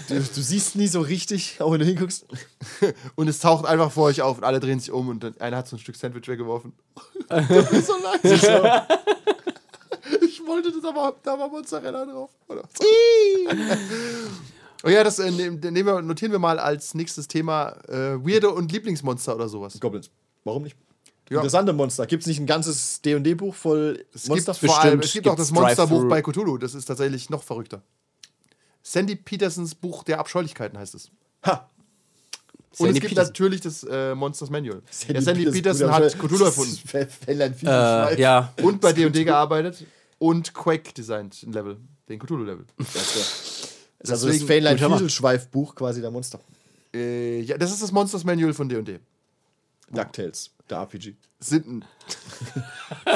Du, 0.07 0.15
du 0.19 0.41
siehst 0.41 0.75
nie 0.75 0.87
so 0.87 0.99
richtig, 1.01 1.57
auch 1.61 1.71
wenn 1.71 1.79
du 1.79 1.85
hinguckst. 1.85 2.25
Und 3.15 3.27
es 3.29 3.39
taucht 3.39 3.65
einfach 3.65 3.91
vor 3.91 4.05
euch 4.05 4.21
auf 4.21 4.37
und 4.37 4.43
alle 4.43 4.59
drehen 4.59 4.79
sich 4.79 4.91
um 4.91 5.07
und 5.07 5.23
dann 5.23 5.39
einer 5.39 5.57
hat 5.57 5.67
so 5.69 5.77
ein 5.77 5.79
Stück 5.79 5.95
Sandwich 5.95 6.27
weggeworfen. 6.27 6.73
das 7.29 7.49
ist 7.71 7.87
so 7.87 7.93
leid. 8.03 8.83
Ich 10.21 10.45
wollte 10.45 10.71
das 10.71 10.83
aber, 10.83 11.15
da 11.23 11.39
war 11.39 11.47
Mozzarella 11.47 12.05
drauf. 12.05 12.29
Oder? 12.49 12.63
Oh 14.83 14.89
ja, 14.89 15.03
das 15.03 15.19
äh, 15.19 15.31
nehm- 15.31 15.59
nehmen 15.59 15.85
wir, 15.85 16.01
notieren 16.01 16.31
wir 16.31 16.39
mal 16.39 16.59
als 16.59 16.93
nächstes 16.93 17.27
Thema 17.27 17.71
äh, 17.87 18.15
Weirde 18.25 18.49
und 18.51 18.71
Lieblingsmonster 18.71 19.35
oder 19.35 19.47
sowas. 19.49 19.79
Goblins. 19.79 20.09
Warum 20.43 20.63
nicht? 20.63 20.75
Ja. 21.29 21.37
Interessante 21.37 21.71
Monster. 21.71 22.05
Gibt 22.07 22.21
es 22.23 22.27
nicht 22.27 22.39
ein 22.39 22.45
ganzes 22.45 23.01
D&D-Buch 23.01 23.55
voll 23.55 24.05
Es 24.13 24.27
Monster? 24.27 24.51
gibt, 24.53 24.65
vor 24.65 24.81
allem, 24.81 24.99
es 24.99 25.13
gibt 25.13 25.27
auch 25.29 25.35
das 25.35 25.51
Monsterbuch 25.51 26.09
bei 26.09 26.21
Cthulhu. 26.21 26.57
Das 26.57 26.73
ist 26.75 26.85
tatsächlich 26.85 27.29
noch 27.29 27.43
verrückter. 27.43 27.81
Sandy 28.83 29.15
Petersons 29.15 29.75
Buch 29.75 30.03
der 30.03 30.19
Abscheulichkeiten 30.19 30.77
heißt 30.77 30.95
es. 30.95 31.09
Ha! 31.45 31.69
Und 32.71 32.77
Sandy 32.77 32.91
es 32.91 32.95
gibt 33.01 33.09
Peterson. 33.11 33.31
natürlich 33.31 33.61
das 33.61 33.83
äh, 33.83 34.15
Monsters 34.15 34.49
Manual. 34.49 34.81
Sandy, 34.89 35.13
ja, 35.13 35.21
Sandy 35.21 35.51
Peterson 35.51 35.91
hat 35.91 36.17
Cthulhu 36.17 36.43
erfunden. 36.45 36.77
Äh, 37.67 38.19
ja. 38.21 38.53
Und 38.61 38.81
bei 38.81 38.91
D&D 38.91 39.23
gearbeitet 39.23 39.85
und 40.19 40.53
Quake 40.53 40.93
designt, 40.93 41.43
ein 41.43 41.53
Level, 41.53 41.77
den 42.09 42.19
Cthulhu-Level. 42.19 42.65
Das 44.01 44.09
ist 44.09 44.25
also 44.25 44.27
das 44.27 44.43
Fähnlein. 44.43 44.77
Fieselschweif-Buch 44.77 45.75
quasi 45.75 46.01
der 46.01 46.11
Monster. 46.11 46.39
Äh, 46.93 47.41
ja, 47.41 47.57
das 47.57 47.71
ist 47.71 47.81
das 47.81 47.91
Monsters 47.91 48.23
Manual 48.23 48.53
von 48.53 48.67
D&D. 48.67 48.99
DuckTales, 49.91 50.51
der 50.69 50.77
RPG. 50.79 51.15
Sind, 51.43 51.83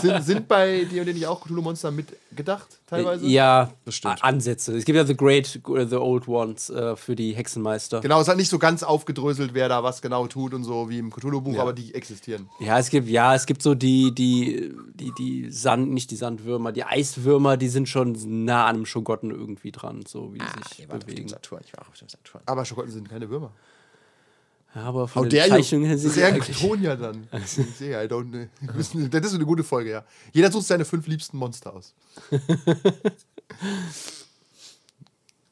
sind, 0.02 0.24
sind 0.24 0.48
bei 0.48 0.84
D&D 0.86 1.14
nicht 1.14 1.28
auch 1.28 1.42
Cthulhu-Monster 1.42 1.92
mitgedacht, 1.92 2.80
teilweise? 2.88 3.24
Ja, 3.28 3.72
Bestimmt. 3.86 4.24
Ansätze. 4.24 4.76
Es 4.76 4.84
gibt 4.84 4.96
ja 4.96 5.06
The 5.06 5.16
Great, 5.16 5.60
The 5.64 5.96
Old 5.98 6.28
Ones 6.28 6.72
äh, 6.72 6.96
für 6.96 7.16
die 7.16 7.36
Hexenmeister. 7.36 8.02
Genau, 8.02 8.16
es 8.16 8.24
ist 8.24 8.30
halt 8.30 8.40
nicht 8.40 8.50
so 8.50 8.58
ganz 8.58 8.82
aufgedröselt, 8.82 9.54
wer 9.54 9.70
da 9.70 9.84
was 9.84 10.02
genau 10.02 10.26
tut 10.26 10.56
und 10.56 10.64
so, 10.64 10.90
wie 10.90 10.98
im 10.98 11.12
Cthulhu-Buch, 11.12 11.60
aber 11.60 11.74
die 11.74 11.94
existieren. 11.94 12.50
Ja, 12.60 12.80
es 12.80 12.90
gibt, 12.90 13.08
ja, 13.08 13.36
es 13.36 13.46
gibt 13.46 13.62
so 13.62 13.76
die, 13.76 14.12
die, 14.16 14.74
die, 14.96 15.12
die 15.20 15.52
Sand, 15.52 15.92
nicht 15.92 16.10
die 16.10 16.16
Sandwürmer, 16.16 16.72
die 16.72 16.84
Eiswürmer, 16.84 17.58
die 17.58 17.70
sind 17.70 17.88
schon 17.88 18.18
nah 18.44 18.66
an 18.66 18.78
einem 18.78 18.86
Schogotten 18.88 19.30
irgendwie 19.30 19.72
dran, 19.72 20.04
so 20.08 20.34
wie 20.34 20.40
die 20.40 20.76
sich 20.76 20.88
bewegen. 20.88 21.28
Saturn, 21.28 21.62
ich 21.64 21.74
war 21.74 21.88
auf 21.88 21.96
dem 21.96 22.10
Saturn. 22.10 22.42
Aber 22.48 22.66
Schokotten 22.66 22.92
sind 22.92 23.08
keine 23.08 23.30
Würmer. 23.30 23.52
Ja, 24.76 24.82
aber 24.84 25.08
von 25.08 25.24
How 25.24 25.30
den. 25.30 25.50
Zeichnungen 25.50 25.86
her 25.86 25.94
Das 25.96 26.02
sind 26.02 26.10
ist 26.10 26.16
sie 26.16 26.22
eher 26.22 26.32
dann. 26.98 27.28
Ich 27.34 27.48
sehe, 27.78 28.04
I 28.04 28.08
don't 28.08 28.30
know. 28.30 28.46
Das 28.68 28.76
ist 28.90 28.96
eine- 28.96 29.10
Das 29.10 29.26
ist 29.32 29.40
gute 29.46 29.64
Folge, 29.64 29.90
ja. 29.92 30.06
Jeder 30.34 30.52
sucht 30.52 30.68
seine 30.68 30.84
fünf 30.86 31.08
liebsten 31.08 31.38
Monster 31.38 31.74
aus. 31.74 31.94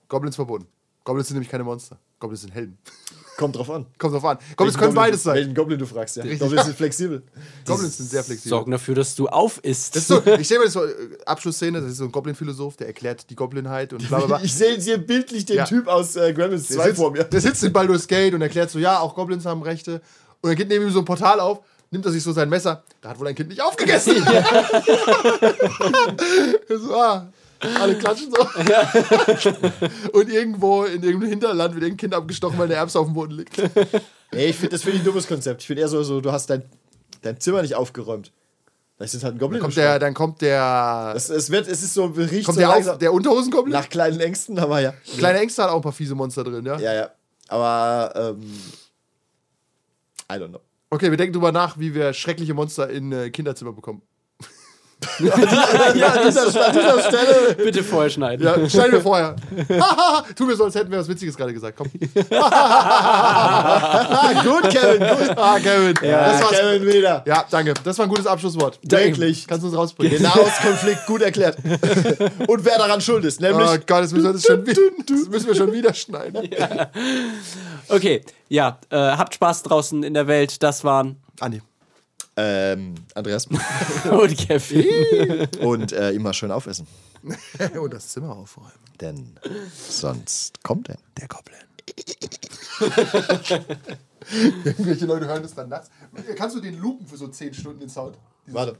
Goblins 0.09 0.35
verboten. 0.35 0.67
Goblins 1.03 1.27
sind 1.27 1.35
nämlich 1.35 1.49
keine 1.49 1.63
Monster. 1.63 1.97
Goblins 2.19 2.41
sind 2.41 2.53
Helden. 2.53 2.77
Kommt 3.37 3.55
drauf 3.55 3.69
an. 3.71 3.87
Kommt 3.97 4.13
drauf 4.13 4.23
an. 4.25 4.37
Goblins 4.37 4.57
Welchen 4.59 4.79
können 4.79 4.89
Goblin 4.89 4.95
beides 4.95 5.23
du- 5.23 5.29
sein. 5.29 5.35
Welchen 5.37 5.55
Goblin 5.55 5.79
du 5.79 5.85
fragst, 5.87 6.15
ja. 6.17 6.23
Richtig. 6.23 6.39
Goblins 6.39 6.65
sind 6.65 6.77
flexibel. 6.77 7.23
Goblins 7.67 7.97
sind 7.97 8.09
sehr 8.09 8.23
flexibel. 8.23 8.49
Sorgen 8.51 8.71
dafür, 8.71 8.93
dass 8.95 9.15
du 9.15 9.27
auf 9.27 9.57
isst. 9.63 9.95
Das 9.95 10.03
ist 10.03 10.07
so, 10.07 10.21
ich 10.39 10.45
stelle 10.45 10.59
mir 10.59 10.65
das 10.65 10.73
so, 10.73 10.83
äh, 10.85 10.93
Abschlussszene, 11.25 11.81
das 11.81 11.91
ist 11.91 11.97
so 11.97 12.03
ein 12.05 12.11
Goblin-Philosoph, 12.11 12.77
der 12.77 12.87
erklärt 12.87 13.27
die 13.31 13.35
Goblinheit 13.35 13.91
und 13.91 14.07
bla 14.07 14.19
bla 14.19 14.27
bla. 14.27 14.41
Ich 14.43 14.53
sehe 14.53 14.77
hier 14.79 14.99
bildlich 14.99 15.45
den 15.45 15.57
Ja. 15.57 15.65
Typ 15.65 15.87
aus 15.87 16.15
äh, 16.15 16.31
Gremlins 16.31 16.67
Der 16.67 16.77
2 16.77 16.83
sitzt, 16.85 16.97
vor 16.97 17.11
mir. 17.11 17.23
der 17.23 17.41
sitzt 17.41 17.63
in 17.63 17.73
Baldur's 17.73 18.07
Gate 18.07 18.35
und 18.35 18.41
erklärt 18.43 18.69
so, 18.69 18.77
ja, 18.79 18.99
auch 18.99 19.15
Goblins 19.15 19.45
haben 19.45 19.63
Rechte. 19.63 20.01
Und 20.41 20.49
dann 20.49 20.55
geht 20.55 20.67
neben 20.69 20.85
ihm 20.85 20.91
so 20.91 20.99
ein 20.99 21.05
Portal 21.05 21.39
auf, 21.39 21.61
nimmt 21.89 22.05
er 22.05 22.11
sich 22.11 22.21
so 22.21 22.33
sein 22.33 22.49
Messer. 22.49 22.83
Da 23.01 23.09
hat 23.09 23.19
wohl 23.19 23.27
ein 23.27 23.35
Kind 23.35 23.49
nicht 23.49 23.61
aufgegessen. 23.63 24.15
so, 26.69 26.95
ah, 26.95 27.29
alle 27.79 27.97
klatschen 27.97 28.31
so. 28.31 28.41
und 30.13 30.29
irgendwo 30.29 30.83
in 30.83 31.03
irgendeinem 31.03 31.29
Hinterland 31.29 31.73
wird 31.73 31.83
irgendein 31.83 31.97
Kind 31.97 32.13
abgestochen, 32.13 32.57
weil 32.57 32.65
eine 32.65 32.75
Erbse 32.75 32.99
auf 32.99 33.07
dem 33.07 33.13
Boden 33.13 33.33
liegt. 33.33 33.57
Nee, 34.33 34.47
ich 34.47 34.55
finde, 34.55 34.69
das 34.69 34.81
finde 34.81 34.97
ich 34.97 35.03
ein 35.03 35.05
dummes 35.05 35.27
Konzept. 35.27 35.61
Ich 35.61 35.67
finde 35.67 35.81
eher 35.81 35.87
so, 35.87 36.01
so, 36.03 36.21
du 36.21 36.31
hast 36.31 36.49
dein, 36.49 36.63
dein 37.21 37.39
Zimmer 37.39 37.61
nicht 37.61 37.75
aufgeräumt. 37.75 38.31
Vielleicht 38.97 39.15
ist 39.15 39.23
halt 39.23 39.35
ein 39.35 39.39
Goblin. 39.39 39.61
Kommt 39.61 39.75
im 39.75 39.81
der, 39.81 39.99
dann 39.99 40.13
kommt 40.13 40.41
der, 40.41 41.13
es, 41.15 41.29
es, 41.29 41.49
wird, 41.49 41.67
es 41.67 41.83
ist 41.83 41.93
so, 41.93 42.05
riecht 42.05 42.45
kommt 42.45 42.55
so 42.55 42.61
der, 42.61 42.69
auf, 42.69 42.97
der 42.97 43.13
Unterhosengoblin. 43.13 43.73
nach 43.73 43.89
kleinen 43.89 44.19
Ängsten, 44.19 44.57
aber 44.59 44.79
ja. 44.79 44.93
Kleine 45.17 45.39
Ängste 45.39 45.63
hat 45.63 45.71
auch 45.71 45.77
ein 45.77 45.81
paar 45.81 45.91
fiese 45.91 46.15
Monster 46.15 46.43
drin, 46.43 46.65
ja? 46.65 46.77
Ja, 46.79 46.93
ja. 46.93 47.11
Aber, 47.47 48.13
ähm, 48.15 48.53
I 50.31 50.35
don't 50.35 50.49
know. 50.49 50.61
Okay, 50.89 51.09
wir 51.09 51.17
denken 51.17 51.33
drüber 51.33 51.51
nach, 51.51 51.77
wie 51.79 51.93
wir 51.95 52.13
schreckliche 52.13 52.53
Monster 52.53 52.89
in 52.89 53.11
äh, 53.11 53.29
Kinderzimmer 53.29 53.73
bekommen. 53.73 54.03
Ja, 55.19 55.33
an 56.07 56.27
dieser, 56.27 56.65
an 56.65 56.73
dieser 56.73 57.01
Stelle. 57.01 57.55
Bitte 57.55 57.83
vorher 57.83 58.09
schneiden. 58.09 58.45
Ja, 58.45 58.69
schneiden 58.69 58.93
wir 58.93 59.01
vorher. 59.01 59.35
tu 60.35 60.45
mir 60.45 60.55
so, 60.55 60.65
als 60.65 60.75
hätten 60.75 60.91
wir 60.91 60.99
was 60.99 61.07
Witziges 61.07 61.35
gerade 61.35 61.53
gesagt. 61.53 61.77
Komm. 61.77 61.89
Gut, 64.43 64.69
Kevin, 64.69 64.99
gut. 64.99 65.37
Ah, 65.37 65.59
Kevin. 65.59 65.93
Ja, 66.01 66.31
das 66.31 66.41
war's. 66.43 66.51
Kevin 66.51 66.87
wieder. 66.87 67.23
Ja, 67.25 67.45
danke. 67.49 67.73
Das 67.83 67.97
war 67.97 68.05
ein 68.05 68.09
gutes 68.09 68.27
Abschlusswort. 68.27 68.79
Wirklich. 68.83 69.47
Kannst 69.47 69.63
du 69.63 69.67
uns 69.67 69.77
rausbringen? 69.77 70.17
Den 70.17 70.23
Nahostkonflikt 70.23 71.05
gut 71.05 71.21
erklärt. 71.21 71.57
Und 72.47 72.65
wer 72.65 72.77
daran 72.77 73.01
schuld 73.01 73.25
ist, 73.25 73.41
nämlich. 73.41 73.67
Oh 73.67 73.77
Gott, 73.85 74.03
das 74.03 74.11
müssen 74.11 74.25
wir, 74.25 74.33
das 74.33 74.43
schon, 74.43 74.65
wieder, 74.65 74.81
das 75.07 75.29
müssen 75.29 75.47
wir 75.47 75.55
schon 75.55 75.71
wieder 75.71 75.93
schneiden. 75.93 76.49
Okay, 77.89 78.21
ja, 78.49 78.79
äh, 78.89 78.97
habt 78.97 79.35
Spaß 79.35 79.63
draußen 79.63 80.03
in 80.03 80.13
der 80.13 80.27
Welt. 80.27 80.61
Das 80.63 80.83
waren 80.83 81.21
Andi. 81.39 81.61
Ähm, 82.35 82.95
Andreas. 83.13 83.47
und 84.11 84.37
Kevin. 84.37 85.47
Und 85.61 85.91
äh, 85.91 86.11
immer 86.11 86.33
schön 86.33 86.51
aufessen. 86.51 86.87
Und 87.79 87.93
das 87.93 88.09
Zimmer 88.09 88.35
aufräumen. 88.35 88.71
Denn 88.99 89.39
sonst 89.71 90.63
kommt 90.63 90.89
er. 90.89 90.97
Der 91.19 91.27
Goblin. 91.27 91.57
Irgendwelche 94.63 95.05
Leute 95.05 95.27
hören 95.27 95.43
das 95.43 95.53
dann 95.53 95.69
nachts. 95.69 95.89
Kannst 96.35 96.55
du 96.55 96.59
den 96.59 96.79
loopen 96.79 97.05
für 97.05 97.17
so 97.17 97.27
10 97.27 97.53
Stunden 97.53 97.79
den 97.79 97.89
Sound? 97.89 98.17
Warte. 98.47 98.77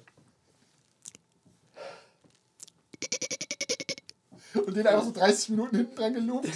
Und 4.53 4.75
den 4.75 4.87
einfach 4.87 5.03
so 5.03 5.11
30 5.11 5.49
Minuten 5.49 5.77
hinten 5.77 5.95
dran 5.95 6.13
geloopt. 6.13 6.49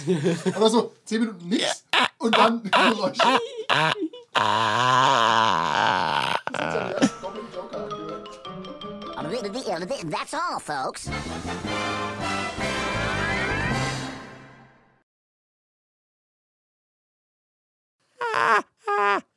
Aber 0.54 0.70
so 0.70 0.92
10 1.04 1.20
Minuten 1.20 1.48
nichts 1.48 1.84
und 2.18 2.36
dann 2.36 2.62
Geräusche. 2.62 3.40
Das. 3.68 3.94
That's 10.10 10.34
all, 10.34 10.60
folks. 10.60 11.08
Ah, 18.20 18.62
ah. 18.86 19.27